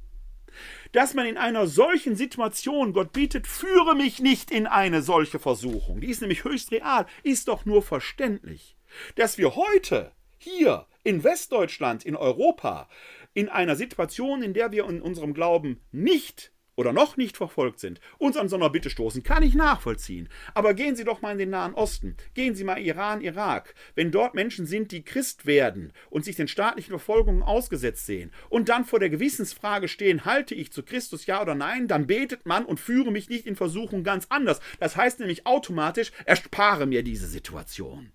Dass 0.92 1.16
man 1.16 1.26
in 1.26 1.38
einer 1.38 1.66
solchen 1.66 2.16
Situation 2.16 2.94
Gott 2.94 3.14
bietet, 3.14 3.48
führe 3.48 3.96
mich 3.96 4.20
nicht 4.20 4.52
in 4.52 4.68
eine 4.68 5.02
solche 5.02 5.40
Versuchung. 5.40 6.02
Die 6.02 6.10
ist 6.10 6.22
nämlich 6.22 6.44
höchst 6.44 6.72
real, 6.72 7.08
ist 7.24 7.48
doch 7.48 7.66
nur 7.66 7.82
verständlich. 7.82 8.76
Dass 9.16 9.38
wir 9.38 9.56
heute 9.56 10.12
hier 10.38 10.88
in 11.04 11.24
Westdeutschland, 11.24 12.06
in 12.06 12.16
Europa, 12.16 12.90
in 13.34 13.50
einer 13.50 13.76
Situation, 13.76 14.42
in 14.44 14.54
der 14.54 14.72
wir 14.72 14.88
in 14.88 15.02
unserem 15.02 15.34
Glauben 15.34 15.82
nicht 15.92 16.54
oder 16.76 16.94
noch 16.94 17.18
nicht 17.18 17.38
verfolgt 17.38 17.80
sind, 17.80 18.00
uns 18.18 18.38
an 18.38 18.50
so 18.50 18.56
einer 18.56 18.70
Bitte 18.70 18.90
stoßen, 18.90 19.24
kann 19.24 19.44
ich 19.44 19.54
nachvollziehen. 19.54 20.30
Aber 20.54 20.74
gehen 20.74 20.96
Sie 20.96 21.04
doch 21.04 21.22
mal 21.22 21.34
in 21.34 21.38
den 21.38 21.50
Nahen 21.52 21.76
Osten, 21.76 22.18
gehen 22.34 22.56
Sie 22.56 22.64
mal 22.64 22.80
Iran, 22.80 23.22
Irak. 23.22 23.76
Wenn 23.96 24.12
dort 24.12 24.34
Menschen 24.34 24.66
sind, 24.66 24.92
die 24.92 25.04
Christ 25.04 25.46
werden 25.46 25.94
und 26.10 26.26
sich 26.26 26.36
den 26.36 26.48
staatlichen 26.48 26.90
Verfolgungen 26.90 27.44
ausgesetzt 27.44 28.06
sehen 28.06 28.32
und 28.50 28.70
dann 28.70 28.86
vor 28.86 29.00
der 29.00 29.10
Gewissensfrage 29.10 29.88
stehen, 29.88 30.26
halte 30.26 30.56
ich 30.56 30.72
zu 30.72 30.84
Christus 30.84 31.26
ja 31.26 31.42
oder 31.42 31.56
nein, 31.56 31.88
dann 31.88 32.08
betet 32.08 32.46
man 32.46 32.66
und 32.66 32.80
führe 32.80 33.12
mich 33.12 33.30
nicht 33.30 33.46
in 33.46 33.56
Versuchung 33.56 34.04
ganz 34.04 34.26
anders. 34.30 34.60
Das 34.80 34.96
heißt 34.96 35.20
nämlich 35.20 35.46
automatisch, 35.46 36.12
erspare 36.26 36.86
mir 36.86 37.04
diese 37.04 37.28
Situation. 37.28 38.12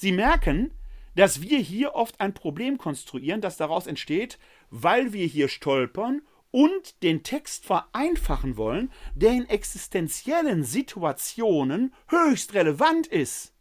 Sie 0.00 0.12
merken, 0.12 0.70
dass 1.16 1.42
wir 1.42 1.58
hier 1.58 1.96
oft 1.96 2.20
ein 2.20 2.32
Problem 2.32 2.78
konstruieren, 2.78 3.40
das 3.40 3.56
daraus 3.56 3.88
entsteht, 3.88 4.38
weil 4.70 5.12
wir 5.12 5.26
hier 5.26 5.48
stolpern 5.48 6.22
und 6.52 7.02
den 7.02 7.24
Text 7.24 7.66
vereinfachen 7.66 8.56
wollen, 8.56 8.92
der 9.16 9.32
in 9.32 9.48
existenziellen 9.48 10.62
Situationen 10.62 11.92
höchst 12.06 12.54
relevant 12.54 13.08
ist. 13.08 13.52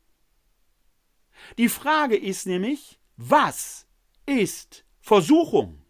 Die 1.57 1.69
Frage 1.69 2.15
ist 2.15 2.45
nämlich, 2.45 2.99
was 3.15 3.87
ist 4.27 4.85
Versuchung? 5.01 5.81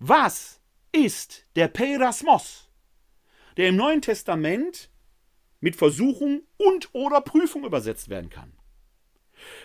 Was 0.00 0.60
ist 0.90 1.46
der 1.54 1.68
Perasmos, 1.68 2.68
der 3.56 3.68
im 3.68 3.76
Neuen 3.76 4.02
Testament 4.02 4.90
mit 5.60 5.76
Versuchung 5.76 6.42
und 6.56 6.92
oder 6.94 7.20
Prüfung 7.20 7.62
übersetzt 7.62 8.08
werden 8.08 8.28
kann? 8.28 8.59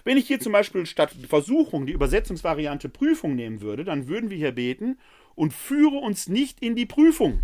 Wenn 0.04 0.18
ich 0.18 0.28
hier 0.28 0.40
zum 0.40 0.52
Beispiel 0.52 0.86
statt 0.86 1.16
Versuchung 1.28 1.86
die 1.86 1.94
Übersetzungsvariante 1.94 2.90
Prüfung 2.90 3.36
nehmen 3.36 3.62
würde, 3.62 3.84
dann 3.84 4.08
würden 4.08 4.30
wir 4.30 4.38
hier 4.38 4.52
beten 4.52 4.98
und 5.36 5.54
führe 5.54 5.98
uns 5.98 6.28
nicht 6.28 6.62
in 6.62 6.76
die 6.76 6.86
Prüfung. 6.86 7.42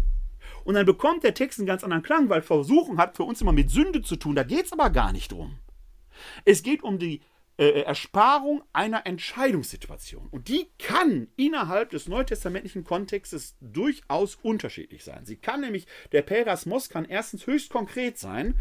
Und 0.63 0.75
dann 0.75 0.85
bekommt 0.85 1.23
der 1.23 1.33
Text 1.33 1.59
einen 1.59 1.67
ganz 1.67 1.83
anderen 1.83 2.03
Klang, 2.03 2.29
weil 2.29 2.41
Versuchung 2.41 2.97
hat 2.97 3.15
für 3.15 3.23
uns 3.23 3.41
immer 3.41 3.51
mit 3.51 3.69
Sünde 3.69 4.01
zu 4.01 4.15
tun. 4.15 4.35
Da 4.35 4.43
geht 4.43 4.65
es 4.65 4.73
aber 4.73 4.89
gar 4.89 5.11
nicht 5.11 5.31
drum. 5.31 5.57
Es 6.45 6.63
geht 6.63 6.83
um 6.83 6.99
die 6.99 7.21
äh, 7.57 7.81
Ersparung 7.81 8.63
einer 8.73 9.05
Entscheidungssituation. 9.05 10.27
Und 10.31 10.47
die 10.47 10.67
kann 10.79 11.27
innerhalb 11.35 11.89
des 11.91 12.07
neutestamentlichen 12.07 12.83
Kontextes 12.83 13.55
durchaus 13.59 14.35
unterschiedlich 14.41 15.03
sein. 15.03 15.25
Sie 15.25 15.35
kann 15.35 15.61
nämlich, 15.61 15.85
der 16.11 16.21
Perasmos 16.21 16.89
kann 16.89 17.05
erstens 17.05 17.47
höchst 17.47 17.69
konkret 17.69 18.17
sein, 18.17 18.55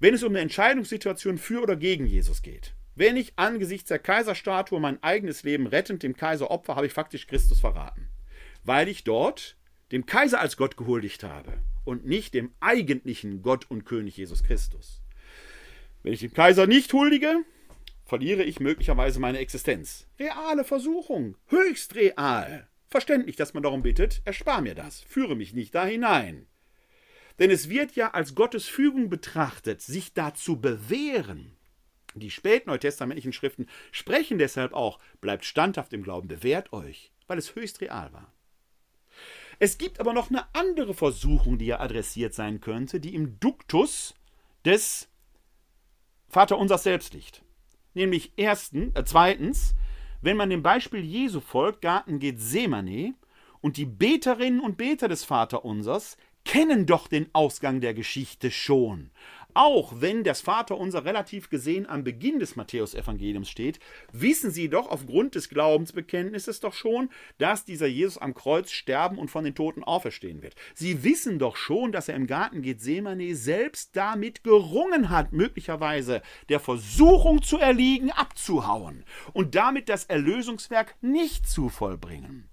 wenn 0.00 0.14
es 0.14 0.22
um 0.22 0.30
eine 0.30 0.40
Entscheidungssituation 0.40 1.38
für 1.38 1.62
oder 1.62 1.76
gegen 1.76 2.06
Jesus 2.06 2.42
geht. 2.42 2.74
Wenn 2.94 3.16
ich 3.16 3.32
angesichts 3.36 3.88
der 3.88 3.98
Kaiserstatue 3.98 4.78
mein 4.78 5.02
eigenes 5.02 5.44
Leben 5.44 5.66
rettend 5.66 6.02
dem 6.02 6.16
Kaiser 6.16 6.50
opfer, 6.50 6.76
habe 6.76 6.86
ich 6.86 6.92
faktisch 6.92 7.26
Christus 7.26 7.60
verraten. 7.60 8.08
Weil 8.64 8.88
ich 8.88 9.04
dort 9.04 9.56
dem 9.92 10.06
Kaiser 10.06 10.40
als 10.40 10.56
Gott 10.56 10.76
gehuldigt 10.76 11.24
habe 11.24 11.58
und 11.84 12.06
nicht 12.06 12.34
dem 12.34 12.52
eigentlichen 12.60 13.42
Gott 13.42 13.70
und 13.70 13.84
König 13.84 14.16
Jesus 14.16 14.42
Christus. 14.42 15.02
Wenn 16.02 16.12
ich 16.12 16.20
dem 16.20 16.34
Kaiser 16.34 16.66
nicht 16.66 16.92
huldige, 16.92 17.44
verliere 18.04 18.42
ich 18.42 18.60
möglicherweise 18.60 19.20
meine 19.20 19.38
Existenz. 19.38 20.06
Reale 20.18 20.64
Versuchung, 20.64 21.36
höchst 21.46 21.94
real. 21.94 22.68
Verständlich, 22.88 23.36
dass 23.36 23.54
man 23.54 23.62
darum 23.62 23.82
bittet, 23.82 24.20
erspar 24.26 24.60
mir 24.60 24.74
das, 24.74 25.00
führe 25.00 25.34
mich 25.34 25.54
nicht 25.54 25.74
da 25.74 25.86
hinein. 25.86 26.46
Denn 27.38 27.50
es 27.50 27.70
wird 27.70 27.96
ja 27.96 28.10
als 28.10 28.34
Gottes 28.34 28.66
Fügung 28.66 29.08
betrachtet, 29.08 29.80
sich 29.80 30.12
dazu 30.12 30.60
bewähren. 30.60 31.56
Die 32.14 32.30
spätneutestamentlichen 32.30 33.32
Schriften 33.32 33.66
sprechen 33.90 34.38
deshalb 34.38 34.72
auch, 34.72 34.98
bleibt 35.20 35.44
standhaft 35.44 35.92
im 35.92 36.02
Glauben, 36.02 36.28
bewährt 36.28 36.72
euch, 36.72 37.12
weil 37.26 37.38
es 37.38 37.54
höchst 37.54 37.80
real 37.80 38.12
war. 38.12 38.32
Es 39.58 39.78
gibt 39.78 40.00
aber 40.00 40.12
noch 40.12 40.30
eine 40.30 40.46
andere 40.54 40.94
Versuchung, 40.94 41.58
die 41.58 41.66
ja 41.66 41.80
adressiert 41.80 42.34
sein 42.34 42.60
könnte, 42.60 43.00
die 43.00 43.14
im 43.14 43.38
Duktus 43.38 44.14
des 44.64 45.08
Vaterunsers 46.28 46.82
selbst 46.82 47.14
liegt. 47.14 47.42
Nämlich 47.94 48.32
ersten, 48.36 48.94
äh, 48.96 49.04
zweitens, 49.04 49.74
wenn 50.20 50.36
man 50.36 50.50
dem 50.50 50.62
Beispiel 50.62 51.04
Jesu 51.04 51.40
folgt, 51.40 51.82
Garten 51.82 52.18
Gethsemane, 52.18 53.14
und 53.60 53.76
die 53.76 53.86
Beterinnen 53.86 54.60
und 54.60 54.76
Beter 54.76 55.06
des 55.08 55.24
Vaterunsers 55.24 56.16
kennen 56.44 56.86
doch 56.86 57.06
den 57.06 57.32
Ausgang 57.32 57.80
der 57.80 57.94
Geschichte 57.94 58.50
schon. 58.50 59.10
Auch 59.54 59.92
wenn 60.00 60.24
das 60.24 60.40
Vaterunser 60.40 61.04
relativ 61.04 61.50
gesehen 61.50 61.86
am 61.86 62.04
Beginn 62.04 62.38
des 62.38 62.56
Matthäusevangeliums 62.56 63.50
steht, 63.50 63.80
wissen 64.12 64.50
sie 64.50 64.68
doch 64.68 64.88
aufgrund 64.88 65.34
des 65.34 65.48
Glaubensbekenntnisses 65.50 66.60
doch 66.60 66.72
schon, 66.72 67.10
dass 67.38 67.64
dieser 67.64 67.86
Jesus 67.86 68.18
am 68.18 68.34
Kreuz 68.34 68.70
sterben 68.70 69.18
und 69.18 69.30
von 69.30 69.44
den 69.44 69.54
Toten 69.54 69.84
auferstehen 69.84 70.42
wird. 70.42 70.54
Sie 70.74 71.04
wissen 71.04 71.38
doch 71.38 71.56
schon, 71.56 71.92
dass 71.92 72.08
er 72.08 72.16
im 72.16 72.26
Garten 72.26 72.62
Gethsemane 72.62 73.34
selbst 73.34 73.94
damit 73.94 74.42
gerungen 74.42 75.10
hat, 75.10 75.32
möglicherweise 75.32 76.22
der 76.48 76.60
Versuchung 76.60 77.42
zu 77.42 77.58
erliegen, 77.58 78.10
abzuhauen 78.10 79.04
und 79.32 79.54
damit 79.54 79.88
das 79.88 80.04
Erlösungswerk 80.04 80.94
nicht 81.02 81.48
zu 81.48 81.68
vollbringen 81.68 82.51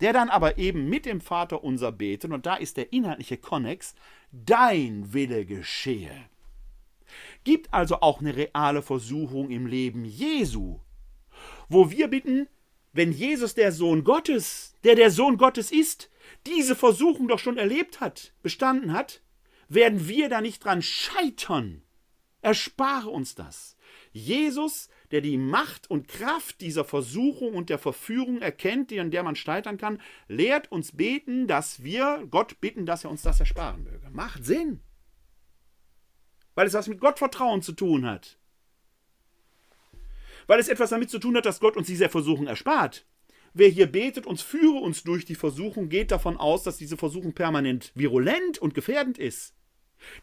der 0.00 0.12
dann 0.12 0.28
aber 0.28 0.58
eben 0.58 0.88
mit 0.88 1.06
dem 1.06 1.20
Vater 1.20 1.62
unser 1.62 1.92
beten, 1.92 2.32
und 2.32 2.46
da 2.46 2.56
ist 2.56 2.76
der 2.76 2.92
inhaltliche 2.92 3.36
Konnex, 3.36 3.94
dein 4.32 5.12
Wille 5.12 5.44
geschehe. 5.44 6.28
Gibt 7.44 7.72
also 7.72 8.00
auch 8.00 8.20
eine 8.20 8.36
reale 8.36 8.82
Versuchung 8.82 9.50
im 9.50 9.66
Leben 9.66 10.04
Jesu, 10.04 10.80
wo 11.68 11.90
wir 11.90 12.08
bitten, 12.08 12.48
wenn 12.92 13.12
Jesus 13.12 13.54
der 13.54 13.72
Sohn 13.72 14.04
Gottes, 14.04 14.74
der 14.84 14.94
der 14.94 15.10
Sohn 15.10 15.36
Gottes 15.36 15.70
ist, 15.70 16.10
diese 16.46 16.74
Versuchung 16.74 17.28
doch 17.28 17.38
schon 17.38 17.56
erlebt 17.56 18.00
hat, 18.00 18.32
bestanden 18.42 18.92
hat, 18.92 19.22
werden 19.68 20.08
wir 20.08 20.28
da 20.28 20.40
nicht 20.40 20.64
dran 20.64 20.82
scheitern. 20.82 21.82
Erspare 22.42 23.10
uns 23.10 23.34
das. 23.34 23.76
Jesus 24.12 24.88
der 25.10 25.20
die 25.20 25.36
Macht 25.36 25.90
und 25.90 26.08
Kraft 26.08 26.60
dieser 26.60 26.84
Versuchung 26.84 27.54
und 27.54 27.70
der 27.70 27.78
Verführung 27.78 28.40
erkennt, 28.40 28.92
an 28.92 29.10
der 29.10 29.22
man 29.22 29.36
scheitern 29.36 29.78
kann, 29.78 30.00
lehrt 30.28 30.70
uns 30.70 30.92
beten, 30.92 31.46
dass 31.46 31.82
wir 31.82 32.26
Gott 32.30 32.60
bitten, 32.60 32.86
dass 32.86 33.04
er 33.04 33.10
uns 33.10 33.22
das 33.22 33.40
ersparen 33.40 33.84
möge. 33.84 34.08
Macht 34.10 34.44
Sinn. 34.44 34.80
Weil 36.54 36.66
es 36.66 36.74
was 36.74 36.88
mit 36.88 37.00
Gottvertrauen 37.00 37.62
zu 37.62 37.72
tun 37.72 38.06
hat. 38.06 38.38
Weil 40.46 40.60
es 40.60 40.68
etwas 40.68 40.90
damit 40.90 41.10
zu 41.10 41.18
tun 41.18 41.36
hat, 41.36 41.46
dass 41.46 41.60
Gott 41.60 41.76
uns 41.76 41.86
diese 41.86 42.08
Versuchung 42.08 42.46
erspart. 42.46 43.06
Wer 43.52 43.68
hier 43.68 43.90
betet, 43.90 44.26
uns 44.26 44.42
führe 44.42 44.78
uns 44.78 45.02
durch 45.02 45.24
die 45.24 45.34
Versuchung, 45.34 45.88
geht 45.88 46.12
davon 46.12 46.36
aus, 46.36 46.62
dass 46.62 46.76
diese 46.76 46.96
Versuchung 46.96 47.32
permanent 47.32 47.92
virulent 47.94 48.58
und 48.58 48.74
gefährdend 48.74 49.18
ist. 49.18 49.54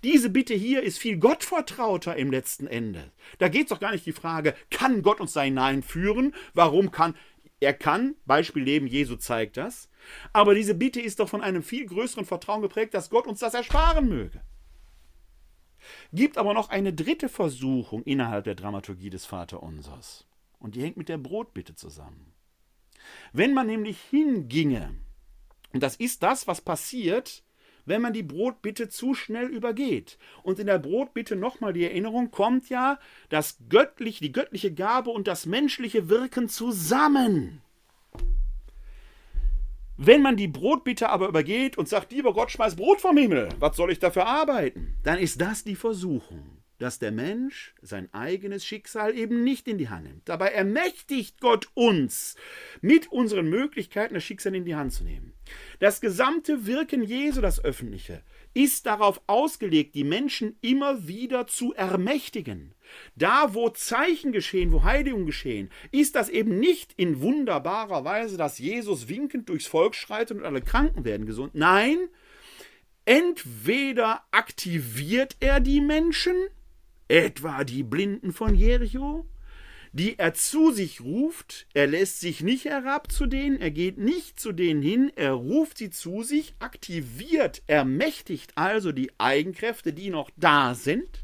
Diese 0.04 0.30
Bitte 0.30 0.54
hier 0.54 0.84
ist 0.84 0.98
viel 0.98 1.18
gottvertrauter 1.18 2.16
im 2.16 2.32
letzten 2.32 2.68
Ende. 2.68 3.12
Da 3.38 3.48
geht 3.48 3.64
es 3.64 3.70
doch 3.70 3.80
gar 3.80 3.92
nicht 3.92 4.06
die 4.06 4.14
Frage, 4.14 4.56
kann 4.72 5.02
Gott 5.02 5.20
uns 5.22 5.34
da 5.34 5.42
hineinführen? 5.42 6.34
Warum 6.54 6.92
kann 6.92 7.16
er 7.60 7.74
kann, 7.74 8.16
Beispiel 8.26 8.64
Leben 8.64 8.88
Jesu 8.88 9.16
zeigt 9.16 9.58
das, 9.58 9.90
aber 10.32 10.54
diese 10.54 10.76
Bitte 10.76 11.02
ist 11.02 11.20
doch 11.20 11.30
von 11.30 11.42
einem 11.42 11.64
viel 11.64 11.88
größeren 11.88 12.26
Vertrauen 12.26 12.62
geprägt, 12.62 12.94
dass 12.94 13.10
Gott 13.10 13.26
uns 13.26 13.40
das 13.40 13.56
ersparen 13.56 14.08
möge. 14.08 14.42
Gibt 16.14 16.38
aber 16.38 16.54
noch 16.54 16.70
eine 16.70 16.94
dritte 16.94 17.30
Versuchung 17.30 18.04
innerhalb 18.04 18.44
der 18.44 18.56
Dramaturgie 18.56 19.10
des 19.10 19.26
Vaterunsers. 19.26 20.28
Und 20.60 20.76
die 20.76 20.82
hängt 20.82 20.98
mit 20.98 21.10
der 21.10 21.18
Brotbitte 21.18 21.76
zusammen. 21.76 22.34
Wenn 23.32 23.54
man 23.54 23.68
nämlich 23.68 24.00
hinginge, 24.02 24.96
und 25.74 25.82
das 25.82 25.96
ist 25.96 26.24
das, 26.24 26.48
was 26.48 26.62
passiert, 26.62 27.44
wenn 27.88 28.02
man 28.02 28.14
die 28.14 28.24
Brotbitte 28.24 28.90
zu 28.90 29.16
schnell 29.16 29.48
übergeht. 29.48 30.20
Und 30.44 30.60
in 30.60 30.68
der 30.68 30.78
Brotbitte 30.78 31.36
nochmal 31.36 31.74
die 31.74 31.86
Erinnerung 31.86 32.30
kommt 32.30 32.70
ja 32.70 33.00
das 33.30 33.58
göttliche, 33.70 34.24
die 34.24 34.32
göttliche 34.32 34.74
Gabe 34.74 35.10
und 35.10 35.28
das 35.28 35.46
menschliche 35.46 36.10
Wirken 36.10 36.50
zusammen. 36.50 37.62
Wenn 39.96 40.22
man 40.22 40.36
die 40.38 40.48
Brotbitte 40.48 41.10
aber 41.10 41.28
übergeht 41.28 41.78
und 41.78 41.90
sagt, 41.90 42.12
lieber 42.12 42.34
Gott, 42.34 42.52
schmeiß 42.52 42.76
Brot 42.76 43.02
vom 43.02 43.18
Himmel, 43.18 43.50
was 43.60 43.76
soll 43.76 43.92
ich 43.92 43.98
dafür 43.98 44.28
arbeiten? 44.28 44.96
Dann 45.04 45.18
ist 45.18 45.42
das 45.42 45.64
die 45.64 45.76
Versuchung 45.76 46.58
dass 46.80 47.00
der 47.00 47.12
Mensch 47.12 47.74
sein 47.82 48.08
eigenes 48.14 48.66
Schicksal 48.66 49.18
eben 49.18 49.44
nicht 49.44 49.68
in 49.68 49.78
die 49.78 49.90
Hand 49.90 50.06
nimmt. 50.06 50.30
Dabei 50.30 50.50
ermächtigt 50.50 51.42
Gott 51.42 51.68
uns, 51.74 52.36
mit 52.82 53.12
unseren 53.12 53.50
Möglichkeiten 53.50 54.14
das 54.14 54.24
Schicksal 54.24 54.56
in 54.56 54.66
die 54.66 54.76
Hand 54.76 54.94
zu 54.94 55.04
nehmen. 55.04 55.34
Das 55.80 56.02
gesamte 56.02 56.66
Wirken 56.66 57.04
Jesu, 57.04 57.42
das 57.42 57.64
Öffentliche, 57.64 58.24
ist 58.54 58.86
darauf 58.86 59.22
ausgelegt, 59.28 59.94
die 59.94 60.04
Menschen 60.04 60.58
immer 60.62 61.08
wieder 61.08 61.46
zu 61.48 61.74
ermächtigen. 61.74 62.74
Da, 63.16 63.54
wo 63.54 63.70
Zeichen 63.70 64.32
geschehen, 64.32 64.72
wo 64.72 64.84
Heiligung 64.84 65.26
geschehen, 65.26 65.70
ist 65.92 66.16
das 66.16 66.30
eben 66.30 66.60
nicht 66.60 66.94
in 66.98 67.22
wunderbarer 67.22 68.04
Weise, 68.06 68.38
dass 68.38 68.58
Jesus 68.58 69.08
winkend 69.08 69.50
durchs 69.50 69.68
Volk 69.68 69.94
schreitet 69.94 70.38
und 70.38 70.46
alle 70.46 70.62
Kranken 70.62 71.06
werden 71.06 71.28
gesund. 71.28 71.54
Nein, 71.54 71.98
entweder 73.06 74.24
aktiviert 74.32 75.38
er 75.40 75.60
die 75.60 75.82
Menschen, 75.82 76.36
Etwa 77.10 77.64
die 77.64 77.84
Blinden 77.84 78.34
von 78.34 78.54
Jericho, 78.54 79.26
die 79.92 80.20
er 80.20 80.34
zu 80.34 80.72
sich 80.72 81.02
ruft, 81.02 81.68
er 81.74 81.88
lässt 81.88 82.20
sich 82.20 82.42
nicht 82.42 82.66
herab 82.66 83.12
zu 83.12 83.26
denen, 83.26 83.60
er 83.60 83.72
geht 83.72 83.98
nicht 83.98 84.40
zu 84.40 84.52
denen 84.52 84.82
hin, 84.82 85.12
er 85.16 85.34
ruft 85.34 85.78
sie 85.78 85.90
zu 85.90 86.24
sich, 86.24 86.56
aktiviert, 86.60 87.64
ermächtigt 87.68 88.52
also 88.56 88.92
die 88.92 89.12
Eigenkräfte, 89.18 89.94
die 89.94 90.10
noch 90.10 90.30
da 90.36 90.76
sind. 90.76 91.24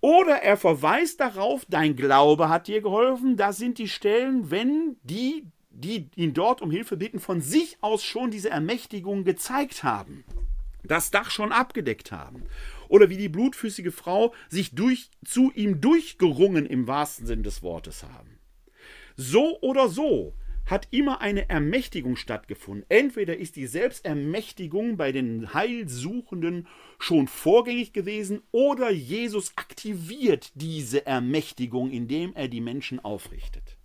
Oder 0.00 0.42
er 0.42 0.56
verweist 0.56 1.20
darauf, 1.20 1.66
dein 1.68 1.94
Glaube 1.94 2.48
hat 2.48 2.68
dir 2.68 2.80
geholfen, 2.80 3.36
das 3.36 3.58
sind 3.58 3.78
die 3.78 3.88
Stellen, 3.88 4.50
wenn 4.50 4.96
die, 5.02 5.44
die 5.68 6.08
ihn 6.16 6.32
dort 6.32 6.62
um 6.62 6.70
Hilfe 6.70 6.96
bitten, 6.96 7.20
von 7.20 7.42
sich 7.42 7.76
aus 7.82 8.02
schon 8.02 8.30
diese 8.30 8.48
Ermächtigung 8.48 9.24
gezeigt 9.24 9.84
haben, 9.84 10.24
das 10.82 11.10
Dach 11.10 11.30
schon 11.30 11.52
abgedeckt 11.52 12.12
haben 12.12 12.44
oder 12.90 13.08
wie 13.08 13.16
die 13.16 13.28
blutfüßige 13.28 13.94
Frau 13.94 14.34
sich 14.48 14.74
durch, 14.74 15.10
zu 15.24 15.50
ihm 15.54 15.80
durchgerungen 15.80 16.66
im 16.66 16.86
wahrsten 16.86 17.26
Sinn 17.26 17.42
des 17.42 17.62
Wortes 17.62 18.02
haben. 18.02 18.38
So 19.16 19.58
oder 19.60 19.88
so 19.88 20.34
hat 20.66 20.88
immer 20.90 21.20
eine 21.20 21.48
Ermächtigung 21.48 22.16
stattgefunden. 22.16 22.84
Entweder 22.88 23.36
ist 23.36 23.56
die 23.56 23.66
Selbstermächtigung 23.66 24.96
bei 24.96 25.12
den 25.12 25.54
Heilsuchenden 25.54 26.68
schon 26.98 27.28
vorgängig 27.28 27.92
gewesen 27.92 28.42
oder 28.52 28.90
Jesus 28.90 29.52
aktiviert 29.56 30.52
diese 30.54 31.06
Ermächtigung, 31.06 31.90
indem 31.90 32.34
er 32.34 32.48
die 32.48 32.60
Menschen 32.60 33.00
aufrichtet. 33.00 33.79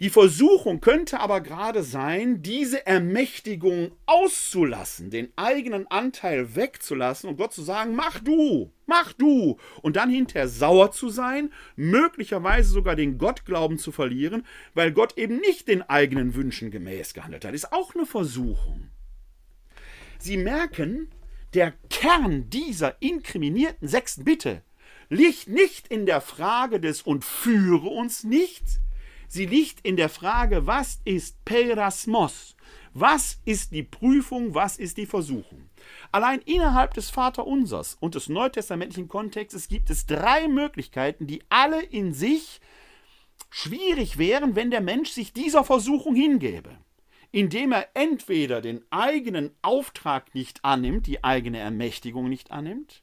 Die 0.00 0.10
Versuchung 0.10 0.80
könnte 0.80 1.20
aber 1.20 1.40
gerade 1.40 1.84
sein, 1.84 2.42
diese 2.42 2.84
Ermächtigung 2.84 3.92
auszulassen, 4.06 5.10
den 5.10 5.32
eigenen 5.36 5.86
Anteil 5.86 6.56
wegzulassen 6.56 7.30
und 7.30 7.36
Gott 7.36 7.52
zu 7.52 7.62
sagen, 7.62 7.94
mach 7.94 8.18
du, 8.18 8.72
mach 8.86 9.12
du, 9.12 9.56
und 9.82 9.94
dann 9.94 10.10
hinterher 10.10 10.48
sauer 10.48 10.90
zu 10.90 11.10
sein, 11.10 11.52
möglicherweise 11.76 12.70
sogar 12.70 12.96
den 12.96 13.18
Gottglauben 13.18 13.78
zu 13.78 13.92
verlieren, 13.92 14.44
weil 14.74 14.90
Gott 14.90 15.16
eben 15.16 15.36
nicht 15.36 15.68
den 15.68 15.82
eigenen 15.82 16.34
Wünschen 16.34 16.72
gemäß 16.72 17.14
gehandelt 17.14 17.44
hat. 17.44 17.54
Ist 17.54 17.72
auch 17.72 17.94
eine 17.94 18.04
Versuchung. 18.04 18.90
Sie 20.18 20.36
merken, 20.36 21.08
der 21.54 21.72
Kern 21.88 22.50
dieser 22.50 23.00
inkriminierten 23.00 23.86
sechsten 23.86 24.24
Bitte 24.24 24.62
liegt 25.08 25.48
nicht 25.48 25.86
in 25.86 26.04
der 26.04 26.20
Frage 26.20 26.80
des 26.80 27.02
und 27.02 27.24
führe 27.24 27.86
uns 27.86 28.24
nicht, 28.24 28.80
Sie 29.34 29.46
liegt 29.46 29.80
in 29.80 29.96
der 29.96 30.10
Frage, 30.10 30.68
was 30.68 31.00
ist 31.04 31.44
Perasmos? 31.44 32.54
Was 32.92 33.40
ist 33.44 33.72
die 33.72 33.82
Prüfung, 33.82 34.54
was 34.54 34.76
ist 34.76 34.96
die 34.96 35.06
Versuchung? 35.06 35.68
Allein 36.12 36.38
innerhalb 36.42 36.94
des 36.94 37.10
Vaterunsers 37.10 37.96
und 37.98 38.14
des 38.14 38.28
neutestamentlichen 38.28 39.08
Kontextes 39.08 39.66
gibt 39.66 39.90
es 39.90 40.06
drei 40.06 40.46
Möglichkeiten, 40.46 41.26
die 41.26 41.42
alle 41.48 41.82
in 41.82 42.14
sich 42.14 42.60
schwierig 43.50 44.18
wären, 44.18 44.54
wenn 44.54 44.70
der 44.70 44.82
Mensch 44.82 45.10
sich 45.10 45.32
dieser 45.32 45.64
Versuchung 45.64 46.14
hingäbe. 46.14 46.70
Indem 47.32 47.72
er 47.72 47.88
entweder 47.94 48.60
den 48.60 48.84
eigenen 48.90 49.50
Auftrag 49.62 50.32
nicht 50.36 50.64
annimmt, 50.64 51.08
die 51.08 51.24
eigene 51.24 51.58
Ermächtigung 51.58 52.28
nicht 52.28 52.52
annimmt, 52.52 53.02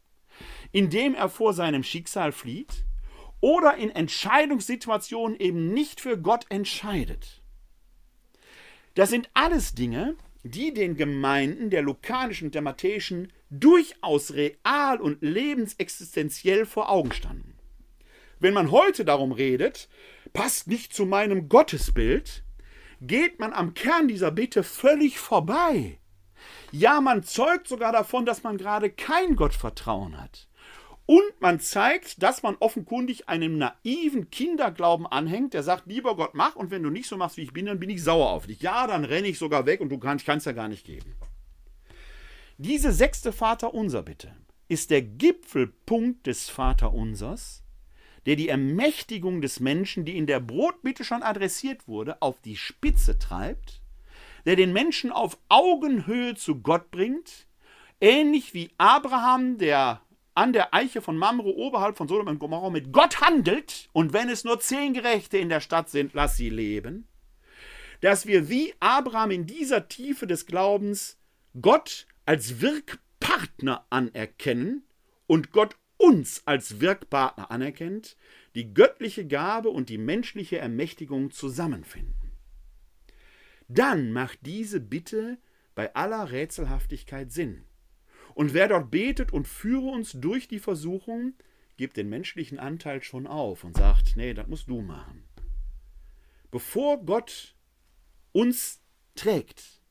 indem 0.72 1.14
er 1.14 1.28
vor 1.28 1.54
seinem 1.54 1.84
Schicksal 1.84 2.32
flieht, 2.32 2.86
oder 3.42 3.76
in 3.76 3.90
Entscheidungssituationen 3.90 5.38
eben 5.40 5.74
nicht 5.74 6.00
für 6.00 6.18
Gott 6.18 6.46
entscheidet. 6.50 7.42
Das 8.96 9.10
sind 9.10 9.30
alles 9.34 9.76
Dinge, 9.76 10.16
die 10.44 10.74
den 10.74 10.96
Gemeinden 10.96 11.70
der 11.70 11.82
lukanischen 11.82 12.48
und 12.48 12.56
der 12.56 12.62
matthäischen 12.62 13.32
durchaus 13.50 14.34
real 14.34 15.00
und 15.00 15.22
lebensexistenziell 15.22 16.66
vor 16.66 16.90
Augen 16.90 17.12
standen. 17.12 17.56
Wenn 18.40 18.54
man 18.54 18.72
heute 18.72 19.06
darum 19.06 19.32
redet, 19.32 19.88
passt 20.34 20.68
nicht 20.68 20.94
zu 20.94 21.06
meinem 21.06 21.48
Gottesbild, 21.48 22.44
geht 23.02 23.40
man 23.40 23.54
am 23.54 23.74
Kern 23.74 24.08
dieser 24.08 24.32
Bitte 24.32 24.64
völlig 24.64 25.20
vorbei. 25.20 26.00
Ja, 26.72 27.02
man 27.02 27.24
zeugt 27.24 27.68
sogar 27.68 27.92
davon, 27.92 28.26
dass 28.26 28.44
man 28.44 28.58
gerade 28.58 28.90
kein 28.90 29.36
Gottvertrauen 29.36 30.20
hat. 30.20 30.48
Und 31.06 31.42
man 31.42 31.60
zeigt, 31.60 32.22
dass 32.24 32.44
man 32.44 32.56
offenkundig 32.60 33.28
einem 33.28 33.58
naiven 33.58 34.30
Kinderglauben 34.30 35.06
anhängt, 35.08 35.54
der 35.54 35.64
sagt, 35.64 35.88
lieber 35.88 36.16
Gott, 36.16 36.36
mach 36.36 36.56
und 36.56 36.72
wenn 36.72 36.84
du 36.84 36.90
nicht 36.90 37.08
so 37.08 37.18
machst, 37.18 37.38
wie 37.38 37.44
ich 37.44 37.54
bin, 37.54 37.66
dann 37.66 37.80
bin 37.80 37.90
ich 37.90 38.04
sauer 38.04 38.30
auf 38.30 38.48
dich. 38.48 38.62
Ja, 38.62 38.88
dann 38.88 39.04
renne 39.04 39.28
ich 39.28 39.38
sogar 39.38 39.66
weg 39.66 39.82
und 39.82 39.90
du 39.90 39.98
kannst, 39.98 40.26
kannst 40.26 40.46
ja 40.46 40.52
gar 40.52 40.68
nicht 40.68 40.86
geben. 40.86 41.16
Diese 42.58 42.92
sechste 42.92 43.34
Vaterunser 43.34 44.04
bitte 44.04 44.36
ist 44.68 44.92
der 44.92 45.02
Gipfelpunkt 45.02 46.28
des 46.28 46.50
Vaterunsers, 46.50 47.64
der 48.26 48.36
die 48.36 48.50
Ermächtigung 48.50 49.42
des 49.42 49.60
Menschen, 49.60 50.06
die 50.06 50.16
in 50.16 50.28
der 50.28 50.40
Brotbitte 50.40 51.04
schon 51.04 51.24
adressiert 51.24 51.88
wurde, 51.88 52.22
auf 52.22 52.40
die 52.42 52.56
Spitze 52.56 53.18
treibt, 53.18 53.82
der 54.46 54.56
den 54.56 54.72
Menschen 54.74 55.12
auf 55.12 55.38
Augenhöhe 55.50 56.36
zu 56.36 56.62
Gott 56.62 56.92
bringt, 56.92 57.48
ähnlich 58.00 58.54
wie 58.54 58.70
Abraham, 58.78 59.58
der 59.58 60.02
an 60.34 60.54
der 60.54 60.74
Eiche 60.74 61.02
von 61.02 61.18
Mamre 61.18 61.56
oberhalb 61.56 61.98
von 61.98 62.08
Sodom 62.08 62.28
und 62.28 62.40
Gomorra 62.40 62.70
mit 62.70 62.92
Gott 62.92 63.22
handelt 63.22 63.90
und 63.94 64.14
wenn 64.14 64.30
es 64.30 64.44
nur 64.44 64.60
zehn 64.60 64.94
Gerechte 64.94 65.38
in 65.38 65.50
der 65.50 65.60
Stadt 65.60 65.90
sind, 65.90 66.14
lass 66.14 66.38
sie 66.38 66.50
leben, 66.50 67.08
dass 68.00 68.26
wir 68.26 68.50
wie 68.50 68.74
Abraham 68.80 69.32
in 69.32 69.46
dieser 69.46 69.88
Tiefe 69.88 70.28
des 70.28 70.46
Glaubens 70.46 71.18
Gott 71.62 72.08
als 72.26 72.62
Wirkpartner 72.62 73.86
anerkennen 73.90 74.84
und 75.28 75.52
Gott 75.52 75.76
uns 75.98 76.42
als 76.46 76.80
Wirkpartner 76.80 77.52
anerkennt, 77.52 78.18
die 78.56 78.74
göttliche 78.74 79.28
Gabe 79.28 79.70
und 79.70 79.90
die 79.90 80.00
menschliche 80.00 80.58
Ermächtigung 80.58 81.32
zusammenfinden. 81.32 82.32
Dann 83.68 84.12
macht 84.12 84.40
diese 84.42 84.80
Bitte 84.80 85.38
bei 85.76 85.94
aller 85.96 86.32
Rätselhaftigkeit 86.32 87.32
Sinn. 87.32 87.64
Und 88.34 88.54
wer 88.54 88.68
dort 88.68 88.92
betet 88.92 89.34
und 89.34 89.48
führe 89.48 89.88
uns 89.88 90.14
durch 90.14 90.48
die 90.48 90.60
Versuchung, 90.60 91.34
gibt 91.78 91.98
den 91.98 92.10
menschlichen 92.10 92.60
Anteil 92.60 93.02
schon 93.02 93.28
auf 93.28 93.64
und 93.64 93.78
sagt, 93.78 94.16
nee, 94.16 94.34
das 94.34 94.48
musst 94.48 94.70
du 94.70 94.82
machen. 94.82 95.24
Bevor 96.52 97.04
Gott 97.06 97.56
uns 98.32 98.82
trägt, 99.16 99.82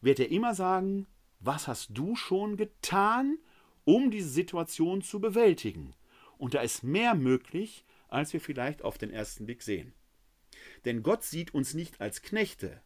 wird 0.00 0.18
er 0.18 0.30
immer 0.30 0.54
sagen, 0.54 1.06
was 1.40 1.68
hast 1.68 1.90
du 1.96 2.16
schon 2.16 2.56
getan, 2.56 3.38
um 3.84 4.10
diese 4.10 4.28
Situation 4.28 5.02
zu 5.02 5.20
bewältigen? 5.20 5.94
Und 6.38 6.54
da 6.54 6.60
ist 6.60 6.82
mehr 6.82 7.14
möglich, 7.14 7.84
als 8.08 8.32
wir 8.32 8.40
vielleicht 8.40 8.82
auf 8.82 8.98
den 8.98 9.10
ersten 9.10 9.46
Blick 9.46 9.62
sehen. 9.62 9.94
Denn 10.84 11.02
Gott 11.02 11.22
sieht 11.22 11.54
uns 11.54 11.74
nicht 11.74 12.00
als 12.00 12.22
Knechte 12.22 12.82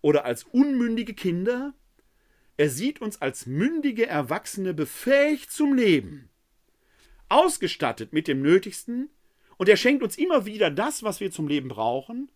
oder 0.00 0.24
als 0.24 0.44
unmündige 0.44 1.14
Kinder, 1.14 1.74
er 2.56 2.70
sieht 2.70 3.00
uns 3.00 3.20
als 3.20 3.46
mündige 3.46 4.06
Erwachsene 4.06 4.72
befähigt 4.74 5.50
zum 5.50 5.74
Leben, 5.74 6.30
ausgestattet 7.28 8.12
mit 8.12 8.28
dem 8.28 8.42
Nötigsten, 8.42 9.10
und 9.58 9.68
er 9.68 9.76
schenkt 9.76 10.02
uns 10.02 10.18
immer 10.18 10.44
wieder 10.44 10.70
das, 10.70 11.02
was 11.02 11.20
wir 11.20 11.30
zum 11.30 11.48
Leben 11.48 11.68
brauchen, 11.68 12.30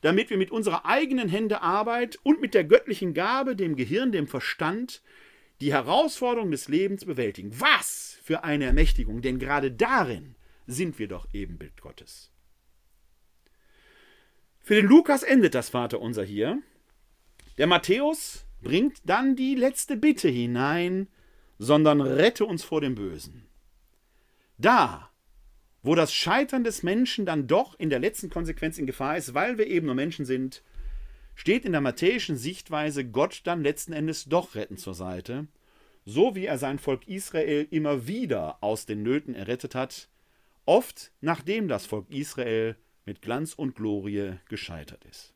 damit 0.00 0.30
wir 0.30 0.38
mit 0.38 0.50
unserer 0.50 0.86
eigenen 0.86 1.28
Hände 1.28 1.60
Arbeit 1.60 2.18
und 2.22 2.40
mit 2.40 2.54
der 2.54 2.64
göttlichen 2.64 3.14
Gabe, 3.14 3.56
dem 3.56 3.76
Gehirn, 3.76 4.10
dem 4.10 4.26
Verstand, 4.26 5.02
die 5.60 5.72
Herausforderungen 5.72 6.50
des 6.50 6.68
Lebens 6.68 7.04
bewältigen. 7.04 7.52
Was 7.60 8.18
für 8.22 8.42
eine 8.42 8.64
Ermächtigung, 8.64 9.22
denn 9.22 9.38
gerade 9.38 9.70
darin 9.70 10.34
sind 10.66 10.98
wir 10.98 11.08
doch 11.08 11.28
Ebenbild 11.32 11.80
Gottes. 11.80 12.30
Für 14.60 14.74
den 14.74 14.86
Lukas 14.86 15.22
endet 15.22 15.54
das 15.54 15.70
Vaterunser 15.70 16.24
hier. 16.24 16.62
Der 17.58 17.66
Matthäus 17.66 18.44
bringt 18.62 19.00
dann 19.04 19.36
die 19.36 19.54
letzte 19.54 19.96
Bitte 19.96 20.28
hinein, 20.28 21.08
sondern 21.58 22.00
rette 22.00 22.44
uns 22.44 22.64
vor 22.64 22.80
dem 22.80 22.94
Bösen. 22.94 23.46
Da, 24.58 25.10
wo 25.82 25.94
das 25.94 26.14
Scheitern 26.14 26.64
des 26.64 26.82
Menschen 26.82 27.26
dann 27.26 27.46
doch 27.46 27.78
in 27.78 27.90
der 27.90 27.98
letzten 27.98 28.30
Konsequenz 28.30 28.78
in 28.78 28.86
Gefahr 28.86 29.16
ist, 29.16 29.34
weil 29.34 29.58
wir 29.58 29.66
eben 29.66 29.86
nur 29.86 29.94
Menschen 29.94 30.24
sind, 30.24 30.62
steht 31.34 31.64
in 31.64 31.72
der 31.72 31.80
matthäischen 31.80 32.36
Sichtweise 32.36 33.04
Gott 33.04 33.42
dann 33.44 33.62
letzten 33.62 33.92
Endes 33.92 34.26
doch 34.26 34.54
retten 34.54 34.76
zur 34.76 34.94
Seite, 34.94 35.46
so 36.04 36.34
wie 36.34 36.46
er 36.46 36.58
sein 36.58 36.78
Volk 36.78 37.08
Israel 37.08 37.66
immer 37.70 38.06
wieder 38.06 38.62
aus 38.62 38.86
den 38.86 39.02
Nöten 39.02 39.34
errettet 39.34 39.74
hat, 39.74 40.08
oft 40.64 41.12
nachdem 41.20 41.68
das 41.68 41.86
Volk 41.86 42.10
Israel 42.10 42.76
mit 43.04 43.22
Glanz 43.22 43.54
und 43.54 43.74
Glorie 43.74 44.34
gescheitert 44.48 45.04
ist. 45.04 45.34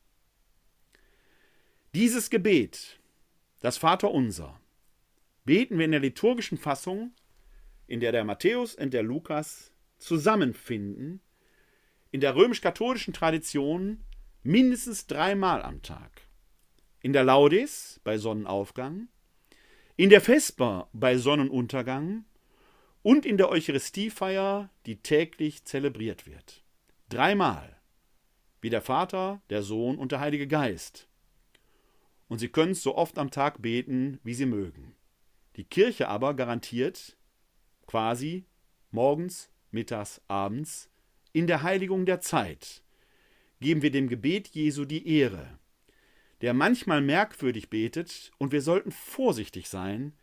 Dieses 1.93 2.29
Gebet, 2.29 2.99
das 3.59 3.77
Vaterunser, 3.77 4.59
beten 5.45 5.77
wir 5.77 5.85
in 5.85 5.91
der 5.91 5.99
liturgischen 5.99 6.57
Fassung, 6.57 7.13
in 7.87 7.99
der 7.99 8.11
der 8.11 8.23
Matthäus 8.23 8.75
und 8.75 8.93
der 8.93 9.03
Lukas 9.03 9.71
zusammenfinden, 9.97 11.21
in 12.11 12.21
der 12.21 12.35
römisch-katholischen 12.35 13.13
Tradition 13.13 14.03
mindestens 14.43 15.07
dreimal 15.07 15.61
am 15.61 15.81
Tag. 15.81 16.21
In 17.01 17.13
der 17.13 17.23
Laudes 17.23 17.99
bei 18.03 18.17
Sonnenaufgang, 18.17 19.07
in 19.95 20.09
der 20.09 20.21
Vesper 20.21 20.89
bei 20.93 21.17
Sonnenuntergang 21.17 22.25
und 23.01 23.25
in 23.25 23.37
der 23.37 23.49
Eucharistiefeier, 23.49 24.69
die 24.85 24.97
täglich 24.97 25.65
zelebriert 25.65 26.27
wird. 26.27 26.63
Dreimal. 27.09 27.79
Wie 28.61 28.69
der 28.69 28.81
Vater, 28.81 29.41
der 29.49 29.63
Sohn 29.63 29.97
und 29.97 30.11
der 30.11 30.19
Heilige 30.19 30.47
Geist. 30.47 31.06
Und 32.27 32.39
Sie 32.39 32.49
können 32.49 32.73
es 32.73 32.83
so 32.83 32.95
oft 32.95 33.17
am 33.17 33.31
Tag 33.31 33.61
beten, 33.61 34.19
wie 34.23 34.33
Sie 34.33 34.45
mögen. 34.45 34.95
Die 35.55 35.63
Kirche 35.63 36.07
aber 36.07 36.33
garantiert 36.33 37.17
quasi 37.87 38.45
morgens, 38.91 39.49
mittags, 39.71 40.21
abends 40.27 40.89
in 41.33 41.47
der 41.47 41.61
Heiligung 41.61 42.05
der 42.05 42.19
Zeit 42.19 42.83
geben 43.59 43.81
wir 43.81 43.91
dem 43.91 44.09
Gebet 44.09 44.47
Jesu 44.49 44.85
die 44.85 45.07
Ehre, 45.07 45.59
der 46.41 46.53
manchmal 46.53 47.01
merkwürdig 47.01 47.69
betet, 47.69 48.31
und 48.37 48.51
wir 48.51 48.61
sollten 48.61 48.91
vorsichtig 48.91 49.69
sein, 49.69 50.13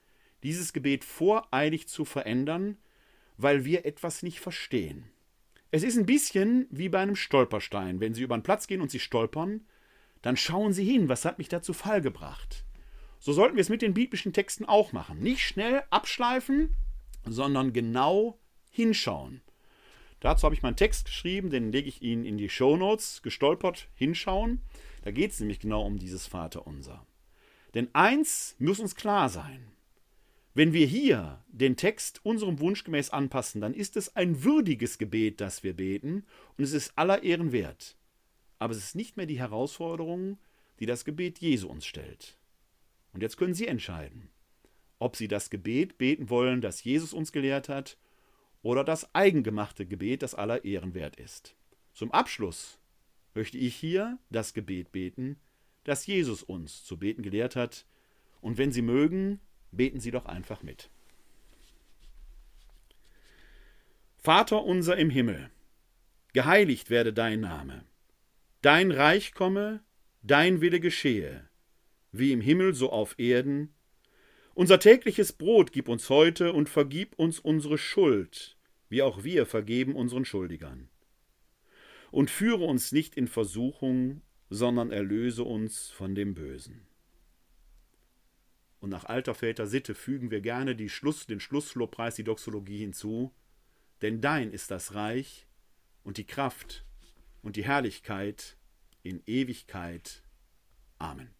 dieses 0.42 0.72
Gebet 0.72 1.04
voreilig 1.04 1.88
zu 1.88 2.04
verändern, 2.04 2.78
weil 3.36 3.64
wir 3.64 3.84
etwas 3.86 4.22
nicht 4.22 4.40
verstehen. 4.40 5.04
Es 5.70 5.82
ist 5.82 5.96
ein 5.96 6.06
bisschen 6.06 6.66
wie 6.70 6.88
bei 6.88 7.00
einem 7.00 7.16
Stolperstein. 7.16 7.98
Wenn 7.98 8.14
Sie 8.14 8.22
über 8.22 8.34
einen 8.34 8.44
Platz 8.44 8.66
gehen 8.66 8.80
und 8.80 8.90
Sie 8.90 9.00
stolpern, 9.00 9.66
dann 10.24 10.38
schauen 10.38 10.72
Sie 10.72 10.86
hin, 10.86 11.10
was 11.10 11.26
hat 11.26 11.36
mich 11.36 11.50
da 11.50 11.60
zu 11.60 11.74
Fall 11.74 12.00
gebracht. 12.00 12.64
So 13.18 13.34
sollten 13.34 13.56
wir 13.56 13.60
es 13.60 13.68
mit 13.68 13.82
den 13.82 13.92
biblischen 13.92 14.32
Texten 14.32 14.64
auch 14.64 14.92
machen. 14.92 15.20
Nicht 15.20 15.42
schnell 15.42 15.82
abschleifen, 15.90 16.74
sondern 17.26 17.74
genau 17.74 18.38
hinschauen. 18.70 19.42
Dazu 20.20 20.44
habe 20.44 20.54
ich 20.54 20.62
meinen 20.62 20.76
Text 20.76 21.04
geschrieben, 21.04 21.50
den 21.50 21.70
lege 21.72 21.90
ich 21.90 22.00
Ihnen 22.00 22.24
in 22.24 22.38
die 22.38 22.48
Show 22.48 22.78
Notes. 22.78 23.20
Gestolpert, 23.20 23.90
hinschauen. 23.96 24.62
Da 25.02 25.10
geht 25.10 25.32
es 25.32 25.40
nämlich 25.40 25.60
genau 25.60 25.84
um 25.84 25.98
dieses 25.98 26.26
Vaterunser. 26.26 27.06
Denn 27.74 27.94
eins 27.94 28.56
muss 28.58 28.80
uns 28.80 28.94
klar 28.94 29.28
sein. 29.28 29.72
Wenn 30.54 30.72
wir 30.72 30.86
hier 30.86 31.44
den 31.48 31.76
Text 31.76 32.24
unserem 32.24 32.60
Wunsch 32.60 32.82
gemäß 32.82 33.10
anpassen, 33.10 33.60
dann 33.60 33.74
ist 33.74 33.94
es 33.98 34.16
ein 34.16 34.42
würdiges 34.42 34.96
Gebet, 34.96 35.42
das 35.42 35.62
wir 35.64 35.74
beten, 35.74 36.24
und 36.56 36.64
es 36.64 36.72
ist 36.72 36.96
aller 36.96 37.22
Ehren 37.24 37.52
wert. 37.52 37.98
Aber 38.64 38.72
es 38.72 38.78
ist 38.78 38.94
nicht 38.94 39.18
mehr 39.18 39.26
die 39.26 39.38
Herausforderung, 39.38 40.38
die 40.80 40.86
das 40.86 41.04
Gebet 41.04 41.38
Jesu 41.38 41.68
uns 41.68 41.84
stellt. 41.84 42.38
Und 43.12 43.20
jetzt 43.20 43.36
können 43.36 43.52
Sie 43.52 43.66
entscheiden, 43.66 44.30
ob 44.98 45.16
Sie 45.16 45.28
das 45.28 45.50
Gebet 45.50 45.98
beten 45.98 46.30
wollen, 46.30 46.62
das 46.62 46.82
Jesus 46.82 47.12
uns 47.12 47.30
gelehrt 47.30 47.68
hat, 47.68 47.98
oder 48.62 48.82
das 48.82 49.14
eigengemachte 49.14 49.84
Gebet, 49.84 50.22
das 50.22 50.34
aller 50.34 50.64
Ehren 50.64 50.94
wert 50.94 51.16
ist. 51.16 51.54
Zum 51.92 52.10
Abschluss 52.10 52.78
möchte 53.34 53.58
ich 53.58 53.76
hier 53.76 54.18
das 54.30 54.54
Gebet 54.54 54.92
beten, 54.92 55.38
das 55.84 56.06
Jesus 56.06 56.42
uns 56.42 56.84
zu 56.84 56.98
beten 56.98 57.20
gelehrt 57.20 57.56
hat, 57.56 57.84
und 58.40 58.56
wenn 58.56 58.72
Sie 58.72 58.80
mögen, 58.80 59.40
beten 59.72 60.00
Sie 60.00 60.10
doch 60.10 60.24
einfach 60.24 60.62
mit. 60.62 60.88
Vater 64.16 64.64
unser 64.64 64.96
im 64.96 65.10
Himmel, 65.10 65.50
geheiligt 66.32 66.88
werde 66.88 67.12
dein 67.12 67.40
Name, 67.40 67.84
dein 68.64 68.92
Reich 68.92 69.34
komme, 69.34 69.84
dein 70.22 70.62
Wille 70.62 70.80
geschehe, 70.80 71.50
wie 72.12 72.32
im 72.32 72.40
Himmel 72.40 72.72
so 72.72 72.90
auf 72.90 73.18
Erden, 73.18 73.74
unser 74.54 74.78
tägliches 74.78 75.34
Brot 75.34 75.70
gib 75.70 75.86
uns 75.86 76.08
heute 76.08 76.54
und 76.54 76.70
vergib 76.70 77.18
uns 77.18 77.38
unsere 77.38 77.76
Schuld, 77.76 78.56
wie 78.88 79.02
auch 79.02 79.22
wir 79.22 79.44
vergeben 79.44 79.94
unseren 79.94 80.24
Schuldigern. 80.24 80.88
Und 82.10 82.30
führe 82.30 82.64
uns 82.64 82.92
nicht 82.92 83.16
in 83.16 83.28
Versuchung, 83.28 84.22
sondern 84.48 84.90
erlöse 84.90 85.44
uns 85.44 85.90
von 85.90 86.14
dem 86.14 86.32
Bösen. 86.32 86.86
Und 88.80 88.88
nach 88.88 89.04
alter 89.04 89.34
Väter 89.34 89.66
Sitte 89.66 89.94
fügen 89.94 90.30
wir 90.30 90.40
gerne 90.40 90.74
die 90.74 90.88
Schluss, 90.88 91.26
den 91.26 91.40
Schlusslobpreis, 91.40 92.14
die 92.14 92.24
Doxologie 92.24 92.78
hinzu, 92.78 93.34
denn 94.00 94.22
dein 94.22 94.52
ist 94.52 94.70
das 94.70 94.94
Reich 94.94 95.46
und 96.02 96.16
die 96.16 96.26
Kraft 96.26 96.86
und 97.44 97.56
die 97.56 97.64
Herrlichkeit 97.64 98.56
in 99.02 99.22
Ewigkeit. 99.26 100.22
Amen. 100.98 101.30